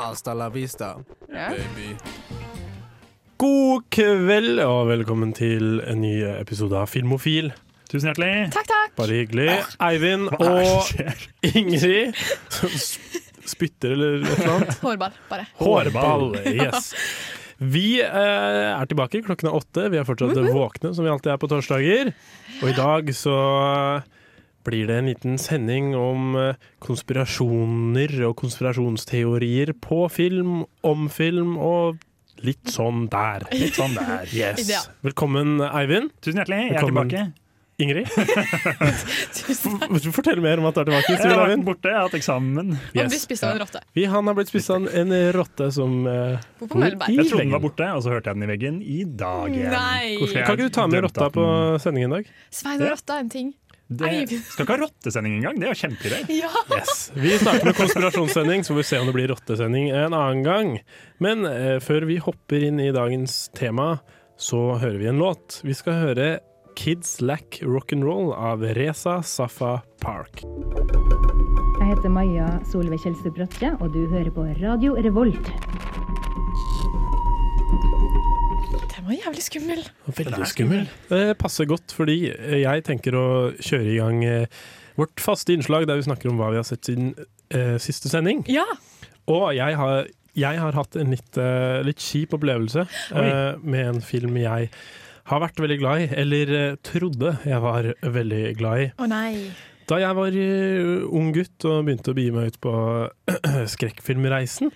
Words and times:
Hasta 0.00 0.34
la 0.34 0.48
vista, 0.48 0.96
Ja. 1.32 1.48
baby. 1.50 1.96
God 3.36 3.82
kveld 3.90 4.60
og 4.64 4.86
velkommen 4.88 5.32
til 5.36 5.80
en 5.88 6.00
ny 6.00 6.14
episode 6.40 6.76
av 6.76 6.88
Filmofil. 6.88 7.52
Tusen 7.90 8.10
hjertelig. 8.10 8.50
Takk, 8.54 8.66
takk. 8.70 8.92
Bare 8.96 9.16
hyggelig. 9.18 9.48
Eivind 9.82 10.28
og? 10.38 10.90
Ingrid 11.42 12.14
som 12.52 12.68
sp- 12.76 13.20
spytter 13.50 13.92
eller 13.96 14.20
et 14.22 14.38
eller 14.38 14.54
annet. 14.58 14.78
Hårball, 14.84 15.16
bare. 15.30 15.46
Hårball. 15.58 16.26
Yes. 16.52 16.92
Vi 17.60 18.00
eh, 18.00 18.70
er 18.72 18.86
tilbake, 18.88 19.20
klokken 19.26 19.50
er 19.50 19.56
åtte. 19.58 19.88
Vi 19.92 19.98
er 20.00 20.06
fortsatt 20.08 20.36
våkne, 20.54 20.94
som 20.96 21.04
vi 21.04 21.10
alltid 21.12 21.32
er 21.34 21.40
på 21.42 21.50
torsdager. 21.50 22.12
Og 22.62 22.70
i 22.70 22.76
dag 22.76 23.10
så 23.16 23.34
blir 24.66 24.90
det 24.90 24.98
en 25.00 25.10
liten 25.10 25.40
sending 25.40 25.94
om 25.96 26.36
eh, 26.38 26.60
konspirasjoner 26.84 28.14
og 28.28 28.36
konspirasjonsteorier 28.40 29.74
på 29.80 30.04
film, 30.12 30.64
om 30.86 31.08
film 31.12 31.56
og 31.56 32.00
litt 32.44 32.72
sånn 32.72 33.06
der. 33.12 33.46
Litt 33.52 33.76
sånn 33.76 33.94
der. 33.96 34.24
Yes. 34.32 34.68
Ja. 34.70 34.80
Velkommen, 35.04 35.60
Eivind. 35.70 36.12
Tusen 36.24 36.42
hjertelig. 36.42 36.64
Jeg 36.64 36.74
er 36.74 36.80
Velkommen. 36.80 37.12
tilbake. 37.12 37.36
Ingrid. 37.80 38.10
Fortelle 40.12 40.42
mer 40.44 40.60
om 40.60 40.66
at 40.68 40.76
du 40.76 40.80
er 40.82 40.88
tilbake? 40.90 41.14
Jeg 41.14 41.30
har 41.32 41.48
vært 41.48 41.62
borte, 41.64 41.88
jeg 41.88 41.96
har 41.96 42.04
hatt 42.10 42.16
eksamen. 42.18 42.74
Han 42.76 43.08
blir 43.08 43.22
spist 43.22 43.40
av 43.46 43.54
en 43.54 43.62
rotte. 43.62 43.80
Vi, 43.96 44.04
han 44.12 44.28
har 44.28 44.34
blitt 44.36 44.50
spist 44.52 44.68
av 44.74 44.84
en, 44.84 45.14
rotte 45.32 45.70
som 45.72 46.04
uh, 46.04 46.36
Bor 46.60 46.76
i 46.76 46.90
veggen. 46.90 47.16
Jeg 47.16 47.24
trodde 47.30 47.46
den 47.46 47.56
var 47.56 47.64
borte, 47.64 47.88
og 47.96 48.04
så 48.04 48.12
hørte 48.12 48.28
jeg 48.28 48.36
den 48.36 48.44
i 48.44 48.50
veggen 48.50 48.76
i 48.84 49.08
dag 49.08 49.48
igjen. 49.56 49.72
Nei. 49.72 50.20
Kan 50.20 50.52
ikke 50.58 50.60
du 50.60 50.68
ta 50.76 50.84
med 50.92 51.00
rotta 51.06 51.32
på 51.32 51.44
sendingen 51.80 52.12
i 52.12 52.20
dag? 52.20 52.28
Svein 52.60 52.84
og 52.84 52.92
rotta 52.92 53.16
er 53.16 53.24
en 53.24 53.32
ting. 53.32 53.48
Det 53.90 54.10
skal 54.30 54.62
ikke 54.62 54.74
ha 54.76 54.82
rottesending 54.84 55.32
engang, 55.40 55.56
det 55.58 55.66
er 55.66 55.72
jo 55.74 55.80
kjempeidé. 55.80 56.20
Ja. 56.40 56.50
Yes. 56.76 57.10
Vi 57.14 57.32
starter 57.40 57.66
med 57.66 57.74
konspirasjonssending, 57.74 58.62
så 58.62 58.72
får 58.72 58.78
vi 58.78 58.84
se 58.86 59.00
om 59.02 59.08
det 59.10 59.14
blir 59.16 59.32
rottesending 59.32 59.88
en 59.90 60.14
annen 60.14 60.44
gang. 60.46 60.76
Men 61.18 61.42
eh, 61.48 61.80
før 61.82 62.06
vi 62.06 62.20
hopper 62.22 62.68
inn 62.68 62.78
i 62.78 62.92
dagens 62.94 63.48
tema, 63.58 63.96
så 64.38 64.78
hører 64.78 65.00
vi 65.02 65.10
en 65.10 65.18
låt. 65.18 65.58
Vi 65.66 65.74
skal 65.74 65.98
høre 66.04 66.28
Kids 66.78 67.18
Lack 67.20 67.58
Rock'n'Roll 67.66 68.30
av 68.32 68.62
Reza 68.78 69.18
Safa 69.26 69.80
Park. 70.00 70.44
Jeg 71.80 71.90
heter 71.90 72.14
Maja 72.14 72.52
Solveig 72.70 73.02
Kjelstrup 73.02 73.34
Bratte, 73.40 73.74
og 73.82 73.90
du 73.96 74.04
hører 74.06 74.30
på 74.30 74.46
Radio 74.62 74.94
Revolt. 75.02 75.50
Den 78.90 79.06
var 79.06 79.16
jævlig 79.16 79.42
skummel. 79.46 79.82
Veldig 80.18 80.46
skummel. 80.50 80.86
Det 81.08 81.24
passer 81.40 81.68
godt, 81.70 81.94
fordi 81.94 82.18
jeg 82.62 82.84
tenker 82.86 83.16
å 83.16 83.26
kjøre 83.62 83.90
i 83.92 83.98
gang 84.00 84.22
eh, 84.26 84.62
vårt 84.98 85.22
faste 85.22 85.54
innslag 85.54 85.86
der 85.88 86.00
vi 86.00 86.06
snakker 86.08 86.30
om 86.30 86.40
hva 86.40 86.50
vi 86.52 86.58
har 86.60 86.66
sett 86.66 86.90
siden 86.90 87.12
eh, 87.54 87.76
siste 87.82 88.10
sending. 88.12 88.42
Ja. 88.50 88.66
Og 89.30 89.50
jeg 89.56 89.76
har, 89.78 90.08
jeg 90.38 90.60
har 90.62 90.76
hatt 90.76 90.98
en 90.98 91.14
litt, 91.14 91.38
uh, 91.38 91.80
litt 91.86 92.02
kjip 92.02 92.34
opplevelse 92.38 92.86
uh, 92.86 93.58
med 93.62 93.94
en 93.94 94.02
film 94.04 94.38
jeg 94.40 94.70
har 95.30 95.42
vært 95.44 95.60
veldig 95.62 95.78
glad 95.78 96.04
i, 96.04 96.08
eller 96.22 96.54
uh, 96.54 96.78
trodde 96.86 97.36
jeg 97.46 97.62
var 97.62 97.92
veldig 98.02 98.44
glad 98.58 98.86
i. 98.86 98.88
Å 98.98 99.10
nei. 99.10 99.34
Da 99.90 99.98
jeg 99.98 100.14
var 100.14 100.34
ung 101.18 101.32
gutt 101.34 101.66
og 101.66 101.86
begynte 101.86 102.12
å 102.12 102.16
begi 102.16 102.34
meg 102.34 102.52
ut 102.52 102.58
på 102.62 102.74
skrekkfilmreisen, 103.74 104.70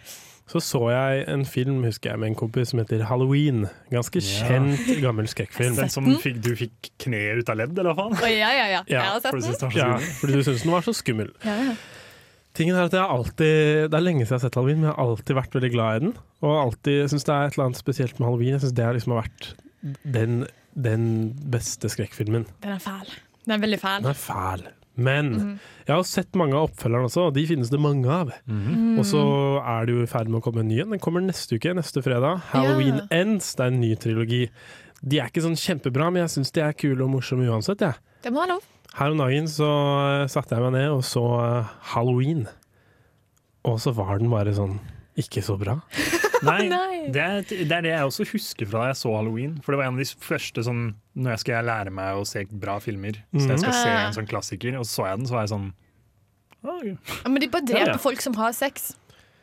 så 0.47 0.61
så 0.61 0.81
jeg 0.93 1.25
en 1.33 1.45
film 1.49 1.79
husker 1.87 2.11
jeg, 2.11 2.19
med 2.21 2.29
en 2.29 2.35
kompis 2.37 2.69
som 2.71 2.79
heter 2.83 3.05
Halloween. 3.09 3.65
Ganske 3.91 4.21
Ja. 4.21 4.49
kjent 4.49 5.01
gammel 5.01 5.27
skrekkfilm. 5.31 5.75
Den 5.77 5.89
som 5.89 6.05
fikk, 6.21 6.43
du 6.45 6.51
fikk 6.55 6.91
kneet 7.01 7.39
ut 7.41 7.49
av 7.49 7.57
ledd, 7.57 7.79
eller 7.79 7.95
hva 7.95 8.11
faen? 8.11 8.19
Oh, 8.23 8.29
ja, 8.31 8.51
ja, 8.53 8.67
ja. 8.77 8.83
Jeg 8.87 9.01
har 9.01 9.21
sett 9.21 9.33
den. 9.33 9.71
det 9.73 9.77
Ja, 9.81 9.97
fordi 10.21 10.33
du 10.37 10.43
syntes 10.45 10.63
den 10.63 10.73
var 10.77 10.83
så 10.85 10.93
skummel. 10.95 11.31
Ja, 11.45 11.57
ja. 11.71 11.75
Tingen 12.55 12.77
er 12.77 12.85
at 12.87 12.93
jeg 12.95 13.01
har 13.03 13.11
alltid, 13.11 13.91
Det 13.91 13.95
er 13.99 14.05
lenge 14.05 14.23
siden 14.23 14.37
jeg 14.37 14.41
har 14.41 14.45
sett 14.47 14.55
Halloween, 14.55 14.81
men 14.81 14.91
jeg 14.91 14.95
har 14.95 15.05
alltid 15.09 15.35
vært 15.41 15.55
veldig 15.57 15.73
glad 15.73 15.97
i 15.97 16.05
den. 16.05 16.13
Og 16.45 16.53
alltid 16.61 17.09
syns 17.11 17.25
det 17.25 17.35
er 17.35 17.47
et 17.49 17.57
eller 17.57 17.65
annet 17.67 17.81
spesielt 17.81 18.21
med 18.21 18.29
Halloween. 18.29 18.53
Jeg 18.55 18.61
syns 18.63 18.75
det 18.79 18.93
liksom 18.95 19.13
har 19.17 19.23
vært 19.25 19.49
den, 20.15 20.47
den 20.77 21.09
beste 21.51 21.89
skrekkfilmen. 21.91 22.47
Den 22.63 22.77
er 22.77 22.79
fæl. 22.85 23.11
Den 23.45 23.57
er 23.57 23.59
veldig 23.65 23.81
fæl. 23.81 24.03
Den 24.05 24.13
er 24.13 24.21
fæl. 24.21 24.63
Men 24.95 25.59
jeg 25.87 25.91
har 25.91 26.05
sett 26.07 26.37
mange 26.39 26.55
av 26.55 26.69
oppfølgerne 26.69 27.09
også, 27.09 27.29
og 27.29 27.35
de 27.35 27.47
finnes 27.49 27.71
det 27.73 27.81
mange 27.83 28.07
av. 28.11 28.31
Mm. 28.47 28.95
Og 29.01 29.07
så 29.09 29.23
er 29.61 29.89
det 29.89 29.97
jo 29.97 30.05
i 30.05 30.11
ferd 30.11 30.31
med 30.31 30.39
å 30.39 30.45
komme 30.45 30.63
en 30.63 30.71
ny 30.71 30.79
en. 30.85 30.95
Den 30.95 31.03
kommer 31.03 31.25
neste 31.25 31.59
uke, 31.59 31.75
neste 31.75 32.03
fredag. 32.05 32.45
Halloween 32.53 33.01
yeah. 33.03 33.11
Ends. 33.23 33.53
Det 33.59 33.67
er 33.67 33.75
en 33.75 33.83
ny 33.83 33.93
trilogi. 33.99 34.45
De 35.05 35.21
er 35.21 35.33
ikke 35.33 35.45
sånn 35.45 35.59
kjempebra, 35.59 36.13
men 36.13 36.25
jeg 36.25 36.37
syns 36.37 36.55
de 36.55 36.63
er 36.65 36.77
kule 36.79 37.03
og 37.05 37.11
morsomme 37.17 37.49
uansett. 37.51 37.83
Ja. 37.85 37.95
Det 38.25 38.33
må 38.33 38.45
være 38.45 38.55
lov. 38.55 38.69
Her 38.95 39.11
om 39.11 39.19
dagen 39.19 39.49
så 39.51 39.71
eh, 39.99 40.29
satte 40.31 40.55
jeg 40.55 40.63
meg 40.63 40.77
ned 40.77 40.93
og 40.95 41.03
så 41.07 41.25
eh, 41.43 41.73
Halloween. 41.93 42.45
Og 43.67 43.81
så 43.83 43.93
var 43.97 44.21
den 44.23 44.31
bare 44.33 44.55
sånn 44.55 44.79
ikke 45.19 45.43
så 45.45 45.59
bra. 45.59 45.81
Nei, 46.45 46.69
Nei. 46.69 46.99
Det, 47.15 47.23
er, 47.23 47.43
det 47.65 47.73
er 47.79 47.83
det 47.87 47.93
jeg 47.95 48.09
også 48.09 48.27
husker 48.33 48.67
fra 48.71 48.83
da 48.85 48.87
jeg 48.93 48.99
så 49.03 49.13
Halloween. 49.17 49.57
For 49.63 49.73
det 49.75 49.79
var 49.81 49.87
en 49.91 49.95
av 49.99 50.03
de 50.03 50.09
første 50.29 50.65
sånn 50.67 50.83
Når 51.15 51.31
jeg 51.37 51.43
skal 51.45 51.65
lære 51.69 51.93
meg 51.95 52.17
å 52.19 52.25
se 52.27 52.45
bra 52.51 52.79
filmer, 52.83 53.21
så 53.37 53.49
jeg 53.53 53.61
skal 53.63 53.73
se 53.73 53.89
Mhm. 53.95 54.07
en 54.09 54.13
sånn 54.19 54.29
klassiker, 54.29 54.79
og 54.79 54.85
så 54.85 54.95
så 55.05 55.07
jeg 55.11 55.19
den, 55.19 55.27
så 55.31 55.37
var 55.39 55.43
jeg 55.47 55.53
sånn 55.55 55.73
«Å, 56.65 56.75
Ja, 56.89 57.29
Men 57.31 57.41
de 57.41 57.49
bare 57.49 57.63
dreper 57.69 57.87
Ja, 57.87 57.93
ja. 57.93 57.97
folk 58.01 58.21
som 58.25 58.35
har 58.35 58.53
sex. 58.53 58.95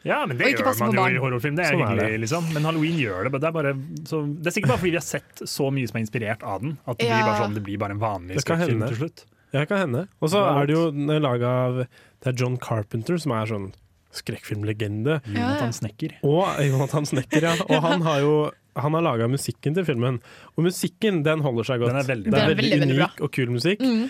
Ja, 0.03 0.25
men 0.25 0.35
det 0.37 0.47
gjør 0.55 0.79
man 0.79 0.95
jo 0.97 1.03
i 1.05 1.19
horrorfilm. 1.21 1.55
Det 1.55 1.65
er 1.67 1.75
Sånn 1.77 1.83
er 1.91 1.95
det. 2.09 2.19
liksom. 2.23 2.47
Men 2.55 2.63
Halloween 2.65 2.97
gjør 2.97 3.27
det. 3.29 3.39
Det 3.39 3.47
er, 3.47 3.51
bare, 3.53 3.73
så, 4.09 4.21
det 4.41 4.47
er 4.49 4.55
sikkert 4.55 4.71
bare 4.73 4.81
fordi 4.81 4.91
vi 4.95 4.97
har 4.97 5.05
sett 5.05 5.43
så 5.45 5.67
mye 5.71 5.87
som 5.87 5.97
er 5.99 6.01
inspirert 6.07 6.41
av 6.43 6.61
den, 6.61 6.77
at 6.87 6.97
det, 6.97 7.05
blir, 7.05 7.21
bare 7.27 7.37
sånn, 7.43 7.53
det 7.53 7.63
blir 7.67 7.77
bare 7.77 7.91
en 7.93 7.99
vanlig 8.01 8.33
Det 8.39 8.41
skrekkfilm 8.47 8.81
til 8.87 8.97
slutt. 8.97 9.25
Ja, 9.53 9.65
kan 9.69 9.77
hende. 9.83 10.07
Og 10.23 10.29
så 10.33 10.41
er 10.41 10.65
det 10.65 10.73
jo 10.73 10.89
laga 11.21 11.47
av 11.67 11.77
Det 11.85 12.27
er 12.33 12.33
John 12.39 12.57
Carpenter, 12.57 13.17
som 13.21 13.31
er 13.33 13.45
sånn 13.45 13.73
skrekkfilmlegende. 14.15 15.19
Jonathan 15.27 15.75
Snekker. 15.75 16.17
Og 16.27 16.59
Jonathan 16.65 17.07
Snekker, 17.07 17.47
ja. 17.47 17.53
Og 17.69 17.85
han 17.85 18.03
har 18.07 18.19
jo 18.25 18.33
han 18.79 18.93
har 18.95 19.03
laga 19.03 19.27
musikken 19.27 19.75
til 19.75 19.83
filmen. 19.87 20.21
Og 20.55 20.63
musikken 20.63 21.23
den 21.25 21.41
holder 21.43 21.67
seg 21.67 21.81
godt. 21.81 21.91
Den 21.91 21.99
er 21.99 22.07
veldig 22.07 22.31
det 22.31 22.37
er 22.37 22.45
Den 22.47 22.57
veldig, 22.57 22.69
veldig, 22.69 22.87
veldig 22.87 23.01
unik 23.01 23.23
og 23.25 23.31
kul 23.35 23.51
musikk. 23.51 23.83
Mm. 23.83 24.05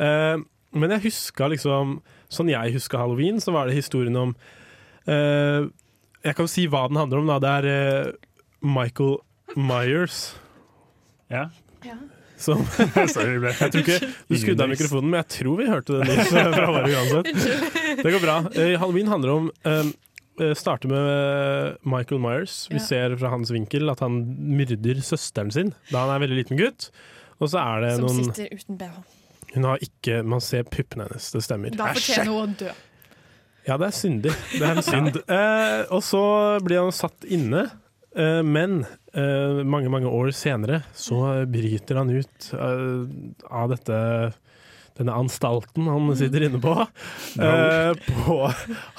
Uh, 0.00 0.46
men 0.80 0.94
jeg 0.96 1.04
huska 1.10 1.50
liksom 1.50 1.98
Sånn 2.30 2.50
jeg 2.52 2.76
huska 2.76 3.00
halloween, 3.00 3.40
så 3.42 3.50
var 3.50 3.66
det 3.66 3.74
historien 3.74 4.14
om 4.16 4.36
uh, 5.10 5.66
Jeg 6.22 6.36
kan 6.36 6.46
jo 6.46 6.50
si 6.50 6.68
hva 6.70 6.84
den 6.90 7.00
handler 7.00 7.22
om. 7.22 7.30
da 7.32 7.38
Det 7.42 7.54
er 7.58 7.68
uh, 7.70 8.12
Michael 8.62 9.18
Myers 9.58 10.36
Ja. 11.30 11.48
Ja. 11.86 11.96
som 12.38 12.62
Sorry, 13.14 13.38
Jeg 13.42 13.72
tror 13.72 13.82
ikke 13.82 13.98
du 14.28 14.36
skrudde 14.38 14.64
av 14.64 14.70
mikrofonen, 14.70 15.10
men 15.10 15.22
jeg 15.22 15.28
tror 15.40 15.58
vi 15.58 15.66
hørte 15.70 15.98
det 16.00 16.08
nyss 16.10 16.30
fra 16.30 16.82
uansett. 16.86 17.79
Det 18.04 18.12
går 18.14 18.22
bra. 18.22 18.36
Eh, 18.54 18.76
Halloween 18.80 19.10
handler 19.10 19.32
om 19.34 19.50
um, 19.64 19.92
Starter 20.56 20.88
med 20.88 21.06
eh, 21.10 21.74
Michael 21.84 22.20
Myers. 22.22 22.66
Vi 22.70 22.78
Ja. 22.78 22.84
ser 22.86 23.16
fra 23.20 23.28
hans 23.34 23.50
vinkel 23.52 23.90
at 23.92 24.00
han 24.00 24.20
myrder 24.56 25.02
søsteren 25.04 25.50
sin 25.52 25.74
da 25.90 26.06
han 26.06 26.14
er 26.14 26.22
veldig 26.26 26.38
liten 26.44 26.60
gutt. 26.60 26.90
Og 27.40 27.50
så 27.52 27.60
er 27.60 27.80
det 27.84 27.90
Som 27.98 28.06
noen 28.06 28.30
sitter 28.30 28.54
uten 28.56 28.78
bh. 28.80 29.00
Hun 29.56 29.64
har 29.66 29.80
ikke 29.82 30.20
Man 30.24 30.40
ser 30.44 30.62
puppene 30.68 31.08
hennes, 31.08 31.30
det 31.34 31.42
stemmer. 31.44 31.74
Da 31.76 31.90
fortjener 31.96 32.30
hun 32.30 32.54
å 32.54 32.58
dø. 32.62 32.72
Ja, 33.66 33.76
det 33.76 33.90
er 33.90 33.96
syndig. 33.96 34.32
Det 34.56 34.62
er 34.64 34.76
en 34.78 34.86
synd. 34.86 35.18
Eh, 35.36 35.82
og 35.92 36.00
så 36.06 36.22
blir 36.64 36.80
han 36.80 36.92
satt 36.96 37.26
inne, 37.28 37.66
eh, 38.16 38.40
men 38.46 38.84
eh, 39.12 39.60
mange, 39.68 39.90
mange 39.92 40.08
år 40.08 40.30
senere 40.36 40.80
så 40.96 41.44
bryter 41.50 42.00
han 42.00 42.08
ut 42.14 42.48
eh, 42.56 43.02
av 43.50 43.74
dette 43.74 43.98
denne 45.00 45.16
anstalten 45.16 45.88
han 45.90 46.08
sitter 46.18 46.44
inne 46.46 46.60
på, 46.62 46.74
eh, 47.40 47.92
på 48.24 48.36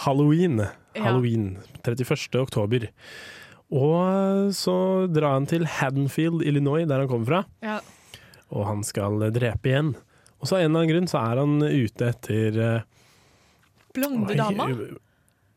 halloween. 0.05 0.63
Halloween 0.97 1.53
31. 1.85 2.41
oktober. 2.41 2.89
Og 3.71 4.51
så 4.57 4.75
drar 5.07 5.37
han 5.37 5.45
til 5.47 5.63
Haddonfield, 5.63 6.41
Illinois, 6.43 6.83
der 6.89 6.99
han 7.05 7.07
kommer 7.11 7.29
fra, 7.29 7.43
Ja. 7.63 7.77
og 8.51 8.65
han 8.67 8.81
skal 8.83 9.21
drepe 9.31 9.69
igjen. 9.71 9.93
Og 10.41 10.49
så 10.49 10.57
av 10.57 10.65
en 10.65 10.71
eller 10.73 10.81
annen 10.81 10.91
grunn 10.91 11.07
så 11.07 11.21
er 11.21 11.39
han 11.39 11.61
ute 11.61 12.09
etter 12.09 12.57
eh, 12.59 12.81
Blonde 13.95 14.35
dama. 14.39 14.65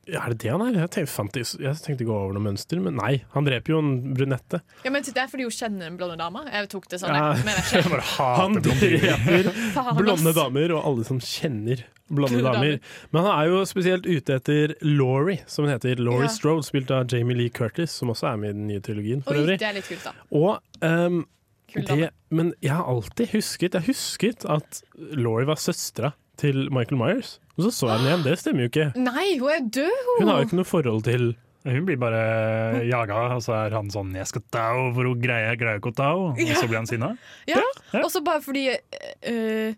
Er 0.06 0.32
det 0.32 0.38
det 0.42 0.50
han 0.52 0.62
er? 0.66 0.76
Jeg 0.82 0.90
tenkte, 0.92 1.42
jeg 1.62 1.80
tenkte 1.80 2.04
gå 2.08 2.12
over 2.12 2.34
noe 2.36 2.44
mønster, 2.44 2.80
men 2.82 2.98
nei. 2.98 3.22
Han 3.32 3.46
dreper 3.46 3.72
jo 3.74 3.80
en 3.80 3.92
brunette. 4.16 4.60
Ja, 4.84 4.92
men 4.92 5.04
Det 5.06 5.16
er 5.16 5.30
fordi 5.32 5.46
hun 5.46 5.54
kjenner 5.54 5.88
en 5.88 5.96
blonde 6.00 6.18
dame. 6.20 6.44
Jeg 6.50 6.68
tok 6.72 6.88
det 6.92 7.00
sånn. 7.00 7.14
Ja. 7.14 7.32
jeg. 7.38 7.44
Jeg. 7.74 7.90
Han 8.18 8.58
dreper 8.60 9.50
blonde 10.02 10.34
damer, 10.36 10.74
og 10.76 10.88
alle 10.90 11.06
som 11.08 11.20
kjenner 11.22 11.84
Blonde 12.14 12.42
damer. 12.44 12.74
Men 13.14 13.24
han 13.24 13.30
er 13.32 13.46
jo 13.48 13.60
spesielt 13.64 14.04
ute 14.04 14.34
etter 14.36 14.74
Laurie, 14.84 15.40
som 15.48 15.64
hun 15.64 15.72
heter. 15.72 15.96
Laurie 16.04 16.28
Ja. 16.28 16.32
Strode, 16.34 16.66
spilt 16.66 16.90
av 16.92 17.06
Jamie 17.08 17.36
Lee 17.38 17.52
Curtis, 17.54 17.94
som 17.96 18.12
også 18.12 18.28
er 18.34 18.42
med 18.42 18.50
i 18.50 18.58
den 18.58 18.66
nye 18.68 18.82
trilogien 18.84 19.22
for 19.24 19.32
Oi, 19.32 19.40
øvrig. 19.40 19.56
det 19.62 19.70
er 19.70 19.78
litt 19.78 19.88
kult, 19.88 20.04
da. 20.04 20.12
Og 20.36 20.60
um, 20.84 21.22
det, 21.74 22.10
men 22.30 22.52
jeg 22.62 22.70
har 22.70 22.84
alltid 22.86 23.32
husket 23.32 23.74
Jeg 23.74 23.88
husket 23.88 24.44
at 24.46 24.82
Laurie 25.16 25.48
var 25.48 25.58
søstera 25.58 26.12
til 26.38 26.68
Michael 26.70 27.00
Myers. 27.00 27.38
Og 27.54 27.66
så 27.66 27.70
så 27.70 27.88
jeg 27.92 27.98
den 28.02 28.06
igjen, 28.08 28.22
det 28.26 28.38
stemmer 28.40 28.64
jo 28.64 28.70
ikke. 28.72 28.86
Nei, 28.98 29.26
hun 29.38 29.50
er 29.54 29.66
død, 29.76 29.98
hun! 30.06 30.16
Hun 30.20 30.30
har 30.32 30.40
jo 30.40 30.46
ikke 30.48 30.58
noe 30.60 30.70
forhold 30.70 31.04
til 31.06 31.26
Hun 31.64 31.86
blir 31.88 31.96
bare 31.96 32.18
jaga, 32.84 33.20
og 33.38 33.40
så 33.40 33.54
er 33.56 33.72
han 33.72 33.86
sånn 33.88 34.10
'Jeg 34.12 34.26
skal 34.28 34.42
ta 34.52 34.64
for 34.92 35.06
hun 35.08 35.20
greier, 35.22 35.56
greier 35.56 35.78
ikke 35.80 35.94
å 35.94 35.96
ta 35.96 36.10
henne'. 36.12 36.50
Og 36.50 36.56
så 36.60 36.66
blir 36.68 36.76
han 36.76 36.86
sinna. 36.90 37.16
Ja, 37.48 37.62
Ja. 37.94 38.02
Og 38.04 38.10
så 38.12 38.20
bare 38.20 38.42
fordi 38.44 38.68
øh, 38.68 39.72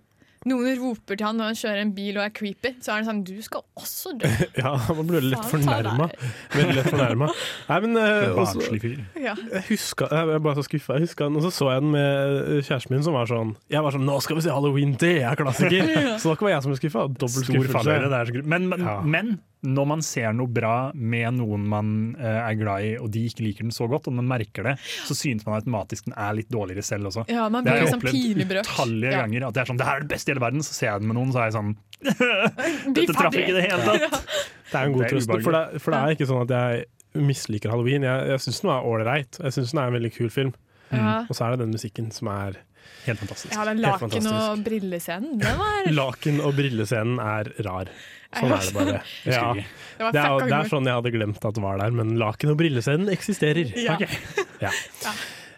noen 0.47 0.77
roper 0.81 1.19
til 1.19 1.27
han 1.27 1.37
når 1.41 1.51
han 1.51 1.59
kjører 1.61 1.81
en 1.83 1.93
bil 1.97 2.17
og 2.21 2.25
er 2.25 2.33
creepy, 2.37 2.71
så 2.81 2.93
er 2.95 3.03
det 3.03 3.09
sånn 3.11 3.23
Du 3.27 3.35
skal 3.45 3.65
også 3.77 4.13
dø. 4.21 4.31
Ja, 4.63 4.73
man 4.95 5.11
Faen, 5.11 5.33
ta 5.35 5.43
fornærma. 5.51 6.09
Veldig 6.55 6.77
lett 6.79 6.91
fornærma. 6.93 7.29
Nei, 7.69 7.79
men 7.87 7.97
eh, 8.01 8.29
også- 8.31 8.61
Barnslig 8.63 8.81
fyr. 8.85 9.01
Ja. 9.21 9.35
Jeg 9.53 9.65
huska, 9.71 10.09
jeg 10.13 10.31
ble 10.31 10.39
bare 10.47 10.59
så 10.61 10.67
skuffa. 10.69 10.97
Jeg 11.01 11.09
huska 11.09 11.29
den, 11.29 11.37
og 11.41 11.47
så 11.47 11.53
så 11.57 11.71
jeg 11.75 11.83
den 11.83 11.91
med 11.97 12.39
eh, 12.39 12.63
kjæresten 12.63 12.95
min, 12.97 13.03
som 13.07 13.19
var 13.19 13.27
sånn 13.31 13.57
Jeg 13.73 13.83
var 13.83 13.97
sånn 13.97 14.07
'Nå 14.07 14.21
skal 14.23 14.37
vi 14.39 14.47
se 14.47 14.55
Halloween, 14.55 14.95
det 15.01 15.15
er 15.23 15.35
klassiker!' 15.37 16.19
Så 16.23 16.33
da 16.33 16.39
var 16.41 16.55
jeg 16.55 16.63
som 16.63 16.73
ble 16.73 16.81
skuffa. 16.81 17.07
Dobbelt 17.11 17.51
skuffelse. 17.51 18.43
Men, 18.47 18.69
men, 18.71 18.81
Ja. 18.87 19.01
men 19.03 19.39
når 19.67 19.87
man 19.91 20.03
ser 20.07 20.33
noe 20.37 20.47
bra 20.49 20.93
med 20.95 21.35
noen 21.41 21.65
man 21.69 21.89
eh, 22.19 22.39
er 22.47 22.55
glad 22.61 22.87
i, 22.87 22.93
og 23.03 23.11
de 23.15 23.25
ikke 23.29 23.43
liker 23.45 23.67
den 23.67 23.75
så 23.75 23.89
godt, 23.91 24.07
og 24.09 24.15
man 24.19 24.29
merker 24.31 24.63
det, 24.71 24.77
så 25.09 25.17
synes 25.19 25.45
man 25.47 25.59
automatisk 25.59 26.07
den 26.07 26.15
er 26.17 26.37
litt 26.39 26.49
dårligere 26.55 26.85
selv 26.87 27.11
også. 27.11 27.27
Ja, 27.33 27.49
man 27.51 27.67
blir 27.67 27.73
Det 27.73 27.75
har 27.75 27.83
jeg 27.83 27.89
liksom 27.91 28.03
opplevd 28.05 28.17
pinebrøk. 28.23 28.71
utallige 28.71 29.13
Ja. 29.13 29.21
ganger. 29.25 29.47
At 29.49 29.55
det 29.59 29.61
er 29.65 29.71
sånn, 29.73 29.81
det 29.83 29.87
her 29.91 29.97
er 29.97 30.07
det 30.07 30.13
beste 30.15 30.31
i 30.31 30.35
hele 30.35 30.45
verden, 30.47 30.63
så 30.67 30.73
ser 30.79 30.87
jeg 30.93 31.01
den 31.03 31.09
med 31.11 31.17
noen, 31.19 31.33
så 31.35 31.43
er 31.43 31.51
jeg 31.51 31.57
sånn 31.59 31.77
Dette 32.97 33.15
traff 33.17 33.35
ikke 33.35 33.53
i 33.53 33.57
det 33.57 33.65
hele 33.67 33.83
tatt. 33.87 34.23
Det 34.71 34.75
er 34.81 34.89
en 34.89 34.93
god 34.97 35.05
er 35.07 35.13
trøst. 35.15 35.31
For 35.47 35.55
det, 35.55 35.81
for 35.81 35.95
det 35.95 35.99
er 36.03 36.15
ikke 36.17 36.27
sånn 36.27 36.41
at 36.43 36.53
jeg 36.57 37.23
misliker 37.23 37.71
halloween. 37.71 38.03
Jeg, 38.03 38.25
jeg 38.33 38.43
syns 38.43 38.59
den 38.65 38.71
var 38.73 38.87
ålreit. 38.89 39.39
Jeg 39.39 39.55
syns 39.55 39.71
den 39.73 39.79
er 39.83 39.91
en 39.93 39.95
veldig 39.95 40.11
kul 40.17 40.31
film. 40.35 40.51
Mm. 40.91 41.29
Og 41.31 41.35
så 41.39 41.47
er 41.47 41.55
det 41.55 41.61
den 41.65 41.73
musikken 41.77 42.11
som 42.15 42.29
er 42.33 42.59
Helt 43.07 43.19
fantastisk. 43.23 43.55
ja, 43.55 43.65
den 43.69 43.81
laken- 43.85 44.29
og 44.33 44.65
brillescenen, 44.67 45.39
den 45.39 45.59
var, 45.59 45.89
Laken- 46.01 46.41
og 46.43 46.55
brillescenen 46.59 47.19
er 47.23 47.53
rar. 47.67 47.91
Sånn 48.37 48.53
er 48.53 48.65
det 48.67 48.75
bare. 48.75 49.01
Ja. 49.25 49.53
Det 49.55 50.21
er, 50.21 50.39
det 50.43 50.53
er 50.59 50.69
sånn 50.69 50.85
jeg 50.91 50.99
hadde 50.99 51.13
glemt 51.15 51.45
at 51.47 51.55
det 51.55 51.63
var 51.63 51.79
der, 51.81 51.95
men 51.95 52.17
laken- 52.21 52.51
og 52.53 52.59
brillescenen 52.61 53.09
eksisterer. 53.13 53.73
Ja. 53.77 53.97
Ok. 53.97 54.09
Ja. 54.67 54.71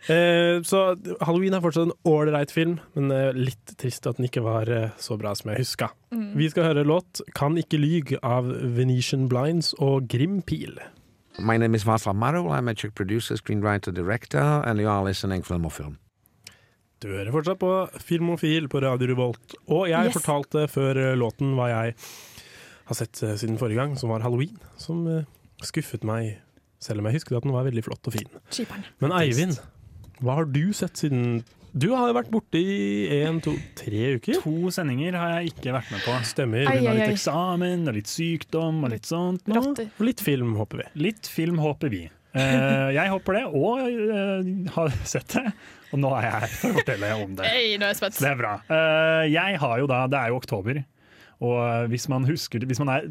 Eh, 0.08 0.62
så 0.64 0.96
Halloween 1.20 1.52
er 1.54 1.60
fortsatt 1.60 1.90
en 1.90 1.92
ålreit 2.08 2.50
film, 2.50 2.78
men 2.96 3.10
eh, 3.12 3.28
litt 3.36 3.74
trist 3.78 4.06
at 4.08 4.16
den 4.16 4.24
ikke 4.26 4.40
var 4.42 4.68
eh, 4.72 4.88
så 4.98 5.18
bra 5.20 5.34
som 5.36 5.50
jeg 5.52 5.60
huska. 5.60 5.90
Mm. 6.14 6.30
Vi 6.40 6.48
skal 6.50 6.64
høre 6.70 6.84
låt 6.88 7.20
'Kan 7.36 7.58
ikke 7.60 7.76
lyg' 7.78 8.14
av 8.24 8.48
Venetian 8.48 9.28
Blinds 9.28 9.74
og 9.78 10.08
Grim 10.08 10.40
Pil. 10.42 10.78
My 11.38 11.56
name 11.58 11.76
is 11.76 11.84
Václav 11.84 12.16
Marul. 12.16 12.48
I'm 12.50 12.68
a 12.70 12.74
Czech 12.74 12.94
producer, 12.94 13.36
screenwriter, 13.36 13.92
director, 13.92 14.64
and 14.66 14.80
you 14.80 14.88
are 14.88 15.04
listening 15.04 15.42
Film 15.44 15.66
or 15.66 15.70
Film. 15.70 15.98
Du 16.98 17.06
hører 17.12 17.30
fortsatt 17.30 17.60
på 17.62 17.68
Filmofil 18.02 18.66
på 18.70 18.80
Radio 18.82 19.12
Revolt. 19.12 19.54
Og 19.70 19.84
jeg 19.90 20.08
Yes. 20.08 20.16
fortalte 20.18 20.64
før 20.70 20.98
eh, 20.98 21.16
låten 21.18 21.52
hva 21.54 21.68
jeg 21.70 21.94
har 22.88 22.96
sett 22.98 23.20
eh, 23.22 23.36
siden 23.38 23.58
forrige 23.60 23.78
gang, 23.78 23.94
som 24.00 24.10
var 24.10 24.24
halloween. 24.24 24.56
Som 24.82 25.04
eh, 25.06 25.22
skuffet 25.62 26.02
meg, 26.08 26.38
selv 26.82 26.98
om 27.02 27.06
jeg 27.06 27.20
husket 27.20 27.38
at 27.38 27.46
den 27.46 27.54
var 27.54 27.68
veldig 27.68 27.84
flott 27.86 28.10
og 28.10 28.16
fin. 28.16 28.26
Men 28.98 29.14
Eivind, 29.14 29.60
hva 30.24 30.40
har 30.40 30.50
du 30.50 30.72
sett 30.74 30.98
siden 30.98 31.44
Du 31.78 31.90
har 31.94 32.08
jo 32.08 32.14
vært 32.16 32.30
borte 32.32 32.58
i 32.58 33.06
én, 33.20 33.38
to, 33.44 33.52
tre 33.78 34.16
uker. 34.18 34.40
To 34.42 34.70
sendinger 34.74 35.14
har 35.20 35.36
jeg 35.38 35.52
ikke 35.52 35.74
vært 35.76 35.90
med 35.92 36.00
på. 36.02 36.14
Stemmer. 36.26 36.64
Ai, 36.66 36.78
har 36.80 36.80
ai, 36.80 36.86
ai. 36.88 36.94
litt 36.98 37.12
eksamen 37.14 37.84
og 37.86 37.94
litt 37.94 38.08
sykdom 38.10 38.80
og 38.82 38.90
litt 38.90 39.06
sånt. 39.06 39.44
Og 39.52 40.02
litt 40.08 40.22
film, 40.24 40.56
håper 40.58 40.80
vi. 40.82 40.86
Litt 41.06 41.28
film 41.30 41.60
håper 41.62 41.92
vi. 41.92 42.06
Eh, 42.38 42.90
jeg 42.96 43.12
håper 43.14 43.38
det, 43.40 43.44
og 43.48 43.82
eh, 43.86 44.52
har 44.76 44.94
sett 45.08 45.34
det. 45.36 45.48
Og 45.88 46.02
nå 46.02 46.12
er 46.18 46.26
jeg 46.26 46.36
her 46.36 46.52
for 46.52 46.68
å 46.68 46.78
fortelle 46.82 47.10
om 47.16 47.34
det. 47.38 47.48
Hey, 47.48 47.74
nå 47.80 47.88
er 47.88 47.94
jeg 47.94 48.00
spent. 48.02 48.20
Det 48.20 48.30
er 48.30 48.38
bra. 48.38 48.54
Eh, 48.68 49.24
jeg 49.32 49.60
har 49.62 49.82
jo 49.82 49.90
da, 49.90 50.04
Det 50.10 50.20
er 50.20 50.32
jo 50.34 50.40
oktober. 50.42 50.82
Og 51.38 51.92
hvis 51.92 52.08
man, 52.10 52.24
husker, 52.26 52.64
hvis 52.66 52.80
man 52.82 52.90
er 52.90 53.04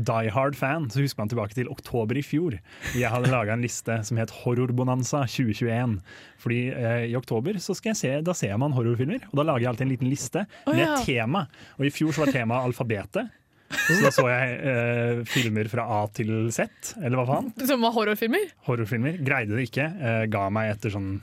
die 0.00 0.30
hard 0.32 0.56
fan, 0.56 0.86
så 0.88 1.02
husker 1.04 1.20
man 1.20 1.28
tilbake 1.28 1.56
til 1.56 1.68
oktober 1.68 2.16
i 2.16 2.22
fjor. 2.24 2.56
Jeg 2.96 3.12
hadde 3.12 3.28
laga 3.28 3.52
en 3.52 3.64
liste 3.64 3.98
som 4.08 4.20
het 4.20 4.32
Horrorbonanza 4.40 5.26
2021. 5.28 5.98
Fordi 6.40 6.62
eh, 6.72 7.04
i 7.12 7.16
oktober 7.18 7.60
så 7.60 7.76
skal 7.76 7.92
jeg 7.92 8.00
se, 8.00 8.12
da 8.24 8.36
ser 8.36 8.56
man 8.60 8.72
horrorfilmer, 8.76 9.28
og 9.30 9.36
da 9.36 9.44
lager 9.50 9.66
jeg 9.66 9.72
alltid 9.74 9.86
en 9.86 9.94
liten 9.94 10.12
liste 10.12 10.46
med 10.64 10.74
med 10.74 10.86
ja. 10.86 10.96
tema. 11.04 11.46
Og 11.78 11.86
i 11.86 11.92
fjor 11.92 12.16
så 12.16 12.24
var 12.24 12.32
temaet 12.34 12.70
alfabetet. 12.70 13.40
Så 13.84 14.00
da 14.04 14.10
så 14.14 14.24
jeg 14.30 14.56
eh, 14.70 15.22
filmer 15.28 15.68
fra 15.72 15.84
A 15.98 16.00
til 16.14 16.32
Z, 16.54 16.94
eller 17.00 17.20
hva 17.20 17.26
faen. 17.28 17.52
Som 17.68 17.84
var 17.84 17.94
horrorfilmer? 17.96 18.50
Horrorfilmer. 18.68 19.18
Greide 19.26 19.56
det 19.58 19.68
ikke. 19.68 19.88
Eh, 19.92 20.24
ga 20.32 20.46
meg 20.54 20.74
etter 20.74 20.94
sånn 20.94 21.16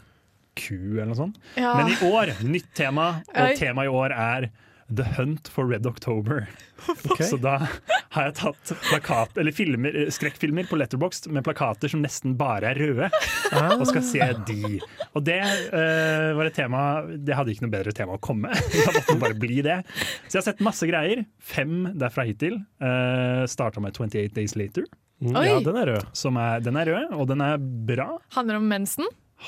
Q 0.59 0.75
eller 0.97 1.11
noe 1.13 1.19
sånt. 1.19 1.39
Ja. 1.55 1.73
Men 1.79 1.93
i 1.93 1.97
år, 2.11 2.33
nytt 2.43 2.73
tema, 2.77 3.13
og 3.31 3.55
temaet 3.59 3.87
i 3.87 3.95
år 4.01 4.15
er 4.17 4.49
The 4.95 5.05
Hunt 5.17 5.47
for 5.51 5.65
Red 5.69 5.85
October. 5.87 6.47
Okay. 7.11 7.27
Så 7.29 7.37
da 7.37 7.59
har 8.15 8.23
jeg 8.25 8.33
tatt 8.39 8.71
plakat, 8.87 9.35
eller 9.37 9.53
filmer, 9.53 9.93
eh, 9.93 10.07
skrekkfilmer 10.09 10.65
på 10.65 10.79
Letterboxd 10.79 11.27
med 11.29 11.43
plakater 11.45 11.91
som 11.91 12.01
nesten 12.01 12.33
bare 12.39 12.71
er 12.71 12.79
røde, 12.81 13.09
og 13.75 13.83
skal 13.85 14.01
se 14.07 14.29
de. 14.47 14.79
Og 15.13 15.21
det 15.27 15.37
uh, 15.45 16.31
var 16.39 16.49
et 16.49 16.57
tema 16.57 16.81
Det 17.13 17.37
hadde 17.37 17.53
ikke 17.53 17.67
noe 17.67 17.75
bedre 17.75 17.93
tema 17.93 18.17
å 18.17 18.23
komme. 18.23 18.49
Jeg 18.73 18.95
måtte 18.97 19.17
bare 19.21 19.37
bli 19.37 19.61
det. 19.65 19.77
Så 20.25 20.39
jeg 20.39 20.39
har 20.39 20.47
sett 20.49 20.65
masse 20.65 20.89
greier. 20.89 21.21
Fem 21.37 21.91
derfra 22.01 22.25
hittil. 22.25 22.57
Uh, 22.81 23.45
Starta 23.51 23.83
med 23.83 23.93
28 23.93 24.33
Days 24.39 24.57
Later. 24.57 24.89
Mm, 25.21 25.37
Ja, 25.37 25.59
den 25.61 25.77
er 25.83 25.91
rød. 25.93 26.09
Som 26.17 26.41
er, 26.41 26.63
den 26.65 26.81
er 26.81 26.89
rød, 26.89 27.11
og 27.13 27.27
den 27.29 27.45
er 27.45 27.61
bra. 27.61 28.15
Handler 28.33 28.57
om 28.57 28.65
mensen? 28.73 29.05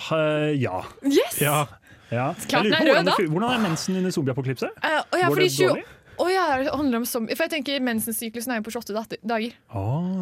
Ha, 0.07 0.19
ja. 0.53 0.83
Yes! 1.05 1.41
Ja, 1.41 1.65
ja. 2.13 2.29
Klart 2.47 2.69
Jeg 2.69 2.71
lurer 2.71 2.79
den 2.79 2.85
er 2.85 2.85
på 2.85 2.85
rød, 2.85 2.93
hvordan, 2.93 3.09
da. 3.09 3.17
det, 3.17 3.33
hvordan 3.33 3.57
er 3.57 3.67
mensen 3.67 3.99
under 3.99 4.15
zombieapokalypse? 4.15 4.71
Uh, 4.79 5.01
å 5.01 5.21
ja, 5.21 5.29
Går 5.29 5.43
det 5.43 5.51
20 5.57 5.69
dårlig? 5.73 5.85
Å 6.13 6.27
ja, 6.29 6.43
det 6.61 6.73
handler 6.73 7.01
om 7.01 7.05
zombie. 7.09 7.35
For 7.37 7.47
jeg 7.47 7.55
tenker 7.55 7.83
mensensyklusen 7.83 8.53
er 8.53 8.59
jo 8.59 8.65
på 8.67 8.73
28 8.75 8.93
dager. 8.93 9.21
dager. 9.25 9.55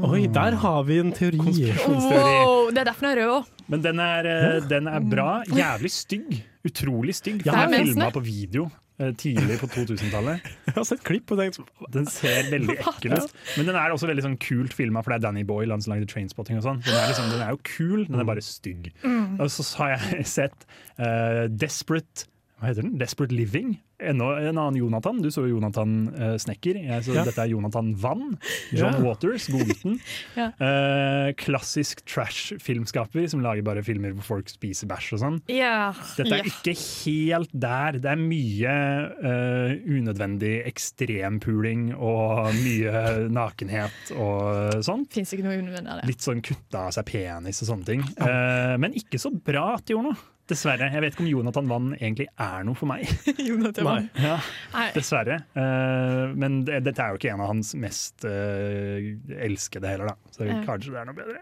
Oi, 0.08 0.22
der 0.32 0.56
har 0.62 0.86
vi 0.88 1.00
en 1.04 1.12
teori. 1.16 1.42
Wow, 1.42 2.70
det 2.72 2.84
er 2.84 2.88
derfor 2.88 3.08
den 3.08 3.12
er 3.12 3.20
rød 3.22 3.34
òg. 3.36 3.50
Men 3.72 3.84
den 3.84 4.00
er, 4.04 4.30
eh, 4.32 4.62
den 4.72 4.88
er 4.88 5.04
bra. 5.04 5.28
Jævlig 5.52 5.92
stygg. 5.92 6.32
Utrolig 6.68 7.16
stygg. 7.18 7.44
Ja, 7.46 7.52
For 7.52 7.68
den 7.68 7.74
er 7.82 7.92
filma 7.92 8.10
på 8.14 8.24
video 8.24 8.70
eh, 8.70 8.81
tidlig 9.18 9.60
på 9.62 9.70
2000-tallet. 9.74 10.50
Jeg 10.68 10.76
har 10.76 10.88
sett 10.88 11.06
klipp 11.08 11.32
og 11.34 11.40
tenkt 11.42 11.62
Den 11.94 12.10
ser 12.12 12.50
veldig 12.52 12.76
ekkel 12.80 13.16
ut. 13.18 13.38
Men 13.58 13.72
den 13.72 13.80
er 13.80 13.94
også 13.96 14.10
veldig 14.10 14.26
sånn 14.28 14.40
kult 14.42 14.76
filma, 14.78 15.02
for 15.02 15.14
det 15.14 15.22
er 15.22 15.28
Danny 15.30 15.46
Boyle 15.48 15.74
han 15.74 15.84
som 15.84 15.96
lagde 15.96 16.10
Trainspotting. 16.12 16.60
og 16.62 16.68
sånn. 16.68 16.84
Den, 16.86 16.98
er 17.00 17.10
liksom, 17.14 17.32
den 17.34 17.46
er 17.46 17.56
jo 17.56 17.62
kul, 17.66 18.04
den 18.10 18.22
er 18.22 18.28
bare 18.30 18.44
stygg. 18.46 18.92
Og 19.06 19.48
så 19.54 19.66
har 19.82 19.96
jeg 19.96 20.28
sett 20.38 20.68
uh, 21.00 21.48
Desperate 21.50 22.28
hva 22.62 22.70
heter 22.70 22.86
den? 22.86 22.98
Desperate 23.02 23.34
Living. 23.34 23.72
Enda 24.02 24.32
en 24.42 24.58
annen 24.58 24.78
Jonathan. 24.80 25.20
Du 25.22 25.30
så 25.32 25.44
jo 25.46 25.56
Jonathan 25.58 25.92
uh, 26.16 26.34
Snekker. 26.42 26.80
Jeg 26.82 27.06
så 27.06 27.14
Ja. 27.16 27.24
Dette 27.28 27.44
er 27.44 27.52
Jonathan 27.54 27.92
Vann. 28.02 28.38
John 28.78 28.98
Ja. 28.98 29.04
Waters, 29.06 29.48
godgutten. 29.54 30.00
Ja. 30.40 30.48
uh, 30.58 31.32
klassisk 31.38 32.02
trash-filmskaper 32.08 33.28
som 33.30 33.42
lager 33.44 33.64
bare 33.68 33.84
filmer 33.86 34.14
hvor 34.16 34.24
folk 34.38 34.50
spiser 34.52 34.88
bæsj 34.90 35.12
og 35.18 35.22
sånn. 35.24 35.38
Ja. 35.52 35.92
Dette 36.18 36.40
er 36.40 36.48
ikke 36.50 36.74
helt 36.78 37.52
der. 37.54 38.00
Det 38.02 38.12
er 38.14 38.22
mye 38.22 38.76
uh, 39.22 39.74
unødvendig 39.92 40.54
ekstrempuling 40.72 41.92
og 41.98 42.52
mye 42.62 43.06
nakenhet 43.40 44.14
og 44.16 44.82
sånn. 44.86 45.06
Fins 45.12 45.34
ikke 45.36 45.46
noe 45.48 45.60
unødvendig 45.60 45.92
av 45.94 46.02
det. 46.02 46.10
Litt 46.14 46.26
sånn 46.26 46.42
kutta 46.46 46.88
av 46.88 46.96
seg 46.96 47.08
penis 47.12 47.62
og 47.66 47.72
sånne 47.74 47.90
ting. 47.94 48.06
Uh, 48.22 48.78
men 48.82 48.96
ikke 48.98 49.20
så 49.22 49.34
bra 49.36 49.74
at 49.78 49.86
de 49.88 49.98
gjorde 49.98 50.12
noe. 50.14 50.28
Dessverre. 50.52 50.88
Jeg 50.92 51.00
vet 51.04 51.14
ikke 51.14 51.22
om 51.24 51.28
Jonathan 51.30 51.68
Vann 51.70 51.92
egentlig 51.96 52.26
er 52.42 52.64
noe 52.68 52.76
for 52.76 52.90
meg. 52.90 53.06
Jonathan 53.40 53.86
Nei. 53.98 54.10
Ja, 54.28 54.38
dessverre. 54.96 55.40
Uh, 55.56 56.32
men 56.38 56.62
det, 56.68 56.82
dette 56.88 57.04
er 57.04 57.14
jo 57.14 57.20
ikke 57.22 57.34
en 57.34 57.44
av 57.44 57.52
hans 57.52 57.74
mest 57.76 58.26
uh, 58.28 58.98
elskede 59.44 59.92
heller, 59.92 60.14
da. 60.14 60.34
Så 60.36 60.48
Ja. 60.48 60.62
kanskje 60.68 60.94
det 60.96 61.02
er 61.04 61.10
noe 61.12 61.18
bedre. 61.18 61.42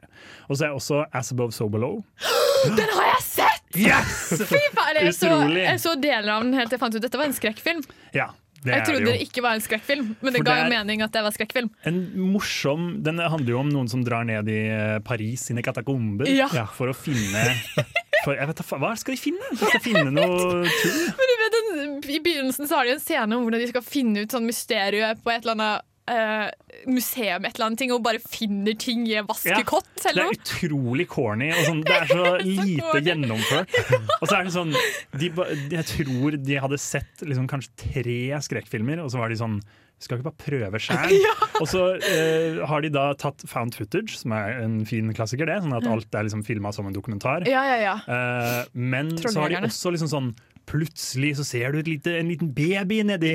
Og 0.49 0.57
så 0.59 0.67
er 0.69 0.75
også 0.77 1.03
As 1.15 1.31
Above 1.35 1.53
So 1.55 1.69
Below. 1.69 2.01
Den 2.79 2.89
har 2.97 3.07
jeg 3.13 3.23
sett! 3.27 3.65
Yes! 3.77 4.33
Fy 4.49 4.59
faen, 4.75 4.97
jeg, 4.99 5.13
så, 5.15 5.31
jeg 5.53 5.79
så 5.81 5.95
deler 6.01 6.31
av 6.35 6.43
den 6.45 6.55
helt 6.57 6.71
til 6.71 6.79
jeg 6.79 6.83
fant 6.87 6.95
ut 6.97 7.03
dette 7.05 7.19
var 7.21 7.29
en 7.29 7.35
skrekkfilm. 7.37 7.83
Ja, 8.15 8.31
det 8.63 8.73
Jeg 8.73 8.85
trodde 8.89 9.05
det 9.05 9.13
det 9.15 9.27
ikke 9.29 9.43
var 9.45 9.55
en 9.55 9.63
skrekkfilm, 9.63 10.07
men 10.19 10.33
det 10.35 10.41
For 10.41 10.47
ga 10.49 10.55
jo 10.65 10.71
mening 10.73 11.03
at 11.05 11.13
det 11.15 11.21
var 11.23 11.31
skrekkfilm. 11.35 11.69
En 11.87 11.99
morsom 12.33 12.89
Den 13.05 13.21
handler 13.23 13.53
jo 13.53 13.59
om 13.61 13.69
noen 13.71 13.87
som 13.91 14.01
drar 14.03 14.25
ned 14.27 14.49
i 14.51 14.57
eh, 14.73 14.97
Paris 15.05 15.45
sine 15.47 15.63
katakomber 15.63 16.27
Ja. 16.27 16.49
for 16.75 16.91
å 16.91 16.95
finne 16.97 17.45
for, 18.25 18.39
vet, 18.51 18.63
Hva 18.83 18.91
skal 18.99 19.15
de 19.15 19.21
finne? 19.21 19.51
De 19.53 19.59
skal 19.61 19.83
finne 19.83 20.09
noe 20.13 20.63
tull. 20.81 21.03
Men 21.19 21.31
du 21.31 21.35
vet, 21.43 21.57
den, 21.59 21.93
I 22.15 22.19
begynnelsen 22.25 22.69
så 22.69 22.79
har 22.79 22.89
de 22.89 22.95
en 22.97 23.03
scene 23.03 23.37
om 23.37 23.45
hvordan 23.45 23.63
de 23.63 23.69
skal 23.71 23.85
finne 23.85 24.25
ut 24.25 24.35
sånn 24.35 24.47
mysteriet 24.49 25.21
på 25.23 25.33
et 25.33 25.45
eller 25.45 25.57
annet 25.57 25.87
eh, 26.11 26.68
museum 26.87 27.45
et 27.47 27.57
eller 27.57 27.67
annet 27.69 27.81
ting 27.83 27.91
og 27.95 28.03
bare 28.05 28.21
finner 28.23 28.77
ting 28.79 29.03
i 29.09 29.17
en 29.19 29.27
vaskekott. 29.29 29.89
Det 29.99 30.13
er 30.13 30.31
utrolig 30.35 31.07
corny, 31.11 31.51
og 31.55 31.65
sånn, 31.67 31.83
det 31.87 31.97
er 31.97 32.07
så 32.11 32.37
lite 32.43 32.85
corny. 32.85 33.03
gjennomført. 33.09 33.77
Og 34.19 34.25
så 34.29 34.39
er 34.39 34.47
det 34.47 34.55
sånn 34.55 34.73
de, 35.19 35.33
Jeg 35.75 35.85
tror 35.95 36.39
de 36.39 36.63
hadde 36.63 36.81
sett 36.81 37.25
liksom, 37.25 37.49
kanskje 37.51 37.75
tre 37.89 38.19
skrekkfilmer, 38.47 39.03
og 39.03 39.13
så 39.13 39.21
var 39.21 39.33
de 39.33 39.39
sånn 39.39 39.59
skal 39.99 40.15
ikke 40.19 40.29
bare 40.29 40.39
prøve 40.39 40.79
sjæl? 40.79 41.15
Og 41.59 41.65
så 41.67 41.81
eh, 42.07 42.61
har 42.71 42.83
de 42.85 42.91
da 42.93 43.09
tatt 43.19 43.43
found 43.51 43.75
footage, 43.75 44.15
som 44.15 44.31
er 44.31 44.61
en 44.63 44.77
fin 44.87 45.09
klassiker, 45.15 45.49
det. 45.49 45.57
Sånn 45.65 45.75
at 45.75 45.87
alt 45.91 46.15
er 46.15 46.23
liksom 46.23 46.45
filma 46.47 46.71
som 46.75 46.87
en 46.87 46.95
dokumentar. 46.95 47.43
Ja, 47.49 47.65
ja, 47.67 47.79
ja. 47.83 47.95
Eh, 48.07 48.61
men 48.79 49.11
så 49.19 49.35
har 49.41 49.51
de 49.51 49.59
også 49.67 49.91
liksom 49.95 50.11
sånn 50.11 50.31
Plutselig 50.69 51.31
så 51.39 51.43
ser 51.47 51.73
du 51.73 51.79
lite, 51.81 52.11
en 52.19 52.27
liten 52.29 52.51
baby 52.53 52.99
nedi, 53.01 53.31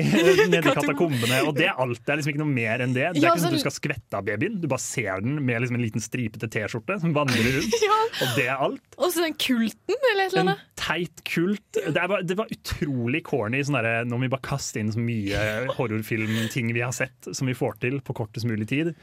nedi 0.47 0.71
katakombene, 0.77 1.41
og 1.43 1.57
det 1.57 1.65
er 1.67 1.81
alt. 1.83 1.99
Det 1.99 2.13
er 2.13 2.21
liksom 2.21 2.31
ikke 2.31 2.39
noe 2.45 2.53
mer 2.53 2.83
enn 2.85 2.93
det. 2.95 3.09
Det 3.17 3.19
er 3.19 3.25
Ja, 3.25 3.33
ikke 3.35 3.43
sånn 3.43 3.53
at 3.53 3.59
du 3.59 3.63
skal 3.65 3.75
skvette 3.75 4.19
av 4.19 4.27
babyen, 4.27 4.59
du 4.61 4.67
bare 4.71 4.83
ser 4.83 5.23
den 5.25 5.37
med 5.45 5.63
liksom 5.63 5.77
en 5.79 5.83
liten 5.83 6.03
stripete 6.03 6.49
T-skjorte 6.51 6.97
som 7.03 7.15
vandrer 7.15 7.51
rundt. 7.57 7.75
ja. 7.85 7.99
Og 8.23 8.37
det 8.39 8.47
er 8.47 8.63
alt. 8.67 8.85
Og 8.97 9.11
så 9.13 9.25
den 9.25 9.35
kulten, 9.37 9.99
eller 10.11 10.23
et 10.25 10.37
eller 10.37 10.55
En 10.55 10.63
teit 10.79 11.25
kult. 11.27 11.65
Det, 11.75 11.93
bare, 11.95 12.23
det 12.25 12.39
var 12.39 12.51
utrolig 12.53 13.23
corny. 13.27 13.61
Sånn 13.65 13.79
der, 13.79 14.07
nå 14.07 14.17
må 14.17 14.27
vi 14.27 14.33
bare 14.35 14.47
kaste 14.47 14.81
inn 14.81 14.93
så 14.93 15.03
mye 15.03 15.43
horrorfilmting 15.75 16.73
vi 16.75 16.83
har 16.85 16.95
sett, 16.95 17.31
som 17.31 17.49
vi 17.49 17.57
får 17.57 17.79
til 17.83 18.01
på 18.05 18.15
kortest 18.17 18.47
mulig 18.49 18.69
tid. 18.71 18.95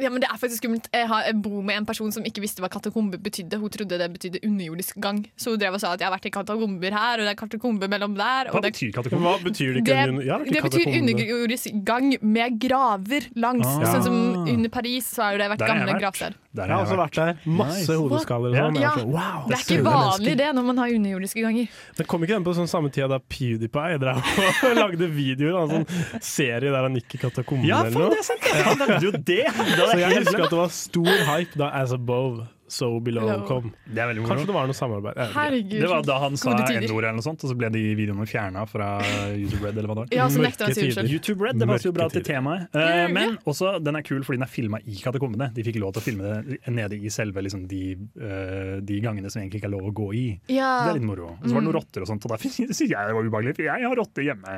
Ja, 0.00 0.08
men 0.08 0.22
det 0.22 0.28
er 0.32 0.38
faktisk 0.40 0.62
skummelt. 0.62 0.86
Jeg 0.92 1.08
har 1.10 1.26
jeg 1.26 1.36
bor 1.44 1.60
med 1.62 1.76
en 1.76 1.86
person 1.88 2.12
som 2.14 2.24
ikke 2.24 2.40
visste 2.44 2.62
hva 2.64 2.70
katakombe 2.72 3.18
betydde. 3.20 3.58
Hun 3.60 3.72
trodde 3.72 3.98
det 4.00 4.08
betydde 4.14 4.40
underjordisk 4.46 4.96
gang. 5.04 5.20
Så 5.36 5.52
hun 5.52 5.60
drev 5.60 5.76
og 5.76 5.82
sa 5.82 5.92
at 5.92 6.00
jeg 6.00 6.08
har 6.08 6.14
vært 6.14 6.28
i 6.30 6.32
katakomber 6.32 6.96
her, 6.96 7.20
og 7.20 7.26
det 7.28 7.32
er 7.34 7.38
katakombe 7.42 7.88
mellom 7.92 8.14
der. 8.16 8.48
Hva 8.54 8.62
det, 8.64 8.72
betyr 8.72 8.94
katakombe? 8.96 9.26
Hva 9.26 9.34
betyr 9.44 9.74
det? 9.76 9.84
det, 9.86 9.98
ikke? 10.08 10.24
Ja, 10.28 10.38
det 10.48 10.62
betyr 10.64 10.92
underjordisk 11.00 11.76
gang 11.84 12.08
med 12.24 12.56
graver 12.62 13.28
langs. 13.36 13.68
Ah. 13.68 13.84
Sånn 13.92 14.06
som 14.08 14.16
under 14.48 14.72
Paris 14.72 15.10
så 15.12 15.26
har 15.26 15.36
jo 15.36 15.42
det 15.44 15.50
vært 15.52 15.64
Der 15.66 15.74
gamle 15.74 15.98
gravsteder. 16.00 16.38
Der 16.52 16.68
Jeg 16.68 16.84
også 16.84 16.96
vært 17.00 17.14
der. 17.16 17.36
Masse 17.48 17.78
Nice. 17.80 17.94
hodeskaller 17.96 18.52
og 18.52 18.56
sånn. 18.58 18.80
Ja. 18.82 18.90
wow, 19.08 19.46
Det 19.48 19.56
er 19.56 19.62
ikke 19.64 19.84
vanlig 19.86 20.34
det 20.36 20.48
når 20.52 20.66
man 20.68 20.80
har 20.82 20.92
underjordiske 20.92 21.40
ganger. 21.44 21.68
Men 21.96 22.08
kom 22.12 22.26
ikke 22.26 22.36
den 22.36 22.44
på 22.44 22.52
sånn 22.58 22.68
samme 22.68 22.90
tida 22.92 23.08
da 23.08 23.18
PewDiePie 23.24 24.00
drev 24.02 24.20
og 24.20 24.76
lagde 24.82 25.08
videoer? 25.08 25.62
En 25.62 25.72
sånn 25.78 26.20
serie 26.20 26.68
der 26.72 26.84
han 26.84 26.98
gikk 27.00 27.16
i 27.16 27.22
katakombene 27.24 27.70
Ja, 27.70 27.80
eller 27.88 27.96
faen, 27.96 28.12
det 28.12 28.20
er 28.20 28.28
sant! 28.28 28.50
Han 28.68 28.82
lagde 28.84 29.00
jo 29.06 29.12
det! 29.16 29.40
Så 29.90 29.98
jeg 29.98 30.18
husker 30.18 30.44
at 30.44 30.50
det 30.50 30.58
var 30.58 30.68
stor 30.68 31.36
hype 31.36 31.58
da 31.58 31.70
As 31.82 31.92
Above, 31.92 32.46
So 32.72 32.88
Below 33.04 33.28
Hello. 33.28 33.44
kom. 33.48 33.66
Det 33.84 34.00
er 34.00 34.08
veldig 34.08 34.24
Kanskje 34.26 34.46
det 34.48 34.54
var 34.56 34.68
noe 34.70 34.76
samarbeid. 34.78 35.18
Herregud. 35.34 35.74
Det 35.82 35.88
var 35.92 36.04
da 36.08 36.16
han 36.22 36.38
sa 36.40 36.54
Gode. 36.56 36.78
N-ord 36.86 37.04
eller 37.04 37.18
noe 37.18 37.24
sånt, 37.26 37.42
og 37.44 37.50
så 37.52 37.56
ble 37.58 37.68
de 37.74 37.82
videoene 37.98 38.24
fjerna 38.30 38.62
fra 38.70 38.88
YouTube 39.36 39.66
Red. 39.66 39.76
eller 39.76 39.90
hva 39.90 39.96
det 39.98 40.04
var. 40.06 40.12
Ja, 40.16 40.28
så 40.32 40.40
nekter 40.40 40.70
han. 40.72 41.08
YouTube 41.10 41.44
Red 41.44 41.60
det 41.60 41.68
passer 41.68 41.90
jo 41.90 41.94
bra 41.96 42.06
til 42.12 42.24
temaet. 42.24 42.68
Eh, 42.72 43.04
men 43.12 43.36
også, 43.44 43.74
den 43.84 43.98
er 44.00 44.06
kul 44.06 44.22
fordi 44.24 44.40
den 44.40 44.46
er 44.48 44.52
filma 44.52 44.80
i 44.88 44.96
katakombene. 45.02 45.50
De 45.54 45.64
fikk 45.66 45.76
lov 45.82 45.92
til 45.96 46.00
å 46.02 46.06
filme 46.06 46.32
det 46.48 46.58
nede 46.72 46.96
i 46.96 47.12
selve 47.12 47.44
liksom, 47.44 47.66
de, 47.68 47.82
uh, 48.22 48.80
de 48.80 49.00
gangene 49.04 49.28
som 49.32 49.42
egentlig 49.42 49.60
ikke 49.60 49.68
er 49.68 49.74
lov 49.76 49.90
å 49.90 49.94
gå 50.00 50.08
i. 50.16 50.24
Det 50.48 50.56
Ja. 50.56 50.72
er 50.88 50.96
litt 50.96 51.04
moro. 51.06 51.34
Og 51.42 51.44
så 51.44 51.52
var 51.52 51.60
det 51.60 51.68
noen 51.68 51.76
rotter 51.76 52.06
og 52.06 52.08
sånt, 52.08 52.24
og 52.24 52.32
da 52.32 52.40
syns 52.42 52.80
jeg 52.80 52.88
det 52.88 53.16
var 53.18 53.28
ubehagelig, 53.28 53.56
for 53.58 53.68
jeg 53.68 53.84
har 53.88 53.96
rotter 54.00 54.22
hjemme. 54.30 54.56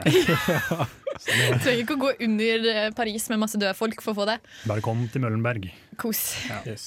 Trenger 1.64 1.80
ikke 1.82 1.96
å 1.96 2.00
gå 2.04 2.10
under 2.26 2.68
eh, 2.72 2.90
Paris 2.96 3.28
med 3.30 3.40
masse 3.42 3.58
døde 3.60 3.74
folk 3.78 4.02
for 4.04 4.14
å 4.14 4.18
få 4.22 4.26
det. 4.28 4.38
Bare 4.68 4.82
kom 4.84 5.04
til 5.12 5.22
Møllenberg. 5.24 5.68
Kos. 5.98 6.20
Yes. 6.66 6.84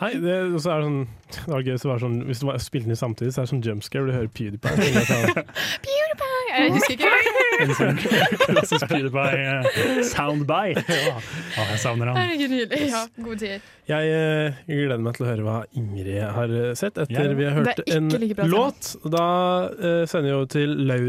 Nei, 0.00 0.12
det, 0.22 0.34
så 0.62 0.68
er 0.74 0.78
det 0.80 0.86
sånn 0.88 1.02
Det 1.34 1.46
var 1.50 1.60
gøy 1.66 1.76
så 1.80 1.86
var 1.90 1.94
det 1.98 2.04
sånn, 2.06 2.18
Hvis 2.28 2.40
du 2.42 2.46
var- 2.48 2.60
spilte 2.62 2.88
den 2.92 3.00
samtidig, 3.00 3.30
så 3.34 3.38
er 3.42 3.46
det 3.48 3.52
sånn 3.54 3.64
jumpscare. 3.66 4.04
Du 4.06 4.12
hører 4.14 4.30
PewDiePie. 4.34 4.70
PewDiePie! 5.86 6.32
jeg 6.54 6.70
husker 6.70 6.94
ikke. 6.94 7.10
En 7.64 7.70
sånn 7.74 7.98
klassisk 8.44 8.84
PewDiePie 8.90 9.38
eh, 9.42 9.62
soundbite. 10.06 10.82
Ah, 11.58 11.66
jeg 11.72 11.80
savner 11.82 12.06
han. 12.12 12.16
Herregud, 12.20 12.50
nydelig. 12.54 12.86
Ja, 12.92 13.00
gode 13.18 13.38
tider. 13.42 13.60
Jeg 13.90 14.04
eh, 14.14 14.54
gleder 14.70 15.02
meg 15.04 15.12
til 15.18 15.24
å 15.26 15.28
høre 15.32 15.44
hva 15.48 15.56
Ingrid 15.78 16.20
har 16.36 16.48
eh, 16.54 16.70
sett 16.78 16.94
etter 17.02 17.26
Ja. 17.32 17.36
vi 17.38 17.44
har 17.48 17.54
hørt 17.58 17.78
en 17.90 18.06
like 18.22 18.36
bra 18.38 18.46
låt. 18.50 18.82
Da 19.10 19.26
eh, 19.74 20.04
sender 20.10 20.28
vi 20.30 20.36
over 20.38 20.48
til 20.54 20.68
Lau 20.88 21.04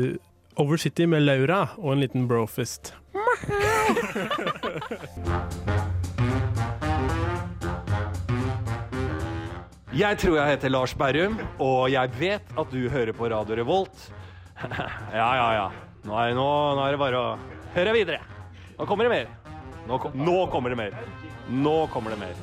Over 0.58 0.78
City 0.80 1.06
med 1.06 1.22
Laura 1.28 1.62
og 1.78 1.94
en 1.94 2.00
liten 2.06 2.26
brofist. 2.32 2.94
Jeg 9.96 10.18
tror 10.20 10.36
jeg 10.36 10.50
heter 10.56 10.72
Lars 10.74 10.94
Berrum, 11.00 11.38
og 11.64 11.86
jeg 11.94 12.12
vet 12.20 12.50
at 12.60 12.72
du 12.74 12.90
hører 12.92 13.16
på 13.16 13.30
Radio 13.32 13.56
Revolt. 13.62 14.10
ja, 15.16 15.30
ja, 15.40 15.48
ja. 15.56 15.68
Nå 16.06 16.18
er, 16.20 16.34
nå, 16.38 16.48
nå 16.78 16.84
er 16.86 16.96
det 16.98 17.00
bare 17.02 17.22
å 17.22 17.30
høre 17.78 17.94
videre. 17.96 18.20
Nå 18.76 18.88
kommer 18.90 19.08
det 19.08 19.14
mer. 19.14 19.32
Nå, 19.88 20.00
kom, 20.04 20.18
nå 20.20 20.36
kommer 20.52 20.74
det 20.76 20.80
mer. 20.82 21.00
Nå 21.64 21.78
kommer 21.94 22.12
det 22.16 22.20
mer. 22.26 22.36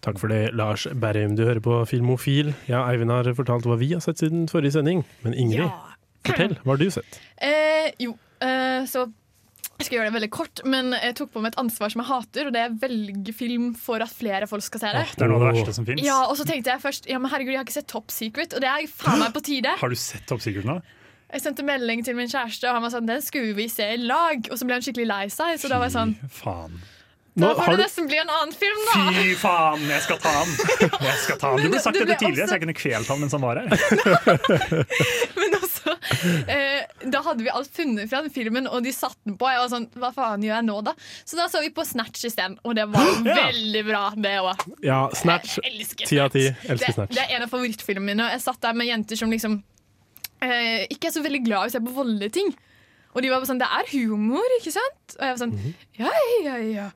Takk 0.00 0.16
for 0.20 0.32
det, 0.32 0.54
Lars 0.56 0.86
Berrum. 0.96 1.34
Du 1.36 1.44
hører 1.44 1.60
på 1.60 1.74
Filmofil. 1.88 2.54
Ja, 2.70 2.86
Eivind 2.88 3.12
har 3.12 3.28
fortalt 3.36 3.66
hva 3.68 3.76
vi 3.80 3.90
har 3.92 4.00
sett 4.04 4.22
siden 4.22 4.46
forrige 4.48 4.72
sending. 4.78 5.02
Men 5.24 5.34
Ingrid, 5.36 5.66
Ja. 5.66 5.96
fortell. 6.24 6.56
Hva 6.64 6.72
har 6.72 6.76
du 6.80 6.90
sett? 6.90 7.20
Eh, 7.36 7.90
jo, 8.00 8.14
eh, 8.40 8.84
så 8.88 9.12
jeg 9.80 9.86
skal 9.88 9.96
gjøre 9.98 10.10
det 10.10 10.16
veldig 10.18 10.30
kort, 10.36 10.60
men 10.68 10.92
jeg 10.94 11.14
tok 11.18 11.32
på 11.34 11.40
meg 11.42 11.54
et 11.54 11.58
ansvar 11.62 11.90
som 11.92 12.02
jeg 12.04 12.08
hater, 12.10 12.46
og 12.50 12.54
det 12.56 12.60
er 12.66 12.76
velge 12.82 13.32
film 13.36 13.70
for 13.80 14.04
at 14.04 14.12
flere 14.12 14.46
folk 14.50 14.62
skal 14.66 14.82
se 14.84 14.92
det. 14.98 15.06
Det 15.16 15.24
er 15.26 15.32
noe 15.32 15.40
av 15.40 15.46
det 15.48 15.52
verste 15.64 15.74
som 15.80 15.88
fins. 15.88 16.04
Ja, 16.04 16.20
og 16.28 16.36
så 16.38 16.44
tenkte 16.48 16.70
jeg 16.74 16.82
først 16.84 17.08
Ja, 17.10 17.18
men 17.18 17.32
herregud, 17.32 17.54
jeg 17.56 17.62
har 17.62 17.66
ikke 17.68 17.78
sett 17.80 17.88
Top 17.90 18.12
Secret, 18.14 18.52
og 18.54 18.60
det 18.64 18.68
er 18.70 18.86
faen 18.92 19.18
meg 19.24 19.32
på 19.34 19.42
tide. 19.48 19.72
Har 19.80 19.88
du 19.92 19.96
sett 19.98 20.26
Top 20.30 20.44
Secret 20.44 20.68
nå? 20.68 20.78
Jeg 21.30 21.44
sendte 21.44 21.62
melding 21.62 22.00
til 22.04 22.16
min 22.18 22.26
kjæreste, 22.30 22.66
og 22.66 22.74
han 22.74 22.82
var 22.82 22.90
sånn 22.90 23.06
Den 23.06 23.20
skulle 23.22 23.54
vi 23.54 23.68
se 23.70 23.86
i 23.94 23.98
lag. 24.02 24.48
Og 24.50 24.58
så 24.58 24.66
ble 24.66 24.74
han 24.80 24.82
skikkelig 24.82 25.06
lei 25.06 25.26
seg, 25.30 25.60
så 25.62 25.68
da 25.70 25.78
var 25.78 25.86
jeg 25.86 25.94
sånn 25.94 26.16
Fy 26.20 26.32
faen. 26.42 26.80
Nå, 27.38 27.46
Da 27.46 27.54
får 27.54 27.62
har 27.68 27.76
det 27.78 27.84
nesten 27.86 28.08
bli 28.10 28.18
en 28.18 28.30
annen 28.34 28.50
film, 28.58 28.80
da. 28.88 28.96
Fy 29.14 29.34
faen, 29.38 29.84
jeg 29.86 30.02
skal 30.02 30.18
ta 30.18 30.32
han! 30.34 30.50
Jeg 31.06 31.18
skal 31.22 31.38
ta 31.38 31.52
han. 31.52 31.60
Du 31.62 31.62
ble 31.62 31.70
burde 31.70 31.82
sagt 31.84 32.00
dette 32.00 32.16
tidligere, 32.18 32.42
også- 32.42 32.50
så 32.50 32.58
jeg 32.58 32.64
kunne 32.66 32.74
kvelt 32.74 33.06
han 33.14 33.20
mens 33.22 33.36
han 33.38 33.44
var 33.46 33.60
her. 33.62 33.70
Eh, 36.50 36.82
Da 37.12 37.20
hadde 37.22 37.42
vi 37.44 37.50
alt 37.52 37.68
funnet 37.76 38.08
fra 38.10 38.20
den 38.24 38.30
filmen, 38.32 38.66
og 38.68 38.82
de 38.84 38.92
satte 38.92 39.18
den 39.26 39.36
på. 39.40 39.48
Jeg 39.52 39.60
var 39.62 39.68
sånn 39.72 39.86
Hva 40.00 40.10
faen 40.16 40.42
gjør 40.46 40.54
jeg 40.56 40.66
nå, 40.68 40.76
da? 40.86 40.94
Så 41.28 41.36
da 41.38 41.46
så 41.52 41.60
vi 41.64 41.70
på 41.76 41.84
Snatch 41.86 42.24
isteden, 42.28 42.56
og 42.64 42.74
det 42.78 42.86
var 42.92 43.10
Ja. 43.28 43.34
veldig 43.46 43.84
bra, 43.88 44.04
det 44.16 44.34
òg. 44.40 44.64
ja, 44.86 45.00
Snatch. 45.14 45.58
Ti 46.06 46.18
av 46.24 46.30
ti. 46.34 46.46
Elsker 46.68 46.96
Snatch. 46.96 47.14
det 47.16 47.26
er 47.26 47.36
en 47.36 47.44
av 47.46 47.52
favorittfilmene 47.52 48.14
mine. 48.14 48.26
Og 48.30 48.34
jeg 48.36 48.44
satt 48.46 48.60
der 48.64 48.72
med 48.80 48.88
jenter 48.88 49.16
som 49.20 49.30
liksom 49.30 49.60
eh, 50.42 50.86
ikke 50.90 51.08
er 51.10 51.14
så 51.18 51.22
veldig 51.24 51.42
glad 51.46 51.66
i 51.66 51.70
å 51.70 51.74
se 51.76 51.80
på 51.84 51.92
voldelige 52.00 52.32
ting. 52.40 52.52
Og 53.10 53.22
de 53.24 53.30
var 53.32 53.42
sånn 53.48 53.58
Det 53.58 53.66
er 53.66 53.88
humor, 53.90 54.52
ikke 54.60 54.70
sant? 54.70 55.16
Og 55.18 55.24
jeg 55.26 55.34
var 55.34 55.40
sånn 55.42 55.54
Mhm. 55.56 55.72
Ja, 56.00 56.10
ja, 56.44 56.56
ja. 56.64 56.88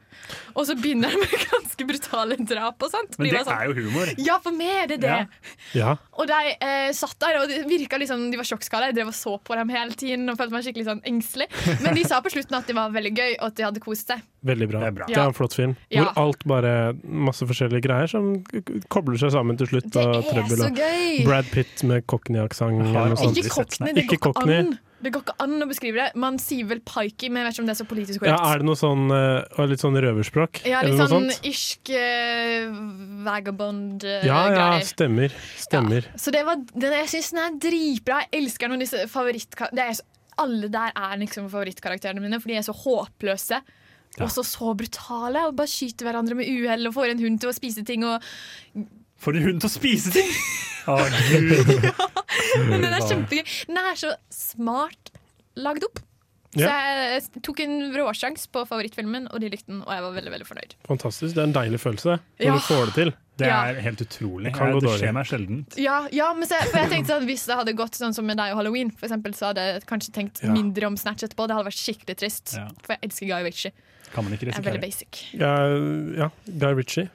Og 0.55 0.65
så 0.69 0.77
begynner 0.79 1.13
det 1.13 1.21
med 1.21 1.43
ganske 1.51 1.87
brutale 1.89 2.37
drap 2.41 2.85
og 2.87 2.93
sånt. 2.93 3.19
Men 3.19 3.31
det 3.35 3.43
sånn, 3.45 3.59
er 3.59 3.69
jo 3.69 3.75
humor. 3.77 4.13
Ja, 4.23 4.39
for 4.43 4.57
meg 4.57 4.73
er 4.85 4.91
det 4.95 4.99
det. 5.03 5.17
Ja. 5.19 5.27
Ja. 5.75 5.95
Og 6.17 6.29
de 6.31 6.39
eh, 6.55 6.91
satt 6.97 7.17
der, 7.21 7.41
og 7.43 7.51
det 7.51 7.65
virka 7.69 7.99
liksom, 8.01 8.29
de 8.33 8.41
var 8.41 8.49
sjokkskada. 8.49 8.89
Jeg 8.91 8.99
drev 9.01 9.11
og 9.13 9.17
så 9.19 9.35
på 9.45 9.59
dem 9.59 9.73
hele 9.75 9.99
tiden 9.99 10.31
og 10.31 10.39
følte 10.41 10.57
meg 10.57 10.65
skikkelig 10.67 10.87
sånn 10.89 11.03
engstelig. 11.11 11.49
Men 11.83 11.99
de 11.99 12.07
sa 12.09 12.23
på 12.25 12.33
slutten 12.33 12.57
at 12.57 12.71
det 12.71 12.79
var 12.79 12.95
veldig 12.95 13.13
gøy, 13.19 13.35
og 13.41 13.51
at 13.51 13.59
de 13.59 13.67
hadde 13.67 13.85
kost 13.85 14.15
seg. 14.15 14.25
Veldig 14.45 14.71
bra. 14.71 14.85
Det 14.85 14.89
er 14.89 14.97
bra. 15.01 15.11
Det 15.11 15.19
er 15.19 15.29
en 15.33 15.37
flott 15.37 15.59
film. 15.59 15.77
Ja. 15.93 16.07
Hvor 16.07 16.25
alt 16.25 16.49
bare 16.49 16.73
Masse 17.05 17.47
forskjellige 17.49 17.85
greier 17.87 18.11
som 18.11 18.33
kobler 18.93 19.21
seg 19.21 19.35
sammen 19.35 19.59
til 19.61 19.71
slutt. 19.71 19.91
Det 19.93 20.01
er 20.01 20.25
trøbbel. 20.31 20.65
så 20.65 20.73
gøy! 20.75 21.23
Brad 21.27 21.49
Pitt 21.53 21.85
med 21.89 22.05
cockney-aksent 22.11 22.85
Ikke 23.35 23.49
Cockney, 23.53 23.95
det 23.97 24.09
går 24.09 24.35
ikke 24.37 24.49
an. 24.59 24.75
Det 25.05 25.13
går 25.13 25.25
ikke 25.27 25.35
an 25.45 25.61
å 25.61 25.67
beskrive 25.69 26.01
det. 26.01 26.19
Man 26.21 26.39
sier 26.41 26.69
vel 26.71 26.81
pikey, 26.81 27.29
men 27.29 27.43
jeg 27.43 27.49
vet 27.49 27.57
ikke 27.57 27.63
om 27.65 27.67
det 27.69 27.75
er 27.75 27.81
så 27.81 27.87
politisk 27.89 28.23
korrekt. 28.23 28.39
Ja, 28.39 28.53
er 28.55 28.63
det 28.63 28.69
noe 28.71 28.79
sånn 28.79 28.94
eh, 29.15 29.59
og 29.59 29.71
litt 29.71 29.83
sånn 29.83 29.99
røverspråk? 30.01 30.63
Ja, 30.69 30.81
litt 30.87 30.99
sånn 30.99 31.11
sånt? 31.11 31.47
irsk 31.49 31.93
uh, 31.95 32.75
vagabond-greier. 33.27 34.27
Ja, 34.29 34.41
ja, 34.55 34.67
stemmer. 34.87 35.35
Stemmer. 35.61 36.09
Så 36.21 36.35
det 36.35 36.45
var, 36.47 36.61
det, 36.73 36.91
jeg 37.03 37.13
syns 37.17 37.33
den 37.35 37.43
er 37.45 37.57
dritbra. 37.67 38.21
Jeg 38.27 38.45
elsker 38.45 38.71
noen 38.71 38.81
av 38.81 38.87
disse 38.87 39.07
favorittkarakterene. 39.13 40.11
Alle 40.43 40.69
der 40.73 40.95
er 40.99 41.19
liksom 41.21 41.47
favorittkarakterene 41.53 42.23
mine, 42.23 42.41
for 42.43 42.51
de 42.51 42.59
er 42.59 42.67
så 42.67 42.75
håpløse. 42.75 43.61
Og 44.23 44.31
så 44.31 44.45
så 44.47 44.75
brutale. 44.79 45.47
Og 45.49 45.57
bare 45.59 45.71
skyter 45.71 46.09
hverandre 46.09 46.39
med 46.39 46.51
uhell 46.51 46.91
og 46.91 46.97
får 46.97 47.15
en 47.15 47.25
hund 47.25 47.41
til 47.43 47.51
å 47.51 47.57
spise 47.57 47.85
ting. 47.87 48.07
Og, 48.07 48.23
Får 49.25 49.39
en 49.39 49.47
hund 49.49 49.63
til 49.63 49.71
å 49.71 49.73
spise 49.73 50.15
ting! 50.15 50.31
Å, 50.85 50.99
gud. 51.01 51.71
men 52.69 52.83
den 52.85 52.93
er 52.93 53.05
kjempegøy. 53.09 53.45
Den 53.71 53.79
er 53.81 53.95
så 53.97 54.11
smart 54.29 55.15
lagd 55.57 55.87
opp. 55.87 56.03
Så 56.55 56.69
jeg 56.69 57.43
tok 57.43 57.61
en 57.61 57.75
råsjans 57.97 58.47
på 58.55 58.63
favorittfilmen, 58.69 59.27
og 59.33 59.41
de 59.41 59.49
likte 59.51 59.67
den. 59.73 59.83
Og 59.83 59.91
jeg 59.93 60.03
var 60.03 60.13
veldig 60.15 60.33
veldig 60.35 60.47
fornøyd. 60.47 60.75
Fantastisk. 60.89 61.35
Det 61.35 61.43
er 61.43 61.49
en 61.49 61.53
deilig 61.57 61.81
følelse 61.83 62.19
når 62.19 62.45
Ja. 62.47 62.55
du 62.55 62.61
får 62.61 62.85
det 62.87 62.95
til. 62.95 63.13
Det 63.37 63.47
Ja. 63.49 63.65
er 63.67 63.81
helt 63.83 63.99
utrolig. 64.01 64.45
Det 64.45 64.55
kan 64.55 64.73
gå 64.73 64.81
det 64.81 64.91
skjer 65.01 65.13
meg 65.13 65.27
sjelden. 65.27 65.67
Ja, 65.77 66.07
ja 66.13 66.33
men 66.35 66.47
så, 66.47 66.55
for 66.71 66.79
jeg 66.79 66.91
tenkte 66.91 67.17
at 67.17 67.23
Hvis 67.27 67.47
det 67.47 67.57
hadde 67.57 67.73
gått 67.75 67.93
sånn 67.99 68.15
som 68.15 68.25
med 68.27 68.37
deg 68.37 68.53
og 68.53 68.59
Halloween, 68.59 68.91
for 68.93 69.07
eksempel, 69.09 69.33
så 69.35 69.47
hadde 69.51 69.61
jeg 69.73 69.87
kanskje 69.87 70.13
tenkt 70.13 70.43
Ja. 70.45 70.53
mindre 70.53 70.87
om 70.87 70.97
Snatch 70.97 71.25
etterpå. 71.25 71.49
Det 71.49 71.57
hadde 71.57 71.67
vært 71.67 71.83
skikkelig 71.83 72.17
trist. 72.17 72.55
Ja. 72.57 72.69
For 72.83 72.95
jeg 72.95 73.01
elsker 73.11 73.27
Guy 73.27 73.43
Ritchie. 73.43 73.73
Kan 74.15 74.25
man 74.25 74.33
ikke 74.35 74.47
Jeg 74.47 74.55
er 74.55 74.63
veldig 74.63 74.83
risikere. 74.83 74.87
basic. 74.87 75.35
Ja, 75.35 76.23
ja, 76.23 76.31
Guy 76.47 76.75
Ritchie. 76.79 77.11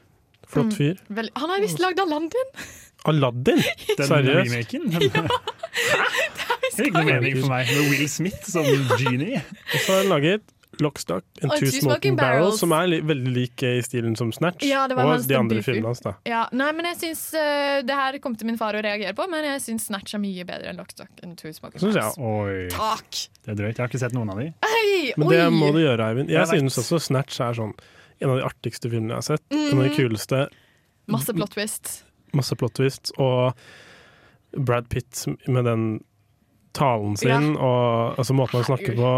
Flott 0.45 0.73
Mm. 0.73 0.75
fyr. 0.75 0.97
Han 1.37 1.49
har 1.49 1.59
visst 1.61 1.79
lagd 1.79 1.99
Aladdin! 1.99 2.49
Aladdin! 3.05 3.63
Den 3.95 4.07
Seriøst? 4.07 4.51
remaken? 4.51 5.29
Det 6.79 6.85
er 6.85 6.93
ikke 6.93 7.01
noe 7.03 7.11
mening 7.19 7.41
for 7.43 7.51
meg 7.51 7.67
med 7.73 7.91
Will 7.91 8.07
Smith 8.11 8.47
som 8.49 8.65
genie. 9.01 9.43
Og 9.43 9.77
så 9.83 9.91
har 9.93 10.01
han 10.05 10.09
laget 10.15 10.55
Lockstock 10.79 11.25
and 11.41 11.51
Two 11.57 11.67
Smoking 11.67 11.81
Smoking 11.83 12.15
Barrels, 12.15 12.39
Barrels. 12.39 12.59
som 12.61 12.71
er 12.77 12.85
li 12.87 12.99
veldig 13.03 13.31
lik 13.35 13.63
i 13.67 13.71
stilen 13.83 14.13
som 14.15 14.29
Snatch. 14.31 14.63
Ja, 14.63 14.85
det 14.87 14.95
var 14.95 15.09
og 15.11 15.25
de 15.27 15.35
andre 15.35 15.63
filmene 15.65 15.89
hans, 15.91 15.99
da. 16.05 16.13
Ja, 16.29 16.45
nei, 16.55 16.69
men 16.77 16.87
jeg 16.87 16.95
syns 17.01 17.23
uh, 17.35 17.81
Det 17.83 17.97
her 17.99 18.15
kom 18.23 18.37
til 18.39 18.47
min 18.47 18.55
far 18.61 18.77
å 18.77 18.83
reagere 18.85 19.11
på, 19.17 19.25
men 19.27 19.43
jeg 19.43 19.59
syns 19.65 19.89
Snatch 19.89 20.15
er 20.15 20.21
mye 20.23 20.45
bedre 20.47 20.71
enn 20.71 20.79
Lockstock 20.79 21.09
and 21.25 21.35
Two 21.41 21.51
Smoking 21.51 21.81
Synes 21.83 21.97
jeg 21.99 22.13
Barrels. 22.15 22.17
Oi, 22.21 22.69
Takk! 22.71 23.19
det 23.43 23.51
er 23.55 23.59
drøyt. 23.59 23.73
Jeg 23.75 23.83
har 23.83 23.91
ikke 23.91 24.03
sett 24.05 24.15
noen 24.15 24.31
av 24.31 24.39
de. 24.39 24.47
Hei, 24.69 25.11
Men 25.19 25.33
det 25.33 25.41
oi. 25.43 25.51
må 25.57 25.73
du 25.75 25.81
gjøre, 25.83 26.07
Eivind. 26.13 26.31
Jeg 26.31 26.39
Jeg 26.45 26.61
synes 26.63 26.79
også 26.85 27.01
Snatch 27.09 27.41
er 27.43 27.59
sånn 27.59 27.75
en 28.21 28.29
av 28.33 28.39
de 28.39 28.47
artigste 28.47 28.87
filmene 28.93 29.17
jeg 29.17 29.19
har 29.19 29.27
sett. 29.33 29.43
En 29.51 29.67
Mm. 29.73 29.79
av 29.81 29.89
de 29.89 29.91
kuleste. 29.99 30.39
Masse 31.11 31.33
plot 31.35 31.51
twist. 31.57 31.91
Masse 32.37 32.55
plot 32.55 32.73
twists. 32.79 33.11
Og 33.19 33.51
Brad 34.55 34.87
Pitt 34.89 35.25
med 35.47 35.65
den 35.67 35.83
talen 36.77 37.17
sin 37.19 37.55
og 37.57 38.19
altså, 38.19 38.35
måten 38.37 38.61
han 38.61 38.67
snakker 38.67 38.97
på 38.99 39.13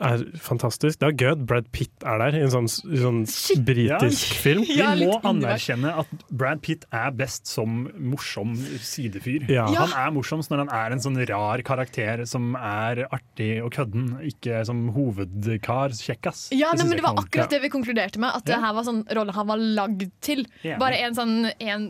er 0.00 0.22
fantastisk. 0.40 0.98
Det 1.00 1.08
er 1.08 1.16
gøy 1.16 1.30
at 1.34 1.42
Brad 1.48 1.68
Pitt 1.74 2.06
er 2.08 2.20
der 2.22 2.36
i 2.38 2.42
en 2.44 2.52
sånn, 2.52 2.68
sånn 2.70 3.20
britisk 3.26 4.00
britisk 4.00 4.38
film. 4.40 4.64
Vi 4.68 5.06
må 5.06 5.18
anerkjenne 5.28 5.92
at 6.02 6.24
Brad 6.30 6.62
Pitt 6.64 6.86
er 6.96 7.12
best 7.16 7.50
som 7.50 7.82
morsom 7.96 8.54
sidefyr. 8.56 9.46
Ja. 9.50 9.66
Ja. 9.70 9.84
Han 9.84 9.96
er 10.00 10.14
morsomst 10.16 10.52
når 10.52 10.64
han 10.64 10.72
er 10.80 10.96
en 10.96 11.04
sånn 11.04 11.20
rar 11.30 11.62
karakter 11.66 12.24
som 12.28 12.54
er 12.56 13.04
artig 13.10 13.52
og 13.64 13.72
kødden, 13.76 14.14
ikke 14.30 14.62
som 14.68 14.86
hovedkar 14.96 15.94
kjekkas. 15.96 16.48
Ja, 16.56 16.72
nei, 16.76 16.86
men 16.88 17.00
Det 17.00 17.06
var 17.06 17.20
akkurat 17.20 17.52
det 17.52 17.62
vi 17.64 17.72
konkluderte 17.72 18.22
med. 18.22 18.32
At 18.34 18.48
det 18.48 18.58
her 18.60 18.74
var 18.76 18.88
sånn 18.88 19.04
rolle 19.16 19.36
han 19.36 19.50
var 19.50 19.60
lagd 19.60 20.08
til. 20.24 20.46
Bare 20.80 21.04
en 21.04 21.16
sånn 21.18 21.36
en 21.60 21.86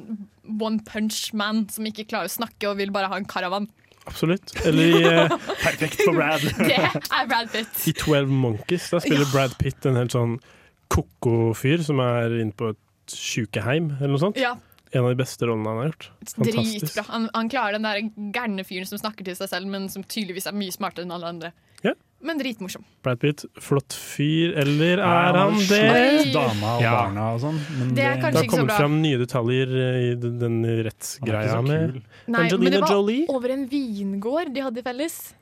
one 0.51 0.81
punch 0.83 1.31
man 1.37 1.69
som 1.71 1.87
ikke 1.87 2.09
klarer 2.11 2.31
å 2.31 2.33
snakke 2.33 2.71
og 2.71 2.81
vil 2.81 2.91
bare 2.95 3.11
ha 3.13 3.21
en 3.21 3.29
karavan. 3.29 3.69
Absolutt. 4.11 4.53
Eller 4.67 4.83
i, 4.83 5.03
eh, 5.07 5.35
Perfekt 5.65 6.01
for 6.05 6.17
Brad. 6.19 6.43
Det 6.71 6.77
er 6.77 7.29
Brad 7.31 7.53
Pitt. 7.55 7.83
i 7.89 7.93
12 7.97 8.29
Monkeys. 8.29 8.89
Da 8.91 9.01
spiller 9.03 9.25
Ja. 9.27 9.33
Brad 9.33 9.55
Pitt 9.61 9.87
en 9.87 9.97
helt 10.01 10.15
sånn 10.17 10.37
ko-ko 10.91 11.53
fyr 11.55 11.83
som 11.87 12.01
er 12.03 12.35
inne 12.41 12.53
på 12.59 12.73
et 12.75 13.15
sjukeheim, 13.15 13.93
eller 14.01 14.13
noe 14.17 14.23
sånt. 14.23 14.39
Ja, 14.41 14.57
En 14.93 15.05
av 15.07 15.13
de 15.13 15.19
beste 15.21 15.47
rollene 15.47 15.71
han 15.71 15.79
har 15.79 15.89
gjort. 15.93 16.07
Fantastisk. 16.35 16.81
Dritbra. 16.89 17.05
Han, 17.15 17.29
han 17.35 17.49
klarer 17.53 17.77
den 17.79 17.85
der 17.87 18.01
gærne 18.35 18.65
fyren 18.67 18.89
som 18.91 18.99
snakker 18.99 19.23
til 19.29 19.37
seg 19.39 19.51
selv, 19.53 19.69
men 19.71 19.85
som 19.93 20.03
tydeligvis 20.03 20.49
er 20.51 20.57
mye 20.59 20.75
smartere 20.75 21.07
enn 21.07 21.15
alle 21.15 21.29
andre. 21.31 21.53
Ja. 21.87 21.93
Men 22.23 22.39
dritmorsom. 22.39 22.85
Brad 23.03 23.21
Pitt, 23.21 23.45
flott 23.65 23.95
fyr, 23.97 24.53
eller 24.61 24.99
er 25.01 25.37
han 25.39 25.55
det? 25.57 26.33
Dama 26.35 26.75
og 26.77 26.83
Ja. 26.83 26.91
barna 27.07 27.35
og 27.35 27.41
sånn. 27.41 27.59
Men 27.79 27.95
Det 27.95 28.05
er 28.05 28.15
Det 28.17 28.23
kanskje 28.23 28.43
har 28.45 28.51
kommet 28.59 28.77
fram 28.77 29.01
nye 29.03 29.17
detaljer 29.19 29.69
eh, 29.73 30.13
i 30.13 30.15
den, 30.21 30.59
rettsgreia 30.85 31.63
med. 31.65 31.95
Nei, 31.95 32.03
men 32.29 32.41
Angelina 32.45 32.71
det 32.71 32.81
var 32.83 32.89
Jolie. 32.93 33.27
over 33.29 33.49
en 33.51 33.67
vingård 33.67 34.53
de 34.55 34.61
hadde 34.61 34.83
felles. 34.85 35.33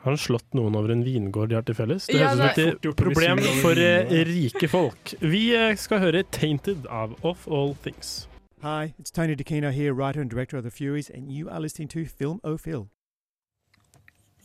Har 0.00 0.12
han 0.12 0.16
slått 0.16 0.54
noen 0.54 0.76
over 0.76 0.92
en 0.92 1.02
vingård 1.04 1.48
de 1.50 1.54
har 1.56 1.62
til 1.62 1.74
felles? 1.74 2.06
Det 2.06 2.14
Ja, 2.16 2.28
høres 2.30 2.56
ut 2.56 2.80
som 2.82 2.90
et 2.90 2.96
problem 2.96 3.38
for 3.60 3.72
eh, 3.76 4.24
rike 4.24 4.68
folk. 4.70 5.14
Vi 5.20 5.52
eh, 5.54 5.74
skal 5.74 5.98
høre 5.98 6.22
'Tainted' 6.22 6.86
av 6.88 7.16
Off 7.24 7.46
All 7.48 7.74
Things. 7.82 8.28
Hi, 8.62 8.94
it's 9.00 9.10
Tony 9.10 9.34
DeCino 9.34 9.70
here, 9.72 9.92
writer 9.92 10.20
and 10.20 10.30
director 10.30 10.56
of 10.58 10.62
The 10.64 10.70
Furies, 10.70 11.10
and 11.10 11.32
you 11.32 11.48
are 11.50 11.58
listening 11.60 11.88
to 11.88 12.04
Film 12.06 12.40
O 12.44 12.56
Phil. 12.56 12.88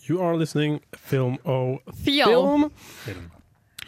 You 0.06 0.22
are 0.22 0.38
listening 0.38 0.80
Film 0.94 1.38
og. 1.44 1.82
Film. 2.06 2.70
Film. 3.06 3.32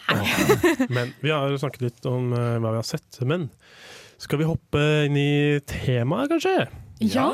Men 0.96 1.14
vi 1.20 1.32
har 1.32 1.58
snakket 1.58 1.82
litt 1.82 2.06
om 2.10 2.32
uh, 2.34 2.58
hva 2.58 2.72
vi 2.72 2.80
har 2.80 2.88
sett. 2.88 3.20
Men 3.22 3.50
skal 4.18 4.42
vi 4.42 4.48
hoppe 4.50 4.84
inn 5.06 5.18
i 5.20 5.60
temaet, 5.68 6.32
kanskje? 6.32 6.68
Ja! 7.04 7.30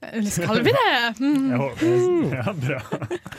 Eller 0.00 0.30
skal 0.30 0.62
vi 0.64 0.72
det? 0.78 1.14
Mm. 1.20 2.30
Ja, 2.32 2.54
bra. 2.56 2.80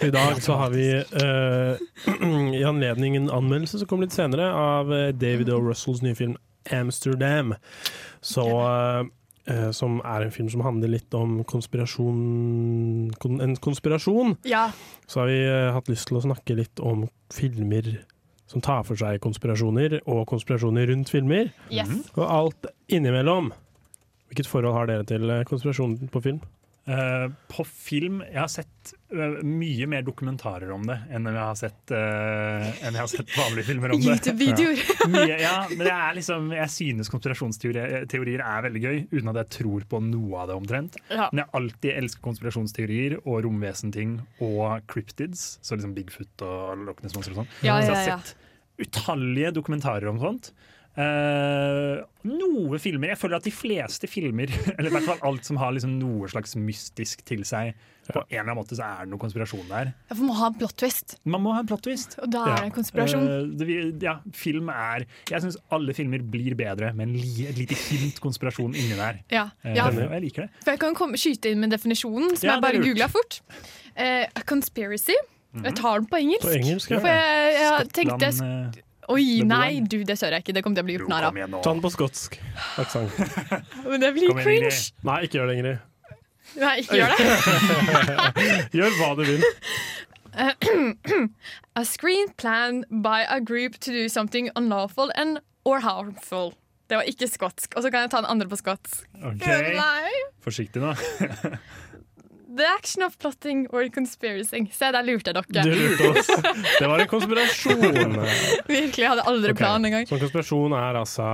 I 0.01 0.09
dag 0.09 0.41
så 0.43 0.53
har 0.59 0.69
vi 0.69 0.89
uh, 0.99 2.53
i 2.59 2.63
anledning 2.63 3.15
en 3.15 3.31
anmeldelse 3.31 3.79
som 3.79 3.87
kommer 3.87 4.05
litt 4.09 4.17
senere, 4.17 4.51
av 4.53 4.93
eh, 4.93 5.09
David 5.15 5.49
O. 5.49 5.61
Russells 5.69 6.03
nye 6.03 6.15
film 6.15 6.35
'Amsterdam'. 6.69 7.55
Så, 8.21 8.45
eh, 9.49 9.69
som 9.75 9.99
er 10.05 10.25
en 10.25 10.33
film 10.33 10.49
som 10.51 10.63
handler 10.65 10.93
litt 10.93 11.13
om 11.17 11.41
konspirasjon 11.47 13.11
kon, 13.21 13.41
En 13.41 13.55
konspirasjon. 13.55 14.37
Ja. 14.47 14.69
Så 15.07 15.23
har 15.23 15.31
vi 15.31 15.41
eh, 15.45 15.71
hatt 15.75 15.89
lyst 15.91 16.09
til 16.09 16.19
å 16.19 16.25
snakke 16.25 16.57
litt 16.57 16.79
om 16.79 17.07
filmer 17.33 18.01
som 18.51 18.63
tar 18.63 18.83
for 18.83 18.99
seg 18.99 19.21
konspirasjoner, 19.23 20.01
og 20.11 20.25
konspirasjoner 20.27 20.89
rundt 20.91 21.11
filmer. 21.13 21.53
Yes. 21.71 21.91
Og 22.17 22.25
alt 22.27 22.71
innimellom. 22.91 23.53
Hvilket 24.31 24.49
forhold 24.51 24.75
har 24.75 24.89
dere 24.89 25.07
til 25.07 25.29
eh, 25.31 25.45
konspirasjon 25.47 25.97
på 26.11 26.23
film? 26.23 26.41
Eh, 26.81 27.27
på 27.45 27.61
film 27.63 28.23
Jeg 28.25 28.39
har 28.39 28.47
sett 28.49 28.93
eh, 29.13 29.35
mye 29.45 29.85
mer 29.85 30.01
dokumentarer 30.01 30.71
om 30.73 30.87
det 30.89 30.95
enn 31.13 31.27
jeg 31.29 31.37
har 31.37 31.59
sett, 31.59 31.93
uh, 31.93 32.65
jeg 32.81 32.95
har 32.95 33.09
sett 33.11 33.35
vanlige 33.37 33.67
filmer 33.67 33.93
om 33.93 34.01
det. 34.01 34.15
YouTube-videoer. 34.15 34.81
ja. 35.29 35.37
ja, 35.43 35.53
men 35.69 35.83
det 35.85 35.93
er 35.93 36.17
liksom, 36.17 36.49
jeg 36.57 36.73
synes 36.73 37.11
konspirasjonsteorier 37.13 38.41
er 38.41 38.65
veldig 38.65 38.81
gøy, 38.81 38.97
uten 39.13 39.29
at 39.29 39.41
jeg 39.43 39.51
tror 39.59 39.85
på 39.93 40.01
noe 40.07 40.41
av 40.41 40.49
det 40.49 40.57
omtrent. 40.57 40.97
Ja. 41.11 41.29
Men 41.29 41.43
jeg 41.43 41.51
alltid 41.61 41.99
elsker 42.01 42.25
konspirasjonsteorier 42.31 43.19
og 43.21 43.43
romvesenting 43.45 44.17
og 44.41 44.81
cryptids, 44.89 45.59
så 45.61 45.77
liksom 45.77 45.93
Bigfoot 45.97 46.47
og 46.47 46.87
Loch 46.87 47.05
Ness-monster 47.05 47.35
og 47.35 47.43
sånn. 47.43 47.53
Ja, 47.61 47.77
Så 47.77 47.93
jeg 47.93 47.99
har 47.99 48.25
sett 48.25 48.37
utallige 48.81 49.53
dokumentarer 49.53 50.09
om 50.09 50.17
sånt. 50.21 50.49
Eh, 50.91 52.01
noe 52.27 52.79
filmer 52.83 53.13
Jeg 53.13 53.19
føler 53.21 53.39
at 53.39 53.45
de 53.47 53.53
fleste 53.55 54.09
filmer, 54.11 54.51
eller 54.75 54.89
i 54.89 54.93
hvert 54.97 55.07
fall 55.07 55.21
alt 55.29 55.47
som 55.47 55.59
har 55.61 55.71
liksom 55.75 55.93
noe 56.01 56.27
slags 56.31 56.57
mystisk 56.59 57.23
til 57.27 57.45
seg, 57.47 57.71
på 58.11 58.19
en 58.19 58.25
eller 58.27 58.49
annen 58.49 58.57
måte 58.59 58.75
så 58.75 58.83
er 58.83 59.05
det 59.05 59.13
noe 59.13 59.21
konspirasjon 59.21 59.69
der. 59.69 59.93
Ja, 60.09 60.15
for 60.17 60.25
man 60.25 60.31
må 60.33 60.35
ha 60.41 60.49
en 60.51 60.57
plot 60.59 60.75
twist, 60.81 61.15
Man 61.23 61.43
må 61.45 61.53
ha 61.55 61.61
en 61.63 61.69
plot 61.69 61.85
twist. 61.85 62.17
og 62.19 62.27
da 62.33 62.43
er 62.49 62.57
det 62.57 62.67
en 62.67 62.75
konspirasjon. 62.75 63.23
Uh, 63.29 63.53
det, 63.61 63.79
ja, 64.03 64.17
film 64.35 64.71
er 64.73 65.05
Jeg 65.29 65.45
syns 65.45 65.59
alle 65.71 65.95
filmer 65.95 66.25
blir 66.33 66.57
bedre 66.59 66.91
med 66.97 67.15
et 67.15 67.55
lite 67.61 67.77
hint 67.85 68.19
konspirasjon 68.23 68.75
inni 68.75 68.99
der. 68.99 69.21
Ja. 69.31 69.47
uh, 69.63 69.71
ja, 69.71 69.87
og 69.87 70.01
jeg 70.01 70.25
liker 70.27 70.47
det. 70.47 70.51
for 70.65 70.75
jeg 70.75 70.83
kan 70.83 70.97
komme, 70.97 71.21
skyte 71.21 71.55
inn 71.55 71.63
med 71.63 71.71
definisjonen, 71.71 72.35
som 72.35 72.49
Ja, 72.49 72.57
jeg 72.57 72.67
bare 72.67 72.83
googla 72.83 73.07
fort. 73.11 73.41
Eh, 73.95 74.25
a 74.27 74.43
conspiracy. 74.47 75.15
Jeg 75.51 75.75
tar 75.75 75.99
den 75.99 76.07
på 76.11 76.19
engelsk. 76.19 76.47
På 76.47 76.55
engelsk, 76.55 76.91
ja. 76.91 76.99
For 76.99 77.11
jeg, 77.11 77.55
jeg 77.61 77.91
tenkte 77.95 78.27
jeg 78.27 78.83
Oi, 79.09 79.41
nei, 79.47 79.81
du, 79.81 80.01
det 80.05 80.17
sør 80.19 80.35
jeg 80.35 80.45
ikke. 80.45 80.53
Det 80.53 80.63
kommer 80.63 80.77
til 80.77 80.85
å 80.85 80.87
bli 80.89 80.97
jo, 80.97 81.03
gjort 81.03 81.13
narr 81.13 81.29
av. 81.31 81.61
Ta 81.63 81.73
den 81.73 81.81
på 81.83 81.91
skotsk 81.93 82.37
aksent. 82.81 83.15
Men 83.89 84.03
det 84.03 84.11
blir 84.17 84.35
cringe. 84.37 84.75
Nei, 85.07 85.17
ikke 85.25 85.39
gjør 85.39 85.49
det, 85.49 85.57
Ingrid. 85.57 85.87
Nei, 86.61 86.75
ikke 86.83 86.99
gjør 86.99 87.13
det. 87.15 88.69
Gjør 88.77 88.95
hva 88.99 89.11
du 89.17 89.23
vil. 89.27 89.45
A 91.79 91.83
screen 91.85 92.31
plan 92.37 92.83
by 92.89 93.25
a 93.27 93.39
group 93.39 93.79
to 93.79 93.91
do 93.91 94.07
something 94.09 94.49
unlawful 94.55 95.11
and 95.15 95.39
or 95.63 95.79
harmful. 95.79 96.53
Det 96.91 96.99
var 96.99 97.07
ikke 97.07 97.27
skotsk. 97.31 97.71
Og 97.75 97.85
så 97.85 97.91
kan 97.91 98.03
jeg 98.03 98.11
ta 98.11 98.19
den 98.19 98.27
andre 98.31 98.49
på 98.51 98.59
skotsk. 98.59 99.05
Ok, 99.23 99.45
Forsiktig 100.43 100.83
nå. 100.83 100.91
The 102.57 102.65
action 102.67 103.03
of 103.03 103.17
plotting 103.19 103.67
or 103.71 103.87
conspiracy. 103.87 104.65
Se, 104.75 104.89
der 104.91 105.05
lurte 105.07 105.31
jeg 105.31 105.43
Du 105.47 105.53
dere. 105.55 105.75
lurte 105.75 106.09
oss. 106.09 106.27
Det 106.79 106.87
var 106.89 106.99
en 106.99 107.07
konspirasjon. 107.07 107.79
Virkelig, 108.67 109.03
jeg 109.03 109.07
hadde 109.07 109.23
aldri 109.31 109.53
okay. 109.53 109.59
plan 109.61 109.85
engang. 109.87 110.07
Så 110.09 110.17
en 110.17 110.23
konspirasjon 110.25 110.75
er 110.75 110.99
altså 110.99 111.27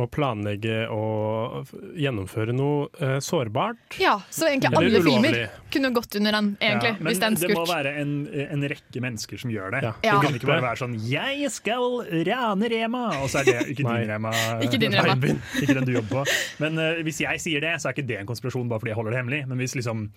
å 0.00 0.06
planlegge 0.08 0.86
og 0.94 1.68
gjennomføre 2.00 2.54
noe 2.56 2.86
uh, 2.96 3.18
sårbart. 3.20 3.98
Ja, 4.00 4.16
så 4.32 4.48
egentlig 4.48 4.72
alle 4.72 5.02
ulovlig. 5.02 5.34
filmer 5.34 5.60
kunne 5.74 5.90
gått 5.98 6.16
under 6.16 6.38
den, 6.38 6.50
egentlig. 6.60 6.94
Ja, 6.94 7.00
hvis 7.10 7.20
det 7.20 7.26
er 7.28 7.34
en 7.34 7.40
det 7.44 7.58
må 7.58 7.64
være 7.68 7.92
en, 8.00 8.14
en 8.46 8.64
rekke 8.72 9.02
mennesker 9.04 9.42
som 9.42 9.52
gjør 9.52 9.76
det. 9.76 9.82
Ja. 9.84 9.92
Ja. 10.00 10.14
Det 10.16 10.28
kan 10.28 10.38
ikke 10.38 10.48
bare 10.48 10.64
være 10.64 10.80
sånn 10.80 10.94
'jeg 10.96 11.50
skal 11.52 11.98
rane 12.30 12.70
Rema', 12.72 13.04
og 13.20 13.28
så 13.28 13.42
er 13.42 13.50
det 13.50 13.74
ikke 13.74 13.84
din 13.84 14.08
Rema. 14.14 14.32
Ikke 14.64 14.80
din 14.80 14.96
Rema. 14.96 15.34
Ikke 15.60 15.76
den 15.76 15.84
du 15.84 15.92
jobber 15.98 16.24
på. 16.24 16.38
Men 16.62 16.80
uh, 16.80 17.02
hvis 17.04 17.20
jeg 17.20 17.42
sier 17.42 17.60
det, 17.60 17.76
så 17.82 17.90
er 17.90 17.98
ikke 17.98 18.08
det 18.08 18.22
en 18.22 18.32
konspirasjon 18.32 18.70
bare 18.70 18.80
fordi 18.80 18.94
jeg 18.94 19.00
holder 19.02 19.12
det 19.12 19.20
hemmelig. 19.20 19.42
Men 19.50 19.60
hvis 19.60 19.76
liksom 19.76 20.08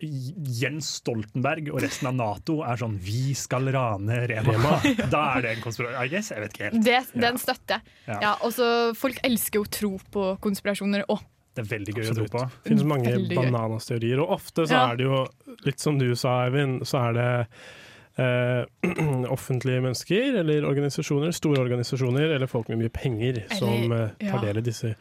Jens 0.00 0.88
Stoltenberg 0.98 1.70
og 1.72 1.80
resten 1.84 2.08
av 2.10 2.16
Nato 2.18 2.58
er 2.66 2.80
sånn 2.80 2.96
'vi 2.98 3.34
skal 3.38 3.70
rane 3.74 4.18
Rema', 4.26 4.80
da 5.14 5.22
er 5.36 5.46
det 5.46 5.54
en 5.56 5.62
konspirasjon. 5.62 6.02
I 6.02 6.10
guess, 6.10 6.30
jeg 6.34 6.42
vet 6.42 6.56
ikke 6.56 6.68
helt. 6.70 6.84
Det, 6.84 6.98
den 7.14 7.38
støtter 7.38 7.78
jeg. 7.78 7.96
Ja. 8.08 8.18
Ja, 8.20 8.92
Folk 8.96 9.18
elsker 9.22 9.60
jo 9.60 9.64
å 9.64 9.70
tro 9.70 9.92
på 10.10 10.28
konspirasjoner 10.42 11.06
òg. 11.08 11.22
Det 11.56 11.64
er 11.64 11.70
veldig 11.78 11.94
gøy 11.94 12.04
Absolutt. 12.04 12.20
å 12.20 12.28
tro 12.28 12.38
på. 12.38 12.44
Det 12.64 12.70
finnes 12.70 12.84
mange 12.84 13.16
bananasteorier, 13.32 14.20
og 14.20 14.36
ofte 14.36 14.66
så 14.68 14.72
Ja. 14.76 14.92
er 14.92 14.96
det 14.96 15.04
jo, 15.06 15.26
litt 15.64 15.80
som 15.80 15.98
du 15.98 16.14
sa, 16.14 16.44
Eivind, 16.44 16.82
så 16.84 17.08
er 17.08 17.12
det 17.16 17.30
eh, 18.18 18.64
offentlige 19.36 19.80
mennesker 19.80 20.40
eller 20.42 20.66
organisasjoner, 20.68 21.32
store 21.32 21.62
organisasjoner 21.64 22.34
eller 22.36 22.46
folk 22.46 22.68
med 22.68 22.78
mye 22.78 22.92
penger 22.92 23.44
som 23.56 23.92
eh, 23.92 24.10
tar 24.20 24.40
ja. 24.40 24.42
del 24.48 24.58
i 24.58 24.66
disse 24.66 24.94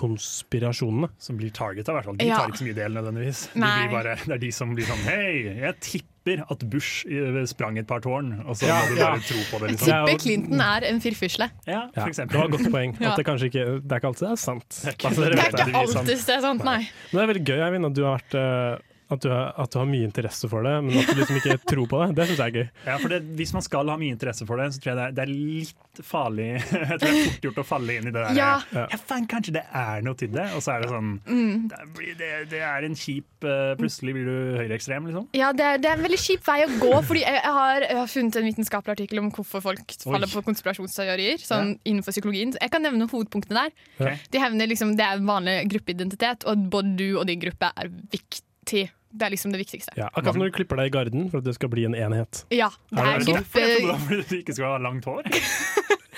konspirasjonene. 0.00 1.10
Som 1.20 1.36
blir 1.40 1.52
targeta, 1.54 1.92
hvert 1.94 2.08
fall. 2.08 2.16
De 2.20 2.26
Ja. 2.28 2.38
tar 2.40 2.48
ikke 2.52 2.62
så 2.62 2.68
mye 2.68 2.74
del 2.78 2.92
nødvendigvis. 2.96 3.40
De 3.54 3.60
blir 3.60 3.90
bare, 3.92 4.16
det 4.26 4.34
er 4.36 4.38
de 4.46 4.50
som 4.52 4.74
blir 4.74 4.86
sånn 4.88 5.04
Hei, 5.04 5.60
jeg 5.60 5.74
tipper 5.80 6.42
at 6.52 6.64
Bush 6.70 7.06
eh, 7.08 7.44
sprang 7.48 7.78
et 7.80 7.86
par 7.88 8.00
tårn, 8.04 8.44
og 8.46 8.54
så 8.56 8.66
Ja, 8.68 8.80
må 8.84 8.94
du 8.94 9.00
ja. 9.00 9.10
bare 9.10 9.20
tro 9.24 9.40
på 9.50 9.60
det. 9.60 9.70
Jeg 9.70 9.76
Liksom. 9.76 9.86
Det 9.86 9.94
er 9.94 10.06
tipper 10.06 10.22
Clinton 10.24 10.60
er 10.60 10.84
en 10.90 11.00
firfisle. 11.00 11.50
Ja, 11.66 11.80
for 11.94 12.04
det 12.04 12.12
eksempel. 12.14 12.36
var 12.36 12.44
et 12.44 12.50
godt 12.56 12.70
poeng. 12.74 12.92
At 13.00 13.16
det 13.16 13.26
kanskje 13.26 13.48
ikke 13.50 13.64
Det 13.82 13.92
er 13.92 13.98
ikke 14.00 14.10
alltid 14.12 14.26
det 14.28 14.32
er 14.32 14.36
sant. 14.36 14.68
Det 14.68 14.86
er 14.86 14.92
ikke- 14.92 15.14
Det 15.14 15.26
er 15.26 15.32
ikke 15.32 15.74
alltid 15.80 16.06
det 16.26 16.36
er 16.36 16.40
sant, 16.40 16.64
nei. 16.64 16.78
Men 17.12 17.16
det 17.16 17.22
er 17.28 17.32
veldig 17.34 17.44
gøy, 17.44 17.60
Eivind, 17.66 17.86
at 17.86 17.94
du 17.94 18.04
har 18.04 18.18
vært, 18.18 18.34
eh, 18.34 18.78
At 19.10 19.20
du, 19.24 19.28
har, 19.32 19.52
at 19.58 19.72
du 19.74 19.78
har 19.80 19.88
mye 19.90 20.06
interesse 20.06 20.46
for 20.50 20.62
det, 20.66 20.72
men 20.86 20.98
at 21.00 21.08
du 21.10 21.18
liksom 21.18 21.38
ikke 21.40 21.56
tror 21.66 21.88
på 21.90 22.00
det. 22.04 22.08
Det 22.20 22.26
syns 22.30 22.38
jeg 22.44 22.52
er 22.52 22.56
gøy. 22.60 22.68
Ja, 22.90 22.96
for 23.02 23.12
det, 23.12 23.20
Hvis 23.38 23.52
man 23.56 23.64
skal 23.66 23.90
ha 23.90 23.96
mye 24.00 24.14
interesse 24.14 24.46
for 24.46 24.60
det, 24.62 24.68
så 24.74 24.80
tror 24.82 24.92
jeg 24.92 24.98
det 25.00 25.06
er, 25.08 25.14
det 25.18 25.24
er 25.24 25.32
litt 25.34 26.02
farlig 26.06 26.46
Jeg 26.60 26.70
tror 26.70 27.00
det 27.02 27.08
er 27.10 27.24
fort 27.26 27.46
gjort 27.48 27.58
å 27.60 27.64
falle 27.66 27.96
inn 27.98 28.06
i 28.08 28.12
det 28.14 28.22
der 28.22 28.38
Ja. 28.38 28.50
ja. 28.72 28.84
fan, 29.10 29.26
Kanskje 29.30 29.54
det 29.58 29.64
er 29.76 30.04
noe 30.06 30.16
til 30.20 30.30
det, 30.34 30.46
og 30.56 30.62
så 30.64 30.76
er 30.76 30.84
det 30.86 30.90
sånn 30.94 31.10
Mm. 31.30 31.66
det, 31.70 32.14
det, 32.20 32.28
det 32.52 32.60
er 32.64 32.84
en 32.86 32.94
kjip 32.96 33.44
eh, 33.46 33.72
Plutselig 33.80 34.14
blir 34.16 34.26
du 34.28 34.36
høyreekstrem, 34.60 35.06
liksom. 35.10 35.26
Ja, 35.36 35.50
det 35.56 35.66
er, 35.66 35.80
det 35.82 35.90
er 35.90 35.98
en 35.98 36.04
veldig 36.06 36.18
kjip 36.22 36.46
vei 36.46 36.58
å 36.64 36.70
gå, 36.80 36.92
fordi 37.06 37.22
jeg, 37.24 37.36
jeg, 37.40 37.54
har, 37.56 37.84
jeg 37.86 37.98
har 37.98 38.10
funnet 38.14 38.38
en 38.40 38.46
vitenskapelig 38.48 38.94
artikkel 38.96 39.20
om 39.22 39.30
hvorfor 39.34 39.64
folk 39.64 39.94
faller 40.04 40.30
på 40.30 40.42
konspirasjonsteorier 40.46 41.42
sånn 41.42 41.74
innenfor 41.88 42.14
psykologien. 42.14 42.54
Så 42.54 42.62
jeg 42.62 42.72
kan 42.74 42.84
nevne 42.86 43.08
hovedpunktene 43.10 43.64
der. 43.66 43.74
Okay. 43.98 44.16
De 44.32 44.42
hevner 44.42 44.70
liksom, 44.70 44.94
Det 44.98 45.04
er 45.06 45.18
en 45.20 45.28
vanlig 45.28 45.56
gruppeidentitet, 45.74 46.46
og 46.50 46.66
både 46.72 46.94
du 47.00 47.06
og 47.20 47.26
din 47.30 47.42
gruppe 47.42 47.70
er 47.76 47.90
viktig. 48.12 48.86
Det 49.10 49.26
er 49.26 49.32
liksom 49.34 49.50
det 49.54 49.58
viktigste. 49.58 49.92
Ja, 49.98 50.06
akkurat 50.12 50.36
som 50.36 50.42
når 50.44 50.52
du 50.52 50.56
klipper 50.60 50.78
deg 50.78 50.90
i 50.90 50.94
garden 50.94 51.24
for 51.32 51.42
at 51.42 51.46
det 51.48 51.54
skal 51.56 51.70
bli 51.72 51.84
en 51.88 51.96
enhet. 51.98 52.44
Ja, 52.54 52.68
det 52.92 53.00
Er 53.00 53.08
er 53.10 53.18
det 53.18 53.26
sånn? 53.26 53.40
Gruppe... 53.40 53.98
Fordi 54.06 54.22
du 54.28 54.36
ikke 54.38 54.54
skal 54.54 54.76
ha 54.76 54.78
langt 54.78 55.08
hår. 55.10 55.26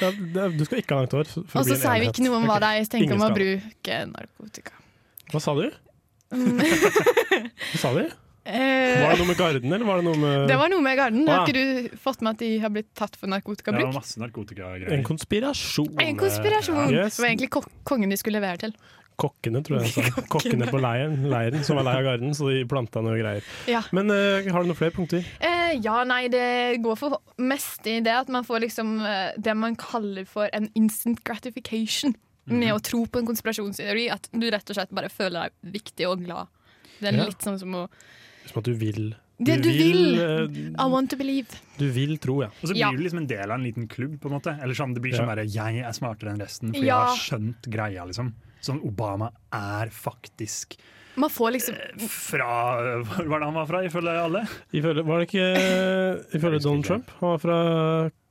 Ja, 0.03 0.09
det, 0.11 0.45
du 0.59 0.65
skal 0.67 0.81
ikke 0.81 0.97
ha 0.97 1.03
langt 1.05 1.13
hår. 1.15 1.29
for 1.31 1.45
å 1.47 1.61
Og 1.61 1.67
så 1.69 1.77
sier 1.79 2.01
vi 2.03 2.09
ikke 2.11 2.25
noe 2.25 2.41
om 2.41 2.47
hva 2.51 2.57
de 2.59 2.71
tenker 2.91 3.05
Ingen 3.07 3.21
om 3.21 3.27
å 3.29 3.35
bruke 3.37 3.99
narkotika. 4.11 4.73
Hva 5.31 5.41
sa 5.45 5.55
du? 5.55 5.69
Mm. 6.33 6.59
Hva 7.71 7.79
sa 7.79 7.93
du? 7.95 8.03
Eh, 8.43 8.99
Var 8.99 9.13
det 9.13 9.19
noe 9.21 9.29
med 9.29 9.39
garden, 9.39 9.71
eller 9.77 9.87
var 9.87 10.01
det 10.01 10.05
noe 10.09 10.19
med 10.19 10.49
det 10.51 10.57
var 10.59 10.71
noe 10.73 10.83
med 10.83 10.97
Garden. 10.99 11.29
Ah. 11.29 11.37
Har 11.45 11.47
ikke 11.47 11.61
du 11.93 11.99
fått 12.03 12.25
med 12.27 12.33
at 12.35 12.41
de 12.43 12.49
har 12.65 12.73
blitt 12.75 12.89
tatt 12.99 13.15
for 13.21 13.31
narkotikabruk? 13.31 13.85
Det 13.85 13.87
var 13.93 14.01
masse 14.01 14.19
narkotikagreier. 14.19 14.91
en 14.97 15.05
konspirasjon? 15.07 15.93
En 16.03 16.19
konspirasjon! 16.19 16.91
Yes. 16.91 17.21
Det 17.21 17.23
var 17.23 17.31
egentlig 17.31 17.51
kongen 17.87 18.11
de 18.11 18.19
skulle 18.19 18.41
levere 18.43 18.59
til. 18.65 18.75
Kokkene, 19.21 19.63
tror 19.63 19.81
jeg 19.81 19.93
han 19.93 20.13
sa. 20.13 20.23
Kokkene 20.35 20.67
på 20.71 20.81
leiren, 20.83 21.29
leiren 21.31 21.63
som 21.65 21.77
var 21.77 21.85
lei 21.85 21.95
av 22.01 22.05
garden, 22.05 22.33
så 22.35 22.49
de 22.51 22.65
planta 22.71 23.03
noe 23.05 23.19
greier. 23.21 23.43
Ja. 23.71 23.83
Men 23.93 24.11
uh, 24.11 24.43
har 24.51 24.63
du 24.65 24.71
noen 24.71 24.79
flere 24.79 24.95
punkter? 24.97 25.25
Eh, 25.41 25.75
ja, 25.85 26.03
nei, 26.09 26.29
det 26.33 26.81
går 26.83 26.97
for 26.99 27.19
mest 27.39 27.87
i 27.87 28.01
det 28.01 28.13
at 28.13 28.29
man 28.29 28.45
får 28.45 28.65
liksom 28.67 28.95
eh, 29.05 29.33
det 29.39 29.55
man 29.57 29.77
kaller 29.77 30.25
for 30.29 30.49
en 30.53 30.69
instant 30.75 31.23
gratification. 31.25 32.15
Mhm. 32.49 32.59
Med 32.59 32.73
å 32.75 32.81
tro 32.83 33.05
på 33.07 33.21
en 33.21 33.27
konspirasjonsteori. 33.29 34.09
At 34.11 34.27
du 34.35 34.49
rett 34.51 34.67
og 34.73 34.75
slett 34.75 34.91
bare 34.91 35.09
føler 35.13 35.47
deg 35.47 35.75
viktig 35.79 36.09
og 36.11 36.25
glad. 36.25 36.49
Det 36.99 37.13
er 37.13 37.19
Ja. 37.21 37.25
litt 37.29 37.39
sånn 37.43 37.59
som 37.61 37.75
å 37.75 37.89
Som 38.47 38.59
at 38.59 38.65
du 38.65 38.75
vil 38.75 39.15
Det 39.43 39.61
du 39.63 39.69
vil! 39.71 40.19
eh, 40.19 40.75
I 40.79 40.87
want 40.91 41.11
to 41.11 41.17
believe. 41.17 41.47
Du 41.79 41.87
vil 41.91 42.17
tro, 42.19 42.41
ja. 42.43 42.49
Og 42.63 42.69
så 42.69 42.73
blir 42.75 42.81
Ja. 42.83 42.91
du 42.91 42.99
liksom 42.99 43.19
en 43.23 43.27
del 43.31 43.47
av 43.51 43.59
en 43.61 43.65
liten 43.65 43.87
klubb. 43.89 44.19
på 44.21 44.27
en 44.27 44.35
måte 44.41 44.59
Eller 44.63 44.75
sånn, 44.75 44.95
Det 44.95 45.03
blir 45.03 45.13
sånn 45.15 45.27
Ja. 45.29 45.35
bare 45.35 45.47
'jeg 45.47 45.83
er 45.87 45.93
smartere 45.93 46.31
enn 46.35 46.41
resten', 46.41 46.75
for 46.75 46.83
Ja. 46.85 47.07
jeg 47.07 47.07
har 47.07 47.17
skjønt 47.17 47.63
greia. 47.71 48.05
liksom 48.07 48.33
Sånn 48.63 48.81
Obama 48.87 49.33
er 49.53 49.91
faktisk 49.91 50.77
Man 51.21 51.29
får 51.33 51.51
liksom 51.59 51.77
fra 52.09 52.49
Hvor 53.05 53.27
var 53.29 53.43
det 53.43 53.49
han 53.51 53.57
var 53.59 53.67
fra, 53.69 53.83
ifølge 53.85 54.17
alle? 54.23 54.45
Ifølge, 54.73 55.05
var 55.05 55.21
det 55.21 55.29
ikke 55.29 55.49
ifølge 56.39 56.63
Donald 56.65 56.85
ikke. 56.85 56.89
Trump? 56.89 57.11
Han 57.21 57.35
var 57.35 57.43
fra 57.43 57.59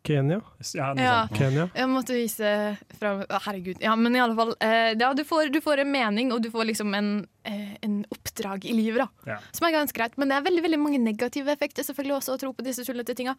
Kenya? 0.03 0.39
Ja, 0.73 0.93
Ja. 0.97 1.27
Kenya. 1.37 1.67
Jeg 1.77 1.89
måtte 1.91 2.15
vise 2.17 2.51
fra 2.97 3.11
Herregud. 3.45 3.77
Ja, 3.85 3.93
men 3.95 4.15
i 4.15 4.21
alle 4.23 4.33
fall. 4.33 4.55
Eh, 4.57 4.95
ja, 4.97 5.11
du, 5.13 5.21
får, 5.23 5.51
du 5.53 5.59
får 5.61 5.83
en 5.83 5.91
mening, 5.93 6.31
og 6.33 6.41
du 6.41 6.49
får 6.49 6.71
liksom 6.71 6.95
en, 6.97 7.11
eh, 7.45 7.75
en 7.85 7.99
oppdrag 8.09 8.65
i 8.65 8.73
livet, 8.73 9.03
da. 9.03 9.35
Ja. 9.35 9.37
Som 9.53 9.67
er 9.67 9.75
ganske 9.75 9.93
greit. 9.99 10.17
Men 10.17 10.33
det 10.33 10.39
er 10.39 10.47
veldig 10.47 10.63
veldig 10.65 10.79
mange 10.81 11.01
negative 11.03 11.53
effekter 11.53 11.85
selvfølgelig 11.85 12.17
også 12.17 12.33
å 12.33 12.41
tro 12.41 12.49
på 12.57 12.65
disse 12.65 12.85
tullete 12.87 13.13
tinga. 13.13 13.35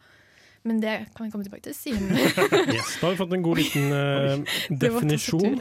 Men 0.63 0.79
det 0.79 0.93
kan 1.17 1.25
vi 1.25 1.33
komme 1.33 1.43
tilbake 1.43 1.65
til 1.67 1.75
siden. 1.75 2.15
Yes. 2.73 2.95
Da 3.01 3.09
har 3.09 3.11
vi 3.11 3.19
fått 3.19 3.33
en 3.35 3.43
god 3.43 3.59
liten 3.59 3.91
uh, 3.99 4.55
definisjon. 4.71 5.59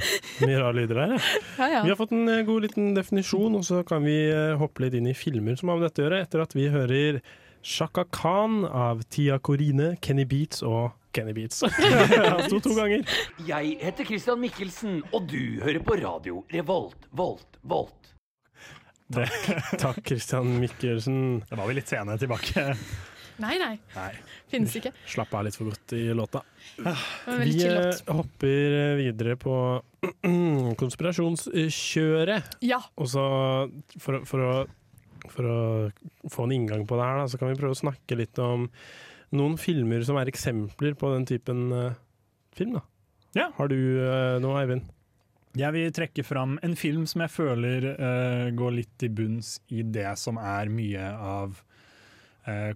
Mye 0.46 0.58
rare 0.60 0.76
lyder 0.76 0.98
der, 0.98 1.14
ja. 1.14 1.20
Ja, 1.58 1.68
ja. 1.76 1.82
Vi 1.84 1.92
har 1.92 1.98
fått 2.00 2.14
en 2.16 2.28
eh, 2.30 2.42
god 2.46 2.66
liten 2.66 2.92
definisjon, 2.96 3.56
og 3.58 3.64
så 3.68 3.82
kan 3.86 4.04
vi 4.06 4.16
eh, 4.30 4.56
hoppe 4.60 4.86
litt 4.86 4.96
inn 4.98 5.10
i 5.10 5.16
filmer 5.16 5.58
som 5.58 5.72
har 5.72 5.80
med 5.80 5.88
dette 5.90 6.02
å 6.02 6.06
gjøre, 6.06 6.22
etter 6.26 6.44
at 6.44 6.56
vi 6.56 6.66
hører 6.72 7.20
Shaka 7.62 8.04
Khan 8.10 8.64
av 8.66 9.04
Tia 9.12 9.38
Korine, 9.38 9.92
Kenny 10.02 10.26
Beats 10.26 10.64
og 10.66 10.96
Kenny 11.14 11.34
Beats. 11.36 11.62
Han 12.32 12.42
sto 12.48 12.58
to 12.64 12.74
ganger. 12.74 13.04
Jeg 13.46 13.76
heter 13.82 14.08
Christian 14.08 14.40
Mikkelsen, 14.42 15.02
og 15.12 15.28
du 15.30 15.60
hører 15.62 15.82
på 15.84 15.98
radio 16.00 16.42
Revolt, 16.52 17.06
Volt, 17.12 17.60
Volt. 17.62 17.98
Takk, 19.82 20.00
Christian 20.08 20.56
Mikkelsen. 20.58 21.42
Da 21.50 21.58
var 21.60 21.68
vi 21.68 21.76
litt 21.76 21.90
sene 21.90 22.16
tilbake. 22.20 22.72
Nei, 23.42 23.56
nei. 23.58 23.76
Nei. 23.96 24.10
Finnes 24.52 24.74
ikke. 24.78 24.92
Slapp 25.10 25.32
av 25.34 25.46
litt 25.46 25.56
for 25.58 25.72
godt 25.72 25.94
i 25.98 26.04
låta. 26.14 26.42
Veldig 26.78 27.46
Vi 27.48 27.64
eh, 27.66 28.02
hopper 28.14 28.76
eh, 28.78 28.92
videre 29.00 29.36
på 29.40 29.56
konspirasjonskjøret. 30.82 32.58
Ja. 32.66 32.78
Og 33.02 33.10
så 33.10 33.24
for, 33.98 34.22
for, 34.28 34.46
å, 34.46 34.54
for 35.32 35.50
å 35.50 35.60
få 36.30 36.46
en 36.46 36.54
inngang 36.58 36.86
på 36.86 36.98
det 37.00 37.08
her, 37.08 37.22
da, 37.22 37.26
så 37.32 37.40
kan 37.40 37.50
vi 37.50 37.58
prøve 37.58 37.74
å 37.74 37.82
snakke 37.82 38.18
litt 38.20 38.38
om 38.42 38.68
noen 39.32 39.58
filmer 39.60 40.04
som 40.06 40.18
er 40.20 40.30
eksempler 40.30 40.94
på 40.98 41.10
den 41.16 41.26
typen 41.28 41.66
eh, 41.74 42.00
film. 42.54 42.78
da. 42.78 42.86
Ja. 43.32 43.48
Har 43.56 43.70
du 43.72 43.78
uh, 43.78 44.36
noe, 44.44 44.58
Eivind? 44.60 44.90
Jeg 45.56 45.72
vil 45.72 45.92
trekke 45.92 46.24
fram 46.24 46.58
en 46.64 46.74
film 46.76 47.06
som 47.08 47.24
jeg 47.24 47.32
føler 47.32 47.86
uh, 47.96 48.48
går 48.56 48.74
litt 48.76 48.92
til 49.00 49.12
bunns 49.16 49.54
i 49.72 49.84
det 49.84 50.10
som 50.20 50.36
er 50.40 50.68
mye 50.72 51.06
av 51.16 51.62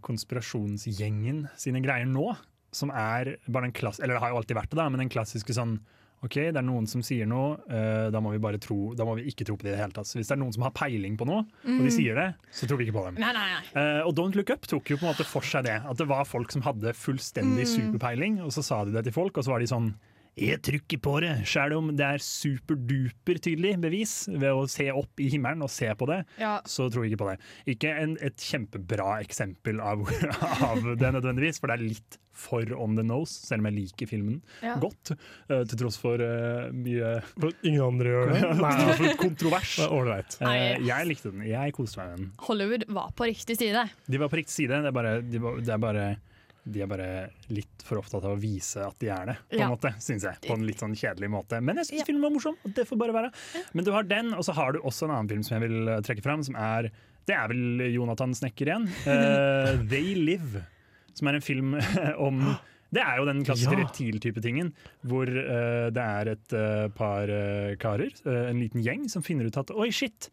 konspirasjonsgjengen 0.02 1.46
sine 1.58 1.80
greier 1.84 2.06
nå. 2.08 2.34
Som 2.76 2.90
er 2.92 3.36
bare 3.48 3.70
en 3.70 3.72
klass... 3.72 4.00
Eller 4.02 4.14
det 4.16 4.22
har 4.24 4.30
jo 4.34 4.40
alltid 4.42 4.56
vært 4.58 4.70
det, 4.74 4.76
da, 4.80 4.88
men 4.90 5.00
den 5.00 5.12
klassiske 5.12 5.54
sånn 5.56 5.78
OK, 6.24 6.32
det 6.48 6.56
er 6.56 6.64
noen 6.64 6.86
som 6.88 7.02
sier 7.04 7.28
noe, 7.28 7.58
uh, 7.68 8.08
da 8.10 8.20
må 8.24 8.30
vi 8.32 8.38
bare 8.42 8.56
tro 8.58 8.94
Da 8.96 9.04
må 9.04 9.14
vi 9.18 9.26
ikke 9.30 9.44
tro 9.46 9.54
på 9.60 9.66
det 9.66 9.74
i 9.74 9.76
det 9.76 9.82
hele 9.82 9.92
tatt. 9.94 10.08
Så 10.08 10.16
hvis 10.18 10.30
det 10.30 10.34
er 10.34 10.40
noen 10.40 10.52
som 10.56 10.64
har 10.64 10.72
peiling 10.74 11.14
på 11.20 11.26
noe, 11.28 11.42
og 11.44 11.68
de 11.76 11.86
Mm. 11.86 11.92
sier 11.92 12.16
det, 12.16 12.24
så 12.56 12.66
tror 12.66 12.80
vi 12.80 12.86
ikke 12.88 12.96
på 12.96 13.04
dem. 13.06 13.18
Nei, 13.20 13.32
nei, 13.36 13.44
nei. 13.52 13.62
Uh, 13.76 14.02
og 14.08 14.14
Don't 14.16 14.34
Look 14.34 14.50
Up 14.50 14.66
tok 14.66 14.90
jo 14.90 14.96
på 14.96 15.04
en 15.06 15.12
måte 15.12 15.26
for 15.28 15.44
seg 15.44 15.64
det. 15.68 15.76
At 15.84 15.96
det 16.00 16.08
var 16.08 16.24
folk 16.24 16.50
som 16.52 16.62
hadde 16.66 16.92
fullstendig 16.96 17.66
Mm. 17.68 17.72
superpeiling, 17.76 18.40
og 18.42 18.50
så 18.56 18.64
sa 18.64 18.84
de 18.84 18.92
det 18.96 19.04
til 19.04 19.12
folk, 19.12 19.36
og 19.36 19.44
så 19.44 19.52
var 19.54 19.60
de 19.60 19.66
sånn 19.70 19.92
jeg 20.36 20.60
trykker 20.60 21.00
på 21.00 21.14
det, 21.24 21.30
selv 21.48 21.78
om 21.78 21.86
det 21.96 22.04
er 22.04 22.20
superduper 22.20 23.38
tydelig 23.40 23.76
bevis 23.80 24.10
ved 24.28 24.50
å 24.52 24.66
se 24.68 24.90
opp 24.92 25.22
i 25.24 25.30
himmelen 25.32 25.64
og 25.64 25.70
se 25.72 25.88
på 25.96 26.08
det, 26.10 26.18
Ja. 26.40 26.58
så 26.68 26.90
tror 26.92 27.04
jeg 27.06 27.14
ikke 27.14 27.22
på 27.24 27.30
det. 27.30 27.38
Ikke 27.72 27.94
en, 28.02 28.18
et 28.20 28.36
kjempebra 28.36 29.20
eksempel 29.24 29.80
av, 29.80 30.04
av 30.68 30.82
det 31.00 31.12
nødvendigvis, 31.16 31.58
for 31.62 31.72
det 31.72 31.78
er 31.78 31.86
litt 31.88 32.18
for 32.36 32.68
on 32.76 32.98
the 32.98 33.02
nose, 33.02 33.32
selv 33.48 33.62
om 33.64 33.70
jeg 33.70 33.78
liker 33.78 34.10
filmen 34.10 34.42
Ja. 34.62 34.74
godt, 34.82 35.14
Uh, 35.48 35.62
til 35.64 35.78
tross 35.78 35.96
for 35.96 36.18
uh, 36.20 36.68
mye 36.74 37.22
Ingen 37.64 37.80
andre 37.86 38.10
gjør 38.12 38.32
det? 38.34 38.40
Nei, 38.60 39.12
kontrovers. 39.16 39.76
Det 39.78 39.84
er 39.86 39.92
Ålreit. 39.94 40.36
Uh, 40.42 40.84
jeg 40.84 41.06
likte 41.08 41.30
den. 41.32 41.44
Jeg 41.48 41.72
koste 41.76 42.00
meg 42.02 42.08
med 42.10 42.18
den. 42.18 42.32
Hollywood 42.48 42.84
var 42.92 43.12
på 43.16 43.28
riktig 43.30 43.56
side. 43.60 43.86
De 44.10 44.18
var 44.20 44.28
på 44.32 44.40
riktig 44.42 44.52
side. 44.52 44.82
Det 44.84 44.90
er 44.90 44.96
bare, 44.98 45.20
de, 45.22 45.38
var- 45.40 45.60
det 45.62 45.72
er 45.72 45.80
bare, 45.86 46.06
de 46.66 46.80
er 46.82 46.88
bare 46.90 47.08
litt 47.54 47.84
for 47.86 48.00
opptatt 48.00 48.24
av 48.26 48.32
å 48.34 48.40
vise 48.42 48.82
at 48.82 48.96
de 48.98 49.08
er 49.14 49.26
det, 49.30 49.36
på 49.52 49.58
Ja. 49.60 49.66
en 49.68 49.74
måte, 49.76 49.92
synes 50.02 50.24
jeg. 50.26 50.40
På 50.48 50.54
en 50.56 50.64
litt 50.66 50.80
sånn 50.82 50.96
kjedelig 50.98 51.28
måte. 51.30 51.60
Men 51.62 51.76
jeg 51.78 51.86
syns 51.86 52.00
Ja. 52.02 52.06
filmen 52.08 52.22
var 52.26 52.34
morsom, 52.34 52.56
og 52.64 52.74
det 52.74 52.86
får 52.88 52.98
bare 52.98 53.14
være. 53.14 53.30
Men 53.72 53.84
du 53.86 53.92
har 53.94 54.02
den, 54.02 54.32
og 54.34 54.42
så 54.44 54.52
har 54.54 54.72
du 54.72 54.80
også 54.80 55.04
en 55.06 55.14
annen 55.14 55.28
film 55.30 55.42
som 55.46 55.60
jeg 55.60 55.68
vil 55.70 55.88
eh, 55.88 56.00
trekke 56.02 56.22
fram, 56.26 56.42
som 56.42 56.56
er 56.56 56.90
Det 57.26 57.34
er 57.34 57.48
vel 57.48 57.92
Jonathan 57.92 58.30
Snekker 58.34 58.66
igjen. 58.70 58.84
Uh, 59.06 59.82
They 59.90 60.14
Live. 60.14 60.64
Som 61.14 61.26
er 61.28 61.34
en 61.34 61.40
film 61.40 61.74
om 62.18 62.56
det 62.94 63.02
er 63.02 63.16
jo 63.18 63.24
den 63.26 63.42
klassiske 63.44 63.74
Ja. 63.74 63.82
reptil-type 63.84 64.40
tingen, 64.40 64.72
hvor 65.04 65.26
uh, 65.26 65.90
det 65.90 66.02
er 66.02 66.28
et 66.36 66.52
uh, 66.54 66.88
par 66.94 67.26
uh, 67.28 67.74
karer, 67.82 68.10
en 68.26 68.60
liten 68.62 68.80
gjeng, 68.82 69.08
som 69.10 69.22
finner 69.26 69.46
ut 69.50 69.56
at 69.58 69.70
oi, 69.74 69.88
shit, 69.90 70.30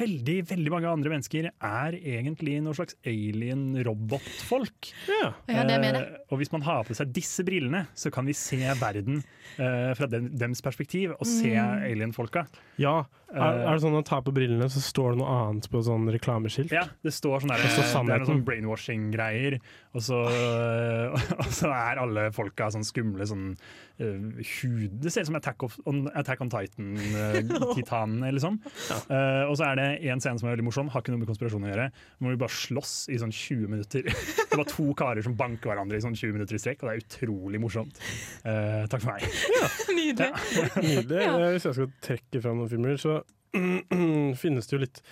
veldig, 0.00 0.36
veldig 0.50 0.72
mange 0.72 0.90
andre 0.90 1.12
mennesker 1.12 1.48
er 1.52 1.96
egentlig 1.98 2.56
noen 2.64 2.76
slags 2.78 2.96
alien-robotfolk. 3.06 4.90
Ja. 5.10 5.30
Ja, 5.50 5.64
det 5.68 5.78
mener 5.82 6.00
jeg. 6.00 6.16
Eh, 6.16 6.26
og 6.30 6.40
hvis 6.40 6.52
man 6.54 6.64
har 6.66 6.82
på 6.88 6.96
seg 6.98 7.12
disse 7.14 7.44
brillene, 7.46 7.84
så 7.94 8.12
kan 8.14 8.26
vi 8.28 8.34
se 8.36 8.58
verden 8.80 9.22
uh, 9.60 9.92
fra 9.98 10.08
dem, 10.10 10.30
dems 10.38 10.62
perspektiv, 10.64 11.14
og 11.18 11.26
se 11.28 11.50
Mm. 11.50 11.82
alien-folka. 11.90 12.46
ja. 12.78 13.00
Er, 13.30 13.38
Eh, 13.38 13.62
er 13.62 13.76
det 13.76 13.82
sånn 13.84 13.94
at 13.94 14.08
ta 14.10 14.18
på 14.26 14.32
brillene, 14.34 14.66
så 14.66 14.80
står 14.82 15.12
det 15.12 15.18
noe 15.20 15.30
annet 15.30 15.66
på 15.70 15.78
sånn 15.86 16.08
reklameskilt? 16.10 16.72
Ja, 16.74 16.88
det 17.04 17.12
står 17.14 17.44
sånn 17.44 17.52
der, 17.52 17.62
Det 17.62 17.70
står 17.76 17.86
det 17.86 18.14
er 18.14 18.18
noen 18.18 18.26
sånn 18.26 18.44
brainwashing-greier, 18.44 19.60
og 19.94 20.02
så, 20.02 20.18
og 21.38 21.52
så 21.54 21.70
er 21.70 22.00
alle 22.02 22.24
folka 22.34 22.66
sånn 22.74 22.82
skumle 22.82 23.22
sånn 23.30 23.52
uh, 24.02 24.42
hud 24.42 24.98
Det 24.98 25.12
ser 25.14 25.22
ut 25.22 25.30
som 25.30 25.38
Attack, 25.38 25.62
of, 25.62 25.78
on, 25.86 26.08
Attack 26.18 26.42
on 26.42 26.50
Titan-titanen 26.50 28.24
eller 28.28 28.42
sånn. 28.42 28.58
Eh, 29.06 29.44
og 29.46 29.54
så 29.60 29.66
er 29.68 29.76
det 29.78 29.86
en 30.10 30.20
scene 30.24 30.40
som 30.40 30.48
er 30.48 30.54
veldig 30.56 30.64
morsom, 30.66 30.88
har 30.90 31.02
ikke 31.04 31.12
noe 31.12 31.20
med 31.22 31.28
konspirasjon 31.30 31.66
å 31.66 31.70
gjøre. 31.70 31.86
må 32.24 32.32
vi 32.32 32.38
bare 32.40 32.56
slåss 32.56 32.94
i 33.12 33.18
sånn 33.20 33.32
20 33.36 33.68
minutter. 33.70 34.08
Det 34.50 34.56
var 34.58 34.66
to 34.72 34.86
karer 34.98 35.22
som 35.22 35.36
banker 35.38 35.70
hverandre 35.70 36.00
i 36.00 36.02
sånn 36.02 36.16
20 36.18 36.32
minutter 36.38 36.56
i 36.56 36.62
strekk, 36.62 36.80
og 36.82 36.88
det 36.88 36.94
er 36.96 37.04
utrolig 37.04 37.60
morsomt. 37.62 38.00
Uh, 38.42 38.82
takk 38.90 39.04
for 39.04 39.12
meg. 39.12 39.28
Nydelig. 39.94 40.30
Nydelig. 40.90 41.20
Ja. 41.22 41.34
Eh, 41.38 41.52
Hvis 41.54 41.68
jeg 41.68 41.76
skal 41.78 41.92
trekke 42.08 42.42
fram 42.42 42.58
noen 42.58 42.72
filmer, 42.72 42.96
så 42.98 43.20
finnes 44.42 44.66
det 44.70 44.74
jo 44.76 44.80
litt 44.82 45.02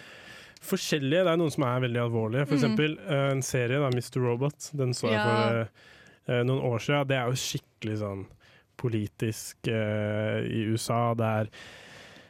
forskjellige. 0.69 1.23
Det 1.29 1.33
er 1.33 1.39
noen 1.39 1.55
som 1.55 1.65
er 1.69 1.85
veldig 1.87 2.01
alvorlige. 2.03 2.49
For 2.51 2.57
Mm. 2.57 2.61
eksempel 2.65 2.97
uh, 3.07 3.29
en 3.37 3.45
serie, 3.47 3.79
da, 3.85 3.93
Mr. 3.95 4.19
Robot. 4.25 4.71
Den 4.81 4.97
så 4.99 5.13
jeg 5.13 5.23
for 5.23 5.61
eh, 6.35 6.43
noen 6.49 6.65
år 6.73 6.83
siden. 6.83 7.07
Det 7.13 7.17
er 7.21 7.31
jo 7.31 7.39
skikkelig 7.45 8.01
sånn 8.03 8.27
politisk 8.79 9.67
i 9.71 10.61
USA. 10.71 11.01
Det 11.19 11.29
er 11.43 11.49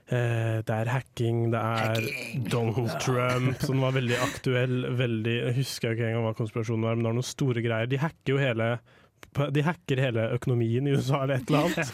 det 0.08 0.72
er 0.72 0.88
hacking, 0.88 1.50
det 1.52 1.60
er 1.60 2.06
Donald 2.48 2.94
Trump, 3.04 3.58
som 3.68 3.82
var 3.84 3.92
veldig 3.92 4.16
aktuell. 4.24 4.78
Veldig, 4.96 5.34
jeg 5.50 5.56
husker 5.58 5.92
ikke 5.92 6.06
engang 6.08 6.24
hva 6.24 6.36
konspirasjonen 6.38 6.86
var, 6.86 6.96
men 6.96 7.04
det 7.04 7.10
var 7.10 7.18
noen 7.18 7.28
store 7.28 7.64
greier. 7.64 7.90
De 7.90 8.00
hacker 8.00 8.32
jo 8.32 8.40
hele 8.40 8.70
de 9.52 9.62
hacker 9.62 10.00
hele 10.02 10.28
økonomien 10.34 10.86
i 10.86 10.94
USA 10.96 11.22
eller 11.22 11.40
et 11.40 11.50
eller 11.50 11.66
annet. 11.68 11.92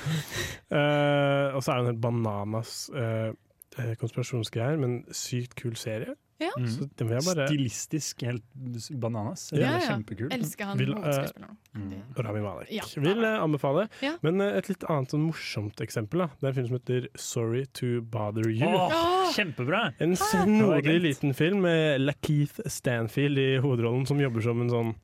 Eh, 0.74 1.54
og 1.54 1.62
så 1.62 1.70
er 1.70 1.76
det 1.76 1.82
en 1.82 1.90
helt 1.92 2.02
bananas 2.02 2.70
eh, 2.96 3.30
eh, 3.78 3.92
konspirasjonsgreier, 4.00 4.78
men 4.80 5.02
sykt 5.14 5.54
kul 5.58 5.76
serie. 5.78 6.16
Ja. 6.42 6.50
Så 6.66 6.88
det 6.98 7.06
var 7.06 7.22
bare 7.22 7.46
Stilistisk 7.48 8.22
helt 8.26 8.44
bananas. 8.90 9.52
Ja, 9.52 9.58
Ja, 9.58 9.78
kjempekult 9.80 10.04
Kjempekul. 10.04 10.32
Elsker 10.34 10.64
han 10.64 10.78
Vil, 10.78 10.90
eh, 10.92 10.98
hovedskuespilleren. 10.98 11.58
Uh, 11.74 12.24
Rami 12.26 12.42
Malek. 12.44 12.72
Ja. 12.74 12.84
Vil 12.96 13.24
uh, 13.24 13.42
anbefale. 13.42 13.86
Ja. 14.02 14.16
Men 14.22 14.40
uh, 14.42 14.50
et 14.58 14.68
litt 14.68 14.84
annet 14.90 15.14
sånn 15.14 15.24
morsomt 15.28 15.80
eksempel. 15.84 16.24
Da. 16.24 16.28
Det 16.40 16.46
er 16.46 16.52
en 16.52 16.58
film 16.58 16.68
som 16.68 16.78
heter 16.80 17.08
'Sorry 17.14 17.64
to 17.78 18.00
Bother 18.02 18.50
You'. 18.50 18.74
Oh, 18.74 19.30
kjempebra! 19.34 19.94
En 20.00 20.16
var 20.18 20.30
snodig 20.44 21.00
liten 21.02 21.34
film 21.34 21.62
med 21.62 22.00
Lakeith 22.02 22.60
Stanfield 22.66 23.38
i 23.38 23.50
hovedrollen, 23.62 24.06
som 24.06 24.20
jobber 24.20 24.42
som 24.44 24.60
en 24.60 24.70
sånn 24.70 24.94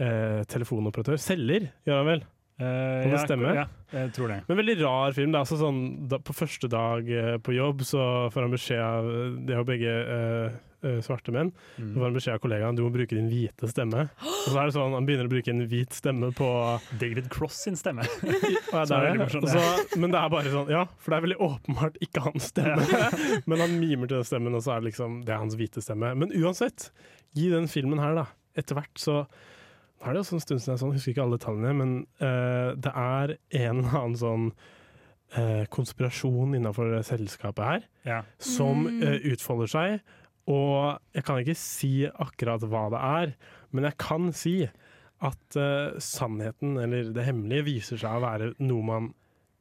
eh, 0.00 0.42
telefonoperatør. 0.48 1.20
Selger, 1.20 1.70
gjør 1.86 2.02
han 2.02 2.06
vel? 2.14 2.24
Eh, 2.60 3.02
Kan 3.06 3.14
det 3.16 3.20
stemme? 3.24 3.52
Ja, 3.56 3.66
jeg 3.94 4.12
tror 4.16 4.28
det. 4.28 4.40
Men 4.48 4.58
veldig 4.60 4.78
rar 4.84 5.14
film. 5.16 5.32
Det 5.32 5.38
er 5.38 5.44
altså 5.46 5.56
sånn, 5.60 5.78
da, 6.12 6.18
på 6.20 6.34
første 6.36 6.68
dag 6.72 7.08
eh, 7.08 7.36
på 7.40 7.54
jobb 7.56 7.80
så 7.88 8.02
får 8.34 8.44
han 8.46 8.52
beskjed 8.56 8.82
av 8.84 9.08
De 9.46 9.54
er 9.54 9.62
jo 9.62 9.68
begge 9.70 9.94
eh, 10.16 10.58
svarte 11.04 11.32
menn. 11.32 11.50
Mm. 11.76 11.88
Så 11.90 11.98
får 11.98 12.04
han 12.06 12.14
beskjed 12.16 12.34
av 12.38 12.42
kollegaen 12.44 12.76
du 12.78 12.82
må 12.84 12.90
bruke 12.94 13.16
din 13.16 13.26
hvite 13.32 13.68
stemme. 13.68 14.06
Og 14.24 14.46
så 14.48 14.54
er 14.62 14.68
det 14.70 14.74
sånn, 14.76 14.94
Han 14.96 15.08
begynner 15.08 15.28
å 15.28 15.32
bruke 15.32 15.52
en 15.52 15.64
hvit 15.68 15.92
stemme 15.96 16.30
på 16.36 16.48
David 17.00 17.28
Cross 17.32 17.58
sin 17.66 17.76
stemme. 17.80 18.04
Ja, 18.70 18.84
det 18.88 18.96
er 18.96 19.18
det 19.18 19.26
det. 19.34 19.50
så- 19.50 19.98
men 20.00 20.12
det 20.14 20.20
er 20.20 20.30
bare 20.32 20.52
sånn, 20.52 20.68
ja, 20.72 20.84
for 21.00 21.10
det 21.12 21.18
er 21.18 21.24
veldig 21.26 21.40
åpenbart 21.48 21.96
ikke 22.04 22.22
hans 22.28 22.48
stemme. 22.52 22.84
men 23.50 23.60
han 23.64 23.76
mimer 23.80 24.08
til 24.08 24.20
den 24.20 24.28
stemmen, 24.28 24.54
og 24.56 24.62
så 24.64 24.76
er 24.76 24.80
det 24.84 24.92
liksom 24.92 25.20
det 25.26 25.34
er 25.34 25.40
hans 25.42 25.56
hvite 25.58 25.82
stemme. 25.84 26.12
Men 26.16 26.32
uansett, 26.38 26.90
gi 27.36 27.48
den 27.52 27.68
filmen 27.72 28.00
her, 28.00 28.14
da. 28.22 28.26
Etter 28.58 28.78
hvert 28.80 28.98
så 29.00 29.24
er 30.00 30.14
det 30.16 30.20
også 30.22 30.36
en 30.38 30.42
stund 30.44 30.60
siden 30.62 30.74
jeg 30.74 30.80
sånn, 30.82 30.92
husker 30.96 31.12
ikke 31.14 31.24
alle 31.26 31.38
tallene, 31.42 31.72
men 31.76 31.90
uh, 32.22 32.70
det 32.80 32.92
er 32.96 33.34
en 33.60 33.82
eller 33.82 33.96
annen 34.00 34.16
sånn 34.20 34.46
uh, 35.36 35.64
konspirasjon 35.72 36.56
innenfor 36.58 36.94
selskapet 37.06 37.66
her 37.66 37.84
Ja. 38.08 38.20
som 38.40 38.86
eh, 39.02 39.18
utfolder 39.32 39.68
seg. 39.70 39.98
Og 40.50 40.96
jeg 41.14 41.26
kan 41.28 41.38
ikke 41.42 41.58
si 41.60 41.92
akkurat 42.08 42.64
hva 42.64 42.86
det 42.94 43.02
er, 43.10 43.34
men 43.76 43.86
jeg 43.90 43.98
kan 44.00 44.30
si 44.34 44.54
at 45.20 45.56
sannheten, 46.00 46.78
eller 46.80 47.10
det 47.12 47.26
hemmelige, 47.26 47.66
viser 47.66 47.98
seg 48.00 48.16
å 48.16 48.22
være 48.24 48.46
noe 48.64 48.86
man 48.88 49.10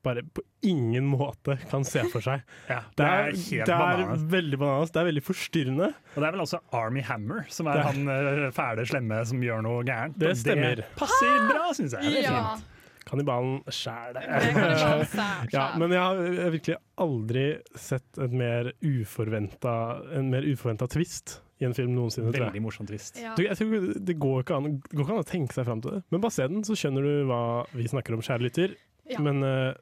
bare 0.04 0.24
på 0.24 0.42
ingen 0.64 1.06
måte 1.12 1.58
kan 1.70 1.84
se 1.88 2.04
for 2.12 2.24
seg. 2.24 2.42
Ja, 2.72 2.82
Det 2.96 3.06
er, 3.06 3.30
helt 3.36 3.68
det 3.68 3.76
er 3.76 4.26
veldig 4.32 4.60
bananas. 4.62 4.92
Det 4.96 5.02
er 5.02 5.08
veldig 5.12 5.24
forstyrrende. 5.28 5.92
Og 6.16 6.18
det 6.24 6.28
er 6.30 6.36
vel 6.38 6.44
også 6.46 6.60
Army 6.80 7.02
Hammer 7.08 7.46
som 7.52 7.68
er 7.68 7.80
Det- 7.82 7.86
han 7.90 8.08
eh, 8.16 8.50
fæle 8.56 8.86
slemme 8.88 9.22
som 9.28 9.42
gjør 9.44 9.64
noe 9.66 9.84
gærent. 9.88 10.18
Det 10.20 10.36
stemmer. 10.40 10.76
Det 10.84 10.90
passer 11.00 11.40
bra, 11.50 11.70
syns 11.76 11.96
jeg. 11.98 12.02
Det 12.14 12.26
er 12.26 12.30
Ja. 12.32 12.44
fint. 12.56 12.76
Kannibalen 13.10 13.64
sjæl. 13.74 14.14
Det 14.14 14.22
det 14.22 15.54
Ja, 15.56 15.64
men 15.82 15.90
jeg 15.96 16.00
har 16.04 16.20
jeg 16.30 16.44
har 16.44 16.52
virkelig 16.54 16.76
aldri 17.02 17.46
sett 17.76 18.20
et 18.22 18.32
mer 18.38 18.70
uforventa, 18.86 19.72
en 20.16 20.30
mer 20.30 20.46
uforventa 20.46 20.88
twist 20.92 21.40
i 21.60 21.66
en 21.68 21.74
film 21.76 21.96
noensinne. 21.96 22.30
tror 22.32 22.46
jeg. 22.46 22.52
Veldig 22.54 22.62
morsom 22.64 22.88
twist. 22.88 23.18
Ja. 23.20 23.34
Du, 23.36 23.42
jeg 23.44 23.58
tror 23.58 24.06
Det 24.06 24.16
går 24.22 24.44
ikke, 24.46 24.56
an, 24.62 24.70
det 24.80 24.94
går 24.96 25.04
ikke 25.08 25.16
an 25.18 25.24
å 25.26 25.28
tenke 25.28 25.58
seg 25.58 25.66
fram 25.68 25.82
til 25.84 25.98
det. 25.98 26.04
Men 26.14 26.22
bare 26.24 26.32
se 26.38 26.48
den, 26.48 26.62
så 26.64 26.78
skjønner 26.78 27.04
du 27.10 27.26
hva 27.32 27.42
vi 27.74 27.88
snakker 27.92 28.14
om, 28.16 28.22
kjære 28.24 28.46
lytter. 28.46 28.76
Ja. 29.10 29.20
Men 29.26 29.42
eh, 29.44 29.74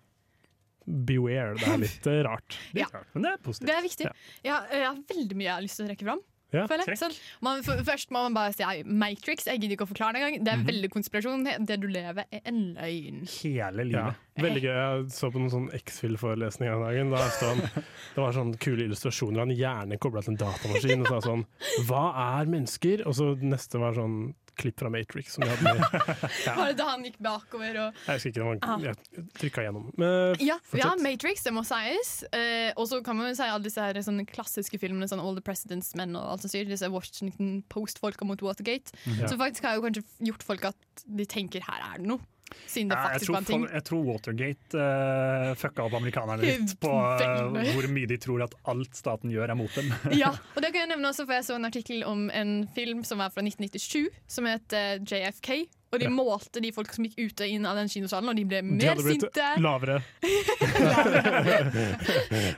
beware. 0.87 1.57
Det 1.59 1.67
er 1.67 1.83
litt 1.83 2.07
eh, 2.07 2.23
rart. 2.27 2.57
Ja. 2.81 2.87
Rart, 2.93 3.11
Men 3.13 3.27
det 3.27 3.35
er 3.35 3.43
positivt. 3.43 3.67
Det 3.69 3.75
er 3.77 3.85
viktig. 3.85 4.09
Ja. 4.09 4.15
Ja, 4.47 4.57
jeg 4.71 4.87
har 4.89 5.05
veldig 5.13 5.37
mye 5.37 5.47
jeg 5.49 5.55
har 5.57 5.65
lyst 5.65 5.79
til 5.81 5.87
å 5.87 5.91
trekke 5.91 6.07
fram. 6.09 6.25
Ja. 6.55 6.63
Sånn, 6.95 7.11
man, 7.43 7.59
for, 7.65 7.79
først 7.83 8.11
må 8.15 8.21
man 8.23 8.35
bare 8.37 8.53
si 8.55 8.63
ja, 8.63 8.69
Matrix. 8.87 9.49
Jeg 9.49 9.59
gidder 9.59 9.75
ikke 9.75 9.83
å 9.83 9.89
forklare 9.89 10.15
det 10.15 10.21
engang. 10.21 10.45
Det 10.47 10.53
er 10.53 10.61
veldig 10.69 10.89
konspirasjon. 10.93 11.43
Det 11.67 11.75
du 11.83 11.89
lever, 11.91 12.23
er 12.31 12.45
en 12.47 12.61
løgn. 12.77 13.25
Hele 13.41 13.83
Ja, 13.83 13.89
livet. 13.89 14.21
veldig 14.45 14.63
gøy. 14.63 14.71
Jeg 14.77 15.09
så 15.17 15.31
på 15.33 15.41
noen 15.41 15.51
sånn 15.51 15.67
X-Fill-forelesning 15.75 16.71
en 16.71 17.11
dag. 17.11 17.35
Det 18.15 18.23
var 18.23 18.37
sånn 18.37 18.55
kule 18.63 18.87
illustrasjoner 18.87 19.43
av 19.43 19.49
en 19.49 19.57
hjerne 19.59 19.99
kobla 19.99 20.23
til 20.23 20.37
en 20.37 20.41
datamaskin. 20.45 21.03
Og 21.03 21.11
sa 21.11 21.19
sånn 21.27 21.43
Hva 21.89 22.05
er 22.39 22.53
mennesker? 22.55 23.03
Og 23.09 23.19
så 23.19 23.33
neste 23.43 23.83
var 23.83 23.99
sånn 23.99 24.21
klipp 24.57 24.79
fra 24.81 24.89
Matrix. 24.93 25.33
Som 25.37 25.45
de 25.45 25.49
hadde 25.53 25.73
med. 25.77 26.19
Var 26.57 26.71
det 26.71 26.77
da 26.79 26.87
han 26.91 27.05
gikk 27.07 27.17
bakover 27.23 27.79
og 27.85 27.99
Jeg 28.07 28.17
husker 28.17 28.33
ikke, 28.33 28.47
han, 28.47 28.61
Ah. 28.67 28.83
jeg 28.83 29.25
trykka 29.39 29.65
gjennom. 29.67 29.87
Men 30.01 30.35
Ja, 30.43 30.57
ja. 30.77 30.91
Matrix, 31.01 31.43
det 31.47 31.53
må 31.55 31.63
sies. 31.67 32.13
Eh, 32.35 32.71
og 32.75 32.87
så 32.91 33.01
kan 33.05 33.17
man 33.19 33.29
jo 33.31 33.37
si 33.39 33.47
alle 33.47 33.63
disse 33.67 33.81
her, 33.83 33.99
sånne 34.03 34.25
klassiske 34.29 34.79
filmene, 34.81 35.07
sånn 35.09 35.21
All 35.23 35.37
the 35.37 35.43
President's 35.45 35.93
Men 35.97 36.15
og 36.19 36.33
alt 36.35 36.45
som 36.45 36.53
sier, 36.53 36.65
disse 36.69 36.89
Washington 36.91 37.61
Post-folka 37.69 38.25
mot 38.27 38.41
Watergate. 38.45 38.93
Ja. 39.05 39.27
Så 39.29 39.37
faktisk 39.39 39.63
har 39.69 39.77
jo 39.77 39.85
kanskje 39.87 40.03
gjort 40.31 40.43
folk 40.43 40.65
at 40.73 41.05
de 41.05 41.25
tenker 41.29 41.61
her 41.67 41.81
er 41.93 42.01
det 42.01 42.07
noe. 42.09 42.19
Siden 42.67 42.89
det 42.89 42.97
faktisk 42.97 43.25
tror, 43.29 43.33
var 43.33 43.39
en 43.41 43.45
ting. 43.45 43.67
jeg 43.73 43.83
tror 43.87 44.03
Watergate 44.07 44.81
uh, 44.81 45.53
fucka 45.59 45.85
opp 45.87 45.93
amerikanerne 45.99 46.41
litt 46.43 46.73
på 46.83 46.91
uh, 46.97 47.71
hvor 47.77 47.87
mye 47.93 48.09
de 48.09 48.17
tror 48.17 48.43
at 48.47 48.53
alt 48.73 48.95
staten 48.97 49.31
gjør, 49.33 49.49
er 49.53 49.59
mot 49.59 49.73
dem. 49.77 49.93
Ja, 50.23 50.33
og 50.55 50.61
det 50.61 50.73
kan 50.73 50.83
jeg 50.85 50.91
nevne 50.95 51.09
også, 51.13 51.25
for 51.29 51.37
jeg 51.37 51.47
så 51.47 51.55
en 51.59 51.65
artikkel 51.69 52.03
om 52.07 52.27
en 52.33 52.67
film 52.75 53.03
som 53.07 53.19
var 53.23 53.29
fra 53.35 53.41
1997, 53.45 54.07
som 54.27 54.45
het 54.49 54.73
eh, 54.73 54.97
JFK. 55.03 55.67
Og 55.87 56.01
de 56.01 56.09
Ja. 56.09 56.11
målte 56.11 56.59
de 56.59 56.67
folk 56.75 56.91
som 56.91 57.05
gikk 57.07 57.15
ut 57.29 57.41
og 57.45 57.47
inn 57.47 57.63
av 57.65 57.77
den 57.79 57.87
kinosalen, 57.87 58.27
og 58.27 58.35
de 58.35 58.43
ble 58.43 58.59
De 58.59 58.75
mer 58.75 58.99
blitt 58.99 59.21
sinte. 59.23 59.45
lavere. 59.63 60.01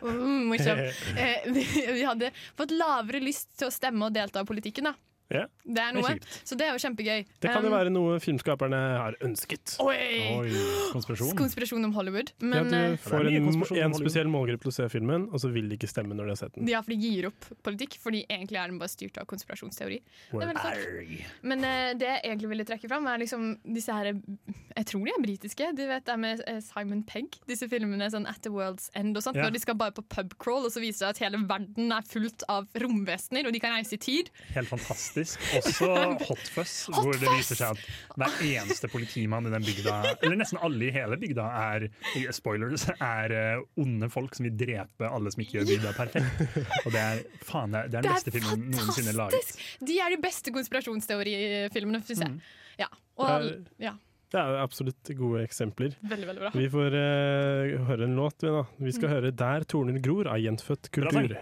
Mm, 0.01 0.47
morsomt. 0.49 0.79
Eh, 1.17 1.51
vi, 1.53 1.67
vi 1.93 2.03
hadde 2.03 2.31
fått 2.57 2.71
lavere 2.73 3.21
lyst 3.23 3.51
til 3.59 3.69
å 3.69 3.73
stemme 3.73 4.07
og 4.09 4.15
delta 4.15 4.41
i 4.41 4.49
politikken, 4.49 4.89
da. 4.89 4.95
Ja, 5.29 5.45
Det 5.61 5.77
er 5.77 5.93
det 5.93 6.03
er 6.09 6.19
Så 6.43 6.55
det 6.57 6.65
er 6.65 6.73
jo 6.73 6.81
kjempegøy. 6.81 7.25
Det 7.39 7.51
kan 7.53 7.61
jo 7.61 7.69
Um, 7.69 7.75
være 7.75 7.91
noe 7.93 8.15
filmskaperne 8.19 8.77
har 8.97 9.15
ønsket. 9.21 9.75
Oi! 9.83 9.97
Oi, 10.39 10.61
konspirasjon. 10.93 11.35
Konspirasjon 11.37 11.85
om 11.85 11.93
Hollywood. 11.93 12.31
Ja, 12.41 12.63
du 12.65 12.73
eh, 12.73 12.95
får 12.97 13.29
en, 13.29 13.49
en 13.83 13.93
spesiell 13.93 14.31
målgruppe 14.31 14.65
til 14.65 14.71
å 14.71 14.75
se 14.79 14.87
filmen, 14.89 15.27
og 15.29 15.43
så 15.43 15.51
vil 15.53 15.69
de 15.69 15.77
ikke 15.77 15.89
stemme 15.91 16.17
når 16.17 16.31
de 16.31 16.33
har 16.33 16.39
sett 16.41 16.55
den. 16.57 16.67
ja, 16.71 16.81
for 16.81 16.95
de 16.95 16.97
gir 16.97 17.27
opp 17.29 17.45
politikk, 17.67 17.99
fordi 18.01 18.23
egentlig 18.25 18.57
er 18.57 18.73
den 18.73 18.79
bare 18.81 18.89
styrt 18.89 19.19
av 19.21 19.27
konspirasjonsteori. 19.29 19.99
Det 20.33 20.47
er 20.47 20.57
sant. 20.63 21.29
Men 21.45 21.61
uh, 21.67 21.91
det 21.99 22.09
jeg 22.09 22.23
egentlig 22.31 22.49
ville 22.55 22.65
trekke 22.71 22.89
fram, 22.89 23.05
er 23.13 23.21
liksom 23.21 23.45
disse 23.75 23.93
her 23.93 24.09
Jeg 24.09 24.85
tror 24.89 25.05
de 25.05 25.13
er 25.13 25.21
britiske. 25.21 25.69
Du 25.77 25.83
vet 25.85 26.05
det 26.09 26.17
med 26.25 26.41
eh, 26.47 26.59
Simon 26.65 27.03
Pegg. 27.05 27.37
Disse 27.49 27.69
filmene 27.69 28.09
sånn 28.09 28.25
At 28.29 28.41
the 28.41 28.49
World's 28.53 28.89
End 28.97 29.13
og 29.17 29.21
sånt. 29.25 29.37
Ja. 29.37 29.45
Når 29.45 29.53
de 29.59 29.61
skal 29.61 29.77
bare 29.77 29.93
på 29.93 30.01
pubcrawl, 30.09 30.65
og 30.65 30.73
så 30.73 30.81
viser 30.81 31.05
det 31.05 31.13
at 31.13 31.23
hele 31.27 31.43
verden 31.49 31.93
er 31.93 32.05
fullt 32.09 32.47
av 32.49 32.65
romvesener, 32.81 33.45
og 33.45 33.53
de 33.53 33.61
kan 33.61 33.77
reise 33.77 33.93
i 33.93 34.01
tid. 34.01 34.33
Helt 34.55 34.71
fantastisk. 34.71 35.18
Også 35.59 35.89
Hot 36.29 36.51
Fuzz, 36.53 36.75
Hot 36.89 37.03
hvor 37.03 37.17
det 37.19 37.33
viser 37.37 37.59
seg 37.59 37.75
at 37.75 38.17
hver 38.19 38.39
eneste 38.49 38.89
politimann 38.91 39.49
i 39.49 39.53
den 39.53 39.65
bygda, 39.67 39.95
eller 40.19 40.39
nesten 40.39 40.61
alle 40.65 40.89
i 40.89 40.93
hele 40.95 41.19
bygda, 41.21 41.47
er 41.73 41.87
spoilers, 42.35 42.87
er 42.95 43.35
eh, 43.35 43.63
onde 43.81 44.09
folk 44.13 44.37
som 44.37 44.47
vil 44.47 44.57
drepe 44.59 45.09
alle 45.09 45.31
som 45.33 45.43
ikke 45.43 45.59
gjør 45.59 45.69
bygda 45.73 45.95
perfekt. 45.97 46.43
Og 46.85 46.91
det 46.95 47.01
er 47.05 47.23
faen, 47.45 47.73
det 47.75 47.83
er, 47.85 47.91
det 47.93 48.01
er 48.01 48.01
den 48.01 48.09
Det 48.09 48.11
er 48.11 48.19
beste 48.19 48.35
filmen 48.35 48.67
noensinne 48.75 49.15
laget. 49.17 49.39
fantastisk! 49.39 49.87
De 49.89 49.97
er 49.99 50.15
de 50.15 50.21
beste 50.23 50.53
konspirasjonsteorifilmene, 50.55 52.03
syns 52.07 52.23
jeg. 52.25 52.37
Ja. 52.79 52.87
Og, 53.19 53.51
ja. 53.81 53.95
Det 54.29 54.37
er 54.37 54.59
absolutt 54.61 55.09
gode 55.17 55.41
eksempler. 55.41 55.95
Veldig, 56.05 56.27
veldig 56.29 56.43
bra. 56.43 56.51
Vi 56.53 56.67
får 56.69 56.97
uh, 56.97 57.87
høre 57.89 58.05
en 58.05 58.13
låt, 58.19 58.43
vi 58.45 58.51
da. 58.53 58.63
Vi 58.77 58.93
skal 58.93 59.09
høre 59.15 59.31
'Der 59.33 59.65
torner 59.65 59.97
gror' 60.05 60.29
av 60.29 60.37
Gjenfødt 60.37 60.91
Bra 60.93 61.09
sang. 61.09 61.27
kultur. 61.27 61.39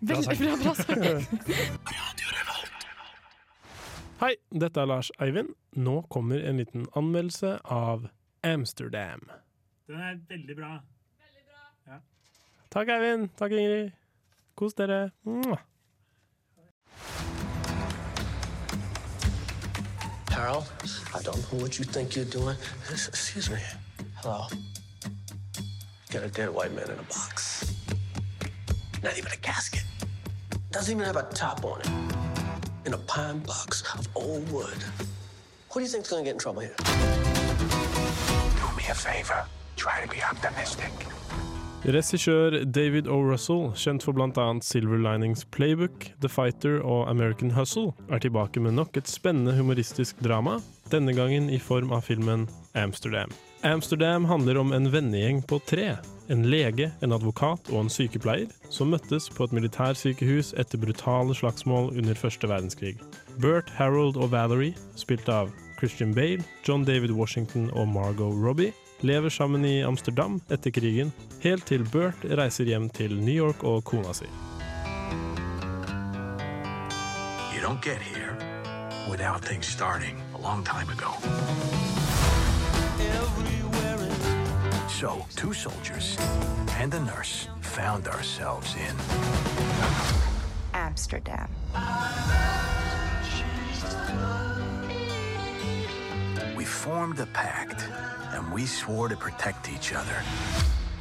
Veldig 0.00 0.38
bra, 0.40 0.56
bra 0.64 0.74
sagt. 0.74 2.44
Hei, 4.20 4.36
dette 4.54 4.78
er 4.80 4.86
Lars 4.86 5.10
Eivind. 5.18 5.48
Nå 5.74 6.02
kommer 6.10 6.38
en 6.46 6.60
liten 6.62 6.86
anmeldelse 6.94 7.58
av 7.64 8.06
Amsterdam. 8.46 9.24
Den 9.88 10.00
er 10.00 10.20
veldig 10.28 10.54
bra. 10.56 10.68
Veldig 11.18 11.42
bra. 11.48 11.96
Takk, 12.70 12.92
Eivind. 12.94 13.32
Takk, 13.36 13.52
Ingrid. 13.58 13.90
Kos 14.54 14.78
dere. 14.78 15.10
Mwah. 15.26 15.64
Harold, 20.30 20.70
I 21.14 21.22
don't 21.22 21.42
know 21.50 21.60
what 21.62 21.78
you 21.78 21.84
think 21.84 22.14
you're 22.14 22.24
doing. 22.24 22.56
Excuse 22.90 23.50
me. 23.50 23.58
Hello. 24.22 24.46
Got 26.12 26.22
a 26.22 26.28
dead 26.28 26.54
white 26.54 26.72
man 26.72 26.88
in 26.88 26.98
a 26.98 27.08
box. 27.10 27.64
Not 29.02 29.18
even 29.18 29.32
a 29.32 29.42
casket. 29.42 29.84
Doesn't 30.70 30.94
even 30.94 31.04
have 31.04 31.16
a 31.16 31.26
top 31.34 31.64
on 31.64 31.80
it. 31.80 32.33
In 32.86 32.92
a 32.92 32.98
pine 32.98 33.38
box 33.38 33.82
of 33.94 34.06
old 34.14 34.52
wood. 34.52 34.84
Who 35.70 35.80
do 35.80 35.84
you 35.84 35.88
think's 35.88 36.10
gonna 36.10 36.22
get 36.22 36.34
in 36.34 36.38
trouble 36.38 36.60
here? 36.60 36.76
Do 38.60 38.66
me 38.76 38.84
a 38.90 38.94
favor. 38.94 39.46
Try 39.76 40.02
to 40.04 40.08
be 40.08 40.22
optimistic. 40.22 40.92
Regissør 41.84 42.64
David 42.64 43.08
O. 43.08 43.22
Russell, 43.22 43.72
kjent 43.76 44.02
for 44.02 44.12
bl.a. 44.12 44.60
Silver 44.62 44.98
Linings 44.98 45.44
Playbook, 45.44 46.06
The 46.20 46.28
Fighter 46.28 46.80
og 46.80 47.10
American 47.10 47.50
Hustle, 47.50 47.92
er 48.10 48.18
tilbake 48.18 48.60
med 48.60 48.72
nok 48.72 48.96
et 48.96 49.08
spennende 49.08 49.52
humoristisk 49.56 50.20
drama, 50.24 50.60
denne 50.92 51.12
gangen 51.12 51.50
i 51.50 51.58
form 51.58 51.92
av 51.92 52.00
filmen 52.08 52.48
Amsterdam. 52.74 53.32
Amsterdam 53.62 54.24
handler 54.24 54.60
om 54.60 54.72
en 54.72 54.92
vennegjeng 54.92 55.42
på 55.48 55.60
tre. 55.68 55.96
En 56.32 56.46
lege, 56.48 56.86
en 57.04 57.12
advokat 57.12 57.68
og 57.68 57.82
en 57.82 57.90
sykepleier 57.92 58.52
som 58.72 58.88
møttes 58.94 59.26
på 59.28 59.44
et 59.44 59.52
militærsykehus 59.52 60.54
etter 60.56 60.80
brutale 60.80 61.36
slagsmål 61.36 61.90
under 61.92 62.16
første 62.16 62.48
verdenskrig. 62.48 62.94
Bert, 63.42 63.68
Harold 63.76 64.16
og 64.16 64.30
Valerie, 64.32 64.72
spilt 64.96 65.28
av 65.28 65.52
Christian 65.76 66.14
Bale, 66.16 66.40
John 66.64 66.84
David 66.88 67.12
Washington 67.12 67.68
og 67.76 67.88
Margot 67.92 68.32
Robbie, 68.32 68.72
lever 69.04 69.28
sammen 69.28 69.66
i 69.68 69.82
Amsterdam 69.84 70.40
etter 70.48 70.72
krigen, 70.72 71.12
helt 71.44 71.66
til 71.68 71.84
Bert 71.92 72.24
reiser 72.24 72.64
hjem 72.72 72.88
til 72.88 73.18
New 73.20 73.34
York 73.34 73.64
og 73.64 73.84
kona 73.84 74.16
si. 74.16 74.30
You 77.52 77.60
don't 77.60 77.84
get 77.84 78.00
here 78.00 78.32
without 79.10 79.44
things 79.44 79.66
starting 79.66 80.16
a 80.32 80.40
long 80.40 80.64
time 80.64 80.88
ago. 80.88 81.12
So, 85.04 85.26
two 85.36 85.52
soldiers 85.52 86.16
and 86.78 86.94
a 86.94 87.00
nurse 87.00 87.48
found 87.60 88.08
ourselves 88.08 88.74
in 88.74 88.96
Amsterdam. 90.72 91.50
We 96.56 96.64
formed 96.64 97.20
a 97.20 97.26
pact, 97.26 97.86
and 98.32 98.50
we 98.50 98.64
swore 98.64 99.10
to 99.10 99.16
protect 99.16 99.68
each 99.68 99.92
other, 99.92 100.22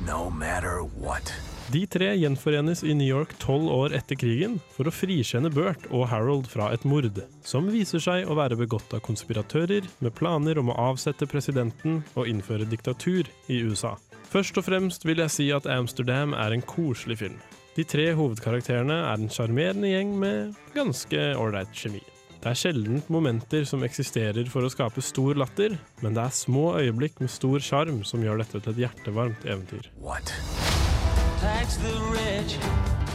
no 0.06 0.30
matter 0.30 0.80
what. 0.80 1.34
De 1.74 1.88
tre 1.90 2.12
gjenforenes 2.14 2.84
i 2.86 2.94
New 2.94 3.08
York 3.08 3.32
tolv 3.42 3.72
år 3.74 3.96
etter 3.98 4.18
krigen 4.22 4.60
for 4.76 4.86
å 4.86 4.92
frikjenne 4.94 5.50
Bert 5.50 5.88
og 5.90 6.06
Harold 6.12 6.46
fra 6.52 6.68
et 6.76 6.84
mord, 6.86 7.18
som 7.42 7.72
viser 7.74 8.04
seg 8.04 8.30
å 8.30 8.36
være 8.38 8.60
begått 8.60 8.94
av 8.94 9.02
konspiratører 9.08 9.88
med 10.06 10.14
planer 10.14 10.62
om 10.62 10.70
å 10.70 10.78
avsette 10.92 11.26
presidenten 11.32 12.04
og 12.14 12.30
innføre 12.30 12.70
diktatur 12.70 13.26
i 13.50 13.64
USA. 13.66 13.96
Først 14.30 14.62
og 14.62 14.68
fremst 14.68 15.08
vil 15.08 15.24
jeg 15.24 15.34
si 15.34 15.50
at 15.56 15.66
Amsterdam 15.66 16.38
er 16.38 16.54
en 16.54 16.62
koselig 16.62 17.24
film. 17.24 17.42
De 17.74 17.88
tre 17.90 18.12
hovedkarakterene 18.14 19.00
er 19.10 19.18
en 19.18 19.34
sjarmerende 19.34 19.90
gjeng 19.90 20.14
med 20.22 20.54
ganske 20.78 21.26
ålreit 21.42 21.74
kjemi. 21.74 22.04
Det 22.38 22.52
er 22.52 22.60
sjelden 22.60 23.02
momenter 23.10 23.66
som 23.66 23.82
eksisterer 23.88 24.46
for 24.52 24.62
å 24.62 24.70
skape 24.70 25.02
stor 25.02 25.42
latter, 25.42 25.80
men 26.06 26.14
det 26.14 26.28
er 26.28 26.42
små 26.44 26.76
øyeblikk 26.84 27.24
med 27.24 27.34
stor 27.34 27.66
sjarm 27.66 28.04
som 28.06 28.22
gjør 28.22 28.44
dette 28.44 28.62
til 28.62 28.76
et 28.76 28.84
hjertevarmt 28.86 29.48
eventyr. 29.48 29.90
What? 30.04 30.36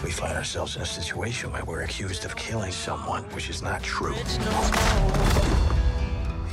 We 0.04 0.10
find 0.10 0.36
ourselves 0.36 0.76
in 0.76 0.82
a 0.82 0.86
situation 0.86 1.50
where 1.50 1.64
we're 1.64 1.82
accused 1.82 2.24
of 2.26 2.36
killing 2.36 2.72
someone, 2.72 3.24
which 3.34 3.48
is 3.48 3.62
not 3.62 3.82
true. 3.82 4.14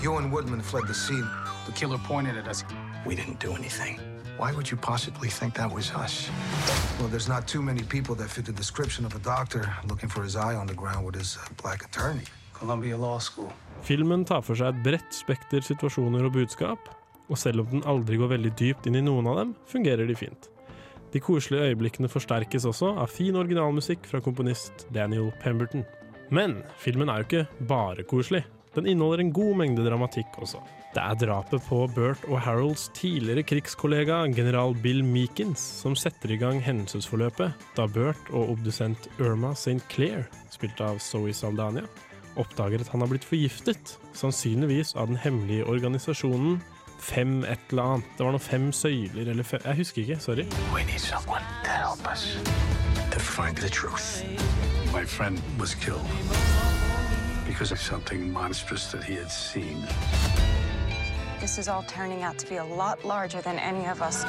You 0.01 0.15
and 0.17 0.31
Woodman 0.31 0.61
fled 0.61 0.87
the 0.87 0.93
scene. 0.93 1.27
The 1.65 1.73
killer 1.73 1.97
pointed 1.97 2.37
at 2.37 2.47
us. 2.47 2.63
We 3.05 3.15
didn't 3.15 3.39
do 3.39 3.53
anything. 3.53 3.99
Why 4.37 4.53
would 4.53 4.71
you 4.71 4.77
possibly 4.77 5.29
think 5.29 5.53
that 5.55 5.69
was 5.69 5.91
us? 5.91 6.29
Well, 6.97 7.09
there's 7.09 7.27
not 7.27 7.45
too 7.45 7.61
many 7.61 7.83
people 7.83 8.15
that 8.15 8.29
fit 8.29 8.45
the 8.45 8.53
description 8.53 9.05
of 9.05 9.13
a 9.15 9.19
doctor 9.19 9.69
looking 9.89 10.09
for 10.09 10.23
his 10.23 10.35
eye 10.35 10.55
on 10.55 10.67
the 10.67 10.73
ground 10.73 11.05
with 11.05 11.15
his 11.15 11.37
uh, 11.37 11.47
black 11.61 11.83
attorney. 11.83 12.23
Columbia 12.53 12.97
Law 12.97 13.19
School. 13.19 13.51
Filmen 13.81 14.23
tar 14.25 14.41
for 14.41 14.55
seg 14.55 14.71
et 14.71 14.83
bredt 14.83 15.11
spekter 15.13 15.59
situasjoner 15.59 16.23
og 16.27 16.37
budskap, 16.39 16.89
og 17.27 17.37
selv 17.37 17.65
om 17.65 17.71
den 17.75 17.83
aldri 17.83 18.15
går 18.17 18.35
veldig 18.37 18.55
dypt 18.59 18.87
inn 18.87 18.99
i 18.99 19.03
noen 19.03 19.27
av 19.27 19.43
dem, 19.43 19.55
fungerer 19.67 20.07
de 20.07 20.15
fint. 20.15 20.54
De 21.15 21.21
koselige 21.23 21.69
øyeblikkene 21.69 22.09
forsterkes 22.11 22.65
også 22.67 22.89
av 22.99 23.07
fin 23.07 23.37
originalmusikk 23.39 24.03
fra 24.09 24.19
komponist 24.19 24.83
Daniel 24.91 25.29
Pemberton. 25.39 25.85
Men 26.27 26.57
filmen 26.75 27.07
er 27.07 27.21
jo 27.21 27.27
ikke 27.29 27.67
bare 27.69 28.03
koselig. 28.03 28.41
Den 28.75 28.89
inneholder 28.91 29.23
en 29.23 29.31
god 29.31 29.53
mengde 29.61 29.85
dramatikk 29.85 30.35
også. 30.43 30.59
Det 30.91 30.99
er 30.99 31.15
drapet 31.21 31.63
på 31.69 31.85
Bert 31.95 32.27
og 32.27 32.41
Harolds 32.43 32.89
tidligere 32.95 33.45
krigskollega 33.47 34.25
general 34.35 34.75
Bill 34.83 34.99
Meekins 35.07 35.63
som 35.79 35.95
setter 35.95 36.35
i 36.35 36.39
gang 36.41 36.59
hendelsesforløpet 36.63 37.63
da 37.79 37.87
Bert 37.87 38.31
og 38.33 38.51
obdusent 38.57 39.07
Irma 39.15 39.53
St. 39.55 39.79
Clair, 39.91 40.27
spilt 40.51 40.83
av 40.83 40.99
Zoe 40.99 41.31
Saldania, 41.31 41.87
oppdager 42.35 42.83
at 42.83 42.91
han 42.91 43.03
har 43.03 43.11
blitt 43.11 43.27
forgiftet, 43.27 43.95
sannsynligvis 44.15 44.97
av 44.99 45.07
den 45.13 45.19
hemmelige 45.23 45.67
organisasjonen 45.71 46.59
Fem 47.05 47.43
et 47.43 47.59
eller 47.69 47.83
annet. 47.83 48.05
Det 48.17 48.25
var 48.25 48.31
noe 48.33 48.41
fem 48.41 48.71
søyler 48.73 49.29
eller 49.29 49.45
fem 49.45 49.61
Jeg 49.65 49.77
husker 49.77 50.01
ikke, 50.01 50.15
sorry. 50.19 50.45
We 50.73 50.83
need 50.83 50.99
someone 50.99 51.43
to 51.63 51.69
help 51.69 52.01
us 52.11 52.23
to 53.11 53.19
find 53.19 53.55
the 53.57 53.69
truth. 53.69 54.25
My 54.91 55.05
friend 55.05 55.39
was 55.59 55.75
killed 55.75 56.07
because 57.45 57.71
of 57.71 57.79
something 57.79 58.33
monstrous 58.33 58.87
that 58.91 59.03
he 59.03 59.13
had 59.13 59.29
seen. 59.29 59.85
This 61.39 61.59
is 61.59 61.67
all 61.67 61.83
turning 61.87 62.23
out 62.23 62.39
to 62.39 62.47
be 62.49 62.55
a 62.55 62.65
lot 62.65 63.05
larger 63.05 63.41
than 63.41 63.59
any 63.59 63.85
of 63.85 64.01
us. 64.01 64.25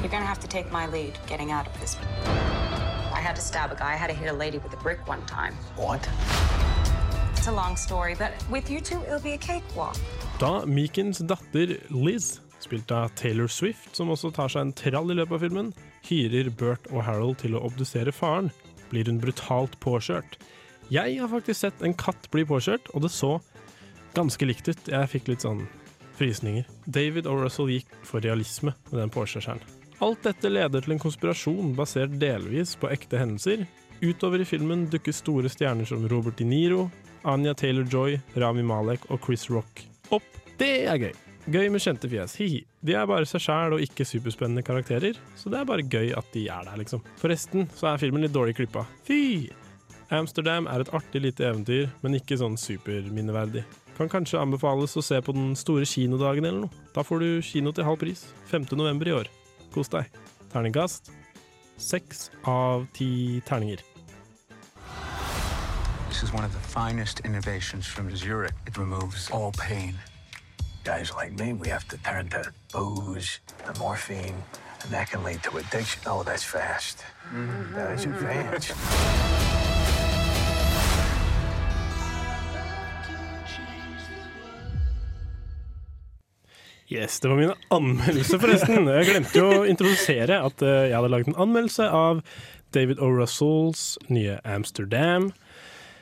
You're 0.00 0.12
gonna 0.12 0.26
have 0.26 0.40
to 0.40 0.48
take 0.48 0.70
my 0.70 0.86
lead 0.86 1.18
getting 1.26 1.50
out 1.50 1.66
of 1.66 1.80
this. 1.80 1.96
I 3.14 3.20
had 3.20 3.36
to 3.36 3.42
stab 3.42 3.72
a 3.72 3.74
guy. 3.74 3.94
I 3.94 3.96
had 3.96 4.10
to 4.10 4.16
hit 4.16 4.28
a 4.28 4.36
lady 4.36 4.58
with 4.58 4.74
a 4.74 4.82
brick 4.82 5.08
one 5.08 5.24
time. 5.24 5.54
What? 5.76 6.06
It's 7.38 7.46
a 7.46 7.52
long 7.52 7.76
story, 7.76 8.14
but 8.18 8.32
with 8.50 8.68
you 8.68 8.80
two, 8.80 9.00
it'll 9.04 9.18
be 9.20 9.32
a 9.32 9.38
cakewalk. 9.38 9.96
Da 10.38 10.62
Meekens 10.66 11.18
datter 11.18 11.72
Liz, 11.90 12.40
spilt 12.62 12.92
av 12.94 13.08
Taylor 13.18 13.48
Swift, 13.50 13.96
som 13.96 14.12
også 14.14 14.30
tar 14.30 14.52
seg 14.52 14.62
en 14.62 14.74
trall 14.76 15.10
i 15.10 15.16
løpet 15.18 15.34
av 15.34 15.40
filmen, 15.42 15.72
hyrer 16.06 16.52
Bert 16.54 16.86
og 16.92 17.02
Harold 17.08 17.40
til 17.40 17.56
å 17.58 17.62
obdusere 17.66 18.14
faren, 18.14 18.52
blir 18.92 19.10
hun 19.10 19.18
brutalt 19.18 19.74
påkjørt. 19.82 20.36
Jeg 20.94 21.16
har 21.18 21.32
faktisk 21.32 21.58
sett 21.64 21.82
en 21.82 21.96
katt 21.98 22.30
bli 22.30 22.46
påkjørt, 22.46 22.86
og 22.94 23.02
det 23.02 23.10
så 23.16 23.32
ganske 24.14 24.46
likt 24.46 24.70
ut. 24.70 24.92
Jeg 24.94 25.10
fikk 25.10 25.32
litt 25.32 25.42
sånn 25.42 25.64
frysninger. 26.20 26.70
David 26.86 27.26
og 27.26 27.42
Russell 27.42 27.74
gikk 27.74 27.90
for 28.06 28.22
realisme 28.22 28.76
med 28.92 28.96
den 29.02 29.10
påkjørselen. 29.10 29.66
Alt 30.06 30.22
dette 30.22 30.54
leder 30.54 30.86
til 30.86 30.94
en 30.94 31.02
konspirasjon 31.02 31.74
basert 31.74 32.14
delvis 32.22 32.78
på 32.78 32.94
ekte 32.94 33.18
hendelser. 33.18 33.66
Utover 34.06 34.46
i 34.46 34.46
filmen 34.46 34.86
dukker 34.86 35.18
store 35.18 35.50
stjerner 35.50 35.90
som 35.90 36.06
Robert 36.06 36.38
De 36.38 36.46
Niro, 36.46 36.86
Anya 37.26 37.58
Taylor-Joy, 37.58 38.20
Rami 38.38 38.62
Malek 38.62 39.10
og 39.10 39.26
Chris 39.26 39.50
Rock 39.50 39.87
opp. 40.14 40.26
Det 40.58 40.70
er 40.90 41.00
gøy. 41.02 41.14
Gøy 41.48 41.70
med 41.72 41.80
kjente 41.80 42.10
fjes. 42.12 42.34
Hi-hi. 42.36 42.60
De 42.84 42.94
er 42.98 43.06
bare 43.08 43.28
seg 43.28 43.40
sjæl 43.40 43.76
og 43.76 43.84
ikke 43.84 44.04
superspennende 44.04 44.64
karakterer, 44.66 45.16
så 45.38 45.48
det 45.52 45.60
er 45.60 45.68
bare 45.68 45.86
gøy 45.86 46.12
at 46.18 46.28
de 46.34 46.44
er 46.52 46.66
der, 46.68 46.76
liksom. 46.80 47.00
Forresten 47.20 47.68
så 47.78 47.92
er 47.92 48.02
filmen 48.02 48.24
litt 48.24 48.34
dårlig 48.34 48.56
klippa. 48.58 48.84
Fy! 49.08 49.48
Amsterdam 50.12 50.68
er 50.68 50.84
et 50.84 50.92
artig 50.96 51.22
lite 51.24 51.46
eventyr, 51.48 51.88
men 52.04 52.16
ikke 52.18 52.36
sånn 52.40 52.56
superminneverdig. 52.60 53.64
Kan 53.98 54.12
kanskje 54.12 54.40
anbefales 54.40 54.96
å 54.96 55.04
se 55.04 55.20
på 55.24 55.34
den 55.36 55.54
store 55.58 55.88
kinodagen 55.88 56.48
eller 56.48 56.66
noe. 56.66 56.84
Da 56.94 57.04
får 57.04 57.24
du 57.24 57.30
kino 57.44 57.72
til 57.76 57.88
halv 57.88 58.00
pris. 58.04 58.26
5. 58.52 58.68
november 58.78 59.08
i 59.08 59.16
år. 59.22 59.32
Kos 59.74 59.92
deg. 59.92 60.08
Terningkast 60.52 61.12
seks 61.78 62.30
av 62.42 62.86
ti 62.92 63.40
terninger. 63.46 63.82
This 66.08 66.22
is 66.22 66.32
one 66.32 66.44
of 66.44 66.52
the 66.52 66.58
finest 66.58 67.20
innovations 67.20 67.86
from 67.86 68.14
Zurich. 68.16 68.54
It 68.66 68.76
removes 68.76 69.30
all 69.30 69.52
pain. 69.52 69.94
Guys 70.82 71.12
like 71.14 71.32
me, 71.38 71.52
we 71.52 71.68
have 71.68 71.86
to 71.88 71.98
turn 71.98 72.28
to 72.30 72.50
booze, 72.72 73.40
to 73.66 73.78
morphine, 73.78 74.34
and 74.82 74.90
that 74.90 75.10
can 75.10 75.22
lead 75.22 75.42
to 75.44 75.58
addiction. 75.58 76.02
Oh, 76.06 76.22
that's 76.22 76.42
fast. 76.42 77.04
That 77.74 77.92
is 77.92 78.04
advanced. 78.06 78.72
Yes, 86.90 87.20
det 87.20 87.28
var 87.28 87.36
min 87.36 87.52
anmeldelse, 87.70 88.38
forresten. 88.40 88.88
Jeg 88.88 89.10
glemte 89.10 89.38
jo 89.42 89.48
å 89.58 89.64
introdusere 89.68 90.38
at 90.40 90.62
eh, 90.64 90.86
jeg 90.88 90.96
hadde 90.96 91.10
laget 91.12 91.28
en 91.28 91.42
anmeldelse 91.44 91.84
av 91.84 92.22
David 92.72 92.98
O. 93.04 93.10
Russells 93.12 93.98
nye 94.08 94.38
Amsterdam. 94.48 95.28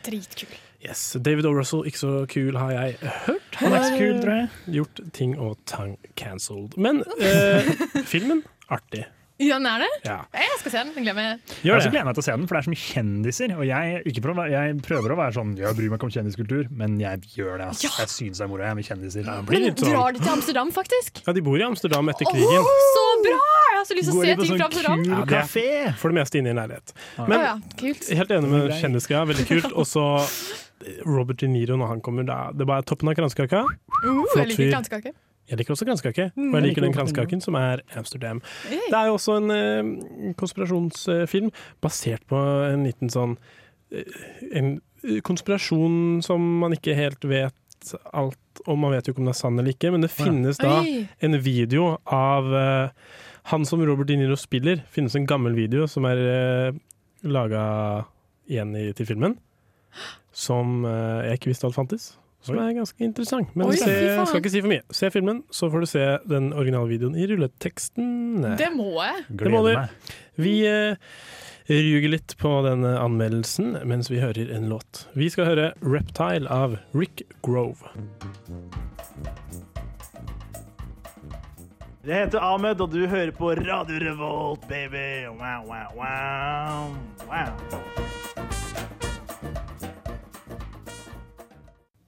Dritkul. 0.07 0.57
Yes, 0.87 1.17
David 1.25 1.47
O. 1.49 1.53
Russell, 1.57 1.87
ikke 1.89 1.99
så 1.99 2.13
kul 2.31 2.57
har 2.57 2.71
jeg 2.71 2.97
hørt. 3.27 3.59
Han 3.61 3.73
er 3.73 3.77
ikke 3.77 3.89
så 3.89 3.99
kul, 3.99 4.23
tror 4.23 4.35
jeg. 4.37 4.49
Gjort 4.77 5.01
ting 5.17 5.39
og 5.39 5.59
tang 5.67 5.97
cancelled. 6.21 6.77
Men 6.77 7.03
eh, 7.25 7.71
filmen, 8.07 8.45
artig. 8.69 9.07
Ja, 9.37 9.59
den 9.59 9.67
er 9.69 9.83
det? 9.85 9.89
Ja. 10.07 10.17
Jeg 10.33 10.61
skal 10.63 10.73
se 10.73 10.79
den. 10.81 10.93
Jeg 10.97 11.05
gleder 11.05 11.17
meg. 11.19 11.57
Jeg 11.61 11.75
også 11.77 11.91
gleder 11.93 12.07
meg 12.09 12.17
til 12.17 12.23
å 12.23 12.27
se 12.27 12.37
den, 12.39 12.47
for 12.49 12.57
det 12.57 12.61
er 12.63 12.67
så 12.67 12.73
mye 12.73 12.83
kjendiser. 12.83 13.53
Og 13.57 13.65
jeg, 13.69 13.99
ikke 14.09 14.23
prøver, 14.25 14.53
jeg 14.55 14.77
prøver 14.87 15.13
å 15.13 15.19
være 15.19 15.37
sånn 15.37 15.51
Jeg 15.61 15.77
bryr 15.77 15.91
meg 15.93 16.01
ikke 16.01 16.09
om 16.09 16.13
kjendiskultur, 16.15 16.71
men 16.81 16.95
jeg 17.03 17.21
gjør 17.35 17.61
det. 17.61 17.67
Altså. 17.69 17.85
Ja. 17.85 17.93
Jeg 18.01 18.13
syns 18.15 18.41
det 18.41 18.47
er 18.47 18.51
moro 18.53 18.65
jeg, 18.65 18.79
med 18.79 18.89
kjendiser. 18.89 19.29
Men 19.51 19.67
drar 19.83 20.17
de 20.17 20.23
til 20.23 20.33
Amsterdam, 20.33 20.73
faktisk? 20.73 21.21
Ja, 21.27 21.37
de 21.37 21.45
bor 21.45 21.61
i 21.61 21.67
Amsterdam 21.67 22.13
etter 22.15 22.31
krigen. 22.31 22.49
krigen. 22.49 22.89
så 22.97 23.05
bra! 23.27 23.43
Jeg 23.77 23.77
har 23.77 23.87
så 23.91 23.99
lyst 23.99 24.09
til 24.09 24.17
å 24.17 24.25
se 24.25 24.39
ting 24.41 24.49
sånn 24.49 24.57
fra 24.57 24.71
Amsterdam. 24.71 25.05
Ja, 25.05 25.21
det 25.29 25.43
er 25.45 25.99
For 26.01 26.15
det 26.15 26.21
meste 26.23 26.41
inne 26.41 26.53
i 26.53 26.57
en 26.57 26.63
leilighet. 26.63 26.97
Men 27.21 27.37
Å 27.37 27.43
ja, 27.45 27.55
kult. 27.77 28.09
helt 28.23 28.35
enig 28.39 28.55
med 28.55 28.73
kjendisgreia, 28.81 29.27
veldig 29.35 29.47
kult. 29.53 29.69
Og 29.83 29.85
så 29.89 30.07
Robert 31.05 31.45
De 31.45 31.53
Niro 31.53 31.77
når 31.77 31.93
han 31.93 32.03
kommer, 32.05 32.25
er, 32.25 32.57
det 32.57 32.65
er 32.65 32.73
bare 32.73 32.89
toppen 32.89 33.13
av 33.13 33.21
kransekaka. 33.21 33.67
Uh, 34.01 34.25
Flott 34.33 34.57
fyr. 34.57 35.13
Jeg 35.47 35.59
liker 35.61 35.75
også 35.77 35.87
kransekake, 35.87 36.31
Mm. 36.37 36.49
og 36.51 36.57
jeg 36.61 36.69
liker 36.69 36.83
den 36.83 36.93
kransekaken 36.97 37.41
som 37.43 37.55
er 37.55 37.83
Amsterdam. 37.97 38.41
Det 38.71 38.95
er 38.99 39.07
jo 39.07 39.15
også 39.15 39.37
en 39.39 39.51
eh, 39.55 40.33
konspirasjonsfilm 40.35 41.53
basert 41.81 42.25
på 42.27 42.41
en 42.73 42.83
liten 42.85 43.09
sånn 43.13 43.37
eh, 43.93 44.03
En 44.59 44.81
konspirasjon 45.23 46.21
som 46.27 46.43
man 46.61 46.73
ikke 46.75 46.97
helt 46.99 47.23
vet 47.25 47.55
alt 48.17 48.39
om 48.67 48.81
Man 48.81 48.91
vet 48.97 49.07
jo 49.07 49.13
ikke 49.13 49.21
om 49.23 49.29
det 49.29 49.35
er 49.37 49.39
sann 49.39 49.59
eller 49.61 49.71
ikke, 49.77 49.91
men 49.93 50.03
det 50.03 50.11
finnes 50.11 50.59
da 50.59 50.81
en 51.23 51.37
video 51.45 51.99
av 52.11 52.49
eh, 52.57 52.89
han 53.53 53.65
som 53.69 53.83
Robert 53.87 54.09
De 54.09 54.17
Niro 54.19 54.35
spiller. 54.35 54.81
finnes 54.91 55.15
en 55.15 55.27
gammel 55.29 55.55
video 55.55 55.87
som 55.87 56.05
er 56.09 56.19
uh, 56.73 56.79
laga 57.23 57.61
igjen 58.51 58.73
i, 58.75 58.89
til 58.93 59.07
filmen. 59.07 59.37
Som 60.35 60.83
eh, 60.85 61.29
jeg 61.29 61.39
ikke 61.39 61.53
visste 61.53 61.69
alt 61.69 61.77
fantes. 61.77 62.09
Som 62.47 62.61
er 62.63 62.75
ganske 62.77 63.07
interessant. 63.07 63.55
Men 63.59 63.71
Oi, 63.73 63.79
se, 63.81 63.95
skal 64.29 64.43
ikke 64.43 64.53
si 64.53 64.63
for 64.63 64.73
mye. 64.73 64.85
Se 64.95 65.11
filmen, 65.15 65.43
så 65.51 65.71
får 65.73 65.83
du 65.83 65.89
se 65.91 66.05
den 66.31 66.53
originale 66.55 66.91
videoen 66.93 67.19
i 67.19 67.27
rulleteksten. 67.31 68.47
Det 68.61 68.71
må 68.75 68.93
jeg. 69.01 69.27
Det 69.43 69.53
må 69.53 69.65
du. 69.67 69.73
Vi 70.41 70.57
eh, 70.69 70.97
ruger 71.71 72.13
litt 72.13 72.37
på 72.39 72.53
denne 72.67 72.97
anmeldelsen 73.01 73.75
mens 73.89 74.11
vi 74.13 74.23
hører 74.23 74.53
en 74.55 74.69
låt. 74.71 75.07
Vi 75.19 75.31
skal 75.33 75.51
høre 75.51 75.73
'Reptile' 75.83 76.51
av 76.51 76.79
Rick 76.95 77.25
Grove. 77.43 77.91
Jeg 82.07 82.29
heter 82.29 82.39
Ahmed, 82.39 82.81
og 82.81 82.93
du 82.93 83.07
hører 83.11 83.33
på 83.35 83.51
Radio 83.51 83.99
Revolt, 83.99 84.69
baby. 84.69 85.27
Wow, 85.27 85.67
wow, 85.67 85.91
wow. 85.99 86.95
wow. 87.27 88.26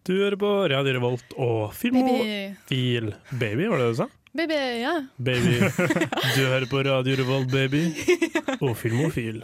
Du 0.08 0.14
hører 0.16 0.38
på 0.40 0.48
Radio 0.72 0.94
Revolt 0.96 1.34
og 1.36 1.74
Filmofil 1.76 3.10
Baby, 3.36 3.66
var 3.68 3.76
det 3.80 3.88
det 3.88 3.92
du 3.92 3.98
sa? 3.98 4.06
Baby, 4.38 4.56
ja. 4.80 4.94
Baby. 5.20 5.58
Du 6.36 6.40
hører 6.46 6.64
på 6.70 6.80
Radio 6.86 7.16
Revolt, 7.18 7.50
baby. 7.52 7.82
Og 8.62 8.72
Filmofil. 8.78 9.42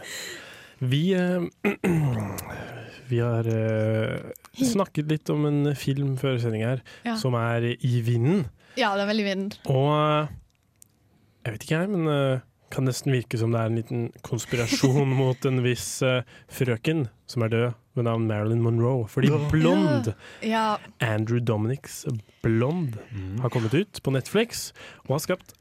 Vi 0.79 1.01
eh, 1.13 1.45
Vi 3.11 3.19
har 3.21 3.45
eh, 3.45 4.31
snakket 4.57 5.11
litt 5.11 5.29
om 5.29 5.45
en 5.49 5.69
film 5.77 6.15
før 6.17 6.39
sending 6.41 6.65
her, 6.65 6.81
Ja. 7.05 7.13
som 7.21 7.37
er 7.37 7.67
I 7.75 7.93
vinden. 8.07 8.47
Ja, 8.79 8.95
det 8.97 9.05
er 9.05 9.11
veldig 9.13 9.27
vind. 9.29 9.57
Og 9.69 9.91
eh, 9.93 10.33
jeg 11.45 11.53
vet 11.59 11.67
ikke 11.67 11.77
jeg, 11.83 11.93
men 11.93 12.09
det 12.09 12.41
kan 12.73 12.89
nesten 12.89 13.13
virke 13.13 13.37
som 13.37 13.53
det 13.53 13.61
er 13.61 13.69
en 13.69 13.77
liten 13.83 14.07
konspirasjon 14.25 15.13
mot 15.21 15.45
en 15.45 15.61
viss 15.65 15.99
eh, 16.05 16.23
frøken 16.49 17.05
som 17.29 17.45
er 17.45 17.53
død, 17.53 17.81
ved 17.95 18.05
navn 18.07 18.27
Marilyn 18.27 18.61
Monroe. 18.61 19.07
Fordi 19.07 19.29
Blond, 19.51 20.13
Ja. 20.43 20.77
Andrew 20.99 21.39
Dominics 21.39 22.05
Blond, 22.43 22.97
har 23.41 23.49
kommet 23.49 23.73
ut 23.73 24.01
på 24.03 24.11
Netflix 24.15 24.71
og 25.07 25.15
har 25.17 25.23
skapt 25.25 25.53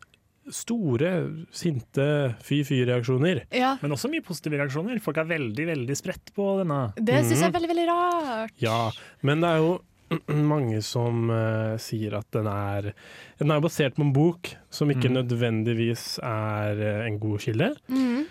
store, 0.52 1.10
sinte 1.56 2.04
fy-fy-reaksjoner. 2.44 3.44
Ja. 3.54 3.76
Men 3.80 3.94
også 3.96 4.10
mye 4.12 4.20
positive 4.26 4.58
reaksjoner. 4.60 4.98
Folk 5.00 5.16
er 5.22 5.30
veldig 5.30 5.66
veldig 5.70 5.96
spredt 5.96 6.34
på 6.36 6.50
denne. 6.60 6.92
Det 6.98 7.22
syns 7.24 7.40
jeg 7.40 7.40
Mhm. 7.40 7.48
er 7.48 7.58
veldig, 7.58 7.70
veldig 7.72 7.86
rart. 7.88 8.52
Ja, 8.60 8.90
men 9.22 9.40
det 9.40 9.48
er 9.50 9.56
jo 9.62 9.80
mange 10.52 10.82
som 10.84 11.30
uh, 11.32 11.78
sier 11.80 12.12
at 12.18 12.26
den 12.30 12.46
er 12.46 12.92
Den 13.40 13.50
er 13.50 13.60
basert 13.64 13.96
på 13.96 14.02
en 14.04 14.12
bok 14.12 14.50
som 14.70 14.90
ikke 14.92 15.08
mm. 15.08 15.14
nødvendigvis 15.16 16.18
er 16.22 16.76
uh, 16.76 17.06
en 17.06 17.18
god 17.18 17.38
kilde. 17.40 17.70
Mhm. 17.88 18.26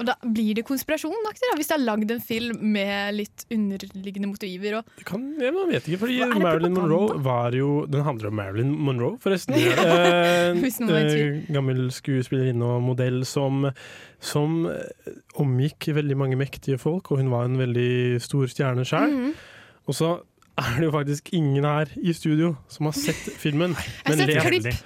Og 0.00 0.08
da 0.08 0.14
blir 0.22 0.56
det 0.56 0.64
konspirasjonaktig, 0.68 1.44
da, 1.44 1.56
hvis 1.58 1.70
det 1.70 1.76
har 1.76 1.84
lagd 1.84 2.14
en 2.14 2.22
film 2.24 2.62
med 2.74 3.16
litt 3.18 3.44
underliggende 3.52 4.30
motiver. 4.30 4.78
Og 4.78 4.98
Det 4.98 5.06
kan, 5.08 5.26
jeg 5.40 5.54
man 5.56 5.70
vet 5.70 5.88
ikke, 5.88 6.00
fordi 6.04 6.18
er 6.24 6.34
Marilyn? 6.42 6.76
Monroe 6.76 7.18
var 7.22 7.56
jo 7.56 7.84
Den 7.90 8.06
handler 8.06 8.30
om 8.30 8.38
Marilyn 8.40 8.72
Monroe, 8.72 9.18
forresten. 9.22 9.56
Eh, 9.58 10.52
eh, 11.02 11.40
gammel 11.52 11.86
skuespillerinne 11.94 12.72
og 12.76 12.82
modell 12.86 13.22
som, 13.28 13.68
som 14.22 14.66
eh, 14.70 15.14
omgikk 15.42 15.92
veldig 15.96 16.18
mange 16.18 16.40
mektige 16.40 16.80
folk, 16.80 17.10
og 17.12 17.22
hun 17.22 17.32
var 17.32 17.48
en 17.48 17.60
veldig 17.60 18.20
stor 18.22 18.50
stjerne 18.50 18.86
sjøl. 18.88 19.10
Mhm. 19.12 19.32
Og 19.90 19.96
så 19.98 20.12
er 20.60 20.74
det 20.78 20.84
jo 20.86 20.92
faktisk 20.94 21.30
ingen 21.34 21.64
her 21.64 21.90
i 21.96 22.12
studio 22.14 22.54
som 22.70 22.86
har 22.86 22.96
sett 22.96 23.32
filmen. 23.40 23.74
Jeg 24.06 24.12
har 24.12 24.20
sett 24.20 24.44
klipp. 24.46 24.82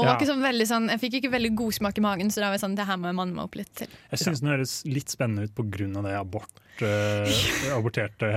Og 0.00 0.06
var 0.06 0.14
Ja. 0.14 0.16
ikke 0.18 0.28
sånn 0.30 0.42
veldig 0.42 0.66
sånn, 0.66 0.88
jeg 0.88 1.00
fikk 1.02 1.14
ikke 1.20 1.30
veldig 1.34 1.52
god 1.60 1.74
smak 1.76 1.98
i 2.00 2.04
magen, 2.04 2.30
så 2.32 2.40
da 2.40 2.48
var 2.48 2.56
jeg 2.56 2.62
sånn, 2.64 2.74
det 2.78 2.86
her 2.88 2.96
må 2.96 3.10
jeg 3.10 3.16
manne 3.20 3.34
meg 3.36 3.44
opp 3.44 3.54
litt 3.60 3.72
til. 3.74 3.88
Jeg 4.10 4.18
syns 4.24 4.40
den 4.40 4.50
høres 4.50 4.74
litt 4.88 5.08
spennende 5.12 5.44
ut 5.44 5.54
pga. 5.54 6.02
det 6.02 6.14
abort, 6.16 6.60
uh, 6.80 7.28
aborterte 7.78 8.30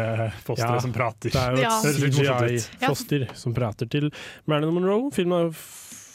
fosteret 0.43 0.75
Ja, 0.77 0.79
som 0.83 0.93
prater. 0.93 1.31
Det 1.31 1.39
er 1.39 1.55
jo 1.55 1.63
et 1.63 2.03
ut. 2.03 2.13
CGI-foster 2.13 3.27
som 3.39 3.53
prater 3.55 3.89
til 3.89 4.11
Marilyn 4.47 4.73
Monroe. 4.75 5.11
Filmen 5.15 5.53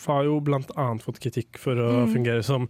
har 0.09 0.25
jo 0.25 0.39
blant 0.41 0.71
annet 0.77 1.03
fått 1.05 1.19
kritikk 1.21 1.59
for 1.59 1.75
å 1.77 1.89
Mm. 2.07 2.13
fungere 2.15 2.45
som 2.45 2.69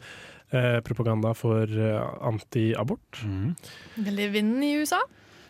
eh, 0.53 0.81
propaganda 0.81 1.35
for 1.37 1.63
eh, 1.63 2.01
anti-abort. 2.25 3.21
Veldig 3.99 4.33
vind 4.33 4.65
i 4.65 4.73
USA. 4.81 5.01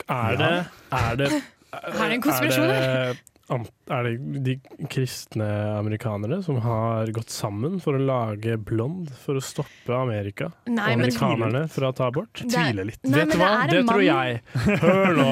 Er 0.09 0.37
det 0.37 0.67
Er 0.93 1.17
det 1.17 1.31
Er 1.73 2.09
det 2.09 2.13
en 2.17 2.23
konspirasjon 2.23 2.71
er 2.71 3.11
an- 3.11 3.17
er 3.49 4.03
det 4.05 4.43
de 4.45 4.55
kristne 4.93 5.47
amerikanere 5.79 6.43
som 6.45 6.59
har 6.65 7.07
gått 7.17 7.31
sammen 7.33 7.79
for 7.81 7.97
å 7.97 8.03
lage 8.03 8.59
Blond 8.61 9.09
for 9.23 9.39
å 9.41 9.43
stoppe 9.45 9.95
Amerika 9.97 10.51
Nei, 10.69 10.93
Amerikanerne 10.99 11.63
men- 11.65 11.69
fra 11.73 11.89
å 11.93 11.97
ta 11.97 12.09
abort? 12.13 12.43
Er- 12.45 12.51
Tviler 12.53 12.85
litt. 12.91 13.01
Nei, 13.05 13.19
Vet 13.25 13.33
du 13.33 13.39
det 13.39 13.41
hva? 13.41 13.71
Det 13.71 13.85
tror 13.89 14.05
jeg. 14.05 14.43
Hør 14.83 15.17
nå. 15.17 15.31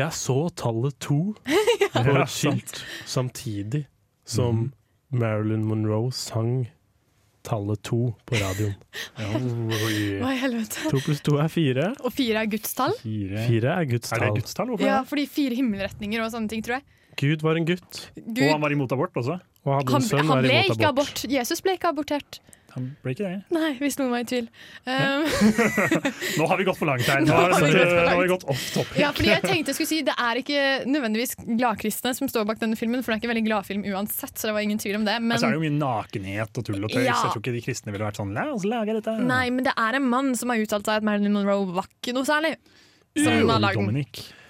Jeg 0.00 0.10
så 0.12 0.38
tallet 0.54 0.98
to 1.02 1.20
på 1.94 2.16
et 2.16 2.28
skilt 2.34 2.82
samtidig 3.06 3.86
som 4.24 4.72
Marilyn 5.10 5.64
Monroe 5.66 6.10
sang 6.14 6.68
tallet 7.42 7.80
to 7.82 8.12
på 8.28 8.36
radioen. 8.36 8.74
Hva 10.20 10.30
i 10.34 10.38
helvete? 10.42 10.90
To 10.92 11.00
pluss 11.00 11.22
to 11.24 11.38
er 11.40 11.48
fire. 11.50 11.86
Og 12.04 12.12
fire 12.12 12.42
er 12.44 12.50
Guds 12.52 12.74
tall. 12.76 12.92
Fire 13.00 13.72
er 13.78 13.86
Guds 13.88 14.12
Er 14.12 14.20
det 14.20 14.26
tall. 14.28 14.36
Guds 14.36 14.54
tall? 14.58 14.66
Hvorfor 14.74 14.86
Ja, 14.86 14.98
fordi 15.08 15.24
fire 15.30 15.56
himmelretninger 15.58 16.20
og 16.22 16.30
sånne 16.34 16.50
ting, 16.52 16.62
tror 16.66 16.78
jeg. 16.78 16.84
Gud 17.16 17.42
var 17.42 17.56
en 17.56 17.66
gutt. 17.68 18.10
Gud- 18.16 18.44
Og 18.46 18.52
han 18.54 18.60
var 18.62 18.70
imot 18.72 18.92
abort 18.92 19.16
også? 19.16 19.40
Og 19.66 19.74
hadde 19.76 19.92
Han, 19.92 20.02
en 20.02 20.08
sønn 20.08 20.26
han 20.30 20.42
ble 20.44 20.54
imot 20.54 20.76
ikke 20.76 20.88
abort. 20.88 21.10
abort. 21.18 21.26
Jesus 21.30 21.60
ble 21.60 21.76
ikke 21.76 21.90
abortert. 21.90 22.40
Han 22.70 22.84
ble 23.02 23.12
ikke 23.16 23.26
det. 23.26 23.38
Nei, 23.50 23.70
hvis 23.80 23.96
noen 23.98 24.12
var 24.14 24.22
i 24.22 24.26
tvil. 24.30 24.46
Um, 24.86 25.24
Nå 26.38 26.46
har 26.46 26.60
vi 26.60 26.66
gått 26.68 26.78
for 26.78 26.86
langt 26.86 27.02
her. 27.02 27.24
Nå 27.26 27.34
har, 27.34 27.54
vi 27.58 27.72
gått 27.74 27.90
nå 27.90 28.04
har 28.06 28.20
vi 28.22 28.28
gått 28.30 28.46
off 28.52 28.62
topic. 28.76 29.00
ja, 29.00 29.10
fordi 29.16 29.32
jeg 29.32 29.42
tenkte 29.42 29.72
jeg 29.72 29.78
skulle 29.80 29.90
si 29.90 29.98
Det 30.06 30.14
er 30.14 30.40
ikke 30.40 30.60
nødvendigvis 30.86 31.34
gladkristne 31.58 32.12
som 32.16 32.30
står 32.30 32.46
bak 32.46 32.60
denne 32.62 32.78
filmen, 32.78 33.02
for 33.02 33.10
det 33.10 33.18
er 33.18 33.22
ikke 33.22 33.30
en 33.30 33.34
veldig 33.34 33.46
gladfilm 33.48 33.84
uansett, 33.90 34.36
så 34.38 34.50
det 34.50 34.54
var 34.56 34.66
ingen 34.66 34.78
tvil 34.78 35.00
om 35.00 35.06
det. 35.08 35.16
Men, 35.18 35.34
altså, 35.34 35.48
så 35.48 35.50
er 35.50 35.56
det 35.56 35.60
jo 35.60 35.66
mye 35.66 35.78
nakenhet 35.82 36.60
og 36.62 36.68
tull 36.70 36.78
og 36.86 36.94
tøys. 36.94 37.04
Ja. 37.08 37.16
Jeg 37.18 37.34
tror 37.34 37.42
ikke 37.42 37.56
de 37.58 37.64
kristne 37.66 37.94
ville 37.96 38.06
vært 38.06 38.20
sånn 38.22 38.34
La 38.38 38.46
oss 38.54 38.66
lage 38.68 38.94
dette. 39.00 39.16
Nei, 39.18 39.44
men 39.50 39.66
det 39.66 39.74
er 39.74 39.98
en 39.98 40.06
mann 40.14 40.30
som 40.38 40.54
har 40.54 40.62
uttalt 40.62 40.86
seg 40.86 41.02
at 41.02 41.08
Marilyn 41.10 41.34
Monroe 41.34 41.66
var 41.74 41.90
ikke 41.90 42.14
noe 42.14 42.28
særlig. 42.28 42.54
Som 43.18 43.34
Jo, 43.34 43.48
har 43.50 43.64
lagd 43.66 43.82
den. 43.82 44.04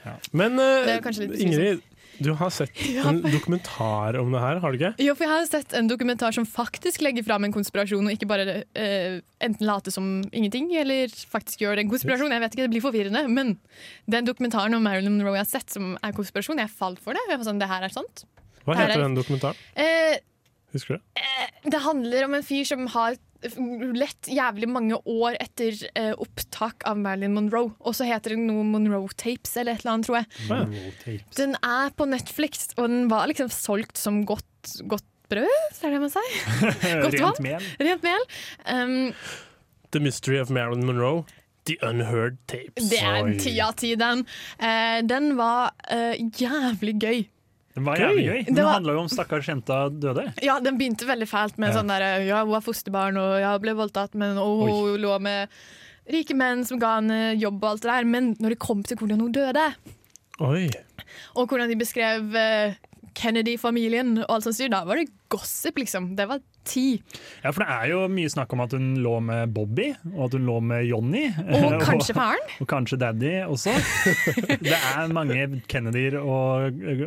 Ja. 0.05 0.15
Men 0.37 0.57
litt 0.61 1.41
Ingrid, 1.41 1.81
du 2.21 2.31
har 2.37 2.51
sett 2.53 2.77
en 3.09 3.21
dokumentar 3.25 4.19
om 4.21 4.31
det 4.35 4.41
her, 4.43 4.61
har 4.63 4.73
du 4.73 4.79
ikke? 4.79 4.93
Jo, 5.03 5.15
for 5.17 5.25
jeg 5.27 5.33
har 5.33 5.47
sett 5.49 5.75
en 5.79 5.89
dokumentar 5.91 6.35
som 6.37 6.47
faktisk 6.49 7.01
legger 7.05 7.25
fram 7.27 7.47
en 7.49 7.55
konspirasjon, 7.55 8.05
og 8.07 8.13
ikke 8.15 8.29
bare 8.31 8.59
eh, 8.77 9.21
enten 9.41 9.67
late 9.69 9.93
som 9.95 10.11
ingenting, 10.31 10.69
eller 10.77 11.09
faktisk 11.09 11.65
gjør 11.65 11.79
det 11.81 11.87
en 11.87 11.93
konspirasjon. 11.95 12.33
Jeg 12.37 12.45
vet 12.45 12.57
ikke, 12.59 12.67
det 12.69 12.75
blir 12.77 12.85
forvirrende, 12.85 13.25
men 13.33 13.55
den 14.11 14.29
dokumentaren 14.29 14.77
om 14.77 14.85
Marilyn 14.85 15.17
Monroe 15.17 15.39
jeg 15.39 15.47
har 15.47 15.53
sett 15.57 15.73
som 15.77 15.95
er 16.05 16.17
konspirasjon, 16.17 16.61
jeg 16.61 16.73
falt 16.77 17.01
for 17.03 17.17
det. 17.17 17.25
Jeg 17.33 17.41
var 17.41 17.49
sånn, 17.49 17.61
det 17.63 17.71
her 17.73 17.89
er 17.89 17.97
sant. 17.97 18.25
Hva 18.67 18.75
er- 18.77 18.83
heter 18.93 19.07
den 19.07 19.17
dokumentaren? 19.17 19.57
Eh, 19.75 20.19
Husker 20.75 20.97
du 20.97 21.01
det? 21.01 21.27
det 21.73 21.83
handler 21.85 22.25
om 22.25 22.35
en 22.39 22.47
fyr 22.47 22.65
som 22.69 22.87
har 22.95 23.17
lett 23.97 24.29
jævlig 24.29 24.69
mange 24.69 24.99
år 25.09 25.37
etter 25.41 25.77
eh, 25.97 26.13
opptak 26.21 26.85
av 26.89 26.99
Marilyn 27.01 27.35
Monroe. 27.37 27.73
Og 27.81 27.97
så 27.97 28.05
heter 28.09 28.35
det 28.35 28.43
noe 28.45 28.65
Monroe 28.69 29.09
Tapes 29.17 29.57
eller 29.57 29.77
et 29.77 29.85
eller 29.85 29.95
annet, 29.95 30.09
tror 30.09 30.19
jeg. 30.21 30.29
Monroe 30.51 30.93
tapes. 31.01 31.39
Den 31.39 31.57
er 31.65 31.95
på 31.97 32.09
Netflix, 32.11 32.69
og 32.77 32.91
den 32.93 33.09
var 33.13 33.31
liksom 33.31 33.49
solgt 33.55 34.01
som 34.01 34.23
godt, 34.29 34.75
godt 34.91 35.07
brød, 35.31 35.81
er 35.87 35.95
det 35.95 36.01
man 36.03 36.13
sier? 36.13 36.39
Godt 37.05 37.15
Rent 37.15 37.23
vann? 37.23 37.45
mel. 37.47 37.69
Rent 37.81 38.03
mel. 38.03 38.25
Um, 38.67 38.97
The 39.95 40.03
Mystery 40.03 40.41
of 40.41 40.51
Marilyn 40.51 40.85
Monroe. 40.87 41.25
The 41.69 41.77
Unheard 41.87 42.39
Tapes. 42.49 42.89
det 42.91 42.99
er 43.05 43.21
en 43.21 43.37
ti 43.39 43.53
av 43.63 43.77
ti, 43.79 43.93
den. 44.01 44.25
Uh, 44.59 45.01
den 45.07 45.35
var 45.39 45.75
uh, 45.93 46.17
jævlig 46.41 46.97
gøy. 47.01 47.21
Den 47.77 47.85
var 47.87 47.97
jævlig 47.97 48.25
gøy. 48.27 48.39
Det 48.47 48.55
Den 48.55 48.65
var- 48.65 48.73
handla 48.75 48.93
jo 48.93 49.01
om 49.01 49.09
stakkars 49.09 49.47
jenta 49.49 49.89
døde. 49.91 50.33
Ja, 50.43 50.59
den 50.61 50.77
begynte 50.79 51.07
veldig 51.07 51.29
fælt 51.31 51.59
med 51.59 51.71
Ja. 51.73 51.79
sånn 51.81 51.87
der 51.89 52.25
Ja, 52.27 52.45
hun 52.45 52.55
er 52.55 52.61
fosterbarn, 52.61 53.17
og 53.17 53.39
jeg 53.41 53.61
ble 53.63 53.75
voldtatt, 53.75 54.15
men 54.15 54.37
og 54.39 54.67
hun 54.69 54.99
lå 55.01 55.21
med 55.21 55.49
rike 56.11 56.35
menn 56.35 56.65
som 56.67 56.79
ga 56.81 56.97
henne 57.01 57.39
jobb 57.39 57.63
og 57.63 57.71
alt 57.71 57.83
det 57.83 57.91
der. 57.93 58.05
Men 58.05 58.35
når 58.41 58.49
det 58.51 58.59
kom 58.59 58.83
til 58.83 58.97
hvordan 58.97 59.21
hun 59.21 59.33
døde, 59.33 59.75
Oi. 60.41 60.69
og 61.37 61.47
hvordan 61.49 61.69
de 61.69 61.77
beskrev 61.77 62.35
eh, 62.35 62.75
Kennedy-familien 63.17 64.17
og 64.23 64.31
alt 64.37 64.47
sånt 64.47 64.59
da 64.73 64.83
var 64.87 65.01
det 65.01 65.09
gossip, 65.31 65.79
liksom. 65.79 66.13
Det 66.19 66.27
var 66.29 66.41
ti. 66.67 67.01
Ja, 67.45 67.53
for 67.55 67.63
det 67.65 67.69
er 67.73 67.91
jo 67.93 68.01
mye 68.13 68.31
snakk 68.33 68.53
om 68.55 68.63
at 68.65 68.75
hun 68.77 68.89
lå 69.03 69.15
med 69.25 69.53
Bobby, 69.55 69.89
og 70.15 70.27
at 70.29 70.37
hun 70.37 70.47
lå 70.49 70.59
med 70.73 70.85
Johnny. 70.89 71.27
Og 71.31 71.77
kanskje 71.85 72.17
faren. 72.17 72.43
Og 72.61 72.69
kanskje 72.71 72.99
Daddy 73.01 73.33
også. 73.47 73.75
det 74.65 74.75
er 74.77 75.15
mange 75.15 75.63
Kennedyer 75.71 76.19
å, 76.21 76.37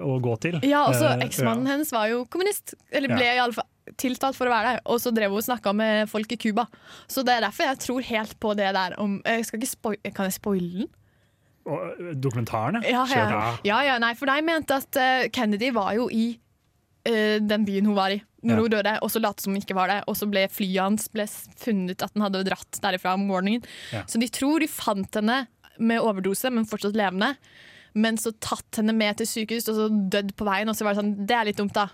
å 0.03 0.17
gå 0.23 0.37
til. 0.47 0.59
Ja, 0.65 0.85
også 0.89 1.05
eksmannen 1.17 1.27
Eksmannen 1.27 1.69
hennes 1.73 1.93
var 1.95 2.09
jo 2.11 2.23
kommunist, 2.31 2.75
eller 2.91 3.13
ble 3.13 3.29
Ja. 3.33 3.47
fall 3.53 3.69
tiltalt 3.99 4.37
for 4.37 4.47
å 4.47 4.53
være 4.53 4.73
der, 4.73 4.81
Og 4.87 4.99
så 5.03 5.11
drev 5.11 5.33
hun 5.33 5.41
og 5.41 5.45
snakka 5.45 5.73
med 5.75 6.09
folk 6.11 6.31
i 6.31 6.37
Cuba. 6.39 6.67
Så 7.11 7.23
det 7.27 7.35
er 7.35 7.45
derfor 7.47 7.67
jeg 7.67 7.81
tror 7.83 8.05
helt 8.07 8.35
på 8.39 8.53
det 8.55 8.71
der 8.73 8.95
om 9.01 9.17
jeg 9.25 9.67
spoil, 9.67 9.97
Kan 10.15 10.29
jeg 10.29 10.37
spoile 10.39 10.69
den? 10.83 10.91
Og 11.63 12.13
dokumentarene? 12.19 12.81
Ja, 12.83 13.05
ja. 13.07 13.41
ja, 13.63 13.79
ja 13.87 13.97
nei, 14.01 14.13
for 14.19 14.27
de 14.27 14.43
mente 14.43 14.75
at 14.81 14.99
eh, 14.99 15.29
Kennedy 15.33 15.71
var 15.75 15.93
jo 15.95 16.09
i 16.11 16.33
uh, 17.07 17.39
den 17.39 17.63
byen 17.67 17.87
hun 17.87 17.95
var 17.95 18.15
i 18.15 18.19
når 18.43 18.59
hun 18.59 18.73
døde, 18.73 18.93
og 18.99 19.11
så 19.11 19.21
lot 19.23 19.39
som 19.39 19.53
hun 19.55 19.61
ikke 19.61 19.77
var 19.77 19.87
det. 19.87 20.01
Og 20.11 20.17
så 20.19 20.27
ble 20.27 20.41
flyet 20.51 20.81
hans 20.83 21.07
ble 21.13 21.23
funnet 21.61 22.03
at 22.03 22.11
han 22.11 22.25
hadde 22.25 22.43
dratt 22.49 22.79
derifra 22.83 23.15
om 23.15 23.23
morgenen. 23.29 23.63
Så 24.03 24.19
de 24.19 24.27
tror 24.27 24.59
de 24.59 24.67
fant 24.67 25.19
henne 25.19 25.45
med 25.79 26.03
overdose, 26.03 26.51
men 26.51 26.67
fortsatt 26.67 26.97
levende. 26.99 27.33
Men 27.93 28.17
så 28.19 28.33
tatt 28.43 28.81
henne 28.81 28.95
med 28.97 29.19
til 29.21 29.29
sykehus 29.29 29.69
og 29.71 29.77
så 29.77 29.87
dødd 29.87 30.33
på 30.35 30.47
veien. 30.47 30.69
Og 30.69 30.75
så 30.75 30.85
var 30.85 30.91
det 30.91 31.03
sånn, 31.03 31.13
det 31.29 31.37
er 31.37 31.47
litt 31.47 31.61
dumt, 31.61 31.77
da. 31.77 31.87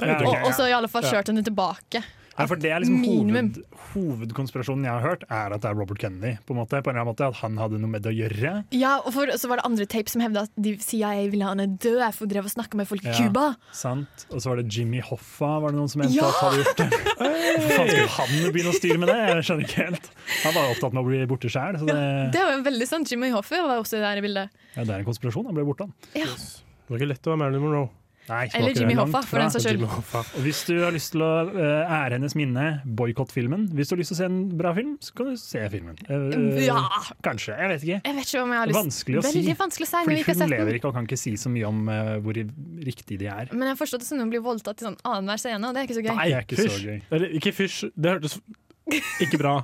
Og, 0.00 0.34
og 0.34 0.50
så 0.56 0.66
i 0.66 0.74
alle 0.74 0.88
fall 0.90 1.06
kjørt 1.06 1.30
henne 1.30 1.44
tilbake. 1.46 2.02
Ja, 2.40 2.46
for 2.50 2.60
det 2.60 2.70
er 2.72 2.82
liksom 2.82 3.02
hoved, 3.04 3.58
Hovedkonspirasjonen 3.90 4.86
jeg 4.86 4.92
har 4.94 5.04
hørt, 5.04 5.24
er 5.28 5.54
at 5.54 5.62
det 5.64 5.70
er 5.70 5.76
Robert 5.78 6.00
Kennedy. 6.00 6.34
På 6.46 6.54
en 6.54 6.60
måte, 6.60 6.80
på 6.80 6.90
en 6.90 6.96
eller 6.96 7.04
annen 7.04 7.12
måte 7.12 7.26
At 7.28 7.40
han 7.42 7.58
hadde 7.60 7.80
noe 7.82 7.90
med 7.92 8.04
det 8.04 8.12
å 8.12 8.16
gjøre. 8.16 8.52
Ja, 8.76 8.96
og 9.04 9.12
for, 9.16 9.32
så 9.40 9.50
var 9.50 9.60
det 9.60 9.66
andre 9.68 9.86
tape 9.90 10.12
som 10.12 10.24
hevda 10.24 10.46
at 10.48 10.54
de 10.56 10.74
CIA 10.82 11.26
ville 11.32 11.46
ha 11.46 11.54
henne 11.54 11.66
død, 11.76 12.02
for 12.16 12.26
å 12.26 12.44
og 12.44 12.52
snakka 12.54 12.78
med 12.80 12.88
folk 12.88 13.04
i 13.04 13.10
Ja, 13.10 13.16
Cuba. 13.18 13.44
Sant. 13.76 14.24
Og 14.30 14.40
så 14.42 14.52
var 14.52 14.62
det 14.62 14.72
Jimmy 14.72 15.02
Hoffa, 15.04 15.52
var 15.62 15.74
det 15.74 15.80
noen 15.80 15.92
som 15.92 16.02
mente 16.02 16.16
Ja! 16.16 16.30
at 16.30 16.40
hadde 16.40 16.62
gjort 16.64 16.80
det. 16.80 16.88
Hvorfor 17.20 17.84
hey! 17.84 17.92
skulle 17.92 18.14
han 18.16 18.54
begynne 18.54 18.72
å 18.72 18.78
styre 18.78 18.98
med 19.02 19.12
det? 19.12 19.18
Jeg 19.20 19.46
skjønner 19.50 19.68
ikke 19.68 19.86
helt. 19.90 20.10
Han 20.46 20.56
var 20.56 20.72
opptatt 20.72 20.96
med 20.96 21.02
å 21.02 21.06
bli 21.10 21.20
borte 21.30 21.52
sjæl. 21.52 21.80
Det, 21.84 22.00
Det 22.34 22.46
var 22.46 22.56
jo 22.56 22.64
veldig 22.70 22.88
sant. 22.88 23.12
Jimmy 23.12 23.30
Hoffa 23.34 23.62
var 23.66 23.82
også 23.82 24.00
der 24.02 24.22
i 24.22 24.24
bildet. 24.24 24.60
ja, 24.76 24.84
det 24.84 24.94
er 24.94 24.98
en 25.02 25.08
konspirasjon. 25.08 25.50
Han 25.50 25.58
ble 25.58 25.66
borte, 25.68 25.88
han. 25.90 25.94
Ja. 26.16 26.30
Det 26.30 26.94
var 26.94 27.02
ikke 27.02 27.10
lett 27.12 27.26
å 27.28 27.34
være 27.34 27.42
Marilyn 27.44 27.62
Monroe. 27.66 27.90
Nei, 28.28 28.44
Eller 28.54 28.76
Jimmy. 28.76 28.94
Hoffa, 28.94 29.22
for 29.26 29.40
den 29.42 29.50
saks 29.50 29.64
skyld. 29.64 29.80
Jimmy 29.80 29.88
Hoffa. 29.90 30.20
Og 30.38 30.44
hvis 30.44 30.60
du 30.68 30.74
har 30.84 30.92
lyst 30.94 31.10
til 31.16 31.22
å 31.26 31.30
eh, 31.50 31.94
ære 31.96 32.18
hennes 32.18 32.36
minne, 32.38 32.66
boikott 32.84 33.32
filmen. 33.34 33.64
Hvis 33.74 33.90
du 33.90 33.94
har 33.96 34.00
lyst 34.02 34.12
til 34.12 34.18
å 34.18 34.20
se 34.20 34.28
en 34.28 34.36
bra 34.60 34.70
film, 34.76 34.92
så 35.02 35.16
kan 35.18 35.30
du 35.32 35.40
se 35.40 35.64
filmen. 35.72 35.96
Eh, 36.06 36.26
eh, 36.36 36.60
Ja. 36.68 36.76
Kanskje. 37.26 37.56
Jeg 37.58 37.72
vet 37.72 37.86
ikke. 37.88 37.98
Jeg 38.06 38.18
vet 38.20 38.28
ikke 38.30 38.44
om 38.44 38.54
jeg 38.54 38.60
har 38.62 38.70
lyst 38.70 38.78
Vanskelig 38.78 39.18
å 39.18 39.24
si. 39.24 39.32
Veldig 39.40 39.56
vanskelig 39.64 39.88
å 39.88 39.90
si 39.90 40.04
Fordi 40.04 40.22
hun 40.28 40.54
lever 40.54 40.70
den. 40.70 40.78
ikke 40.78 40.92
og 40.92 40.94
kan 41.00 41.08
ikke 41.10 41.18
si 41.24 41.34
så 41.40 41.50
mye 41.50 41.66
om 41.72 41.82
hvor 42.22 42.38
riktig 42.90 43.18
de 43.24 43.26
er. 43.32 43.50
Men 43.50 43.66
jeg 43.66 43.74
har 43.74 43.80
forstått 43.82 44.04
det 44.04 44.10
som 44.12 44.22
hun 44.22 44.30
blir 44.30 44.44
voldtatt 44.44 44.78
i 44.84 44.86
sånn 44.90 44.98
annenhver 45.02 45.40
scene, 45.42 45.64
og 45.66 45.74
det 45.74 45.82
er 45.82 45.90
ikke 45.90 45.98
så 45.98 46.06
gøy. 46.06 46.14
Nei, 46.14 46.28
det 46.30 46.38
er 46.38 46.46
ikke 46.46 46.62
så 46.70 46.80
gøy. 46.86 47.02
Eller 47.10 47.36
ikke 47.40 47.52
fysj. 47.56 47.90
Det 47.96 48.14
hørtes 48.14 48.38
ikke 49.26 49.38
bra. 49.42 49.56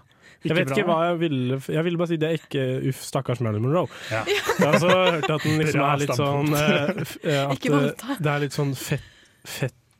Ikke 0.47 0.55
Jeg 0.55 0.59
vet 0.61 0.71
bra. 0.71 0.77
ikke 0.77 0.87
hva 0.89 0.99
jeg 1.11 1.19
ville 1.21 1.59
Jeg 1.75 1.85
ville 1.87 1.99
bare 2.01 2.11
si 2.13 2.19
det 2.23 2.29
er 2.31 2.39
ikke 2.39 2.65
uff, 2.93 3.03
stakkars 3.11 3.43
Marilyn 3.45 3.67
Monroe. 3.67 3.91
Ja. 4.13 4.23
Jeg 4.31 4.63
har 4.63 4.79
også 4.79 4.95
hørt 4.95 5.31
at 5.37 5.47
den 5.47 5.59
liksom 5.63 5.85
er 5.87 6.01
litt 6.03 6.15
sånn 6.23 6.55
eh, 6.55 7.05
eh, 7.27 7.43
At 7.53 7.69
eh, 7.71 8.17
det 8.23 8.33
er 8.37 8.45
litt 8.47 8.57
sånn 8.57 8.73
fet, 8.79 9.05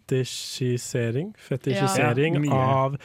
fetisjisering 0.07 1.33
Fetisjisering 1.49 2.39
Ja, 2.47 2.61
av 2.87 2.97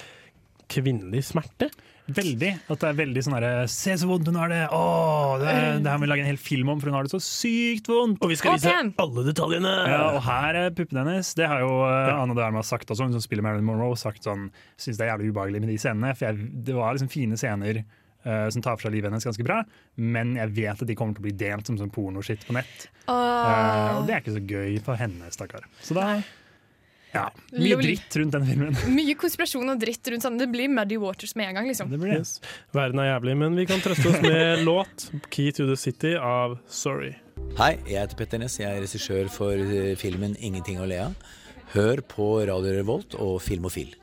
kvinnelig 0.72 1.26
smerte. 1.28 1.68
Veldig. 2.16 2.52
At 2.72 2.84
det 2.84 2.90
er 2.90 2.98
veldig 2.98 3.24
sånn 3.26 3.36
herre 3.38 3.52
Se 3.72 3.96
så 4.00 4.10
vondt 4.10 4.30
hun 4.32 4.40
har 4.40 4.52
det! 4.52 4.62
Åh, 4.76 5.34
det, 5.42 5.54
det 5.86 5.92
her 5.92 6.00
må 6.00 6.06
vi 6.06 6.12
lage 6.12 6.26
en 6.26 6.32
hel 6.32 6.42
film 6.42 6.74
om, 6.74 6.82
for 6.82 6.92
hun 6.92 6.98
har 6.98 7.08
det 7.08 7.14
så 7.14 7.22
sykt 7.24 7.90
vondt! 7.92 8.22
Og 8.22 8.32
vi 8.32 8.38
skal 8.40 8.58
vise 8.58 8.72
okay. 8.72 8.92
alle 9.04 9.26
detaljene! 9.28 9.74
Ja, 9.92 10.02
og 10.16 10.22
her 10.28 10.60
er 10.64 10.76
puppene 10.78 11.06
hennes. 11.06 11.32
Det 11.38 11.48
har 11.50 11.64
jo 11.64 11.72
uh, 11.86 12.12
Anne 12.18 12.36
de 12.38 12.46
Armas 12.46 12.72
sagt 12.72 12.92
også, 12.92 13.08
hun 13.08 13.16
som 13.16 13.24
spiller 13.24 13.46
Marilyn 13.46 13.68
Monroe, 13.68 13.98
sagt 14.00 14.28
sånn 14.28 14.50
Syns 14.82 15.00
det 15.00 15.08
er 15.08 15.14
jævlig 15.14 15.32
ubehagelig 15.32 15.64
med 15.64 15.74
de 15.74 15.80
scenene. 15.82 16.14
For 16.18 16.30
jeg, 16.30 16.52
det 16.68 16.78
var 16.78 16.98
liksom 16.98 17.12
fine 17.12 17.40
scener 17.40 17.82
uh, 17.82 18.48
som 18.54 18.66
tar 18.66 18.78
for 18.78 18.88
seg 18.88 18.98
livet 18.98 19.12
hennes 19.12 19.28
ganske 19.28 19.46
bra, 19.48 19.62
men 20.02 20.36
jeg 20.40 20.56
vet 20.58 20.84
at 20.84 20.90
de 20.90 20.98
kommer 20.98 21.18
til 21.18 21.24
å 21.24 21.30
bli 21.30 21.38
delt 21.38 21.70
som 21.70 21.80
sånn 21.80 21.94
pornoskitt 21.94 22.46
på 22.48 22.58
nett. 22.58 22.90
Uh, 23.08 23.98
og 24.00 24.06
det 24.08 24.18
er 24.18 24.24
ikke 24.24 24.38
så 24.38 24.46
gøy 24.46 24.78
for 24.86 25.00
henne, 25.00 25.32
stakkar. 25.34 25.68
Så 25.84 25.98
da 25.98 26.14
Ja. 27.12 27.26
Mye 27.52 27.76
Lol. 27.76 27.84
dritt 27.84 28.16
rundt 28.16 28.36
den 28.38 28.46
filmen. 28.48 28.78
Mye 28.98 29.16
konspirasjon 29.20 29.74
og 29.74 29.82
dritt 29.82 30.08
rundt 30.14 30.24
sånn. 30.26 30.40
Det 30.40 30.48
blir 30.52 30.72
Muddy 30.72 31.00
Waters 31.02 31.36
med 31.40 31.52
en 31.52 31.60
gang, 31.60 31.68
liksom. 31.72 31.92
Det 31.92 32.00
blir 32.00 32.14
det. 32.16 32.22
Yes. 32.24 32.38
Verden 32.76 33.04
er 33.04 33.12
jævlig, 33.12 33.36
men 33.44 33.58
vi 33.60 33.68
kan 33.70 33.84
trøste 33.84 34.14
oss 34.14 34.22
med 34.24 34.64
låt 34.70 35.10
'Key 35.30 35.52
to 35.52 35.68
the 35.68 35.76
City' 35.80 36.16
av 36.16 36.58
Sorry. 36.72 37.16
Hei, 37.60 37.74
jeg 37.90 38.00
heter 38.00 38.16
Petter 38.20 38.40
Ness. 38.40 38.60
Jeg 38.62 38.72
er 38.72 38.86
regissør 38.86 39.32
for 39.32 39.60
eh, 39.60 39.96
filmen 40.00 40.38
'Ingenting 40.40 40.80
å 40.80 40.88
le 40.88 41.02
av'. 41.10 41.18
Hør 41.76 42.04
på 42.04 42.32
Radio 42.48 42.78
Revolt 42.80 43.16
og 43.16 43.42
Filmofil. 43.44 43.96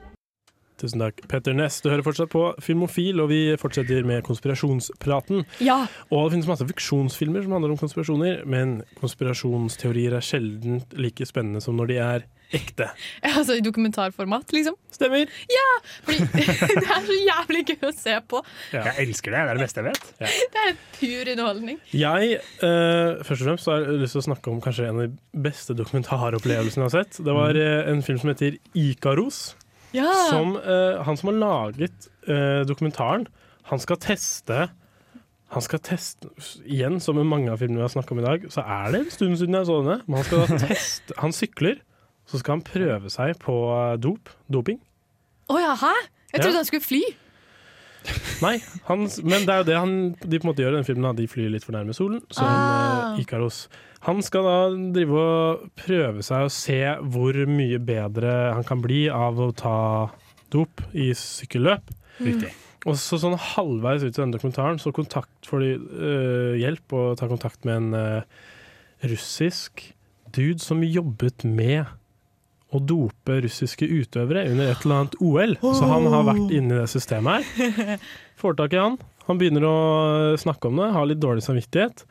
Tusen 0.79 1.03
takk, 1.03 1.25
Petter 1.29 1.57
Ness. 1.59 1.81
Du 1.83 1.89
hører 1.91 2.05
fortsatt 2.07 2.31
på 2.31 2.43
Filmofil, 2.63 3.19
og 3.21 3.33
vi 3.33 3.41
fortsetter 3.59 4.05
med 4.07 4.23
konspirasjonspraten. 4.23 5.43
Ja. 5.65 5.81
Og 6.15 6.29
det 6.29 6.37
finnes 6.37 6.51
masse 6.53 6.69
fiksjonsfilmer 6.69 7.43
som 7.43 7.57
handler 7.57 7.75
om 7.75 7.81
konspirasjoner, 7.81 8.45
men 8.47 8.77
konspirasjonsteorier 9.01 10.15
er 10.15 10.25
sjelden 10.25 10.85
like 10.95 11.27
spennende 11.27 11.61
som 11.65 11.75
når 11.77 11.91
de 11.91 11.99
er 12.05 12.29
ekte. 12.55 12.89
Altså 13.27 13.59
i 13.59 13.63
dokumentarformat, 13.65 14.53
liksom. 14.55 14.77
Stemmer. 14.93 15.31
Ja! 15.53 15.67
Fordi 16.07 16.19
det 16.81 16.85
er 16.85 17.05
så 17.07 17.17
jævlig 17.17 17.65
gøy 17.69 17.89
å 17.91 17.93
se 17.95 18.17
på. 18.31 18.43
Jeg 18.73 18.95
elsker 19.05 19.35
det. 19.35 19.43
Det 19.45 19.53
er 19.53 19.61
det 19.61 19.67
beste 19.67 19.83
jeg 19.83 19.89
vet. 19.91 20.11
Det 20.55 20.65
er 20.65 20.77
pur 20.97 21.33
underholdning. 21.35 21.79
Jeg 21.95 22.41
uh, 22.63 23.21
først 23.27 23.43
og 23.43 23.47
fremst 23.51 23.71
har 23.71 23.85
jeg 23.85 24.03
lyst 24.03 24.17
til 24.17 24.23
å 24.23 24.27
snakke 24.31 24.53
om 24.53 24.61
kanskje 24.65 24.89
en 24.89 25.01
av 25.01 25.07
de 25.07 25.43
beste 25.49 25.77
dokumentaropplevelsene 25.79 26.85
jeg 26.85 26.91
har 26.91 26.97
sett. 26.97 27.21
Det 27.25 27.37
var 27.37 27.59
uh, 27.59 27.93
en 27.93 28.05
film 28.07 28.21
som 28.23 28.33
heter 28.33 28.59
Ikaros. 28.79 29.43
Ja. 29.97 30.09
Som, 30.29 30.57
uh, 30.61 31.01
han 31.05 31.21
som 31.21 31.33
har 31.33 31.41
laget 31.41 32.13
dokumentaren, 32.69 33.23
han 33.71 33.81
skal 33.81 33.97
teste 34.05 34.67
han 35.55 35.65
skal 35.65 35.81
teste, 35.81 36.29
Igjen, 36.69 36.99
som 37.01 37.17
med 37.17 37.29
mange 37.29 37.53
av 37.53 37.63
filmene 37.63 37.81
vi 37.81 37.87
har 37.87 37.93
snakket 37.95 38.13
om 38.13 38.21
i 38.21 38.27
dag, 38.27 38.43
så 38.53 38.65
er 38.65 38.93
det 38.93 39.01
en 39.01 39.13
stund 39.15 39.39
siden 39.41 39.57
jeg 39.57 39.69
så 39.69 39.79
denne. 39.81 39.97
Men 40.05 40.21
han 40.21 40.27
skal 40.29 40.59
teste 40.67 41.17
Han 41.23 41.33
sykler, 41.33 41.79
så 42.29 42.39
skal 42.43 42.59
han 42.59 42.65
prøve 42.67 43.11
seg 43.13 43.39
på 43.43 43.55
eh, 43.73 43.97
dop. 44.05 44.29
Doping. 44.53 44.79
Å 45.49 45.57
ja, 45.63 45.75
hæ? 45.81 45.95
Jeg 46.29 46.39
Ja. 46.39 46.45
trodde 46.45 46.61
han 46.61 46.69
skulle 46.69 46.85
fly. 46.85 47.03
Nei, 48.45 48.55
han, 48.87 49.01
men 49.27 49.43
det 49.45 49.53
er 49.53 49.59
jo 49.63 49.67
det 49.69 49.77
han, 49.77 49.95
de 50.23 50.39
på 50.39 50.47
en 50.47 50.51
måte 50.53 50.63
gjør 50.63 50.77
i 50.77 50.79
den 50.79 50.87
filmen. 50.87 51.17
De 51.19 51.27
flyr 51.29 51.51
litt 51.53 51.65
for 51.67 51.75
nærme 51.75 51.93
solen, 51.97 52.21
som 52.33 52.47
Ah. 52.47 53.15
eh, 53.17 53.23
Ikaros. 53.25 53.67
Han 54.07 54.23
skal 54.23 54.45
da 54.47 54.59
drive 54.95 55.19
og 55.19 55.65
prøve 55.77 56.23
seg 56.23 56.47
å 56.47 56.53
se 56.53 56.79
hvor 57.03 57.35
mye 57.51 57.81
bedre 57.83 58.55
han 58.55 58.63
kan 58.65 58.81
bli 58.85 59.09
av 59.11 59.41
å 59.43 59.51
ta 59.57 60.11
dop 60.55 60.81
i 60.95 61.11
sykkelløp. 61.19 61.91
Riktig. 62.23 62.53
Og 62.87 62.95
så 62.95 63.19
sånn 63.19 63.35
halvveis 63.37 64.05
ut 64.07 64.15
i 64.15 64.21
denne 64.23 64.37
dokumentaren 64.39 64.79
så 64.79 64.93
kontakt 64.95 65.49
får 65.51 65.61
de 65.65 65.73
uh, 65.75 66.55
hjelp 66.63 66.95
og 66.95 67.17
tar 67.19 67.29
kontakt 67.29 67.67
med 67.67 67.75
en 67.77 67.95
uh, 67.95 68.23
russisk 69.03 69.89
dude 70.33 70.63
som 70.63 70.81
jobbet 70.87 71.43
med 71.45 71.85
å 72.69 72.81
dope 72.85 73.39
russiske 73.45 73.87
utøvere 73.89 74.45
under 74.51 74.73
et 74.73 74.83
eller 74.85 75.03
annet 75.03 75.15
OL. 75.25 75.55
Så 75.63 75.89
han 75.89 76.09
har 76.13 76.27
vært 76.29 76.51
inne 76.53 76.75
i 76.75 76.81
det 76.83 76.89
systemet 76.93 77.47
her. 77.55 78.03
Får 78.41 78.59
tak 78.59 78.75
i 78.77 78.83
han. 78.83 78.99
Han 79.29 79.41
begynner 79.41 79.65
å 79.69 79.77
snakke 80.41 80.69
om 80.69 80.81
det, 80.81 80.91
har 80.95 81.09
litt 81.09 81.23
dårlig 81.23 81.45
samvittighet. 81.45 82.05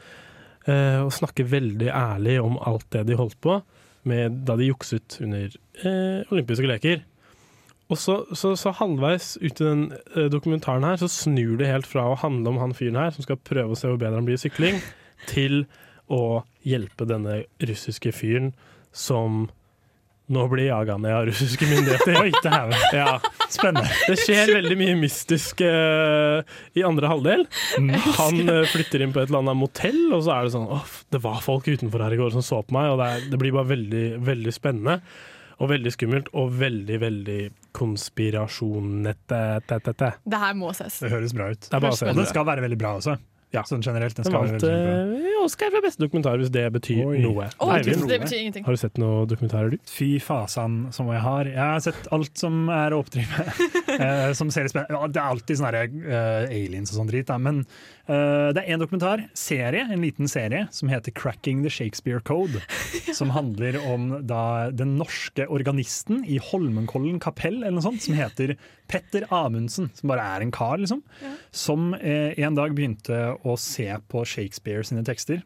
eh, 0.66 0.99
og 1.03 1.14
snakker 1.14 1.47
veldig 1.49 1.91
ærlig 1.93 2.39
om 2.41 2.58
alt 2.58 2.88
det 2.93 3.05
de 3.08 3.18
holdt 3.18 3.38
på 3.41 3.60
med 4.08 4.43
da 4.47 4.55
de 4.58 4.70
jukset 4.70 5.20
under 5.22 5.51
eh, 5.84 6.26
olympiske 6.32 6.68
leker. 6.70 7.03
Og 7.88 7.99
så, 7.99 8.18
så, 8.36 8.51
så 8.60 8.74
halvveis 8.76 9.36
ut 9.39 9.62
i 9.62 9.64
den 9.64 9.84
eh, 10.16 10.28
dokumentaren 10.32 10.84
her, 10.84 10.97
så 10.99 11.08
snur 11.12 11.55
det 11.60 11.70
helt 11.72 11.88
fra 11.88 12.10
å 12.10 12.18
handle 12.20 12.51
om 12.51 12.62
han 12.62 12.76
fyren 12.76 12.99
her, 12.99 13.14
som 13.16 13.24
skal 13.24 13.39
prøve 13.39 13.76
å 13.76 13.80
se 13.80 13.89
hvor 13.89 13.99
bedre 14.01 14.20
han 14.20 14.28
blir 14.28 14.39
i 14.39 14.43
sykling, 14.43 14.82
til 15.30 15.64
å 16.12 16.43
hjelpe 16.68 17.08
denne 17.08 17.41
russiske 17.64 18.12
fyren 18.16 18.51
som 18.95 19.47
nå 20.28 20.44
blir 20.52 20.68
jaga 20.68 20.98
ned 21.00 21.14
av 21.16 21.26
russiske 21.30 21.68
myndigheter. 21.70 22.18
Oi, 22.20 22.32
her. 22.44 22.74
Ja. 22.98 23.14
Spennende. 23.48 23.88
Det 24.10 24.18
skjer 24.20 24.52
veldig 24.58 24.76
mye 24.80 24.96
mystisk 25.00 25.62
uh, 25.64 26.42
i 26.76 26.84
andre 26.84 27.08
halvdel. 27.12 27.46
Han 28.18 28.42
uh, 28.50 28.66
flytter 28.68 29.06
inn 29.06 29.14
på 29.16 29.22
et 29.22 29.32
eller 29.32 29.46
annet 29.46 29.60
motell, 29.60 30.02
og 30.12 30.26
så 30.26 30.36
er 30.36 30.48
det 30.48 30.54
sånn 30.58 30.68
Åh, 30.76 30.92
det 31.16 31.22
var 31.24 31.40
folk 31.46 31.70
utenfor 31.72 32.04
her 32.04 32.16
i 32.16 32.20
går 32.20 32.36
som 32.36 32.44
så 32.44 32.60
på 32.66 32.76
meg, 32.76 32.92
og 32.92 33.00
det, 33.00 33.08
er, 33.08 33.26
det 33.32 33.40
blir 33.40 33.56
bare 33.56 33.72
veldig, 33.72 34.06
veldig 34.28 34.54
spennende. 34.56 35.00
Og 35.58 35.72
veldig 35.72 35.90
skummelt, 35.96 36.28
og 36.38 36.52
veldig, 36.60 36.98
veldig 37.02 37.40
konspirasjonete. 37.78 39.40
Det 39.66 40.42
her 40.44 40.54
må 40.60 40.70
ses. 40.78 41.00
Det 41.02 41.10
høres 41.16 41.34
bra 41.34 41.50
ut. 41.54 41.64
Det 41.66 41.74
er 41.80 41.88
Og 41.88 42.20
det. 42.20 42.28
skal 42.30 42.46
være 42.46 42.68
veldig 42.68 42.78
bra 42.84 42.92
også. 43.00 43.18
Ja. 43.56 43.64
Sånn 43.68 43.84
generelt. 43.86 44.18
Den 44.18 44.34
vant 44.34 44.64
eh, 44.68 45.28
Oscar 45.39 45.72
for 45.72 45.86
beste 45.86 46.04
dokumentar, 46.04 46.36
hvis 46.41 46.52
det 46.52 46.66
betyr 46.76 47.04
Oi. 47.06 47.20
noe. 47.24 47.48
Å, 47.48 47.70
Nei, 47.72 47.80
det 47.86 48.20
betyr 48.20 48.41
ingenting. 48.41 48.66
har 48.68 48.76
du 48.76 48.82
sett 48.82 49.00
noen 49.00 49.30
dokumentarer, 49.32 49.76
du? 49.76 49.78
Fy 49.88 50.10
fasan 50.24 50.80
som 50.95 51.08
jeg 51.14 51.24
har. 51.24 51.48
Jeg 51.54 51.62
har 51.62 51.84
sett 51.86 52.10
alt 52.16 52.34
som 52.39 52.68
er 52.74 52.95
å 52.95 53.00
oppdrive. 53.06 53.45
eh, 53.95 54.32
som 54.38 54.52
ser 54.52 54.68
litt 54.68 54.76
spennende 54.76 55.00
ja, 55.00 55.12
Det 55.14 55.24
er 55.24 55.36
alltid 55.38 55.62
sånne 55.62 55.72
her, 55.72 55.95
eh, 56.04 56.58
aliens 56.60 56.91
og 56.91 57.00
sånn 57.00 57.14
drit, 57.14 57.30
da. 57.32 57.39
men 57.39 57.64
det 58.08 58.62
er 58.64 58.72
en 58.72 58.80
dokumentar, 58.80 59.26
serie, 59.36 59.84
en 59.91 60.03
liten 60.03 60.30
serie, 60.32 60.68
som 60.72 60.88
heter 60.88 61.12
'Cracking 61.12 61.64
the 61.64 61.70
Shakespeare 61.70 62.20
Code'. 62.20 62.62
Som 63.18 63.30
handler 63.30 63.78
om 63.91 64.28
da 64.28 64.70
den 64.72 64.97
norske 64.97 65.47
organisten 65.47 66.24
i 66.26 66.38
Holmenkollen 66.39 67.20
kapell, 67.20 67.62
eller 67.64 67.78
noe 67.78 67.86
sånt, 67.86 68.03
som 68.03 68.16
heter 68.18 68.55
Petter 68.88 69.26
Amundsen. 69.34 69.89
Som 69.95 70.12
bare 70.12 70.26
er 70.36 70.45
en 70.45 70.51
kar, 70.51 70.78
liksom. 70.78 71.03
Som 71.51 71.93
eh, 71.95 72.38
en 72.38 72.55
dag 72.55 72.76
begynte 72.78 73.38
å 73.43 73.58
se 73.60 73.89
på 74.08 74.24
Shakespeare 74.28 74.86
sine 74.88 75.03
tekster. 75.08 75.43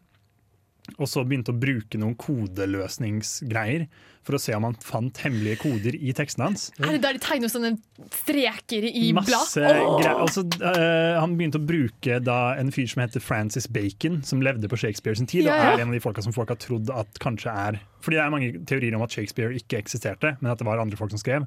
Og 0.98 1.06
så 1.06 1.22
begynte 1.24 1.52
å 1.54 1.58
bruke 1.62 1.98
noen 2.00 2.16
kodeløsningsgreier 2.18 3.84
for 4.22 4.36
å 4.36 4.38
se 4.42 4.54
om 4.54 4.62
han 4.68 4.74
fant 4.82 5.18
hemmelige 5.24 5.58
koder 5.64 5.96
i 5.98 6.12
tekstene 6.14 6.46
hans. 6.50 6.68
Er 6.78 6.92
det 6.94 7.00
der 7.02 7.16
de 7.16 7.22
tegner 7.22 7.50
sånne 7.50 7.72
streker 8.14 8.84
i? 8.86 9.08
Masse 9.16 9.30
blad? 9.58 9.86
greier. 9.98 10.20
Altså, 10.22 10.44
uh, 10.62 11.18
han 11.18 11.34
begynte 11.38 11.58
å 11.58 11.64
bruke 11.66 12.18
da 12.22 12.36
en 12.58 12.70
fyr 12.74 12.86
som 12.90 13.02
heter 13.02 13.22
Francis 13.24 13.66
Bacon, 13.70 14.20
som 14.26 14.42
levde 14.44 14.70
på 14.70 14.78
Shakespeare 14.78 15.18
sin 15.18 15.26
tid, 15.30 15.46
Ja, 15.48 15.56
ja. 15.56 15.72
og 15.72 15.78
er 15.80 15.84
en 15.86 15.90
av 15.94 15.98
de 15.98 16.02
folka 16.04 16.22
som 16.22 16.34
folk 16.34 16.50
har 16.54 16.60
trodd 16.62 16.90
at 16.94 17.18
kanskje 17.22 17.50
er 17.50 17.80
Fordi 18.02 18.18
det 18.18 18.22
er 18.26 18.30
mange 18.34 18.52
teorier 18.66 18.94
om 18.98 19.02
at 19.06 19.14
Shakespeare 19.14 19.54
ikke 19.58 19.78
eksisterte, 19.78 20.36
men 20.40 20.50
at 20.54 20.58
det 20.58 20.66
var 20.66 20.82
andre 20.82 20.98
folk 20.98 21.10
som 21.14 21.22
skrev. 21.22 21.46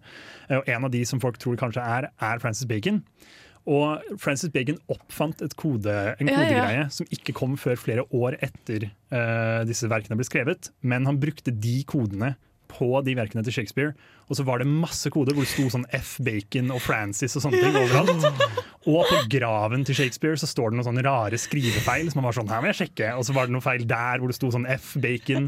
Eh, 0.49 0.57
Og 0.61 0.69
en 0.71 0.85
av 0.87 0.91
de 0.91 1.01
som 1.07 1.19
folk 1.19 1.35
tror 1.39 1.57
kanskje 1.59 1.83
er, 1.83 2.07
er 2.23 2.39
Francis 2.39 2.67
Bacon. 2.67 3.01
Og 3.65 4.17
Francis 4.21 4.51
Bacon 4.53 4.77
oppfant 4.93 5.41
et 5.41 5.55
kode, 5.57 5.89
en 6.19 6.29
Ja, 6.29 6.35
ja. 6.35 6.41
kodegreie 6.45 6.87
som 6.93 7.07
ikke 7.09 7.33
kom 7.33 7.55
før 7.57 7.79
flere 7.81 8.03
år 8.13 8.37
etter 8.45 8.91
uh, 9.09 9.63
disse 9.65 9.89
verkene 9.89 10.17
ble 10.19 10.27
skrevet, 10.27 10.69
men 10.85 11.07
han 11.09 11.17
brukte 11.21 11.49
de 11.53 11.79
kodene 11.89 12.35
på 12.75 12.87
de 13.05 13.13
verkene 13.15 13.43
til 13.45 13.53
Shakespeare. 13.55 13.93
Og 14.27 14.35
så 14.39 14.43
var 14.43 14.59
det 14.59 14.65
masse 14.67 15.07
koder 15.13 15.35
hvor 15.37 15.45
det 15.45 15.51
sto 15.53 15.67
sånn 15.71 15.85
F. 15.95 16.15
Bacon 16.25 16.71
og 16.73 16.81
Francis 16.83 17.37
og 17.37 17.43
sånne 17.45 17.61
ting 17.61 17.77
overalt. 17.77 18.25
Og 18.89 19.05
på 19.07 19.19
graven 19.31 19.85
til 19.87 19.95
Shakespeare 19.97 20.37
så 20.41 20.49
står 20.49 20.73
det 20.73 20.79
noen 20.79 20.87
sånne 20.89 21.03
rare 21.05 21.39
skrivefeil 21.39 22.09
som 22.11 22.19
man 22.19 22.27
var 22.27 22.35
sånn, 22.39 22.49
her 22.51 22.63
må 22.65 22.71
jeg 22.73 22.79
sjekke. 22.81 23.11
Og 23.15 23.23
så 23.29 23.35
var 23.37 23.47
det 23.47 23.55
noen 23.55 23.63
feil 23.65 23.85
der 23.87 24.19
hvor 24.19 24.33
det 24.33 24.37
sto 24.37 24.49
sånn 24.53 24.67
F. 24.75 24.95
Bacon. 25.01 25.47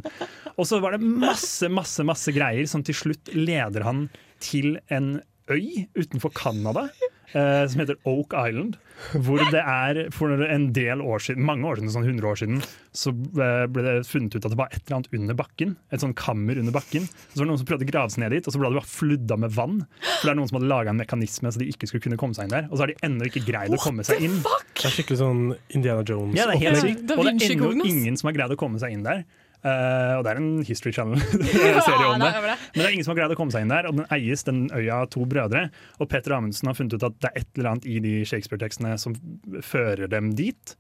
Og 0.56 0.70
så 0.70 0.80
var 0.82 0.96
det 0.96 1.02
masse, 1.04 1.68
masse, 1.74 2.06
masse 2.08 2.34
greier 2.38 2.70
som 2.70 2.86
til 2.86 2.96
slutt 2.98 3.34
leder 3.36 3.86
han 3.90 4.06
til 4.42 4.78
en 4.94 5.18
øy 5.52 5.88
utenfor 5.98 6.32
Canada. 6.38 6.86
Eh, 7.34 7.64
som 7.68 7.82
heter 7.82 7.98
Oak 8.08 8.36
Island. 8.36 8.78
Hvor 9.14 9.38
det 9.54 9.62
er 9.62 10.00
for 10.16 10.34
en 10.34 10.72
del 10.74 11.04
år 11.06 11.22
siden, 11.22 11.46
mange 11.46 11.68
år 11.70 11.78
siden, 11.78 11.92
sånn 11.94 12.08
100 12.08 12.26
år 12.26 12.40
siden, 12.42 12.62
så 12.98 13.12
eh, 13.14 13.66
ble 13.70 13.84
det 13.86 13.94
funnet 14.10 14.34
ut 14.34 14.42
at 14.48 14.54
det 14.54 14.58
var 14.58 14.72
et 14.74 14.82
eller 14.82 14.98
annet 14.98 15.18
under 15.20 15.38
bakken. 15.38 15.76
Et 15.94 16.02
sånn 16.02 16.16
kammer 16.18 16.58
under 16.58 16.74
bakken. 16.74 17.06
Så 17.06 17.38
var 17.38 17.46
det 17.46 17.52
noen 17.52 17.62
som 17.62 17.70
prøvde 17.70 17.86
å 17.86 17.92
grave 17.92 18.14
seg 18.14 18.24
ned 18.26 18.34
dit, 18.34 18.50
og 18.50 18.56
så 18.56 18.62
ble 18.62 18.72
det 18.74 18.80
bare 18.80 18.94
fludda 18.94 19.40
med 19.44 19.54
vann. 19.54 19.80
For 20.02 20.26
det 20.26 20.34
er 20.34 20.40
noen 20.42 20.50
som 20.50 20.60
hadde 20.60 20.72
laga 20.74 20.94
en 20.94 21.02
mekanisme 21.04 21.54
så 21.54 21.62
de 21.62 21.70
ikke 21.70 21.92
skulle 21.92 22.08
kunne 22.08 22.20
komme 22.22 22.38
seg 22.38 22.50
inn 22.50 22.56
der. 22.58 22.70
Og 22.72 22.78
så 22.78 22.86
har 22.86 22.94
de 22.94 23.00
ennå 23.06 23.30
ikke 23.30 23.46
greid 23.46 23.76
å 23.76 23.82
komme 23.82 24.06
seg 24.08 24.24
inn. 24.26 24.40
Det 24.42 24.90
er 24.90 24.98
skikkelig 24.98 25.22
sånn 25.22 25.44
Indiana 25.78 26.06
Jones. 26.08 26.38
Ja, 26.38 26.50
det 26.50 26.58
er 26.58 26.66
helt 26.68 26.82
opplegg. 26.82 26.98
sykt. 26.98 27.18
Og 27.18 27.28
det 27.28 27.36
er 27.52 27.54
ennå 27.54 27.92
ingen 27.94 28.18
som 28.18 28.32
har 28.32 28.40
greid 28.40 28.58
å 28.58 28.60
komme 28.60 28.82
seg 28.82 28.98
inn 28.98 29.06
der. 29.06 29.28
Eh, 29.68 30.14
og 30.18 30.24
det 30.26 30.32
er 30.34 30.40
en 30.42 30.50
History 30.68 30.94
Channel-serie 30.96 32.08
om 32.14 32.22
det. 32.24 32.32
Men 32.46 32.56
det 32.80 32.86
er 32.88 32.94
ingen 32.96 33.08
som 33.08 33.14
har 33.16 33.22
greid 33.24 33.36
å 33.36 33.40
komme 33.40 33.54
seg 33.56 33.66
inn 33.66 33.74
der, 33.74 33.90
og 33.90 33.98
den 34.00 34.08
eies 34.16 34.46
den 34.48 34.66
øya 34.72 35.02
av 35.04 35.10
to 35.14 35.26
brødre. 35.30 35.68
Og 36.00 36.10
Petter 36.12 36.38
Amundsen 36.38 36.70
har 36.72 36.78
funnet 36.78 36.96
ut 36.98 37.08
at 37.10 37.18
det 37.24 37.32
er 37.34 37.42
et 37.44 37.50
eller 37.60 37.74
annet 37.74 37.90
i 37.90 37.98
de 38.04 38.16
Shakespeare-tekstene 38.30 38.96
som 39.02 39.18
fører 39.66 40.08
dem 40.12 40.32
dit. 40.38 40.76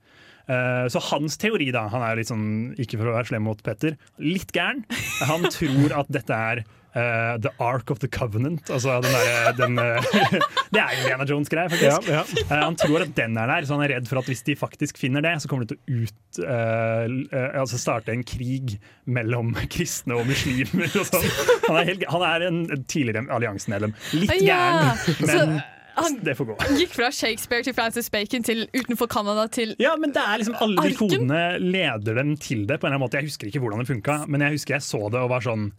Eh, 0.47 0.85
Så 0.93 1.01
hans 1.11 1.35
teori, 1.41 1.71
da, 1.75 1.87
han 1.91 2.05
er 2.07 2.21
litt 2.21 2.29
sånn, 2.31 2.47
ikke 2.79 3.01
for 3.01 3.11
å 3.11 3.17
være 3.17 3.31
slem 3.33 3.43
mot 3.49 3.59
Petter, 3.65 3.97
litt 4.23 4.53
gæren. 4.55 4.85
Han 5.27 5.43
tror 5.51 5.97
at 6.03 6.11
dette 6.15 6.37
er 6.51 6.63
eh, 6.97 7.35
The 7.45 7.51
Ark 7.63 7.91
of 7.93 7.99
the 8.01 8.09
Covenant. 8.11 8.69
Altså 8.73 8.97
den 9.05 9.13
der, 9.13 9.51
den, 9.59 9.77
eh, 9.79 10.09
Det 10.73 10.81
er 10.81 10.95
Lena 11.05 11.27
Jones-greie, 11.29 11.69
faktisk. 11.73 12.09
Ja, 12.09 12.23
Eh, 12.47 12.63
han 12.63 12.75
tror 12.79 13.03
at 13.05 13.13
den 13.17 13.37
er 13.37 13.47
der, 13.53 13.65
så 13.69 13.77
han 13.77 13.85
er 13.85 13.93
redd 13.97 14.09
for 14.09 14.19
at 14.21 14.27
hvis 14.31 14.41
de 14.47 14.55
faktisk 14.59 14.97
finner 15.01 15.21
det, 15.25 15.35
så 15.43 15.49
kommer 15.51 15.65
de 15.67 15.75
til 15.75 15.79
å 15.79 16.03
ut, 16.03 16.41
eh, 16.43 17.05
eh, 17.37 17.59
altså 17.61 17.79
starte 17.81 18.11
en 18.15 18.23
krig 18.27 18.77
mellom 19.05 19.53
kristne 19.73 20.17
og 20.19 20.27
muslimer. 20.29 20.89
Og 20.97 21.07
sånn. 21.07 21.25
han, 21.67 21.79
er 21.81 21.89
helt, 21.93 22.05
han 22.11 22.27
er 22.33 22.47
en 22.49 22.61
tidligere 22.89 23.25
alliansemedlem. 23.37 23.95
Litt 24.17 24.35
Ja, 24.41 24.59
gæren, 24.59 24.85
ja. 24.87 25.25
men 25.27 25.57
han- 25.97 26.19
det 26.21 26.35
får 26.37 26.45
gå. 26.51 26.55
Gikk 26.77 26.91
fra 26.93 27.07
Shakespeare 27.09 27.63
til 27.65 27.73
Francis 27.73 28.05
Bacon 28.13 28.43
til 28.45 28.67
utenfor 28.77 29.07
Canada 29.09 29.47
til 29.49 29.71
Ja, 29.81 29.95
men 29.97 30.11
det 30.13 30.21
er 30.21 30.37
liksom 30.43 30.53
Alle 30.61 30.83
de 30.91 30.93
kodene 30.99 31.39
leder 31.57 32.19
dem 32.19 32.35
til 32.37 32.67
det. 32.69 32.77
på 32.79 32.85
en 32.85 32.93
eller 32.93 32.99
annen 32.99 33.05
måte 33.07 33.17
Jeg 33.17 33.25
husker 33.31 33.49
ikke 33.49 33.63
hvordan 33.63 33.81
det 33.81 33.87
funka, 33.89 34.17
men 34.29 34.45
jeg 34.45 34.59
husker 34.59 34.75
jeg 34.77 34.85
så 34.85 34.99
det 35.09 35.23
og 35.23 35.31
var 35.33 35.41
sånn 35.41 35.71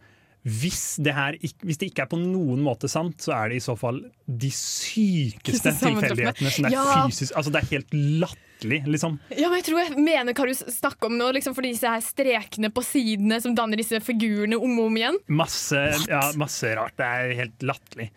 hvis 0.47 0.95
det, 1.03 1.11
her, 1.13 1.35
hvis 1.41 1.77
det 1.81 1.89
ikke 1.91 2.05
er 2.05 2.11
på 2.13 2.17
noen 2.21 2.61
måte 2.63 2.87
sant, 2.89 3.17
så 3.25 3.33
er 3.35 3.49
det 3.51 3.57
i 3.59 3.63
så 3.65 3.75
fall 3.77 3.99
de 4.25 4.49
sykeste 4.53 5.73
tilfeldighetene. 5.81 6.51
Som 6.53 6.63
det, 6.67 6.71
er 6.71 6.77
Ja. 6.77 7.01
fysisk, 7.09 7.33
altså 7.35 7.51
det 7.51 7.59
er 7.63 7.67
helt 7.73 7.91
latterlig, 8.23 8.79
liksom. 8.87 9.19
Ja, 9.35 9.49
men 9.51 9.59
jeg 9.59 9.65
tror 9.67 9.81
jeg 9.83 9.97
mener 9.99 10.33
hva 10.33 10.47
du 10.47 10.53
snakker 10.55 11.09
om 11.11 11.17
nå, 11.19 11.27
liksom 11.35 11.53
for 11.57 11.61
disse 11.67 11.87
her 11.91 11.99
strekene 12.05 12.71
på 12.71 12.83
sidene 12.87 13.41
som 13.43 13.53
danner 13.55 13.77
disse 13.79 13.99
figurene 14.03 14.55
om 14.59 14.79
og 14.79 14.87
om 14.87 14.97
igjen. 15.01 15.19
Masse, 15.27 15.83
ja, 16.07 16.23
masse 16.39 16.71
rart. 16.79 16.95
Det 16.99 17.05
er 17.05 17.35
helt 17.43 17.59
latterlig. 17.67 18.09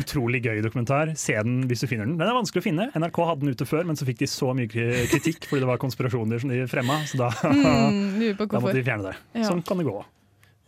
Utrolig 0.00 0.40
gøy 0.42 0.62
dokumentar. 0.64 1.12
Se 1.16 1.36
den 1.36 1.60
hvis 1.68 1.84
du 1.84 1.86
finner 1.86 2.08
den. 2.08 2.16
Den 2.18 2.26
er 2.28 2.34
vanskelig 2.40 2.64
å 2.64 2.66
finne. 2.70 2.88
NRK 2.96 3.20
hadde 3.28 3.44
den 3.44 3.52
ute 3.54 3.68
før, 3.68 3.84
men 3.86 3.96
så 4.00 4.08
fikk 4.08 4.18
de 4.24 4.26
så 4.32 4.50
mye 4.56 4.66
kritikk 5.12 5.44
fordi 5.46 5.60
det 5.62 5.68
var 5.68 5.78
konspirasjoner 5.78 6.40
som 6.42 6.50
de 6.50 6.64
fremma, 6.72 7.02
så 7.06 7.20
da, 7.20 7.30
Mm, 7.46 8.36
da 8.40 8.60
måtte 8.60 8.74
de 8.80 8.82
fjerne 8.86 9.10
det. 9.12 9.16
Ja. 9.36 9.50
Sånn 9.52 9.62
kan 9.64 9.78
det 9.78 9.84
gå. 9.86 10.00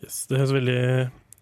Yes, 0.05 0.27
det 0.31 0.39
høres 0.39 0.53
veldig, 0.55 0.81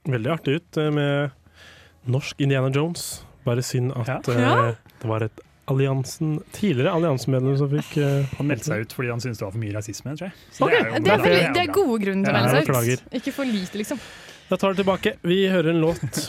veldig 0.09 0.31
artig 0.33 0.59
ut 0.61 0.79
eh, 0.81 0.91
med 0.95 2.09
norsk 2.09 2.41
Indiana 2.47 2.71
Jones. 2.73 3.23
Bare 3.47 3.63
synd 3.63 3.93
at 3.95 4.29
Ja. 4.33 4.73
det 5.03 5.11
var 5.11 5.27
et 5.27 5.43
alliansen, 5.71 6.37
tidligere 6.55 6.93
alliansemedlem 6.95 7.57
som 7.59 7.71
fikk 7.71 7.97
uh, 7.99 8.27
Han 8.39 8.47
meldte 8.47 8.69
seg 8.71 8.85
ut 8.87 8.93
fordi 8.95 9.11
han 9.11 9.23
syntes 9.23 9.41
det 9.41 9.47
var 9.49 9.55
for 9.57 9.63
mye 9.65 9.75
rasisme, 9.75 10.15
tror 10.19 10.29
jeg. 10.29 10.45
Så 10.55 10.63
Ok, 10.67 10.71
det 10.71 10.79
er 10.79 10.87
jo 10.87 11.01
det, 11.03 11.17
er 11.17 11.55
det 11.57 11.63
er 11.65 11.73
gode 11.75 11.97
grunner 12.05 12.29
til 12.29 12.39
å 12.39 12.45
melde 12.45 12.77
seg 12.87 12.93
ut. 12.95 13.09
Ikke 13.19 13.35
for 13.35 13.51
lite, 13.51 13.81
liksom. 13.83 14.03
Da 14.47 14.59
tar 14.63 14.75
vi 14.75 14.83
tilbake. 14.85 15.17
Vi 15.27 15.41
hører 15.51 15.73
en 15.75 15.83
låt. 15.83 16.21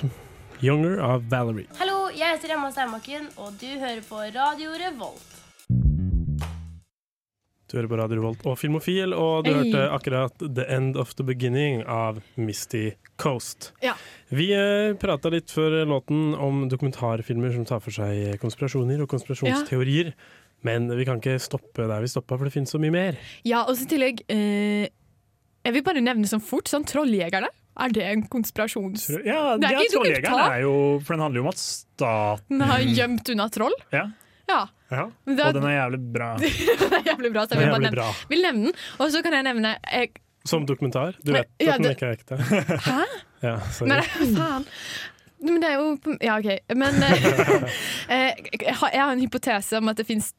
'Younger' 0.58 0.98
av 1.06 1.28
Valerie. 1.30 1.68
Hallo, 1.78 2.08
jeg 2.18 2.34
heter 2.34 2.56
Emma 2.56 2.72
Steinbakken, 2.74 3.28
og 3.38 3.54
du 3.62 3.68
hører 3.78 4.02
på 4.02 4.24
Radio 4.34 4.74
Revolt. 4.82 5.37
Du 7.68 7.76
hører 7.76 7.90
på 7.92 7.98
Radio 8.00 8.22
Revolt 8.22 8.46
og 8.48 8.56
Filmofil, 8.62 9.12
og 9.12 9.44
du 9.44 9.50
hey. 9.52 9.58
hørte 9.60 9.82
akkurat 9.92 10.40
'The 10.40 10.64
End 10.72 10.96
of 10.96 11.14
the 11.20 11.26
Beginning' 11.28 11.82
av 11.84 12.22
Misty 12.40 12.94
Coast. 13.20 13.74
Ja. 13.84 13.98
Vi 14.32 14.54
eh, 14.56 14.94
prata 14.96 15.28
litt 15.34 15.52
før 15.52 15.82
låten 15.84 16.32
om 16.32 16.70
dokumentarfilmer 16.72 17.52
som 17.52 17.66
tar 17.68 17.82
for 17.84 17.92
seg 17.92 18.38
konspirasjoner 18.40 19.04
og 19.04 19.10
konspirasjonsteorier. 19.12 20.14
Men 20.64 20.88
vi 20.96 21.06
kan 21.06 21.20
ikke 21.20 21.36
stoppe 21.44 21.90
der 21.90 22.06
vi 22.06 22.08
stoppa, 22.10 22.38
for 22.38 22.48
det 22.48 22.54
finnes 22.56 22.72
så 22.72 22.80
mye 22.80 22.94
mer. 22.94 23.18
Ja, 23.44 23.66
og 23.66 23.76
så 23.76 23.84
i 23.84 23.92
tillegg 23.92 24.24
eh, 24.32 24.88
Jeg 25.68 25.76
vil 25.76 25.84
bare 25.84 26.02
nevne 26.02 26.30
sånn 26.30 26.44
fort 26.44 26.72
sånn 26.72 26.88
Trolljegerne. 26.88 27.52
Er 27.78 27.92
det 27.94 28.06
en 28.08 28.24
konspirasjons... 28.32 29.10
Ja, 29.28 29.58
det 29.60 29.68
er 29.68 29.76
ja 29.76 29.84
ikke 29.84 29.98
Trolljegeren 29.98 30.40
er 30.48 30.64
jo 30.64 30.74
For 31.04 31.18
den 31.18 31.26
handler 31.26 31.42
jo 31.42 31.46
om 31.46 31.52
at 31.52 31.62
staten 31.62 32.64
har 32.72 32.88
gjemt 32.88 33.34
unna 33.36 33.50
troll. 33.52 33.76
Ja. 33.92 34.08
Ja. 34.50 34.60
ja. 34.92 35.04
er- 35.28 35.48
Og 35.48 35.54
den 35.58 35.64
er 35.68 35.74
jævlig 35.76 36.00
bra. 36.14 36.30
den 36.84 36.94
er 37.00 37.04
jævlig 37.12 37.34
bra, 37.34 37.46
så 37.48 37.56
jeg 37.58 37.64
vil 37.66 37.74
bare 37.76 37.84
nevne, 37.90 38.08
vil 38.30 38.42
nevne 38.48 38.64
den. 38.70 38.74
Og 39.00 39.12
så 39.12 39.22
kan 39.26 39.34
jeg 39.34 39.44
nevne 39.50 39.76
jeg, 39.92 40.10
Som 40.48 40.66
dokumentar. 40.66 41.18
Du 41.26 41.34
vet 41.36 41.46
Ja, 41.60 41.74
at 41.76 41.82
den 41.84 41.92
ikke 41.92 42.06
er 42.06 42.12
ekte. 42.18 42.38
Hæ? 42.90 43.02
Ja, 43.44 43.60
sorry. 43.72 43.90
Men 43.92 44.36
faen. 44.36 44.64
Men 45.46 45.60
det 45.62 45.68
er 45.70 45.76
jo 45.78 46.16
Ja, 46.24 46.38
OK. 46.40 46.48
Men 46.74 47.04
eh, 47.04 47.28
eh, 48.10 48.32
jeg 48.64 48.76
har 48.80 48.90
jeg 48.96 49.02
har 49.04 49.12
en 49.14 49.20
hypotese 49.22 49.78
om 49.78 49.92
at 49.92 49.98
det 50.00 50.08
fins 50.08 50.32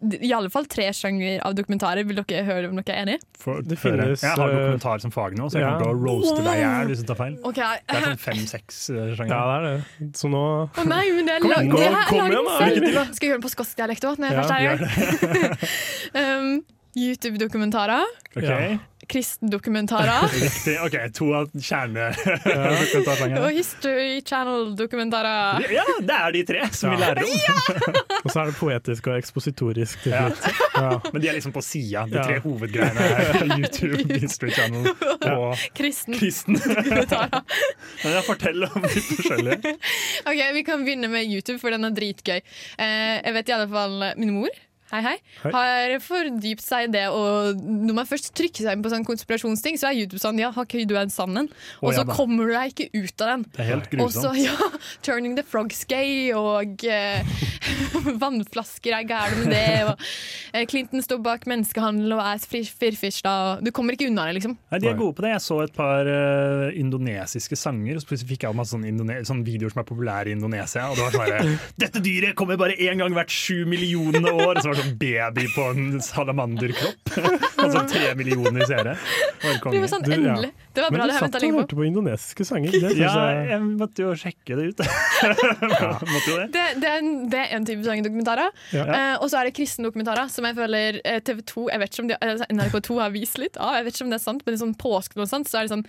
i 0.00 0.32
alle 0.32 0.50
fall 0.52 0.64
tre 0.70 0.86
sjanger 0.96 1.40
av 1.44 1.54
dokumentarer. 1.58 2.04
Vil 2.08 2.16
dere 2.22 2.44
høre 2.46 2.70
om 2.70 2.78
dere 2.80 2.94
er 2.94 3.02
enig? 3.04 3.18
For, 3.40 3.60
Det 3.64 3.76
finnes, 3.80 4.22
jeg 4.24 4.32
har 4.32 4.48
eh, 4.48 4.56
dokumentar 4.56 4.98
som 5.04 5.12
fag 5.14 5.36
nå, 5.38 5.48
så 5.52 5.60
jeg 5.60 5.66
ja. 5.66 5.72
kommer 5.76 5.84
til 5.84 5.92
å 5.92 5.94
roaste 6.00 6.40
deg 6.46 6.54
i 6.56 6.62
hjel 6.64 6.92
hvis 6.92 7.02
du 7.02 7.06
tar 7.10 7.18
feil. 7.20 7.34
Okay. 7.50 7.82
Det 7.84 7.98
er 7.98 8.06
sånn 8.08 8.22
fem-seks 8.24 8.80
sjanger. 8.88 9.32
Ja, 9.32 9.40
det 9.44 9.54
er 9.56 9.62
det. 9.68 10.10
Så 10.20 10.32
nå 10.32 10.44
oh, 10.64 10.84
nei, 10.88 11.04
men 11.16 11.24
det 11.28 11.36
er 11.36 11.40
Kom 11.44 11.50
det 11.52 11.56
er 11.86 11.94
kom 12.08 12.24
igjen 12.26 12.50
da, 12.50 12.58
lykke 12.66 12.82
til 12.86 12.98
da. 12.98 13.04
Skal 13.10 13.24
jeg 13.26 13.30
gjøre 13.32 13.40
den 13.40 13.46
på 13.46 13.54
skotsk 13.54 13.74
dialekt 13.80 14.04
òg? 14.08 14.14
Ja, 14.20 14.30
først 14.40 14.52
er 14.56 14.60
gjør 14.66 14.78
um. 19.10 19.14
Kristendokumentarer. 19.20 20.28
Riktig. 20.40 20.76
OK, 20.84 20.96
to 21.14 21.32
av 21.34 21.50
kjernedokumentarsjangerne. 21.54 23.40
Og 23.44 23.50
History 23.56 24.20
Channel-dokumentarer. 24.26 25.66
Ja, 25.74 25.84
det 26.00 26.16
er 26.16 26.32
de 26.36 26.42
tre 26.48 26.60
som 26.76 26.90
vi 26.94 27.00
lærer 27.00 27.22
om. 27.24 27.28
Og 28.24 28.30
så 28.30 28.40
er 28.42 28.50
det 28.50 28.56
poetisk 28.60 29.06
og 29.10 29.16
ekspositorisk 29.18 30.06
Ja. 30.10 30.26
Ja. 30.76 30.90
Men 31.12 31.22
de 31.22 31.28
er 31.30 31.34
liksom 31.38 31.52
på 31.54 31.62
sida. 31.64 32.06
De 32.10 32.16
Ja. 32.20 32.24
tre 32.26 32.38
hovedgreiene 32.44 33.58
YouTube, 33.58 34.18
History 34.20 34.50
Channel 34.54 34.90
og 35.32 35.56
Kristen. 35.76 36.14
kristen. 36.18 36.54
Men 36.60 38.12
jeg 38.14 38.24
forteller 38.26 38.68
om 38.76 38.82
de 38.84 39.00
forskjellige. 39.00 39.74
Ok, 40.26 40.40
Vi 40.54 40.62
kan 40.66 40.84
begynne 40.84 41.08
med 41.08 41.24
YouTube, 41.30 41.58
for 41.62 41.70
den 41.74 41.84
er 41.84 41.90
dritgøy. 41.96 42.40
Eh, 42.78 43.20
jeg 43.24 43.34
vet 43.34 43.48
i 43.48 43.52
alle 43.56 43.68
fall 43.72 44.12
min 44.20 44.34
mor 44.34 44.48
Hei, 44.90 45.04
hei. 45.04 45.18
Hei. 45.44 45.50
Har 45.54 45.92
fordypt 46.02 46.64
seg 46.64 46.88
i 46.88 46.90
det. 46.96 47.04
Og 47.14 47.60
når 47.62 47.94
man 48.00 48.08
først 48.08 48.32
trykker 48.34 48.64
seg 48.66 48.74
inn 48.74 48.82
på 48.82 48.90
sånn 48.90 49.04
konspirasjonsting, 49.06 49.76
så 49.78 49.92
er 49.92 50.00
YouTube 50.00 50.18
sånn 50.18 50.40
Ja, 50.42 50.48
har 50.56 50.66
ikke 50.66 50.82
du 50.88 50.96
en 50.98 51.12
sann 51.14 51.36
en? 51.38 51.46
Og 51.78 51.94
så 51.94 52.02
ja 52.02 52.08
kommer 52.10 52.48
du 52.48 52.54
deg 52.56 52.72
ikke 52.72 52.88
ut 53.04 53.22
av 53.22 53.30
den. 53.30 53.44
Det 53.54 53.62
er 53.62 53.68
helt 53.68 53.94
Og 54.02 54.10
så, 54.10 54.32
ja, 54.34 54.56
Turning 55.06 55.36
the 55.38 55.44
Frogs 55.46 55.84
Gay, 55.86 56.32
og 56.34 56.82
eh, 56.82 57.22
vannflasker 58.22 58.96
er 58.96 59.06
gærne 59.06 59.44
med 59.44 59.54
det. 59.54 59.92
Og 59.92 60.02
eh, 60.58 60.66
Clinton 60.70 61.06
står 61.06 61.22
bak 61.22 61.46
menneskehandel 61.50 62.16
og 62.16 62.24
er 62.24 62.42
firfisla. 62.42 63.36
Du 63.62 63.70
kommer 63.76 63.94
ikke 63.94 64.10
unna 64.10 64.26
det, 64.26 64.40
liksom. 64.40 64.58
Nei, 64.74 64.82
De 64.82 64.90
er 64.90 64.98
gode 64.98 65.14
på 65.20 65.26
det. 65.26 65.36
Jeg 65.36 65.44
så 65.46 65.60
et 65.68 65.76
par 65.76 66.10
uh, 66.10 66.66
indonesiske 66.74 67.60
sanger, 67.62 67.94
og 67.94 68.02
så 68.02 68.10
plutselig 68.10 68.32
fikk 68.34 68.48
jeg 68.48 68.58
masse 68.58 68.74
sånne, 68.74 69.20
sånne 69.28 69.46
videoer 69.46 69.76
som 69.76 69.84
er 69.84 69.88
populære 69.92 70.32
i 70.32 70.36
Indonesia. 70.40 70.88
Og 70.90 70.98
det 70.98 71.06
var 71.06 71.14
sånn 71.14 71.26
herre 71.28 71.56
Dette 71.86 72.02
dyret 72.02 72.34
kommer 72.38 72.58
bare 72.58 72.74
én 72.74 72.98
gang 72.98 73.14
hvert 73.14 73.30
sju 73.30 73.62
millioner 73.70 74.34
år! 74.34 74.56
Og 74.56 74.64
så 74.64 74.72
var 74.72 74.79
sånn 74.80 74.96
baby 75.00 75.46
på 75.54 75.66
en 75.72 76.00
salamanderkropp. 76.04 77.14
altså 77.62 77.84
tre 77.90 78.14
millioner 78.18 78.66
seere. 78.66 78.96
Var 79.44 79.60
Det 79.72 79.82
var 79.84 79.92
sånn, 79.92 80.06
endelig. 80.08 80.52
Det 80.74 80.84
var 80.84 80.92
bra, 80.94 81.02
Men 81.02 81.10
du 81.10 81.18
satt 81.18 81.36
og 81.36 81.56
hørte 81.56 81.76
på 81.78 81.84
indonesiske 81.86 82.44
sanger. 82.46 82.74
Det 82.74 82.92
Ja, 83.00 83.10
jeg 83.34 83.48
jeg 83.50 83.62
måtte 83.64 84.04
jo 84.04 84.12
sjekke 84.18 84.58
det 84.58 84.66
ut. 84.70 84.82
måtte 86.14 86.28
jo 86.30 86.36
det. 86.38 86.46
Det, 86.54 86.64
det, 86.82 86.90
er 86.90 87.00
en, 87.00 87.10
det 87.32 87.40
er 87.40 87.54
en 87.56 87.66
type 87.66 87.86
sangedokumentarer. 87.86 88.54
Ja. 88.76 88.84
Uh, 88.86 89.16
og 89.24 89.26
så 89.32 89.40
er 89.40 89.50
det 89.50 89.54
kristendokumentarer, 89.58 90.30
som 90.30 90.46
jeg 90.46 90.58
føler 90.60 91.00
uh, 91.02 91.18
TV 91.26 91.42
2 91.50 91.66
jeg 91.72 91.82
vet 91.82 91.94
ikke 91.94 92.04
om 92.04 92.12
de, 92.12 92.18
uh, 92.22 92.46
NRK2 92.54 93.00
har 93.02 93.14
vist 93.16 93.42
litt 93.42 93.58
av. 93.58 93.74
Jeg 93.80 93.88
vet 93.88 93.98
ikke 93.98 94.06
om 94.06 94.14
det 94.14 94.20
er 94.20 94.24
sant, 94.28 94.46
men 94.46 94.62
sånn 94.62 94.76
påske 94.78 95.18
og 95.18 95.30
sånt, 95.30 95.50
så 95.50 95.60
er 95.60 95.66
det 95.66 95.74
sånn 95.74 95.86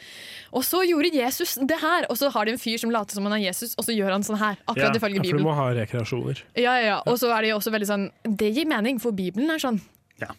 Og 0.58 0.66
så 0.66 0.84
gjorde 0.88 1.14
Jesus 1.14 1.58
det 1.62 1.82
her! 1.86 2.10
Og 2.10 2.18
så 2.18 2.34
har 2.34 2.50
de 2.50 2.58
en 2.58 2.62
fyr 2.62 2.82
som 2.82 2.94
later 2.94 3.18
som 3.18 3.30
han 3.30 3.38
er 3.38 3.46
Jesus, 3.46 3.78
og 3.78 3.86
så 3.86 3.96
gjør 3.96 4.16
han 4.18 4.26
sånn 4.26 4.42
her. 4.42 4.58
Akkurat 4.66 4.98
ifølge 4.98 5.22
Ja, 5.22 5.28
for 5.30 5.46
du 5.46 5.50
må 5.50 5.58
ha 5.58 5.72
rekreasjoner. 5.78 6.46
Ja, 6.58 6.78
ja, 6.82 6.88
ja. 6.96 7.02
Og 7.06 7.22
så 7.22 7.30
er 7.36 7.46
det 7.46 7.54
jo 7.54 7.62
også 7.62 7.74
veldig 7.74 7.90
sånn 7.90 8.08
Det 8.26 8.50
gir 8.56 8.70
mening, 8.70 8.98
for 9.04 9.14
Bibelen 9.14 9.54
er 9.54 9.62
sånn. 9.62 9.78
Ja. 10.22 10.34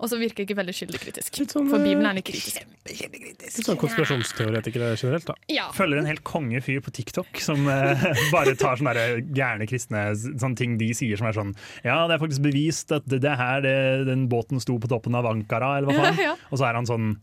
Og 0.00 0.10
så 0.10 0.18
virker 0.20 0.42
det 0.42 0.48
ikke 0.48 0.58
veldig 0.58 0.74
skyldekritisk. 0.76 1.40
sånn, 1.42 1.68
For 1.70 1.78
eh, 1.78 1.84
Bibelen 1.86 2.08
er 2.10 2.18
litt 2.18 2.28
kritisk. 2.28 2.64
Litt 2.86 3.46
sånn 3.56 3.78
konspirasjonsteoretikere 3.80 4.92
generelt, 4.94 5.28
da. 5.30 5.36
Ja. 5.52 5.68
Følger 5.76 6.02
en 6.02 6.10
helt 6.10 6.24
konge 6.26 6.60
fyr 6.64 6.82
på 6.84 6.94
TikTok 6.96 7.40
som 7.42 7.68
eh, 7.70 8.06
bare 8.34 8.56
tar 8.58 8.80
sånne 8.80 8.96
der 8.96 9.22
gærne 9.36 9.68
kristne 9.70 10.08
sånne 10.16 10.56
ting 10.58 10.76
de 10.80 10.90
sier 10.96 11.18
som 11.20 11.30
er 11.30 11.36
sånn 11.36 11.54
Ja, 11.84 12.02
det 12.06 12.16
er 12.16 12.22
faktisk 12.22 12.44
bevist 12.46 12.92
at 12.94 13.06
det, 13.10 13.22
det 13.24 13.36
her 13.38 13.62
det, 13.64 13.78
den 14.10 14.26
båten 14.32 14.62
sto 14.62 14.78
på 14.82 14.90
toppen 14.90 15.16
av 15.18 15.28
Ankara, 15.30 15.76
eller 15.78 15.90
hva 15.90 16.04
faen. 16.04 16.20
Ja, 16.20 16.32
ja. 16.32 16.36
Og 16.50 16.60
så 16.60 16.68
er 16.68 16.78
han 16.78 16.88
sånn 16.88 17.16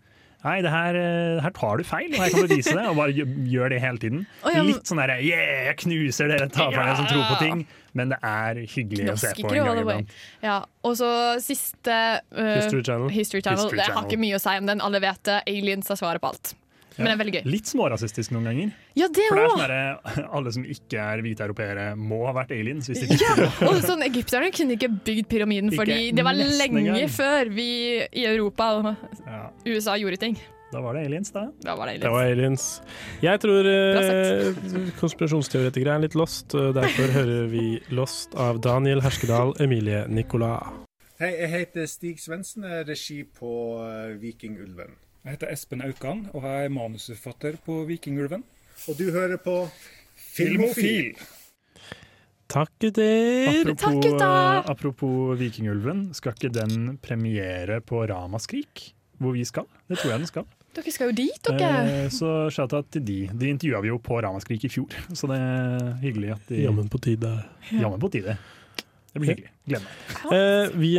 Nei, 0.44 0.58
det 0.62 0.72
her, 0.74 0.98
det 0.98 1.44
her 1.46 1.54
tar 1.56 1.78
du 1.80 1.84
feil, 1.88 2.10
og 2.12 2.20
jeg 2.20 2.34
kan 2.34 2.48
bevise 2.50 2.74
det. 2.76 2.86
Og 2.90 2.98
bare 2.98 3.14
gjør, 3.16 3.70
det 3.72 3.78
hele 3.80 4.02
tiden. 4.02 4.26
Oh, 4.44 4.50
ja, 4.52 4.58
men- 4.60 4.74
Litt 4.74 4.90
sånn 4.92 5.00
derre 5.00 5.16
Yeah, 5.24 5.70
jeg 5.70 5.78
knuser 5.86 6.28
dere 6.34 6.50
taperne 6.52 6.96
som 7.00 7.08
tror 7.08 7.24
på 7.32 7.40
ting. 7.40 7.64
Men 7.94 8.10
det 8.10 8.18
er 8.26 8.56
hyggelig 8.74 9.12
å 9.14 9.18
se 9.22 9.32
på 9.38 9.52
en 9.54 9.66
gang 9.70 9.80
iblant. 9.84 10.10
Ja, 10.42 10.58
og 10.84 10.98
så 10.98 11.10
siste 11.44 11.94
uh, 12.34 12.56
History 12.58 12.82
Channel. 12.84 13.08
History 13.14 13.42
Channel. 13.46 13.64
History 13.70 13.78
Det 13.78 13.94
har 13.94 14.04
ikke 14.10 14.20
mye 14.26 14.36
å 14.36 14.42
si 14.42 14.58
om 14.58 14.66
den. 14.72 14.82
Alle 14.82 15.00
vet 15.04 15.22
det. 15.30 15.40
Aliens 15.48 15.92
er 15.94 16.00
svaret 16.02 16.24
på 16.24 16.34
alt. 16.34 16.56
Men 16.98 17.06
det 17.08 17.12
er 17.14 17.18
veldig 17.24 17.34
gøy. 17.36 17.44
Litt 17.54 17.66
smårasistisk 17.72 18.32
noen 18.36 18.44
ganger. 18.50 18.72
Ja, 19.00 19.08
det 19.08 19.28
For 19.30 19.36
det 19.40 19.44
er 19.44 19.50
sånn 19.50 19.64
derre 19.64 20.28
Alle 20.38 20.52
som 20.54 20.64
ikke 20.66 21.00
er 21.02 21.22
hvite 21.26 21.46
europeere, 21.48 21.86
må 21.98 22.26
ha 22.28 22.34
vært 22.38 22.52
aliens. 22.56 22.88
Hvis 22.92 23.02
de 23.02 23.08
ikke 23.16 23.30
Ja, 23.40 23.50
og 23.70 23.80
sånn, 23.86 24.04
Egypterne 24.06 24.52
kunne 24.54 24.78
ikke 24.78 24.90
bygd 25.08 25.28
pyramiden, 25.32 25.72
Ikke 25.74 25.82
fordi 25.84 26.12
det 26.14 26.24
var 26.28 26.34
lenge 26.38 26.84
gang. 26.86 27.10
før 27.10 27.50
vi 27.56 27.70
i 28.06 28.26
Europa 28.30 28.72
og 28.78 28.92
Ja. 29.26 29.50
USA 29.66 29.96
gjorde 29.98 30.18
ting. 30.20 30.38
Da 30.74 30.80
var 30.82 30.96
det 30.98 31.04
aliens, 31.06 31.30
da. 31.30 31.44
Da 31.62 31.76
var 31.78 31.86
det 31.86 32.00
Det 32.02 32.10
aliens. 32.10 32.16
var 32.16 32.32
aliens. 32.32 32.82
Jeg 33.22 33.40
tror 33.44 33.68
eh, 33.70 34.94
konspirasjonsteoretikere 35.00 35.94
er 35.98 36.02
litt 36.08 36.16
lost. 36.18 36.50
Derfor 36.50 37.12
hører 37.14 37.48
vi 37.52 37.80
Lost 37.94 38.34
av 38.36 38.60
Daniel 38.64 39.02
Herskedal 39.06 39.54
Emilie 39.62 40.08
Nicolas. 40.10 40.66
Hei, 41.22 41.30
jeg 41.38 41.50
heter 41.54 41.86
Stig 41.88 42.18
Svendsen, 42.20 42.66
regi 42.88 43.22
på 43.24 43.52
eh, 43.86 44.16
Vikingulven. 44.20 44.96
Jeg 45.24 45.38
heter 45.38 45.54
Espen 45.54 45.80
Aukan 45.86 46.26
og 46.36 46.44
jeg 46.44 46.66
er 46.68 46.72
manusforfatter 46.76 47.56
på 47.64 47.78
Vikingulven. 47.88 48.42
Og 48.92 48.98
du 49.00 49.06
hører 49.16 49.40
på 49.40 49.54
Filmofil. 50.20 51.14
Takk, 52.52 52.74
gutter! 52.84 53.62
Apropos, 53.64 54.68
apropos 54.74 55.38
Vikingulven, 55.40 56.10
skal 56.12 56.36
ikke 56.36 56.52
den 56.52 56.98
premiere 57.00 57.80
på 57.80 58.04
Ramaskrik? 58.12 58.90
Hvor 59.24 59.38
vi 59.38 59.48
skal? 59.48 59.64
Det 59.88 60.02
tror 60.02 60.12
jeg 60.12 60.26
den 60.26 60.32
skal. 60.34 60.52
Dere 60.76 60.92
skal 60.92 61.14
jo 61.14 61.18
dit, 61.22 61.40
dere! 61.48 61.72
Eh, 61.88 62.12
så 62.12 62.52
shout-out 62.52 62.92
til 62.92 63.08
de. 63.08 63.18
De 63.32 63.56
intervjua 63.56 63.80
vi 63.86 63.94
jo 63.94 64.04
på 64.04 64.20
Ramaskrik 64.28 64.68
i 64.68 64.76
fjor, 64.76 64.92
så 65.20 65.32
det 65.32 65.40
er 65.40 65.90
hyggelig 66.04 66.36
at 66.36 66.52
de 66.52 66.66
Jammen 66.66 66.92
på 66.92 67.00
tide. 67.08 67.32
Jammen 67.72 68.04
på 68.04 68.12
tide. 68.12 68.36
Det 69.14 69.24
blir 69.24 69.38
hyggelig. 69.38 69.56
Gleder 69.72 69.88
meg. 69.88 70.34
Eh, 70.36 70.80
vi 70.84 70.96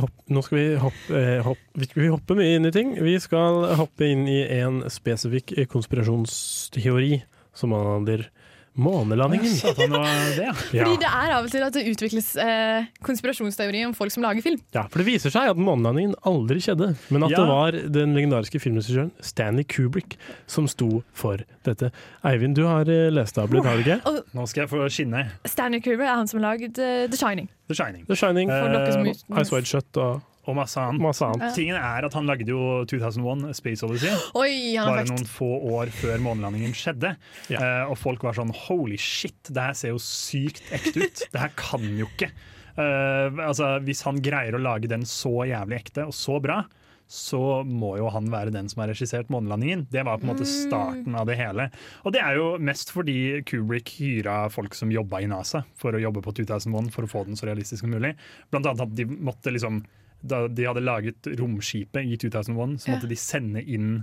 hopp, 0.00 0.14
nå 0.32 0.42
skal 0.44 0.58
vi 0.58 0.66
hoppe, 0.82 1.18
eh, 1.20 1.42
hopp, 1.44 1.60
vi 1.94 2.10
hoppe 2.12 2.36
mye 2.38 2.58
inn 2.58 2.68
i 2.68 2.72
ting. 2.74 2.94
Vi 3.02 3.16
skal 3.22 3.64
hoppe 3.78 4.08
inn 4.08 4.26
i 4.30 4.40
en 4.60 4.82
spesifikk 4.92 5.54
konspirasjonsteori 5.72 7.22
som 7.54 7.74
handler 7.76 8.28
månelandingen. 8.76 9.52
Ja, 9.62 9.72
det 9.74 10.44
ja. 10.44 10.52
Fordi 10.58 10.96
det 11.02 11.08
er 11.10 11.32
av 11.36 11.44
og 11.46 11.50
til 11.52 11.62
at 11.62 11.76
det 11.76 11.84
utvikles 11.92 12.30
eh, 12.42 12.86
konspirasjonsteori 13.06 13.84
om 13.86 13.94
folk 13.94 14.10
som 14.14 14.24
lager 14.26 14.42
film. 14.44 14.58
Ja, 14.74 14.86
for 14.90 15.02
det 15.02 15.06
viser 15.08 15.30
seg 15.34 15.52
at 15.52 15.60
månelandingen 15.60 16.16
aldri 16.26 16.58
skjedde, 16.64 16.92
men 17.14 17.26
at 17.26 17.34
Ja. 17.34 17.38
det 17.42 17.46
var 17.50 17.78
den 17.98 18.14
legendariske 18.16 18.58
filmregissøren 18.62 19.12
Stanley 19.22 19.64
Kubrick 19.64 20.16
som 20.50 20.66
sto 20.70 21.02
for 21.14 21.44
dette. 21.64 21.92
Eivind, 22.26 22.56
du 22.58 22.64
har 22.66 22.88
eh, 22.90 23.10
lest 23.14 23.36
det 23.38 23.44
opp 23.46 23.54
litt, 23.54 23.64
har 23.64 23.78
du 23.78 23.86
ikke? 23.86 24.14
Nå 24.34 24.46
skal 24.50 24.64
jeg 24.66 24.72
få 24.74 24.84
skinne. 24.90 25.24
Stanley 25.46 25.80
Kubrick 25.84 26.08
er 26.10 26.18
han 26.18 26.30
som 26.30 26.40
har 26.42 26.54
lagd 26.54 26.78
uh, 26.82 27.06
The 27.10 27.16
Shining. 27.20 27.48
The 27.70 27.78
Shining. 27.78 28.04
The 28.10 28.16
Shining, 28.18 28.50
For 28.50 28.92
som 28.92 29.06
ut- 29.06 29.40
Ice 29.40 29.54
Wide 29.54 29.70
Shut 29.70 29.96
og, 30.02 30.20
og 30.44 30.56
masse 30.58 30.80
annet. 30.80 31.02
Masse 31.02 31.26
annet. 31.26 31.46
Ja. 31.48 31.52
Tingen 31.56 31.78
er 31.80 32.06
at 32.06 32.16
Han 32.16 32.28
lagde 32.28 32.48
jo 32.50 32.84
2001 32.90 33.56
Space 33.56 33.86
Odyssey. 33.86 34.12
Oi, 34.36 34.76
han 34.76 34.92
bare 34.92 35.06
noen 35.08 35.28
få 35.28 35.50
år 35.74 35.92
før 35.94 36.20
månelandingen 36.24 36.74
skjedde. 36.76 37.14
Eh, 37.52 37.84
og 37.88 37.96
folk 38.00 38.24
var 38.26 38.36
sånn 38.36 38.52
holy 38.66 38.98
shit, 39.00 39.38
det 39.48 39.70
her 39.70 39.78
ser 39.78 39.94
jo 39.94 40.02
sykt 40.02 40.64
ekte 40.74 41.08
ut. 41.08 41.24
Det 41.32 41.40
her 41.40 41.54
kan 41.58 41.84
jo 41.98 42.08
ikke. 42.12 42.30
Uh, 42.74 43.30
altså, 43.38 43.76
hvis 43.86 44.02
han 44.02 44.18
greier 44.22 44.56
å 44.56 44.62
lage 44.62 44.90
den 44.90 45.04
så 45.06 45.44
jævlig 45.46 45.78
ekte 45.78 46.08
og 46.08 46.16
så 46.16 46.40
bra, 46.42 46.64
så 47.10 47.62
må 47.68 47.94
jo 48.00 48.08
han 48.10 48.30
være 48.32 48.52
den 48.54 48.68
som 48.70 48.80
har 48.82 48.90
regissert 48.90 49.30
månelandingen. 49.32 49.84
Det 49.92 50.02
var 50.06 50.18
på 50.18 50.26
en 50.26 50.32
måte 50.32 50.48
starten 50.48 51.16
av 51.18 51.28
det 51.28 51.36
hele. 51.38 51.68
Og 52.02 52.14
det 52.16 52.22
er 52.24 52.38
jo 52.38 52.54
mest 52.58 52.90
fordi 52.94 53.44
Kubrick 53.46 53.92
hyra 54.00 54.44
folk 54.52 54.74
som 54.76 54.92
jobba 54.92 55.20
i 55.22 55.28
NASA 55.30 55.62
for 55.78 55.94
å 55.94 56.00
jobbe 56.00 56.24
på 56.24 56.34
2001 56.40 56.90
for 56.94 57.06
å 57.06 57.10
få 57.10 57.26
den 57.28 57.38
så 57.38 57.48
realistisk 57.50 57.84
som 57.84 57.92
mulig. 57.92 58.14
Blant 58.50 58.70
annet 58.70 58.86
at 58.86 58.96
de 58.96 59.06
måtte 59.14 59.52
liksom 59.52 59.84
Da 60.24 60.44
de 60.48 60.68
hadde 60.68 60.84
laget 60.84 61.28
romskipet 61.38 62.06
i 62.08 62.18
2001, 62.20 62.78
så 62.80 62.94
måtte 62.94 63.10
de 63.10 63.18
sende 63.20 63.60
inn 63.62 63.98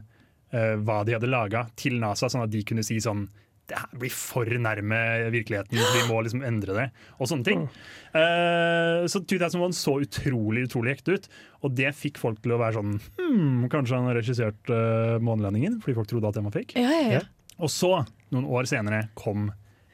uh, 0.53 0.75
hva 0.81 1.01
de 1.07 1.15
hadde 1.17 1.29
laga 1.31 1.65
til 1.79 1.97
NASA, 2.01 2.29
sånn 2.29 2.45
at 2.45 2.53
de 2.53 2.61
kunne 2.67 2.85
si 2.85 2.99
sånn 3.01 3.25
det 3.71 3.77
her 3.79 3.99
blir 4.01 4.11
for 4.11 4.49
nærme 4.59 4.97
virkeligheten, 5.31 5.79
vi 5.79 6.01
må 6.09 6.17
liksom 6.25 6.41
endre 6.43 6.75
det. 6.75 6.87
Og 7.21 7.29
sånne 7.29 7.47
ting. 7.47 7.61
Uh, 8.11 9.07
så 9.11 9.21
2001 9.23 9.77
så 9.77 9.95
utrolig 10.03 10.65
utrolig 10.67 10.97
ekte 10.97 11.15
ut, 11.15 11.29
og 11.63 11.77
det 11.77 11.93
fikk 11.95 12.19
folk 12.19 12.41
til 12.43 12.55
å 12.55 12.59
være 12.59 12.79
sånn 12.79 12.97
hmm, 12.97 13.69
Kanskje 13.71 13.99
han 13.99 14.09
har 14.09 14.19
regissert 14.19 14.73
uh, 14.73 15.15
månelandingen, 15.23 15.79
fordi 15.83 15.95
folk 16.01 16.11
trodde 16.11 16.33
at 16.33 16.39
den 16.39 16.49
var 16.49 16.57
fake. 16.57 16.75
Ja, 16.81 16.91
ja, 16.97 17.21
ja. 17.21 17.23
Og 17.61 17.71
så, 17.71 17.93
noen 18.33 18.49
år 18.49 18.67
senere, 18.69 19.05
kom 19.15 19.51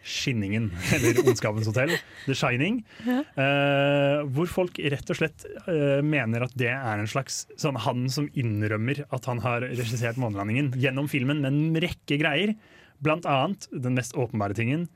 Skinningen, 0.07 0.69
eller 0.95 1.21
Ondskapens 1.25 1.67
hotell, 1.69 1.93
The 2.25 2.35
Shining. 2.37 2.81
Ja. 3.05 3.19
Uh, 3.37 4.25
hvor 4.33 4.49
folk 4.51 4.79
rett 4.79 5.11
og 5.13 5.19
slett 5.19 5.47
uh, 5.67 5.99
mener 6.05 6.47
at 6.47 6.55
det 6.59 6.71
er 6.73 7.01
en 7.01 7.09
slags 7.11 7.43
sånn 7.59 7.79
han 7.83 8.07
som 8.13 8.29
innrømmer 8.37 9.03
at 9.13 9.27
han 9.29 9.43
har 9.43 9.67
regissert 9.67 10.19
månelandingen 10.21 10.71
gjennom 10.79 11.09
filmen 11.11 11.43
med 11.43 11.51
en 11.51 11.81
rekke 11.87 12.19
greier. 12.21 12.55
Blant 13.03 13.27
annet 13.29 13.67
den 13.71 13.97
mest 13.97 14.15
åpenbare 14.17 14.57
tingen. 14.57 14.87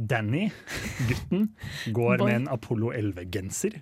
Danny, 0.00 0.46
gutten, 1.08 1.50
går 1.92 2.20
Boy. 2.22 2.26
med 2.26 2.34
en 2.38 2.48
Apollo 2.54 2.92
11-genser. 2.96 3.76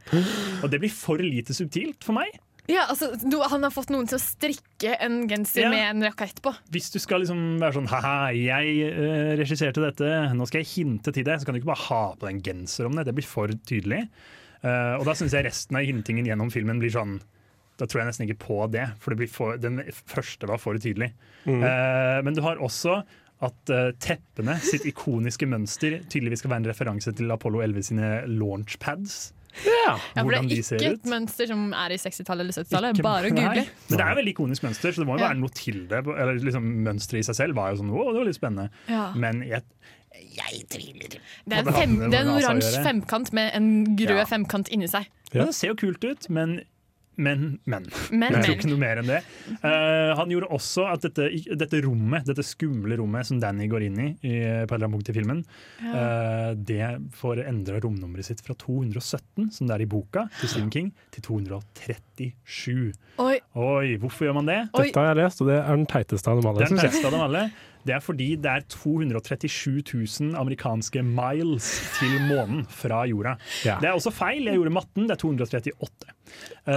Og 0.64 0.70
det 0.72 0.80
blir 0.82 0.90
for 0.90 1.20
lite 1.22 1.54
subtilt 1.54 2.02
for 2.06 2.16
meg. 2.16 2.32
Ja, 2.68 2.84
altså, 2.92 3.10
du, 3.16 3.38
Han 3.48 3.64
har 3.64 3.72
fått 3.72 3.88
noen 3.92 4.08
til 4.10 4.18
å 4.18 4.22
strikke 4.22 4.92
en 5.00 5.22
genser 5.30 5.64
Ja. 5.64 5.70
med 5.72 5.84
en 5.86 6.04
rakett 6.10 6.42
på. 6.44 6.52
Hvis 6.74 6.90
du 6.92 6.98
skal 7.00 7.22
liksom 7.24 7.56
være 7.62 7.78
sånn 7.78 7.88
ha-ha, 7.88 8.28
jeg 8.36 8.90
uh, 8.92 9.32
regisserte 9.40 9.80
dette, 9.80 10.10
nå 10.36 10.48
skal 10.48 10.60
jeg 10.60 10.70
hinte 10.74 11.14
til 11.14 11.24
det, 11.24 11.38
så 11.40 11.48
kan 11.48 11.56
du 11.56 11.62
ikke 11.62 11.72
bare 11.72 11.86
ha 11.86 12.02
på 12.12 12.28
deg 12.28 12.36
en 12.36 12.44
genser 12.44 12.90
om 12.90 12.98
det. 12.98 13.06
Det 13.08 13.16
blir 13.16 13.28
for 13.28 13.54
tydelig. 13.68 14.04
Uh, 14.60 14.98
og 14.98 15.06
da 15.08 15.14
syns 15.16 15.32
jeg 15.32 15.46
resten 15.46 15.78
av 15.80 15.86
hintingen 15.86 16.28
gjennom 16.28 16.50
filmen 16.50 16.80
blir 16.82 16.90
sånn 16.90 17.20
Da 17.78 17.86
tror 17.86 18.00
jeg 18.00 18.08
nesten 18.08 18.24
ikke 18.26 18.40
på 18.42 18.56
det, 18.74 18.88
for, 18.98 19.14
det 19.14 19.20
blir 19.20 19.30
for 19.30 19.56
den 19.62 19.78
første 20.10 20.48
var 20.50 20.58
for 20.58 20.76
tydelig. 20.82 21.12
Mm. 21.46 21.62
Uh, 21.62 22.18
men 22.26 22.34
du 22.34 22.42
har 22.42 22.58
også 22.58 22.98
at 23.46 23.70
uh, 23.70 23.92
teppene 24.02 24.56
sitt 24.66 24.82
ikoniske 24.90 25.46
mønster 25.46 26.00
tydeligvis 26.10 26.42
skal 26.42 26.52
være 26.52 26.64
en 26.64 26.70
referanse 26.72 27.12
til 27.14 27.30
Apollo 27.30 27.62
11 27.62 27.86
sine 27.92 28.08
launchpads. 28.26 29.28
Ja, 29.64 29.94
for 29.96 30.30
Det 30.30 30.38
er 30.38 30.48
de 30.48 30.56
ikke 30.62 30.92
et 30.92 31.04
mønster 31.10 31.46
som 31.50 31.72
er 31.74 31.94
i 31.94 31.98
60-tallet 31.98 32.40
eller 32.44 32.52
70-tallet. 32.58 32.94
Ikke- 32.98 33.02
Bare 33.08 33.30
å 33.30 33.34
google. 33.34 33.64
Men 33.88 33.98
det 33.98 34.06
er 34.06 34.14
veldig 34.20 34.34
ikonisk 34.34 34.62
mønster, 34.62 34.92
så 34.92 35.02
det 35.02 35.06
må 35.08 35.16
jo 35.18 35.24
Ja. 35.24 35.28
være 35.32 35.38
noe 35.40 35.48
til 35.54 35.86
det. 35.88 36.02
Eller 36.06 36.38
liksom 36.38 36.64
Mønsteret 36.84 37.18
i 37.20 37.26
seg 37.28 37.34
selv 37.34 37.54
var 37.56 37.70
jo 37.72 37.82
sånn 37.82 37.90
å, 37.90 38.12
det 38.12 38.18
var 38.20 38.24
litt 38.28 38.38
spennende. 38.40 38.70
Ja. 38.88 39.12
Men 39.14 39.42
jeg, 39.42 39.62
jeg 40.36 40.68
tviler 40.68 41.08
Det 41.18 41.52
er 41.52 41.58
en, 41.66 41.72
fem, 41.74 42.10
det 42.10 42.14
er 42.18 42.22
en 42.26 42.34
oransje 42.36 42.82
femkant 42.84 43.32
med 43.32 43.50
en 43.54 43.96
grød 43.96 44.16
Ja. 44.18 44.24
femkant 44.24 44.68
inni 44.70 44.86
seg. 44.88 45.06
Ja. 45.32 45.44
Det 45.44 45.54
ser 45.54 45.68
jo 45.68 45.74
kult 45.74 46.02
ut, 46.04 46.28
men 46.30 46.62
men, 47.18 47.58
men. 47.66 47.86
Men, 48.10 48.36
jeg 48.36 48.44
tror 48.44 48.54
ikke 48.54 48.70
noe 48.70 48.80
mer 48.80 49.00
enn 49.00 49.08
det. 49.10 49.18
Uh, 49.58 50.14
han 50.18 50.30
gjorde 50.30 50.50
også 50.54 50.86
at 50.86 51.06
dette, 51.08 51.26
dette 51.58 51.80
rommet, 51.82 52.26
dette 52.28 52.44
skumle 52.46 52.98
rommet 53.00 53.26
som 53.26 53.40
Danny 53.42 53.66
går 53.70 53.88
inn 53.88 53.98
i, 53.98 54.08
i 54.22 54.34
på 54.38 54.70
et 54.70 54.76
eller 54.76 54.86
annet 54.86 54.96
punkt 54.96 55.10
i 55.10 55.16
filmen, 55.16 55.42
uh, 55.82 56.52
det 56.54 56.92
får 57.18 57.42
endra 57.48 57.80
romnummeret 57.82 58.30
sitt 58.30 58.42
fra 58.46 58.54
217, 58.58 59.50
som 59.56 59.66
det 59.66 59.78
er 59.78 59.86
i 59.86 59.90
boka 59.90 60.28
til 60.38 60.52
Stephen 60.52 60.70
King, 60.74 60.92
til 61.14 61.26
237. 61.26 62.92
Oi. 63.18 63.34
Oi, 63.58 63.96
hvorfor 63.98 64.28
gjør 64.28 64.38
man 64.38 64.50
det? 64.50 64.60
Dette 64.76 65.02
har 65.02 65.10
jeg 65.10 65.22
lest, 65.24 65.42
og 65.42 65.50
det 65.50 65.58
er 65.58 65.74
den 65.74 65.90
teiteste 65.90 66.30
av 66.30 66.38
dem 66.38 66.52
alle. 66.52 66.70
Den 66.70 66.78
teiteste 66.78 67.10
av 67.10 67.18
dem 67.18 67.26
alle. 67.26 67.48
Det 67.88 67.96
er 67.96 68.04
fordi 68.04 68.28
det 68.36 68.52
er 68.52 68.66
237 68.68 69.80
000 69.80 70.36
amerikanske 70.38 71.02
miles 71.06 71.70
til 71.96 72.18
månen 72.28 72.66
fra 72.68 73.04
jorda. 73.08 73.38
Ja. 73.64 73.78
Det 73.80 73.90
er 73.90 73.96
også 73.96 74.12
feil. 74.12 74.44
Jeg 74.44 74.60
gjorde 74.60 74.74
matten. 74.76 75.08
Det 75.08 75.16
er 75.16 75.22
238. 75.24 76.14
Uh, 76.68 76.72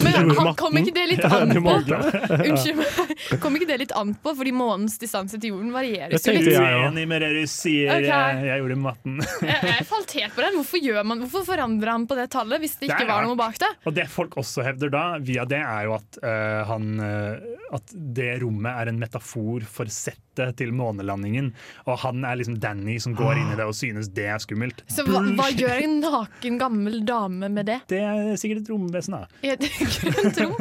Men 0.00 0.30
kom, 0.36 0.48
kom 0.56 0.78
ikke 0.80 0.94
det 0.96 1.02
litt 1.10 1.24
an 1.26 1.50
på? 1.52 1.74
Unnskyld 2.48 2.78
meg. 2.78 3.10
Kom 3.42 3.58
ikke 3.58 3.68
det 3.68 3.76
litt 3.82 3.92
an 3.96 4.14
på, 4.16 4.32
fordi 4.38 4.54
månens 4.56 4.96
distanse 5.02 5.36
til 5.36 5.52
jorden 5.52 5.74
varierer 5.74 6.14
Jeg 6.16 6.24
jo 6.24 6.36
litt. 6.38 6.48
jeg 6.54 6.62
også. 6.62 6.86
Uenig 6.86 7.04
med 7.10 7.24
det 7.26 7.30
du 7.36 7.42
sier. 7.50 8.00
Jeg, 8.00 8.46
jeg 8.48 8.62
gjorde 8.62 8.78
matten. 8.80 9.20
Jeg, 9.44 9.58
jeg 9.68 9.88
falt 9.90 10.16
helt 10.16 10.36
på 10.38 10.44
den. 10.46 10.56
Hvorfor, 10.56 10.84
gjør 10.88 11.04
man, 11.12 11.24
hvorfor 11.26 11.44
forandrer 11.50 11.92
han 11.92 12.06
på 12.08 12.16
det 12.16 12.30
tallet 12.32 12.64
hvis 12.64 12.78
det 12.80 12.88
ikke 12.88 13.02
det 13.04 13.10
var 13.12 13.28
noe 13.28 13.36
bak 13.38 13.60
det? 13.60 13.70
Og 13.84 13.96
det 14.00 14.08
folk 14.12 14.40
også 14.40 14.64
hevder 14.64 14.94
da, 14.96 15.04
via 15.20 15.44
det, 15.50 15.60
er 15.60 15.90
jo 15.90 15.96
at, 15.98 16.20
uh, 16.24 16.62
han, 16.70 16.88
eh, 17.04 17.49
at 17.74 17.94
det 18.16 18.40
rommet 18.42 18.70
er 18.72 18.90
en 18.90 19.00
metafor 19.00 19.64
for 19.68 19.90
settet 19.92 20.56
til 20.58 20.72
månelandingen. 20.74 21.52
Og 21.86 21.98
han 22.04 22.24
er 22.26 22.38
liksom 22.40 22.58
Danny 22.62 22.96
som 23.02 23.14
går 23.18 23.40
inn 23.40 23.52
i 23.54 23.58
det 23.58 23.66
og 23.68 23.76
synes 23.76 24.10
det 24.16 24.26
er 24.32 24.40
skummelt. 24.42 24.84
Så 24.90 25.04
hva, 25.08 25.22
hva 25.38 25.48
gjør 25.54 25.84
en 25.84 25.98
naken, 26.04 26.60
gammel 26.60 27.00
dame 27.06 27.50
med 27.52 27.68
det? 27.70 27.80
Det 27.92 28.00
er 28.04 28.32
sikkert 28.40 28.64
et 28.64 28.72
romvesen, 28.72 29.18
da. 29.18 29.26
Et 29.46 29.66
grønt 29.66 30.40
rom? 30.44 30.56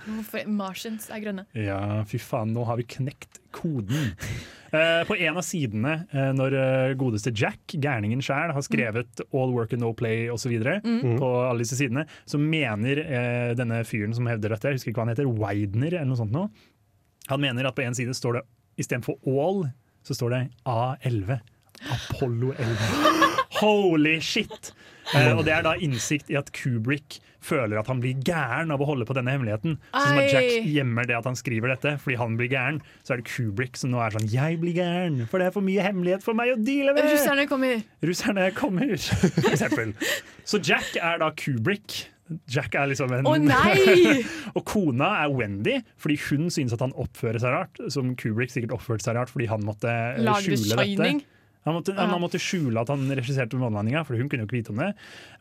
Hvorfor 0.06 0.46
Martians 0.50 1.10
er 1.12 1.24
grønne? 1.24 1.46
Ja, 1.56 1.80
fy 2.08 2.20
faen, 2.22 2.54
nå 2.56 2.64
har 2.68 2.80
vi 2.80 2.88
knekt 2.96 3.40
koden. 3.56 4.12
Eh, 4.76 5.04
på 5.06 5.14
en 5.22 5.36
av 5.38 5.44
sidene, 5.46 5.92
eh, 6.10 6.32
når 6.34 6.54
eh, 6.58 6.94
godeste 6.98 7.30
Jack, 7.30 7.70
gærningen 7.80 8.18
sjæl, 8.20 8.50
har 8.52 8.64
skrevet 8.66 9.20
'All 9.30 9.52
work 9.54 9.72
and 9.72 9.80
no 9.80 9.92
play' 9.94 10.26
osv., 10.28 10.50
Mm. 10.82 11.16
på 11.20 11.28
alle 11.48 11.62
disse 11.62 11.78
sidene, 11.78 12.02
så 12.26 12.36
mener 12.36 12.98
eh, 12.98 13.54
denne 13.54 13.78
fyren 13.86 14.12
som 14.12 14.26
hevder 14.26 14.50
dette, 14.52 14.66
jeg 14.68 14.74
husker 14.80 14.90
ikke 14.90 14.98
hva 15.00 15.06
han 15.06 15.14
heter, 15.14 15.30
Widener 15.30 15.94
eller 15.94 16.10
noe 16.10 16.18
sånt 16.18 16.34
nå, 16.34 16.50
han 17.30 17.40
mener 17.40 17.64
at 17.70 17.76
på 17.78 17.86
en 17.86 17.94
side 17.94 18.12
står 18.18 18.40
det 18.40 18.42
istedenfor 18.82 19.16
'all', 19.22 19.70
så 20.02 20.18
står 20.18 20.34
det 20.34 20.42
A11. 20.66 21.38
Apollo 21.86 22.52
11. 22.58 22.76
Holy 23.62 24.18
shit! 24.20 24.72
Eh, 25.14 25.32
og 25.36 25.44
det 25.46 25.54
er 25.54 25.62
da 25.66 25.76
innsikt 25.78 26.30
i 26.32 26.38
at 26.38 26.50
Kubrick 26.56 27.20
føler 27.46 27.78
at 27.78 27.86
han 27.90 28.00
blir 28.02 28.18
gæren 28.26 28.72
av 28.74 28.82
å 28.82 28.88
holde 28.88 29.06
på 29.06 29.14
denne 29.14 29.30
hemmeligheten. 29.34 29.76
Så 29.92 30.02
som 30.08 30.18
at 30.18 30.32
Jack 30.32 30.66
gjemmer 30.66 31.06
det 31.06 31.14
at 31.18 31.28
han 31.28 31.38
skriver 31.38 31.70
dette 31.74 31.92
fordi 32.02 32.18
han 32.18 32.34
blir 32.40 32.50
gæren. 32.50 32.80
Så 33.06 33.14
er 33.14 33.22
det 33.22 33.28
Kubrick 33.30 33.78
som 33.78 33.92
nå 33.94 34.00
er 34.02 34.16
sånn 34.16 34.26
'Jeg 34.32 34.58
blir 34.62 34.74
gæren, 34.74 35.28
for 35.30 35.38
det 35.38 35.46
er 35.46 35.54
for 35.54 35.62
mye 35.62 35.84
hemmelighet 35.84 36.24
for 36.26 36.34
meg 36.34 36.56
å 36.56 36.58
deale 36.58 36.96
med'. 36.96 37.12
Russerne 37.12 37.46
kommer. 37.46 37.84
Russerne 38.02 38.50
kommer, 38.54 38.96
for 39.44 39.52
eksempel. 39.52 39.94
Så 40.44 40.58
Jack 40.58 40.96
er 40.98 41.18
da 41.22 41.30
Kubrick. 41.30 42.08
Jack 42.50 42.74
er 42.74 42.88
liksom 42.90 43.12
en 43.14 43.24
Å, 43.24 43.36
nei! 43.38 44.24
Og 44.58 44.64
kona 44.66 45.22
er 45.22 45.30
Wendy, 45.30 45.76
fordi 45.96 46.16
hun 46.26 46.50
synes 46.50 46.72
at 46.74 46.80
han 46.82 46.90
oppfører 46.98 47.38
seg 47.38 47.54
rart. 47.54 47.78
Som 47.94 48.16
Kubrick 48.18 48.50
sikkert 48.50 48.74
oppførte 48.74 49.06
seg 49.06 49.14
rart 49.14 49.30
fordi 49.30 49.46
han 49.46 49.62
måtte 49.62 49.86
Lager 50.18 50.56
skjule 50.56 50.74
Shining. 50.74 51.20
dette. 51.22 51.35
Han 51.66 51.74
måtte, 51.74 51.94
han 51.98 52.20
måtte 52.22 52.38
skjule 52.38 52.78
at 52.78 52.90
han 52.92 53.08
regisserte 53.18 53.58
månelandinga, 53.58 54.04
for 54.06 54.14
hun 54.14 54.28
kunne 54.30 54.44
jo 54.44 54.46
ikke 54.46 54.60
vite 54.60 54.70
om 54.70 54.82
det. 54.84 54.92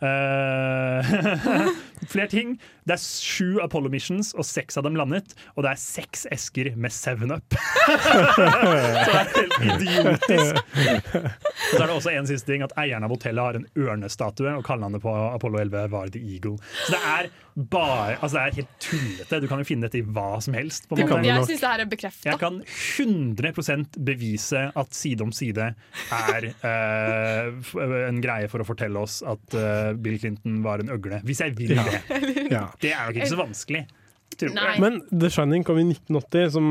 Uh, 0.01 1.69
flere 2.13 2.31
ting. 2.31 2.55
Det 2.85 2.95
er 2.95 3.03
sju 3.03 3.61
Apollo 3.61 3.91
missions, 3.93 4.31
og 4.33 4.47
seks 4.47 4.79
av 4.81 4.87
dem 4.87 4.97
landet. 4.97 5.35
Og 5.53 5.65
det 5.65 5.75
er 5.75 5.81
seks 5.81 6.25
esker 6.33 6.71
med 6.73 6.93
Seven 6.95 7.35
Up. 7.35 7.53
Så 7.55 8.41
det 8.41 9.19
er 9.19 9.31
helt 9.35 9.85
idiotisk. 9.85 10.61
Og 10.65 11.77
så 11.77 11.83
er 11.83 11.85
det 11.85 11.95
også 11.99 12.15
en 12.15 12.29
siste 12.29 12.49
ting, 12.49 12.65
at 12.65 12.73
eieren 12.81 13.05
av 13.05 13.13
hotellet 13.13 13.45
har 13.45 13.61
en 13.61 13.69
ørnestatue, 13.85 14.57
og 14.57 14.65
kallenavnet 14.65 15.05
på 15.05 15.13
Apollo 15.29 15.61
11 15.61 15.93
var 15.93 16.09
The 16.13 16.25
Eagle. 16.25 16.57
Så 16.87 16.97
det 16.97 17.03
er 17.13 17.29
bare 17.55 18.17
Altså 18.19 18.35
det 18.35 18.41
er 18.41 18.55
helt 18.59 18.73
tullete. 18.83 19.39
Du 19.39 19.47
kan 19.47 19.61
jo 19.61 19.67
finne 19.67 19.87
dette 19.87 20.01
i 20.01 20.03
hva 20.03 20.41
som 20.43 20.55
helst. 20.57 20.89
På 20.89 20.97
en 20.97 21.07
måte. 21.07 21.21
jeg 21.27 21.47
syns 21.49 21.63
det 21.63 21.71
her 21.71 21.83
er 21.85 21.89
bekrefta. 21.91 22.29
Jeg 22.29 22.41
kan 22.41 22.59
100 22.65 24.01
bevise 24.03 24.63
at 24.75 24.95
Side 24.95 25.23
om 25.23 25.31
side 25.35 25.71
er 26.15 26.47
uh, 26.63 28.05
en 28.07 28.21
greie 28.23 28.49
for 28.51 28.63
å 28.63 28.67
fortelle 28.67 28.99
oss 28.99 29.21
at 29.25 29.55
uh, 29.55 29.93
Bill 29.95 30.19
Clinton 30.19 30.61
var 30.65 30.83
en 30.83 30.91
øgle. 30.95 31.21
Hvis 31.27 31.43
jeg 31.43 31.55
vil 31.57 31.75
det. 31.75 32.01
Ja. 32.55 32.67
Det 32.81 32.91
er 32.93 33.07
nok 33.07 33.17
ikke 33.17 33.31
så 33.31 33.39
vanskelig. 33.39 33.85
Tror 34.39 34.51
jeg. 34.57 34.79
Men 34.83 34.97
The 35.11 35.29
Shining 35.31 35.63
kom 35.67 35.77
i 35.79 35.85
1980, 35.93 36.49
som 36.51 36.65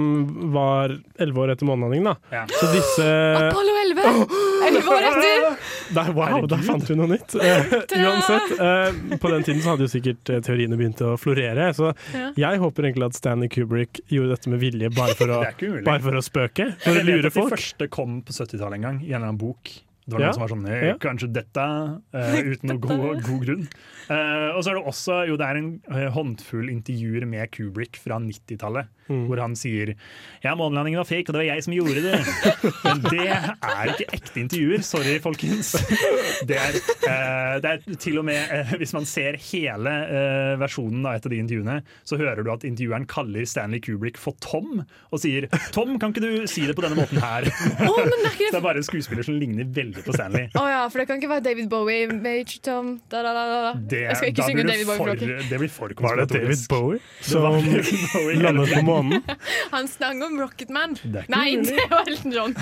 var 0.55 0.93
elleve 1.19 1.41
år 1.45 1.53
etter 1.55 1.69
månelandingen. 1.69 2.11
da. 2.11 2.17
Ja. 2.31 2.43
Så 2.61 2.69
disse 2.75 3.07
Apollo 3.41 3.77
11! 3.85 4.09
Elleve 4.69 4.95
år 4.95 5.07
etter! 5.11 5.57
der, 5.95 6.11
Wow, 6.17 6.47
der 6.51 6.63
fant 6.67 6.85
vi 6.91 6.97
noe 6.99 7.09
nytt! 7.11 7.35
Eh, 7.37 7.75
uansett, 8.01 8.53
eh, 8.59 9.19
på 9.21 9.31
den 9.33 9.45
tiden 9.47 9.63
så 9.65 9.75
hadde 9.75 9.87
jo 9.89 9.93
sikkert 9.93 10.31
eh, 10.33 10.41
teoriene 10.45 10.77
begynt 10.81 11.01
å 11.05 11.15
florere. 11.21 11.71
Så 11.77 11.93
Ja. 12.15 12.31
jeg 12.47 12.61
håper 12.63 12.89
egentlig 12.91 13.09
at 13.11 13.19
Stanley 13.19 13.49
Kubrick 13.53 14.01
gjorde 14.13 14.37
dette 14.37 14.53
med 14.53 14.61
vilje 14.63 14.91
bare 14.95 15.15
for 15.19 15.33
å, 15.35 15.41
bare 15.89 16.01
for 16.05 16.21
å 16.21 16.23
spøke. 16.25 16.71
Jeg 16.75 16.81
For 16.85 17.01
å 17.01 17.05
vet 17.09 17.29
at 17.31 17.35
de 17.41 17.49
første 17.57 17.89
kom 17.93 18.21
på 18.25 18.33
70-tallet 18.37 18.81
en 18.81 18.89
gang, 18.89 19.01
i 19.03 19.11
en 19.13 19.19
eller 19.21 19.31
annen 19.33 19.41
bok. 19.41 19.73
Det 20.07 20.13
var 20.13 20.21
Ja. 20.21 20.27
noen 20.27 20.35
som 20.35 20.43
var 20.45 20.53
sånn 20.53 20.67
«Eh. 20.69 20.99
Kanskje 21.01 21.33
dette, 21.33 21.65
eh, 22.13 22.41
uten 22.53 22.69
noe 22.69 22.79
god, 22.79 23.23
god 23.25 23.45
grunn. 23.47 23.69
Eh, 24.11 24.51
og 24.53 24.61
så 24.63 24.71
er 24.71 24.75
det 24.77 24.85
også 24.85 25.15
jo, 25.31 25.37
det 25.41 25.47
er 25.49 25.57
en 25.57 25.71
eh, 25.91 26.11
håndfull 26.13 26.69
intervjuer 26.69 27.25
med 27.27 27.51
Kubrick 27.51 27.97
fra 27.97 28.19
90-tallet, 28.21 28.89
Mm. 29.05 29.27
hvor 29.29 29.37
han 29.37 29.53
sier 29.53 29.91
Ja, 30.43 30.55
månelandingen 30.57 30.97
var 30.97 31.05
fake, 31.05 31.29
og 31.29 31.35
det 31.37 31.41
var 31.43 31.49
jeg 31.51 31.65
som 31.67 31.75
gjorde 31.77 32.01
det. 32.01 32.21
Men 32.87 33.03
det 33.05 33.27
er 33.29 33.91
ikke 33.93 34.07
ekte 34.17 34.41
intervjuer. 34.41 34.81
Sorry, 34.83 35.19
folkens. 35.21 35.75
Det 36.49 36.57
er, 36.57 36.75
eh, 37.09 37.61
det 37.61 37.69
er 37.71 37.99
til 38.01 38.17
og 38.19 38.25
med 38.25 38.49
eh, 38.51 38.73
Hvis 38.81 38.93
man 38.97 39.05
ser 39.09 39.37
hele 39.37 39.93
versjonen 40.61 41.05
av 41.07 41.19
et 41.19 41.27
av 41.29 41.31
de 41.35 41.39
intervjuene, 41.43 41.77
så 42.05 42.17
hører 42.17 42.43
du 42.45 42.51
at 42.53 42.65
intervjueren 42.65 43.05
kaller 43.09 43.45
Stanley 43.49 43.81
Kubrick 43.85 44.17
for 44.21 44.33
Tom, 44.41 44.83
og 45.13 45.21
sier 45.21 45.47
'Tom, 45.73 45.99
kan 46.01 46.13
ikke 46.13 46.25
du 46.25 46.47
si 46.51 46.65
det 46.67 46.75
på 46.77 46.83
denne 46.85 46.97
måten 46.97 47.21
her?' 47.21 47.45
men 47.45 48.09
det 48.09 48.25
er 48.25 48.33
ikke- 48.33 48.51
det 48.53 48.59
er 48.61 48.65
bare 48.65 48.81
en 48.81 48.89
skuespiller 48.89 49.23
som 49.25 49.37
ligner 49.39 49.65
veldig 49.69 49.94
på 50.03 50.13
Stanley. 50.17 50.49
Å 50.61 50.65
ja, 50.69 50.81
for 50.91 50.99
det 51.03 51.07
kan 51.09 51.21
ikke 51.21 51.31
være 51.31 51.45
David 51.47 51.69
Bowie. 51.71 52.09
Major 52.11 52.59
Tom, 52.65 53.01
da, 53.11 53.23
da, 53.23 53.33
da, 53.37 53.45
da. 53.69 53.73
Det, 53.91 54.01
Jeg 54.09 54.17
skal 54.17 54.33
ikke 54.33 54.49
synge 54.49 54.65
David 54.69 54.87
Bowie-flokken. 54.91 55.35
det 55.51 55.59
blir 55.63 55.73
for 55.73 55.95
Var 56.01 56.17
det 56.23 56.27
David. 56.35 56.65
Bowie 56.69 57.01
som 57.21 57.43
David 57.43 57.85
Bowie 58.15 58.43
landet 58.43 58.75
på 58.75 58.83
månen? 58.87 59.23
Han 59.75 59.89
sang 59.89 60.23
om 60.23 60.41
Rocketman. 60.41 60.97
Det 61.03 61.25
er 61.25 61.31
Nei, 61.33 61.57
mulig. 61.57 61.77
det 61.77 61.87
var 61.91 62.11
Elton 62.11 62.33
John. 62.33 62.57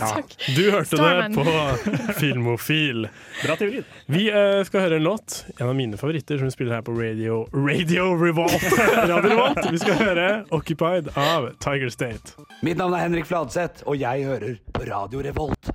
Ja, 0.00 0.22
du 0.56 0.70
hørte 0.70 0.96
Starman. 0.96 1.32
det 1.32 1.44
på 1.44 2.12
Filmofil. 2.20 3.08
Bra 3.44 3.56
teori. 3.56 3.82
Vi 4.06 4.26
uh, 4.32 4.64
skal 4.66 4.80
høre 4.86 4.96
en 5.00 5.06
låt. 5.06 5.44
En 5.60 5.68
av 5.68 5.74
mine 5.76 5.96
favoritter 6.00 6.38
som 6.38 6.48
vi 6.50 6.54
spiller 6.54 6.78
her 6.78 6.84
på 6.86 6.94
Radio 6.96 7.42
Radio 7.52 8.08
Revolt. 8.24 8.62
Radio 8.96 9.20
Revolt. 9.24 9.62
Vi 9.72 9.78
skal 9.82 9.94
høre 10.00 10.26
'Occupied' 10.50 11.10
av 11.18 11.50
Tiger 11.60 11.88
State. 11.88 12.36
Mitt 12.62 12.76
navn 12.80 12.94
er 12.94 13.04
Henrik 13.06 13.26
Fladseth, 13.28 13.82
og 13.86 13.98
jeg 14.00 14.24
hører 14.24 14.56
på 14.72 14.86
Radio 14.88 15.22
Revolt. 15.26 15.70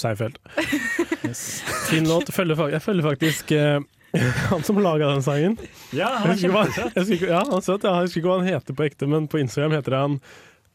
Seinfeld. 0.00 0.38
Fin 1.90 2.08
låt. 2.08 2.28
Jeg 2.72 2.82
følger 2.82 3.02
faktisk 3.02 3.52
han 4.50 4.62
som 4.62 4.78
laga 4.82 5.08
den 5.12 5.22
sangen. 5.22 5.56
Ja, 5.94 6.08
han 6.18 6.34
er 6.34 6.38
kjempesøt. 6.40 6.96
Jeg 6.96 7.04
husker 7.06 8.20
ikke 8.20 8.28
hva 8.28 8.38
han 8.40 8.48
heter 8.48 8.76
på 8.76 8.86
ekte, 8.86 9.08
men 9.10 9.28
på 9.30 9.38
Instagram 9.42 9.76
heter 9.78 9.98
han 9.98 10.20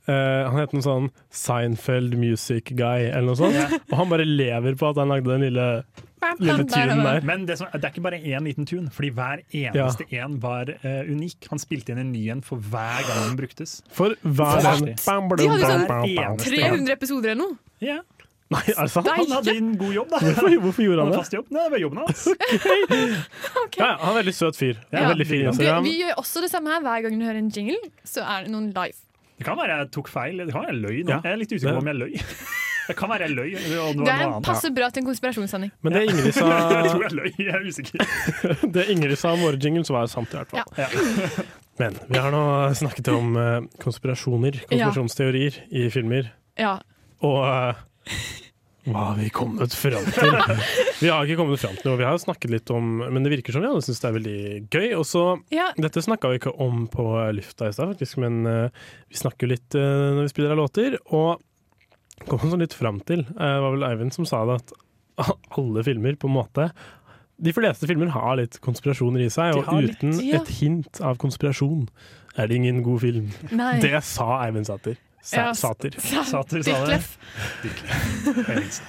han 0.05 0.59
heter 0.59 0.77
noe 0.77 0.85
sånn 0.85 1.07
Seinfeld 1.33 2.13
Music 2.21 2.69
Guy, 2.77 3.07
eller 3.09 3.25
noe 3.31 3.39
sånt. 3.39 3.57
Og 3.89 3.95
han 3.97 4.11
bare 4.11 4.27
lever 4.27 4.77
på 4.77 4.91
at 4.91 4.99
han 5.01 5.09
lagde 5.09 5.31
den 5.31 5.47
lille 5.47 5.65
lille 6.39 6.65
tunen 6.69 7.03
der. 7.05 7.27
Men 7.27 7.45
det, 7.49 7.57
som, 7.59 7.69
det 7.73 7.83
er 7.83 7.93
ikke 7.93 8.05
bare 8.05 8.19
én 8.21 8.47
liten 8.47 8.67
tune, 8.69 8.89
fordi 8.93 9.11
hver 9.15 9.43
eneste 9.49 10.07
en 10.19 10.39
var 10.43 10.71
uh, 10.73 11.11
unik. 11.11 11.49
Han 11.51 11.61
spilte 11.61 11.93
inn 11.93 12.01
en 12.01 12.11
ny 12.13 12.25
en 12.33 12.43
for 12.45 12.61
hver 12.61 13.05
gang 13.07 13.21
den 13.29 13.39
bruktes. 13.39 13.79
For 13.95 14.17
hver 14.21 14.69
en. 14.73 14.89
den 14.89 14.97
De 14.97 15.49
hadde 15.53 15.71
sånn 15.71 15.87
bam, 15.89 16.09
bam. 16.17 16.41
300 16.41 16.97
episoder 16.97 17.35
eller 17.35 17.43
noe. 17.45 17.57
Ja. 17.83 18.01
Nei, 18.53 18.61
er 18.75 18.85
det 18.85 18.91
sant? 18.93 19.07
Han 19.09 19.31
hadde 19.33 19.55
en 19.57 19.71
god 19.79 19.93
jobb, 19.95 20.11
da. 20.11 20.19
Hvorfor, 20.21 20.57
hvorfor 20.67 20.85
gjorde 20.85 21.01
Han 21.01 21.07
han 21.09 21.15
det? 21.15 21.21
fast 21.23 21.33
jobb. 21.33 21.47
Nei, 21.49 21.63
det 21.63 21.73
var 21.73 21.81
jobben 21.81 22.03
hans. 22.03 22.27
Ja, 23.75 23.87
ja, 23.87 23.87
han 23.99 24.05
er 24.05 24.11
en 24.11 24.19
veldig 24.19 24.35
søt 24.37 24.59
fyr. 24.59 24.77
Ja, 24.93 25.07
veldig 25.09 25.25
fin 25.27 25.47
Vi, 25.57 25.71
vi 25.87 25.95
gjør 26.03 26.19
også 26.21 26.43
det 26.45 26.51
samme 26.53 26.71
her. 26.71 26.83
Hver 26.85 27.07
gang 27.07 27.17
du 27.17 27.25
hører 27.25 27.41
en 27.41 27.49
jingle, 27.49 27.79
så 28.05 28.21
er 28.21 28.45
det 28.45 28.53
noen 28.53 28.69
live. 28.75 29.01
Det 29.35 29.47
kan 29.47 29.57
være 29.59 29.79
jeg 29.81 29.89
tok 29.97 30.11
feil. 30.13 30.37
Det 30.45 30.53
kan 30.53 30.61
være 30.61 30.75
jeg 30.75 30.81
løy 30.83 31.01
nå. 31.01 31.15
Ja. 31.15 31.19
Jeg 31.25 31.33
er 31.33 31.41
litt 31.41 31.55
usikker 31.55 31.73
på 31.73 31.83
om 31.83 31.91
jeg 31.91 32.01
løy. 32.03 32.13
Det 32.89 32.95
kan 32.99 33.09
være 33.11 33.27
jeg 33.27 33.35
løy. 33.35 33.51
Det 33.57 34.13
er 34.13 34.23
en 34.27 34.45
passer 34.45 34.73
bra 34.75 34.89
til 34.93 35.03
en 35.03 35.09
konspirasjonssending. 35.09 35.73
Men 35.85 35.97
det 35.97 36.05
Ingrid 36.11 36.35
sa 36.37 36.47
Jeg 36.75 36.93
tror 36.93 37.05
jeg 37.07 37.17
løy. 37.17 37.29
Jeg 37.41 37.51
er 37.55 37.65
usikker. 37.65 38.15
det 38.77 38.87
Ingrid 38.93 39.19
sa 39.21 39.33
om 39.35 39.45
våre 39.45 39.59
jingles, 39.61 39.91
var 39.93 40.09
sant 40.11 40.33
i 40.33 40.39
hvert 40.39 40.53
fall. 40.53 40.65
Ja. 40.77 41.45
Men 41.81 41.97
vi 42.07 42.21
har 42.21 42.31
nå 42.31 42.45
snakket 42.77 43.11
om 43.11 43.35
eh, 43.39 43.59
konspirasjoner, 43.83 44.61
konspirasjonsteorier 44.69 45.59
i 45.75 45.89
filmer. 45.91 46.31
Ja. 46.59 46.77
Og 47.25 47.41
eh, 47.49 47.83
hva 48.85 49.07
har 49.09 49.15
vi 49.17 49.31
kommet 49.33 49.73
fram 49.73 50.05
til? 50.13 50.35
Vi 51.01 51.09
har 51.09 51.25
ikke 51.25 51.39
kommet 51.39 51.61
fram 51.61 51.73
til 51.79 51.89
noe. 51.89 51.97
Vi 51.97 52.05
har 52.05 52.19
snakket 52.21 52.51
litt 52.53 52.69
om 52.73 52.99
Men 53.01 53.25
det 53.25 53.31
virker 53.33 53.55
som 53.55 53.63
vi 53.63 53.69
alle 53.71 53.81
syns 53.81 54.01
det 54.03 54.09
er 54.09 54.17
veldig 54.19 54.41
gøy. 54.69 54.87
Og 54.99 55.05
så, 55.09 55.23
Ja. 55.53 55.71
Dette 55.81 56.03
snakka 56.05 56.29
vi 56.29 56.39
ikke 56.39 56.53
om 56.61 56.85
på 56.91 57.05
lufta 57.33 57.71
i 57.71 57.73
stad, 57.73 57.95
faktisk, 57.95 58.19
men 58.21 58.45
uh, 58.45 58.69
vi 59.09 59.17
snakker 59.17 59.47
jo 59.47 59.53
litt 59.55 59.77
uh, 59.77 60.13
når 60.13 60.27
vi 60.27 60.33
spiller 60.35 60.53
av 60.53 60.61
låter. 60.61 60.99
Og 61.09 61.41
kom 62.29 62.39
sånn 62.47 62.63
litt 62.63 62.73
fram 62.73 62.99
til, 63.05 63.25
eh, 63.27 63.55
det 63.55 63.61
var 63.65 63.73
vel 63.75 63.87
Eivind 63.89 64.13
som 64.15 64.25
sa 64.29 64.43
det, 64.49 64.59
at 64.63 64.73
alle 65.59 65.83
filmer, 65.87 66.15
på 66.19 66.27
en 66.29 66.35
måte. 66.37 66.69
De 67.37 67.51
fleste 67.51 67.87
filmer 67.89 68.07
har 68.15 68.37
litt 68.39 68.59
konspirasjoner 68.63 69.25
i 69.25 69.29
seg, 69.33 69.57
og 69.59 69.67
uten 69.83 70.13
litt, 70.15 70.23
ja. 70.23 70.39
et 70.41 70.53
hint 70.61 71.01
av 71.03 71.17
konspirasjon 71.19 71.87
er 72.39 72.47
det 72.47 72.55
ingen 72.61 72.81
god 72.83 73.01
film. 73.03 73.29
Nei. 73.51 73.73
Det 73.83 73.99
sa 74.07 74.41
Eivind 74.45 74.67
Sater. 74.71 74.95
Sa 75.25 75.35
Ja, 75.49 75.53
Sater. 75.57 75.95
sa- 75.99 76.23
Sater 76.23 76.63
sa 76.63 76.81
det. 76.87 76.99
Dyrklef. 77.63 78.81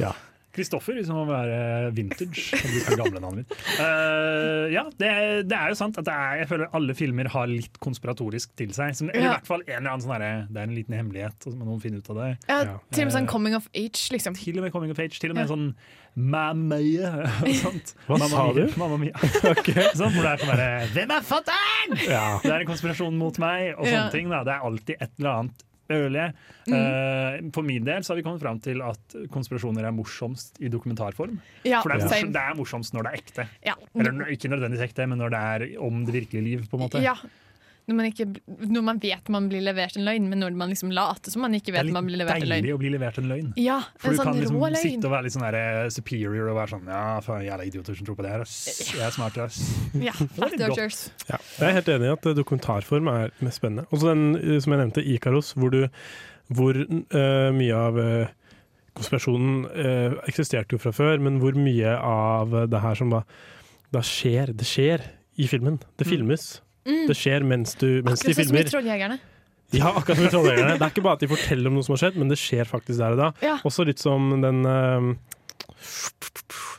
Ja. 0.00 0.12
Kristoffer, 0.54 1.00
som 1.06 1.16
må 1.18 1.24
være 1.28 1.90
vintage. 1.96 2.44
Han 2.86 2.98
gamle 3.00 3.20
navnet 3.22 3.42
mitt. 3.42 3.56
Eh, 3.82 4.70
ja, 4.74 4.84
det, 5.00 5.10
det 5.50 5.56
er 5.58 5.72
jo 5.72 5.78
sant 5.78 5.98
at 5.98 6.06
det 6.06 6.14
er, 6.14 6.36
jeg 6.44 6.50
føler 6.52 6.70
alle 6.78 6.94
filmer 6.98 7.28
har 7.34 7.50
litt 7.50 7.80
konspiratorisk 7.82 8.54
til 8.58 8.70
seg. 8.76 8.94
Som, 8.98 9.10
eller 9.10 9.26
i 9.26 9.32
hvert 9.32 9.50
fall 9.50 9.64
en 9.66 9.74
eller 9.80 9.90
annen 9.96 10.04
sånn 10.06 10.24
Det 10.54 10.62
er 10.62 10.68
en 10.68 10.76
liten 10.76 10.96
hemmelighet, 10.98 11.36
og 11.44 11.50
så 11.52 11.58
må 11.58 11.66
noen 11.68 11.82
finne 11.82 11.98
ut 12.00 12.10
av 12.14 12.20
det. 12.22 12.30
Ja, 12.48 12.60
til 12.94 13.04
og 13.04 13.10
med 13.10 13.16
sånn 13.18 13.28
coming 13.30 13.58
of 13.58 13.68
age, 13.74 14.06
liksom. 14.14 14.38
Til 14.38 14.58
og 14.60 14.66
med 14.68 14.74
Coming 14.74 14.94
of 14.94 15.02
Age. 15.02 15.18
Til 15.20 15.34
og 15.34 15.38
med 15.40 15.46
Ja. 15.48 15.52
sånn 15.54 15.68
Mamma 16.14 16.78
Mia 16.78 17.10
og 17.42 17.54
sånt. 17.58 17.94
Hva 18.06 18.16
Mamma 18.20 18.30
sa 18.30 18.46
Mia, 18.46 18.54
du? 18.68 18.78
Mamma 18.78 18.98
Mia. 19.02 19.18
sånn, 19.98 20.12
hvor 20.14 20.22
det 20.22 20.32
er 20.36 20.42
sånn 20.44 20.52
derre 20.54 20.88
Hvem 20.94 21.14
er 21.18 21.24
fatter'n?! 21.26 21.96
Ja. 22.06 22.24
Det 22.44 22.52
er 22.54 22.62
en 22.62 22.68
konspirasjon 22.70 23.16
mot 23.18 23.38
meg, 23.42 23.72
og 23.74 23.82
sånne 23.88 24.04
Ja. 24.06 24.10
ting. 24.14 24.30
Da. 24.30 24.44
Det 24.46 24.54
er 24.54 24.66
alltid 24.70 24.94
et 25.00 25.10
eller 25.18 25.40
annet 25.40 25.64
ørlig. 25.92 26.26
Mm. 26.68 26.74
Eh, 26.78 27.38
for 27.54 27.66
min 27.66 27.84
del 27.84 28.04
så 28.04 28.12
har 28.14 28.20
vi 28.20 28.24
kommet 28.26 28.42
fram 28.42 28.60
til 28.64 28.80
at 28.84 29.16
konspirasjoner 29.34 29.84
er 29.84 29.92
morsomst 29.92 30.60
i 30.64 30.70
dokumentarform. 30.72 31.38
Ja, 31.66 31.82
for 31.84 31.92
det 31.92 32.00
er, 32.00 32.08
morsomt, 32.08 32.34
det 32.36 32.42
er 32.42 32.58
morsomst 32.58 32.96
når 32.96 33.06
det 33.08 33.12
er 33.12 33.22
ekte. 33.22 33.48
Ja. 33.66 33.74
Eller 33.94 34.32
ikke 34.32 34.48
nødvendigvis 34.52 34.88
ekte, 34.88 35.06
men 35.10 35.20
når 35.20 35.34
det 35.34 35.42
er 35.54 35.66
om 35.84 36.04
det 36.06 36.14
virkelige 36.14 36.44
liv. 36.44 36.68
på 36.70 36.78
en 36.78 36.86
måte 36.86 37.02
Ja. 37.04 37.14
Når 37.84 37.96
man, 37.98 38.06
ikke, 38.08 38.24
når 38.48 38.84
man 38.86 38.98
vet 39.02 39.26
man 39.28 39.46
blir 39.50 39.60
levert 39.60 39.98
en 39.98 40.06
løgn, 40.06 40.28
men 40.30 40.40
når 40.40 40.54
man 40.56 40.70
liksom 40.72 40.92
later 40.96 41.34
som 41.34 41.42
man 41.44 41.52
ikke 41.58 41.74
vet 41.74 41.90
man 41.92 42.06
blir 42.08 42.16
levert 42.16 42.40
en 42.40 42.48
løgn. 42.48 42.48
Det 42.48 42.56
er 42.56 42.64
deilig 42.64 42.76
å 42.76 42.80
bli 42.80 42.92
levert 42.94 43.18
en 43.20 43.26
løgn. 43.28 43.50
Ja, 43.60 43.76
en 43.82 44.00
For 44.00 44.14
du 44.14 44.16
du 44.16 44.22
kan 44.22 44.30
sånn 44.30 44.40
liksom 44.40 44.60
løgn. 44.62 44.78
sitte 44.80 45.10
og 45.10 45.12
være 45.12 45.26
litt 45.26 45.34
sånn 45.34 45.44
der, 45.44 45.58
eh, 45.60 45.88
superior 45.92 46.48
og 46.48 46.56
være 46.56 46.72
sånn 46.72 46.88
Ja, 46.88 47.02
faen, 47.26 47.44
jævla 47.44 47.66
idioter 47.68 47.98
som 47.98 48.08
tror 48.08 48.16
på 48.16 48.24
det 48.24 48.32
her, 48.32 48.44
ass. 48.46 48.56
Jeg 48.88 49.04
er 49.04 49.12
smart, 49.18 49.36
ass. 49.44 49.60
Ja, 50.00 50.16
fat 50.38 50.56
dodgers. 50.56 51.02
Ja, 51.28 51.40
jeg 51.58 51.68
er 51.68 51.76
helt 51.80 51.92
enig 51.96 52.08
i 52.08 52.14
at 52.14 52.30
eh, 52.30 52.38
dokumentarform 52.40 53.12
er 53.12 53.36
mest 53.44 53.60
spennende. 53.60 53.84
Også 53.92 54.14
den 54.14 54.24
eh, 54.40 54.56
som 54.64 54.72
jeg 54.72 54.80
nevnte, 54.80 55.04
Ikaros, 55.04 55.52
hvor, 55.60 55.76
du, 55.76 55.84
hvor 56.56 56.80
uh, 56.80 57.50
mye 57.52 57.84
av 57.84 58.00
uh, 58.00 58.32
konspirasjonen 58.94 59.64
eh, 59.74 60.18
eksisterte 60.30 60.76
jo 60.76 60.80
fra 60.80 60.92
før, 60.94 61.18
men 61.22 61.40
hvor 61.42 61.56
mye 61.58 61.96
av 61.98 62.54
det 62.70 62.80
her 62.80 62.98
som 62.98 63.10
da, 63.12 63.24
da 63.92 64.00
skjer, 64.06 64.54
det 64.54 64.68
skjer 64.68 65.04
i 65.36 65.48
filmen. 65.50 65.80
Det 65.98 66.06
filmes. 66.08 66.54
Mm. 66.56 66.70
Det 66.84 67.16
skjer 67.16 67.44
mens, 67.48 67.76
du, 67.80 68.02
mens 68.04 68.20
Akkurat 68.20 68.36
filmer. 68.36 68.44
Akkurat 68.44 68.50
som 68.50 68.58
i. 68.60 68.72
Trolljegerne. 68.72 69.20
Ja, 69.74 69.92
akkurat 69.96 70.18
som 70.18 70.26
i 70.26 70.32
Trolljegerne. 70.32 70.74
Det 70.78 70.84
er 70.86 70.92
ikke 70.92 71.04
bare 71.04 71.18
at 71.18 71.24
de 71.24 71.30
forteller 71.30 71.70
om 71.70 71.78
noe 71.78 71.86
som 71.86 71.94
har 71.96 72.02
skjedd, 72.04 72.18
men 72.20 72.32
det 72.32 72.38
skjer 72.40 72.68
faktisk 72.68 73.00
der 73.00 73.16
og 73.16 73.22
da. 73.22 73.30
Ja. 73.44 73.56
Også 73.66 73.86
litt 73.88 74.02
som 74.02 74.28
den 74.44 74.60
uh, 74.68 75.08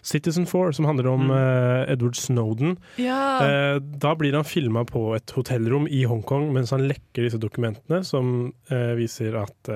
Citizen 0.06 0.46
Four, 0.50 0.72
som 0.78 0.86
handler 0.86 1.10
om 1.10 1.32
eh, 1.34 1.92
Edward 1.92 2.18
Snowden. 2.20 2.76
Ja. 3.02 3.20
Uh, 3.42 3.78
da 3.82 4.14
blir 4.18 4.38
han 4.38 4.46
filma 4.46 4.86
på 4.86 5.08
et 5.18 5.34
hotellrom 5.34 5.90
i 5.90 6.04
Hongkong 6.06 6.52
mens 6.54 6.74
han 6.76 6.86
lekker 6.86 7.26
disse 7.26 7.42
dokumentene 7.42 8.04
som 8.06 8.52
eh, 8.70 8.94
viser 9.00 9.40
at 9.42 9.72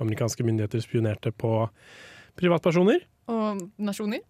amerikanske 0.00 0.46
myndigheter 0.46 0.80
spionerte 0.82 1.34
på 1.36 1.66
privatpersoner. 2.40 3.04
Og 3.30 3.60
nasjoner. 3.76 4.24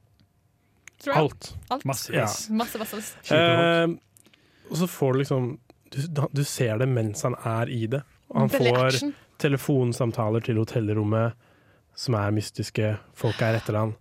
Tror 1.02 1.14
jeg. 1.14 1.22
Alt. 1.22 1.54
Alt. 1.74 1.86
Massevis. 1.88 2.18
Ja. 2.18 2.56
Masse, 2.58 2.82
masse, 2.82 2.98
masse. 2.98 4.00
Og 4.70 4.76
så 4.80 4.88
får 4.90 5.12
du 5.12 5.18
liksom 5.24 5.48
du, 5.94 5.98
du 6.34 6.42
ser 6.44 6.78
det 6.80 6.88
mens 6.90 7.22
han 7.22 7.36
er 7.46 7.70
i 7.70 7.84
det. 7.86 8.00
Og 8.32 8.40
han 8.44 8.48
Veldig 8.50 8.72
får 8.74 8.86
action. 8.88 9.12
telefonsamtaler 9.38 10.42
til 10.44 10.58
hotellrommet 10.58 11.34
som 11.94 12.16
er 12.18 12.32
mystiske. 12.34 12.96
Folk 13.14 13.38
er 13.46 13.60
etter 13.60 13.76
han. 13.78 13.92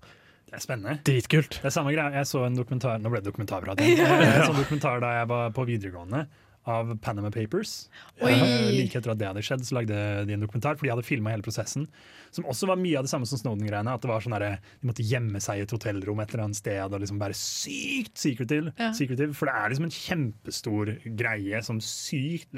Det 0.50 0.58
er 0.58 0.64
spennende. 0.64 0.96
Dritkult. 1.06 1.60
Det 1.62 1.70
er 1.70 1.74
samme 1.76 1.94
greia. 1.94 2.10
Jeg 2.18 2.30
så 2.30 2.44
en 2.48 2.56
dokumentar 2.58 2.98
Nå 3.02 3.10
ble 3.14 3.22
det 3.22 3.30
dokumentarprat 3.32 3.82
igjen. 3.84 4.02
Jeg 4.02 4.42
så 4.48 4.52
en 4.54 4.62
dokumentar 4.64 5.02
da 5.04 5.12
jeg 5.20 5.30
var 5.30 5.54
på 5.54 5.66
videregående 5.70 6.24
av 6.70 6.94
Panama 7.04 7.32
Papers. 7.34 7.88
Oi. 8.22 8.32
Uh, 8.32 8.70
like 8.74 8.98
etter 8.98 9.14
at 9.14 9.20
det 9.20 9.30
hadde 9.30 9.44
skjedd, 9.46 9.66
så 9.68 9.78
lagde 9.80 9.98
de 10.28 10.36
en 10.36 10.46
dokumentar, 10.46 10.78
for 10.80 10.88
de 10.88 10.94
hadde 10.94 11.06
filma 11.08 11.34
hele 11.34 11.46
prosessen. 11.46 11.88
Som 12.34 12.48
også 12.50 12.70
var 12.70 12.80
mye 12.82 12.98
av 13.00 13.08
det 13.08 13.12
samme 13.12 13.28
som 13.30 13.42
Snowden-greiene. 13.42 13.94
At 13.94 14.04
det 14.04 14.12
var 14.12 14.24
sånn 14.24 14.36
derre, 14.38 14.58
De 14.82 14.90
måtte 14.90 15.06
gjemme 15.06 15.42
seg 15.44 15.60
i 15.60 15.66
et 15.68 15.76
hotellrom 15.76 16.22
et 16.24 16.34
eller 16.34 16.48
annet 16.48 16.60
sted 16.60 16.82
og 16.84 17.04
liksom 17.04 17.22
være 17.22 17.38
sykt 17.38 18.18
secretive. 18.20 18.74
Ja. 18.80 18.92
secretive 18.96 19.36
for 19.38 19.50
det 19.50 19.56
er 19.60 19.74
liksom 19.74 19.90
en 19.90 19.98
kjempestor 19.98 20.94
greie 21.20 21.62
som 21.66 21.82
sykt 21.84 22.50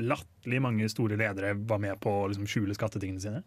latterlig 0.46 0.62
mange 0.62 0.88
store 0.90 1.18
ledere 1.18 1.54
var 1.68 1.80
med 1.82 1.98
på 2.02 2.10
å 2.10 2.28
liksom 2.30 2.46
skjule 2.48 2.76
skattetingene 2.76 3.22
sine. 3.22 3.42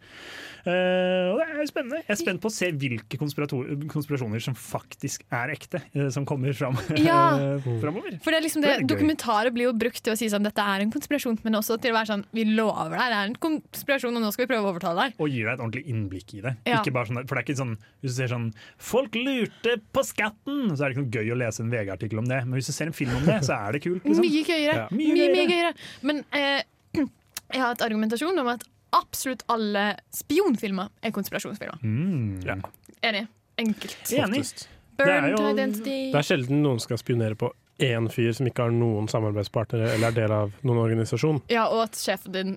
Uh, 0.66 1.32
og 1.32 1.38
det 1.40 1.46
er 1.48 1.68
spennende. 1.70 2.00
Jeg 2.04 2.14
er 2.14 2.20
spent 2.20 2.42
på 2.42 2.50
å 2.50 2.54
se 2.54 2.70
hvilke 2.74 3.18
konspirasjoner 3.20 4.42
som 4.42 4.54
faktisk 4.58 5.24
er 5.34 5.52
ekte, 5.54 5.80
uh, 5.96 6.08
som 6.14 6.26
kommer 6.28 6.52
fram 6.56 6.76
Ja. 6.98 7.36
framover. 7.80 8.18
For 8.24 8.32
det 8.34 8.40
er 8.40 8.44
liksom 8.46 8.62
det, 8.64 8.72
Det 8.74 8.82
er. 8.82 8.88
Dokumentarer 8.94 9.52
blir 9.54 9.68
jo 9.68 9.74
brukt 9.78 10.02
til 10.02 10.14
å 10.14 10.18
si 10.18 10.28
sånn 10.30 10.46
dette 10.46 10.62
er 10.62 10.84
en 10.84 10.92
konspirasjon, 10.92 11.38
men 11.44 11.58
også 11.60 11.78
til 11.80 11.94
å 11.94 11.98
være 11.98 12.12
sånn 12.12 12.24
vi 12.34 12.44
lover 12.50 12.96
deg, 12.96 13.06
det 13.12 13.18
er 13.20 13.30
en 13.32 13.38
konspirasjon, 13.42 14.18
og 14.18 14.24
nå 14.24 14.32
skal 14.34 14.46
vi 14.46 14.52
prøve 14.54 14.68
å 14.68 14.74
overtale 14.74 15.06
deg. 15.08 15.18
Og 15.22 15.30
gir 15.32 15.46
deg 15.48 15.54
et 15.54 15.62
ordentlig 15.64 15.84
innblikk 15.92 16.34
i 16.38 16.42
det. 16.44 16.54
Ja. 16.68 16.80
Ikke 16.82 16.94
bare 16.96 17.10
sånn, 17.10 17.22
for 17.24 17.36
det 17.38 17.44
er 17.44 17.46
ikke 17.48 17.58
sånn 17.62 17.76
Hvis 18.02 18.14
du 18.14 18.16
ser 18.18 18.30
sånn 18.32 18.48
'Folk 18.78 19.14
lurte 19.18 19.78
på 19.94 20.02
skatten', 20.06 20.74
så 20.76 20.84
er 20.84 20.90
det 20.90 20.96
ikke 20.96 21.04
noe 21.04 21.14
gøy 21.18 21.32
å 21.34 21.38
lese 21.38 21.62
en 21.62 21.70
VG-artikkel 21.72 22.18
om 22.18 22.28
det. 22.28 22.40
Men 22.46 22.58
hvis 22.58 22.70
du 22.70 22.72
ser 22.74 22.86
en 22.90 22.96
film 22.96 23.14
om 23.16 23.24
det, 23.26 23.40
så 23.44 23.56
er 23.68 23.72
det 23.76 23.82
kult. 23.84 24.04
Liksom. 24.04 24.22
Mye 24.24 24.42
gøyere. 24.46 24.74
Ja. 24.76 24.86
Mye, 24.90 25.28
mye 25.34 25.46
gøyere. 25.50 25.72
Men 26.02 26.24
eh, 26.32 26.62
jeg 27.52 27.60
har 27.62 27.72
et 27.76 27.84
argumentasjon 27.86 28.38
om 28.42 28.50
at 28.54 28.64
absolutt 28.96 29.42
alle 29.52 29.84
spionfilmer 30.14 30.88
er 31.04 31.12
konspirasjonsfilmer. 31.12 31.80
Mm. 31.82 32.62
Enig. 33.04 33.26
Enkelt. 33.58 33.98
Enig. 34.16 34.44
Det 34.98 35.06
er, 35.06 35.28
jo, 35.30 35.52
Det 35.54 36.14
er 36.18 36.24
sjelden 36.26 36.62
noen 36.64 36.80
skal 36.82 36.98
spionere 36.98 37.36
på 37.38 37.52
én 37.78 38.08
fyr 38.10 38.32
som 38.34 38.48
ikke 38.50 38.64
har 38.66 38.72
noen 38.74 39.06
samarbeidspartnere 39.10 39.92
eller 39.94 40.10
er 40.10 40.16
del 40.16 40.34
av 40.34 40.56
noen 40.66 40.80
organisasjon. 40.82 41.38
Ja, 41.52 41.68
og 41.70 41.84
at 41.84 41.98
sjefen 42.00 42.34
din 42.34 42.56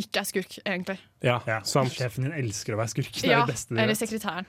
ikke 0.00 0.22
er 0.22 0.26
skurk, 0.30 0.56
egentlig. 0.64 0.96
Ja, 1.22 1.36
sant. 1.68 1.92
Sjefen 1.94 2.24
din 2.26 2.32
elsker 2.34 2.74
å 2.74 2.80
være 2.80 2.94
skurk. 2.94 3.12
Det 3.20 3.28
er 3.28 3.34
Ja, 3.36 3.42
det 3.44 3.52
beste 3.54 3.76
eller 3.76 3.92
vet. 3.92 4.00
sekretæren. 4.00 4.48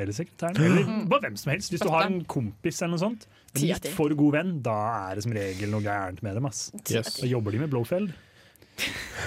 Eller 0.00 0.16
sekretæren. 0.16 0.56
Eller 0.64 0.86
bare 1.10 1.26
hvem 1.26 1.36
som 1.36 1.50
helst. 1.52 1.74
Hvis 1.74 1.82
du 1.84 1.90
har 1.92 2.06
en 2.06 2.22
kompis 2.24 2.78
eller 2.80 2.94
noe 2.94 3.02
sånt, 3.02 3.26
en 3.56 3.66
litt 3.66 3.90
for 3.92 4.14
god 4.16 4.32
venn, 4.38 4.54
da 4.64 4.76
er 5.10 5.18
det 5.18 5.24
som 5.26 5.34
regel 5.36 5.74
noe 5.74 5.82
gærent 5.84 6.22
med 6.22 6.38
dem. 6.38 6.46
Ass. 6.48 6.70
Yes. 6.88 7.18
Da 7.20 7.26
jobber 7.28 7.52
de 7.52 7.58
med 7.58 7.70
Blowfeld. 7.74 8.14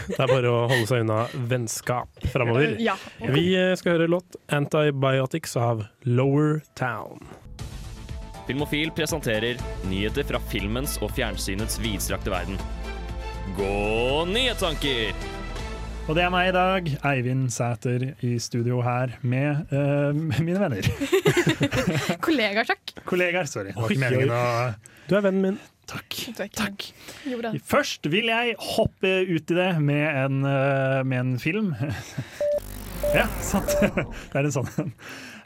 Det 0.09 0.19
er 0.19 0.27
bare 0.29 0.51
å 0.51 0.65
holde 0.71 0.87
seg 0.89 1.05
unna 1.05 1.23
vennskap 1.51 2.27
framover. 2.33 2.75
Ja. 2.83 2.97
Vi 3.21 3.45
eh, 3.55 3.73
skal 3.79 3.97
høre 3.97 4.09
låt 4.11 4.37
'Antibiotics' 4.47 5.55
av 5.59 5.85
Lower 6.03 6.61
Town. 6.79 7.23
Filmofil 8.47 8.91
presenterer 8.91 9.61
nyheter 9.87 10.27
fra 10.27 10.41
filmens 10.51 10.97
og 11.01 11.13
fjernsynets 11.15 11.79
vidstrakte 11.79 12.33
verden. 12.33 12.59
Gå 13.55 14.25
nyhetstanker! 14.27 15.15
Og 16.03 16.17
det 16.17 16.25
er 16.25 16.31
meg 16.33 16.49
i 16.49 16.55
dag, 16.55 16.87
Eivind 17.07 17.45
Sæter, 17.55 18.09
i 18.27 18.33
studio 18.43 18.81
her 18.83 19.13
med 19.23 19.71
uh, 19.71 20.11
mine 20.11 20.59
venner. 20.59 20.89
Kollegaer, 22.25 22.67
takk. 22.67 22.91
Kollegaer, 23.07 23.47
sorry. 23.47 23.71
Oi, 23.79 23.95
Oi, 23.95 24.25
å 24.27 24.41
Du 25.07 25.15
er 25.15 25.23
vennen 25.23 25.45
min. 25.45 25.61
Takk. 25.93 26.17
Takk. 26.57 26.87
Jo. 27.29 27.39
Først 27.69 28.07
vil 28.11 28.29
jeg 28.31 28.55
hoppe 28.75 29.11
ut 29.29 29.53
i 29.53 29.57
det 29.59 29.69
med 29.83 30.07
en, 30.25 30.39
eh, 30.49 31.03
med 31.05 31.19
en 31.19 31.35
film. 31.41 31.73
ja, 33.17 33.27
sant. 33.45 33.69
Det 34.33 34.39
er 34.41 34.47
en 34.49 34.55
sånn 34.55 34.69
en. 34.81 34.91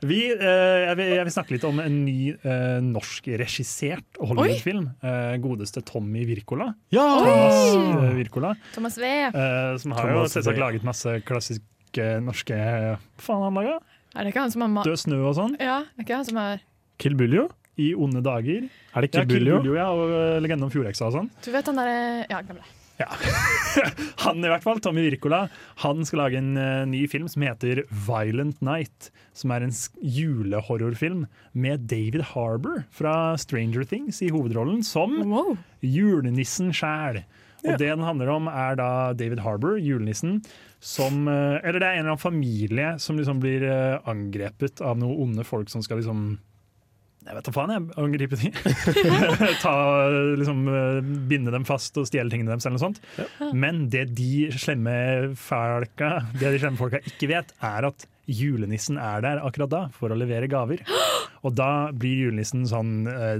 Vi, 0.05 0.19
eh, 0.29 0.77
jeg, 0.85 0.95
vil, 0.99 1.07
jeg 1.15 1.25
vil 1.25 1.33
snakke 1.33 1.55
litt 1.55 1.63
om 1.65 1.79
en 1.81 1.95
ny 2.05 2.17
eh, 2.35 2.77
norsk-regissert 2.85 4.19
Hollywood-film. 4.21 4.91
Eh, 5.01 5.35
godeste 5.41 5.81
Tommy 5.87 6.21
Wirkola. 6.29 6.69
Ja! 6.93 7.05
Thomas 7.25 7.57
eh, 8.05 8.11
Wirkola. 8.19 8.53
Thomas 8.75 8.99
V. 9.01 9.09
eh, 9.09 9.71
som 9.81 9.95
har 9.97 10.05
Thomas 10.11 10.29
jo 10.29 10.35
selvsagt 10.37 10.61
laget 10.61 10.85
masse 10.87 11.17
klassiske 11.27 12.09
norske 12.21 12.57
Hva 12.61 12.97
faen 13.25 13.41
har 13.41 13.49
han 13.49 13.57
laga? 13.57 13.77
Er 14.13 14.25
det 14.25 14.31
ikke 14.35 14.43
han 14.45 14.53
som 14.53 14.63
har 14.67 14.85
Død 14.85 15.01
snø 15.01 15.17
og 15.29 15.33
sånn. 15.37 15.57
Ja, 15.61 15.79
er 15.97 16.05
ikke 16.05 16.19
han 16.21 16.29
som 16.29 16.37
har 16.41 16.61
Kill 17.01 17.17
Buljo? 17.17 17.47
I 17.77 17.91
onde 17.95 18.23
dager. 18.25 18.65
Er 18.95 19.05
det 19.05 19.13
Ja, 19.13 19.21
Kill 19.21 19.29
Kill 19.29 19.45
Buljo? 19.45 19.61
Buljo, 19.61 19.77
ja, 19.77 19.87
og 19.93 20.09
eh, 20.09 20.39
Legenden 20.41 20.67
om 20.67 20.73
fjordheksa 20.73 21.07
og 21.11 21.15
sånn. 21.19 21.31
Du 21.45 21.51
vet 21.53 21.65
han 21.69 21.77
derre 21.79 22.25
Ja, 22.31 22.41
glem 22.41 22.59
det. 22.63 22.73
Han 24.23 24.41
i 24.41 24.49
hvert 24.49 24.63
fall, 24.65 24.79
Tommy 24.81 25.03
Wirkola, 25.05 25.43
han 25.83 25.99
skal 26.07 26.23
lage 26.23 26.39
en 26.39 26.57
eh, 26.57 26.85
ny 26.89 27.03
film 27.11 27.27
som 27.29 27.43
heter 27.45 27.83
Violent 28.07 28.57
Night. 28.65 29.11
Som 29.37 29.53
er 29.53 29.61
en 29.67 29.73
julehorrorfilm 30.01 31.27
med 31.53 31.85
David 31.91 32.23
Harbour 32.33 32.87
fra 32.89 33.35
Stranger 33.37 33.85
Things 33.85 34.23
i 34.25 34.31
hovedrollen 34.33 34.81
som 34.81 35.19
julenissen 35.85 36.73
sjæl. 36.73 37.21
Og 37.67 37.77
det 37.77 37.89
den 37.91 38.05
handler 38.05 38.31
om, 38.33 38.49
er 38.49 38.77
da 38.79 38.89
David 39.17 39.41
Harbour, 39.45 39.77
julenissen, 39.81 40.39
som 40.81 41.27
eh, 41.29 41.61
Eller 41.61 41.77
det 41.81 41.87
er 41.87 41.99
en 41.99 42.03
eller 42.07 42.15
annen 42.15 42.21
familie 42.25 42.95
som 43.01 43.17
liksom 43.17 43.39
blir 43.41 43.65
angrepet 44.09 44.81
av 44.81 44.97
noen 44.97 45.21
onde 45.29 45.45
folk 45.45 45.69
som 45.69 45.85
skal 45.85 46.01
liksom 46.01 46.39
jeg 47.27 47.35
vet 47.35 47.47
da 47.47 47.53
faen, 47.55 47.73
jeg 47.75 47.87
angriper 47.99 48.39
de. 48.39 48.51
Ta, 49.63 49.73
liksom, 50.39 50.61
binde 51.27 51.51
dem 51.53 51.65
fast 51.67 51.97
og 51.99 52.07
stjele 52.07 52.31
tingene 52.31 52.53
deres, 52.53 52.67
eller 52.67 52.77
noe 52.77 52.85
sånt. 52.85 53.51
Men 53.57 53.87
det 53.91 54.05
de 54.17 54.47
slemme 54.55 54.95
folka, 55.39 56.13
det 56.37 56.53
de 56.55 56.61
slemme 56.61 56.79
folka 56.79 57.03
ikke 57.09 57.31
vet, 57.33 57.51
er 57.67 57.89
at 57.89 58.07
julenissen 58.27 58.99
er 58.99 59.21
der 59.23 59.43
akkurat 59.43 59.71
da 59.71 59.81
for 59.95 60.11
å 60.11 60.19
levere 60.19 60.49
gaver. 60.51 60.83
Og 61.45 61.53
da 61.55 61.89
blir 61.95 62.27
julenissen 62.27 62.65
sånn 62.67 63.07
uh, 63.07 63.37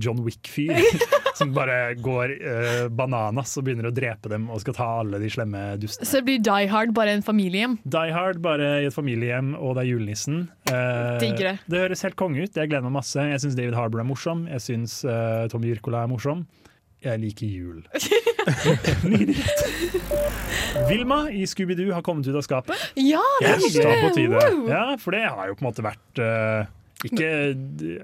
John 0.00 0.22
Wick-fyr 0.24 0.76
som 1.38 1.52
bare 1.54 1.94
går 2.02 2.34
uh, 2.40 2.86
bananas 2.92 3.54
og 3.58 3.66
begynner 3.66 3.90
å 3.90 3.94
drepe 3.94 4.32
dem 4.32 4.48
og 4.52 4.62
skal 4.62 4.76
ta 4.76 4.88
alle 5.02 5.20
de 5.22 5.30
slemme 5.32 5.64
dustene. 5.82 6.08
Så 6.08 6.20
det 6.20 6.26
blir 6.28 6.42
Die 6.44 6.70
Hard, 6.72 6.94
bare 6.96 7.16
en 7.16 7.24
familiehjem. 7.26 7.78
Die 7.84 8.14
Hard, 8.14 8.42
bare 8.44 8.74
i 8.82 8.88
et 8.88 8.96
familiehjem, 8.96 9.54
og 9.58 9.76
det 9.76 9.84
er 9.84 9.90
julenissen. 9.92 10.42
Uh, 10.70 11.20
det. 11.22 11.56
det 11.66 11.84
høres 11.86 12.04
helt 12.06 12.18
konge 12.20 12.44
ut. 12.44 12.56
Jeg 12.56 12.70
gleder 12.70 12.86
meg 12.88 12.98
masse. 13.00 13.28
Jeg 13.32 13.44
syns 13.44 13.58
David 13.58 13.78
Harbour 13.78 14.02
er 14.02 14.08
morsom. 14.08 14.46
Jeg 14.50 14.64
syns 14.64 15.00
uh, 15.06 15.48
Tommy 15.52 15.72
Wirkola 15.72 16.06
er 16.06 16.12
morsom. 16.12 16.46
Jeg 17.02 17.18
liker 17.18 17.46
jul. 17.50 17.80
Nydelig. 19.10 19.42
Vilma 20.86 21.24
i 21.34 21.42
Scooby-Doo 21.50 21.90
har 21.94 22.04
kommet 22.06 22.28
ut 22.28 22.36
av 22.38 22.44
skapet. 22.46 22.78
Ja, 22.94 23.22
det 23.42 23.56
er 23.56 23.88
da 23.88 23.96
på 24.04 24.12
tide. 24.14 24.44
Ja, 24.70 24.84
for 25.02 25.16
det 25.16 25.24
har 25.26 25.50
jo 25.50 25.56
på 25.58 25.64
en 25.64 25.68
måte 25.68 25.84
vært 25.84 26.22
eh, 26.22 26.70
ikke 27.08 27.30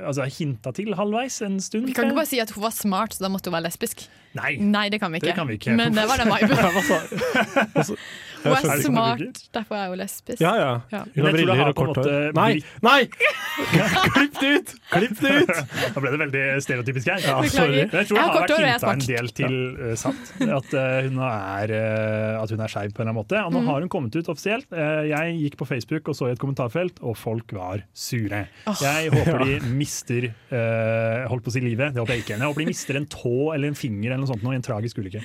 altså, 0.07 0.27
hinta 0.39 0.73
til 0.77 0.95
halvveis 0.99 1.41
en 1.47 1.61
stund. 1.63 1.87
Vi 1.87 1.97
kan 1.97 2.09
ikke 2.09 2.19
bare 2.19 2.31
si 2.31 2.41
at 2.43 2.51
hun 2.55 2.65
var 2.65 2.75
smart, 2.75 3.15
så 3.15 3.27
da 3.27 3.33
måtte 3.33 3.51
hun 3.51 3.59
være 3.59 3.69
lesbisk. 3.69 4.09
Nei, 4.39 4.89
det 4.93 5.01
kan 5.01 5.13
vi 5.13 5.23
ikke. 5.23 5.31
det 5.31 5.37
kan 5.39 5.49
vi 5.49 5.59
ikke. 5.59 5.77
Men 5.79 5.97
det 5.97 6.05
var 6.11 6.21
den 6.21 6.31
viben. 6.35 6.59
Hun 8.43 8.55
er 8.55 8.83
smart, 8.85 9.39
derfor 9.55 9.77
er 9.79 9.89
hun 9.93 9.99
lesbisk. 10.01 10.41
Ja, 10.43 10.53
ja. 10.59 10.71
Ja. 10.93 11.01
Hun 11.15 11.25
har 11.29 11.35
briller 11.37 11.63
og 11.69 11.75
kort 11.79 11.99
hår. 12.01 12.11
Nei! 12.37 12.61
Nei! 12.85 12.99
Klipp 14.15 14.39
det 14.41 14.51
ut! 14.59 14.73
Klipp 14.93 15.21
det 15.23 15.33
ut! 15.43 15.53
Da 15.95 16.03
ble 16.03 16.13
det 16.15 16.21
veldig 16.23 16.43
stereotypisk 16.63 17.11
her. 17.11 17.23
Ja, 17.25 17.37
sorry. 17.51 17.83
Men 17.91 18.03
jeg 18.03 18.09
tror 18.11 18.19
det 18.19 18.25
har 18.25 18.37
vært 18.39 18.53
hinta 18.59 18.93
en 18.93 19.03
del 19.07 19.31
til 19.39 19.57
uh, 19.79 19.93
sant. 19.99 20.31
At 20.45 20.75
uh, 20.77 20.85
hun 21.09 21.19
er, 21.27 21.73
uh, 21.75 22.43
at 22.43 22.53
hun 22.55 22.63
er 22.65 22.73
skeiv 22.73 22.93
på 22.95 23.03
en 23.03 23.09
eller 23.09 23.15
annen 23.15 23.21
måte. 23.23 23.43
Og 23.45 23.53
nå 23.55 23.59
Mm. 23.59 23.67
har 23.73 23.83
hun 23.83 23.91
kommet 23.91 24.15
ut 24.15 24.29
offisielt. 24.31 24.69
Uh, 24.71 25.03
jeg 25.11 25.35
gikk 25.43 25.57
på 25.61 25.67
Facebook 25.69 26.09
og 26.13 26.15
så 26.17 26.29
i 26.31 26.35
et 26.37 26.41
kommentarfelt, 26.41 27.01
og 27.03 27.17
folk 27.19 27.51
var 27.57 27.83
sure. 27.97 28.45
Jeg 28.81 29.11
håper 29.15 29.43
de 29.45 29.59
mister 29.81 30.29
uh, 30.31 31.27
Holdt 31.33 31.45
på 31.47 31.51
å 31.51 31.57
si 31.59 31.65
livet, 31.65 31.93
det 31.97 32.01
håper 32.05 32.15
jeg 32.17 32.25
ikke. 32.27 32.37
Jeg 32.39 32.47
håper 32.47 32.65
de 32.65 32.71
mister 32.71 33.01
en 33.01 33.09
tå 33.11 33.35
eller 33.57 33.73
en 33.73 33.79
finger 33.79 34.13
eller 34.13 34.23
noe 34.23 34.31
sånt 34.31 34.45
nå, 34.47 34.55
i 34.55 34.61
en 34.61 34.65
tragisk 34.69 35.01
ulykke. 35.03 35.25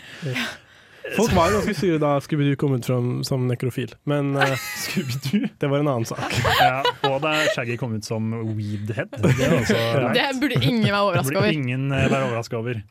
Folk 1.18 1.34
var 1.36 1.52
ganske 1.52 1.74
sure 1.78 2.00
da 2.02 2.16
Scooby-Doo 2.24 2.58
kom 2.60 2.76
ut 2.78 2.88
som, 2.88 3.10
som 3.28 3.44
nekrofil, 3.50 3.92
men 4.10 4.34
uh, 4.40 4.56
det 5.60 5.70
var 5.70 5.84
en 5.84 5.92
annen 5.92 6.08
sak. 6.08 6.38
Ja, 6.62 6.82
og 7.10 7.20
da 7.26 7.36
Shaggy 7.54 7.78
kom 7.80 7.96
ut 7.98 8.08
som 8.08 8.32
Weedhead. 8.56 9.12
Det, 9.12 9.50
også. 9.60 9.80
Det 10.16 10.28
burde 10.42 10.62
ingen 10.62 10.88
være 10.88 11.04
overraska 11.10 11.38
over. 11.42 11.52
ingen 11.52 11.92
uh, 11.92 12.06
være 12.08 12.30
overraska 12.30 12.62
over. 12.62 12.82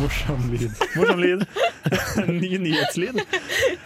Morsom 0.00 0.48
lyd. 0.50 0.72
Morsom 0.96 1.20
lyd. 1.22 1.44
Ny 2.40 2.56
nyhetslyd. 2.58 3.20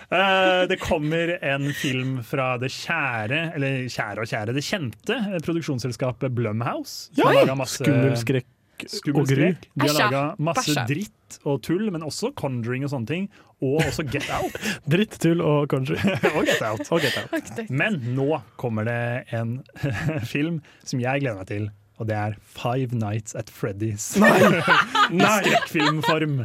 Uh, 0.09 0.65
det 0.71 0.79
kommer 0.81 1.35
en 1.45 1.73
film 1.77 2.19
fra 2.25 2.55
det 2.63 2.71
kjære, 2.73 3.43
eller 3.59 3.89
kjære 3.93 4.23
og 4.23 4.31
kjære, 4.31 4.55
det 4.57 4.65
kjente 4.65 5.19
eh, 5.19 5.41
produksjonsselskapet 5.45 6.33
Blumhouse. 6.37 7.11
Ja. 7.19 7.59
Skummel 7.69 8.17
skrekk 8.21 8.49
og 8.87 9.29
gru. 9.29 9.47
De 9.55 9.87
har 9.87 9.97
laga 9.97 10.23
masse 10.39 10.85
dritt 10.89 11.39
og 11.45 11.63
tull, 11.67 11.89
men 11.93 12.05
også 12.07 12.33
Conjuring 12.39 12.87
og 12.87 12.93
sånne 12.95 13.11
ting. 13.11 13.27
Og 13.65 13.83
også 13.83 14.05
Get 14.07 14.29
Out. 14.31 14.55
Dritt, 14.93 15.19
tull 15.23 15.43
og 15.43 15.67
Conjuring. 15.73 16.15
og 16.37 16.47
Get 16.47 16.63
Out. 16.63 16.87
Og 16.95 17.03
Get 17.03 17.19
Out. 17.19 17.65
Men 17.71 17.99
nå 18.15 18.31
kommer 18.61 18.87
det 18.89 19.01
en 19.35 19.61
film 20.33 20.63
som 20.85 21.03
jeg 21.03 21.25
gleder 21.25 21.43
meg 21.43 21.51
til. 21.51 21.69
Og 21.99 22.07
det 22.07 22.15
er 22.15 22.35
Five 22.43 22.95
Nights 22.95 23.35
at 23.35 23.51
Freddy's. 23.51 24.13
Nei! 24.23 24.39
Nei. 25.11 25.41
skrekkfilmform. 25.43 26.37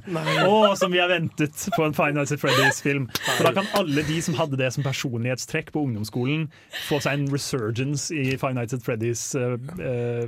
Og 0.48 0.78
som 0.78 0.94
vi 0.94 0.98
har 0.98 1.12
ventet 1.12 1.68
på 1.76 1.86
en 1.86 1.94
Five 1.94 2.16
Nights 2.18 2.34
at 2.34 2.42
Freddy's-film. 2.42 3.06
For 3.38 3.46
da 3.46 3.54
kan 3.60 3.70
alle 3.78 4.02
de 4.08 4.18
som 4.26 4.34
hadde 4.40 4.58
det 4.58 4.72
som 4.74 4.86
personlighetstrekk 4.86 5.70
på 5.76 5.86
ungdomsskolen, 5.86 6.48
få 6.88 6.98
seg 7.06 7.20
en 7.20 7.30
resurgence 7.34 8.10
i 8.16 8.34
Five 8.34 8.56
Nights 8.58 8.74
at 8.74 8.82
Freddy's. 8.82 9.28
Uh, 9.38 9.62
uh, 9.78 10.26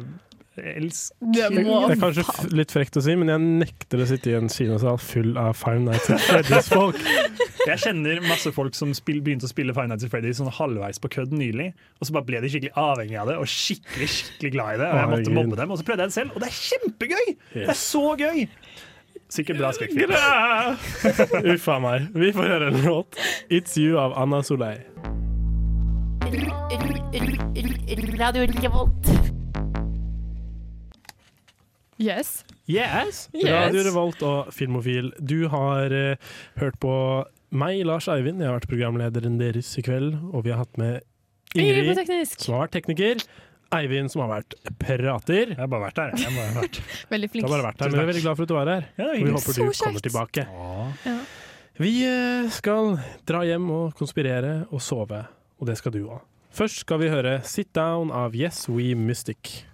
elsk 0.57 1.13
Det 1.33 1.49
Det, 1.53 1.63
er 1.65 1.99
kanskje 1.99 2.25
litt 2.55 2.71
frekt 2.73 2.97
å 2.99 3.03
si, 3.03 3.15
men 3.19 3.31
jeg 3.31 3.43
nekter 3.43 4.03
å 4.03 4.07
sitte 4.09 4.31
i 4.31 4.35
en 4.37 4.49
kinosal 4.51 4.97
full 5.01 5.35
av 5.41 5.57
Five 5.59 5.81
Nights 5.83 6.09
at 6.13 6.23
Freddy's-folk. 6.29 7.01
Jeg 7.65 7.81
kjenner 7.81 8.19
masse 8.27 8.51
folk 8.53 8.75
som 8.77 8.91
spill, 8.93 9.23
begynte 9.25 9.47
å 9.47 9.49
spille 9.49 9.73
Five 9.73 9.89
Nights 9.89 10.05
at 10.05 10.13
Freddy's 10.13 10.37
sånn 10.37 10.51
halvveis 10.53 11.01
på 11.01 11.09
kødd 11.15 11.33
nylig, 11.33 11.71
og 11.97 12.07
så 12.07 12.15
bare 12.15 12.27
ble 12.27 12.41
de 12.43 12.51
skikkelig 12.53 12.75
avhengig 12.77 13.17
av 13.17 13.31
det 13.31 13.39
og 13.41 13.49
skikkelig 13.49 14.09
skikkelig 14.11 14.51
glad 14.53 14.75
i 14.75 14.81
det. 14.83 14.89
Og 14.91 14.99
jeg 15.01 15.11
måtte 15.15 15.37
mobbe 15.39 15.61
dem, 15.61 15.73
og 15.73 15.81
så 15.81 15.87
prøvde 15.87 16.05
jeg 16.05 16.13
det 16.13 16.17
selv, 16.19 16.35
og 16.35 16.43
det 16.43 16.51
er 16.51 16.59
kjempegøy! 16.59 17.31
Det 17.55 17.69
er 17.73 17.79
så 17.81 18.03
gøy! 18.21 18.45
Sikkert 19.35 19.57
bra 19.57 19.71
skrekkfilm. 19.73 20.13
Uff 21.55 21.69
a 21.73 21.79
meg. 21.81 22.09
Vi 22.13 22.29
får 22.35 22.51
høre 22.51 22.67
en 22.69 22.81
låt. 22.85 23.17
'It's 23.49 23.73
You' 23.81 23.97
av 23.97 24.13
Anna 24.21 24.43
Soleil. 24.45 24.85
Radio 28.19 28.45
Revolt. 28.61 29.44
Yes. 32.01 32.43
Yes. 32.67 33.29
Yes. 33.31 33.47
Radio 33.47 33.83
Revolt 33.87 34.23
og 34.27 34.51
Filmofil. 34.53 35.13
Du 35.23 35.47
har 35.47 35.93
uh, 35.95 36.35
hørt 36.59 36.77
på 36.83 36.93
meg, 37.55 37.85
Lars 37.87 38.09
Eivind. 38.11 38.41
Jeg 38.43 38.51
har 38.51 38.57
vært 38.57 38.67
programlederen 38.71 39.37
deres 39.39 39.69
i 39.79 39.83
kveld. 39.85 40.17
Og 40.33 40.43
vi 40.43 40.51
har 40.51 40.59
hatt 40.65 40.75
med 40.81 41.05
Ingrid 41.55 41.93
Ingrid, 41.93 42.33
som 42.35 42.57
har 42.57 42.65
vært 42.65 42.75
tekniker. 42.75 43.23
Eivind, 43.75 44.11
som 44.11 44.25
har 44.25 44.33
vært 44.33 44.57
prater. 44.79 45.53
Jeg 45.53 45.59
har 45.59 45.71
bare 45.71 45.87
vært 45.87 46.01
der. 46.01 46.17
Jeg 46.19 46.35
bare 46.35 46.57
vært. 46.59 46.81
Veldig 47.13 47.29
Du 47.29 47.33
flink. 47.33 47.47
har 47.47 47.53
bare 47.55 47.67
vært 47.69 47.79
her, 47.81 47.89
men 47.91 47.97
vi 47.97 48.03
er 48.03 48.11
veldig 48.11 48.23
glad 48.25 48.37
for 48.39 48.43
at 48.45 48.51
du 48.51 48.55
var 48.57 48.71
her. 48.73 48.87
Ja, 48.99 49.07
og 49.07 49.15
vi 49.15 49.35
håper 49.35 49.55
du 49.55 49.83
kommer 49.85 50.05
tilbake. 50.09 50.45
Ja. 51.05 51.15
Vi 51.75 51.91
eh, 52.07 52.49
skal 52.55 52.97
dra 53.27 53.41
hjem 53.47 53.71
og 53.75 53.95
konspirere 53.99 54.53
og 54.69 54.83
sove, 54.83 55.25
og 55.59 55.67
det 55.67 55.75
skal 55.79 55.95
du 55.95 56.03
òg. 56.05 56.19
Først 56.55 56.85
skal 56.85 57.01
vi 57.01 57.09
høre 57.11 57.41
'Sit 57.43 57.73
Down' 57.75 58.13
av 58.15 58.35
Yes 58.35 58.69
We 58.69 58.93
Mystic. 58.95 59.65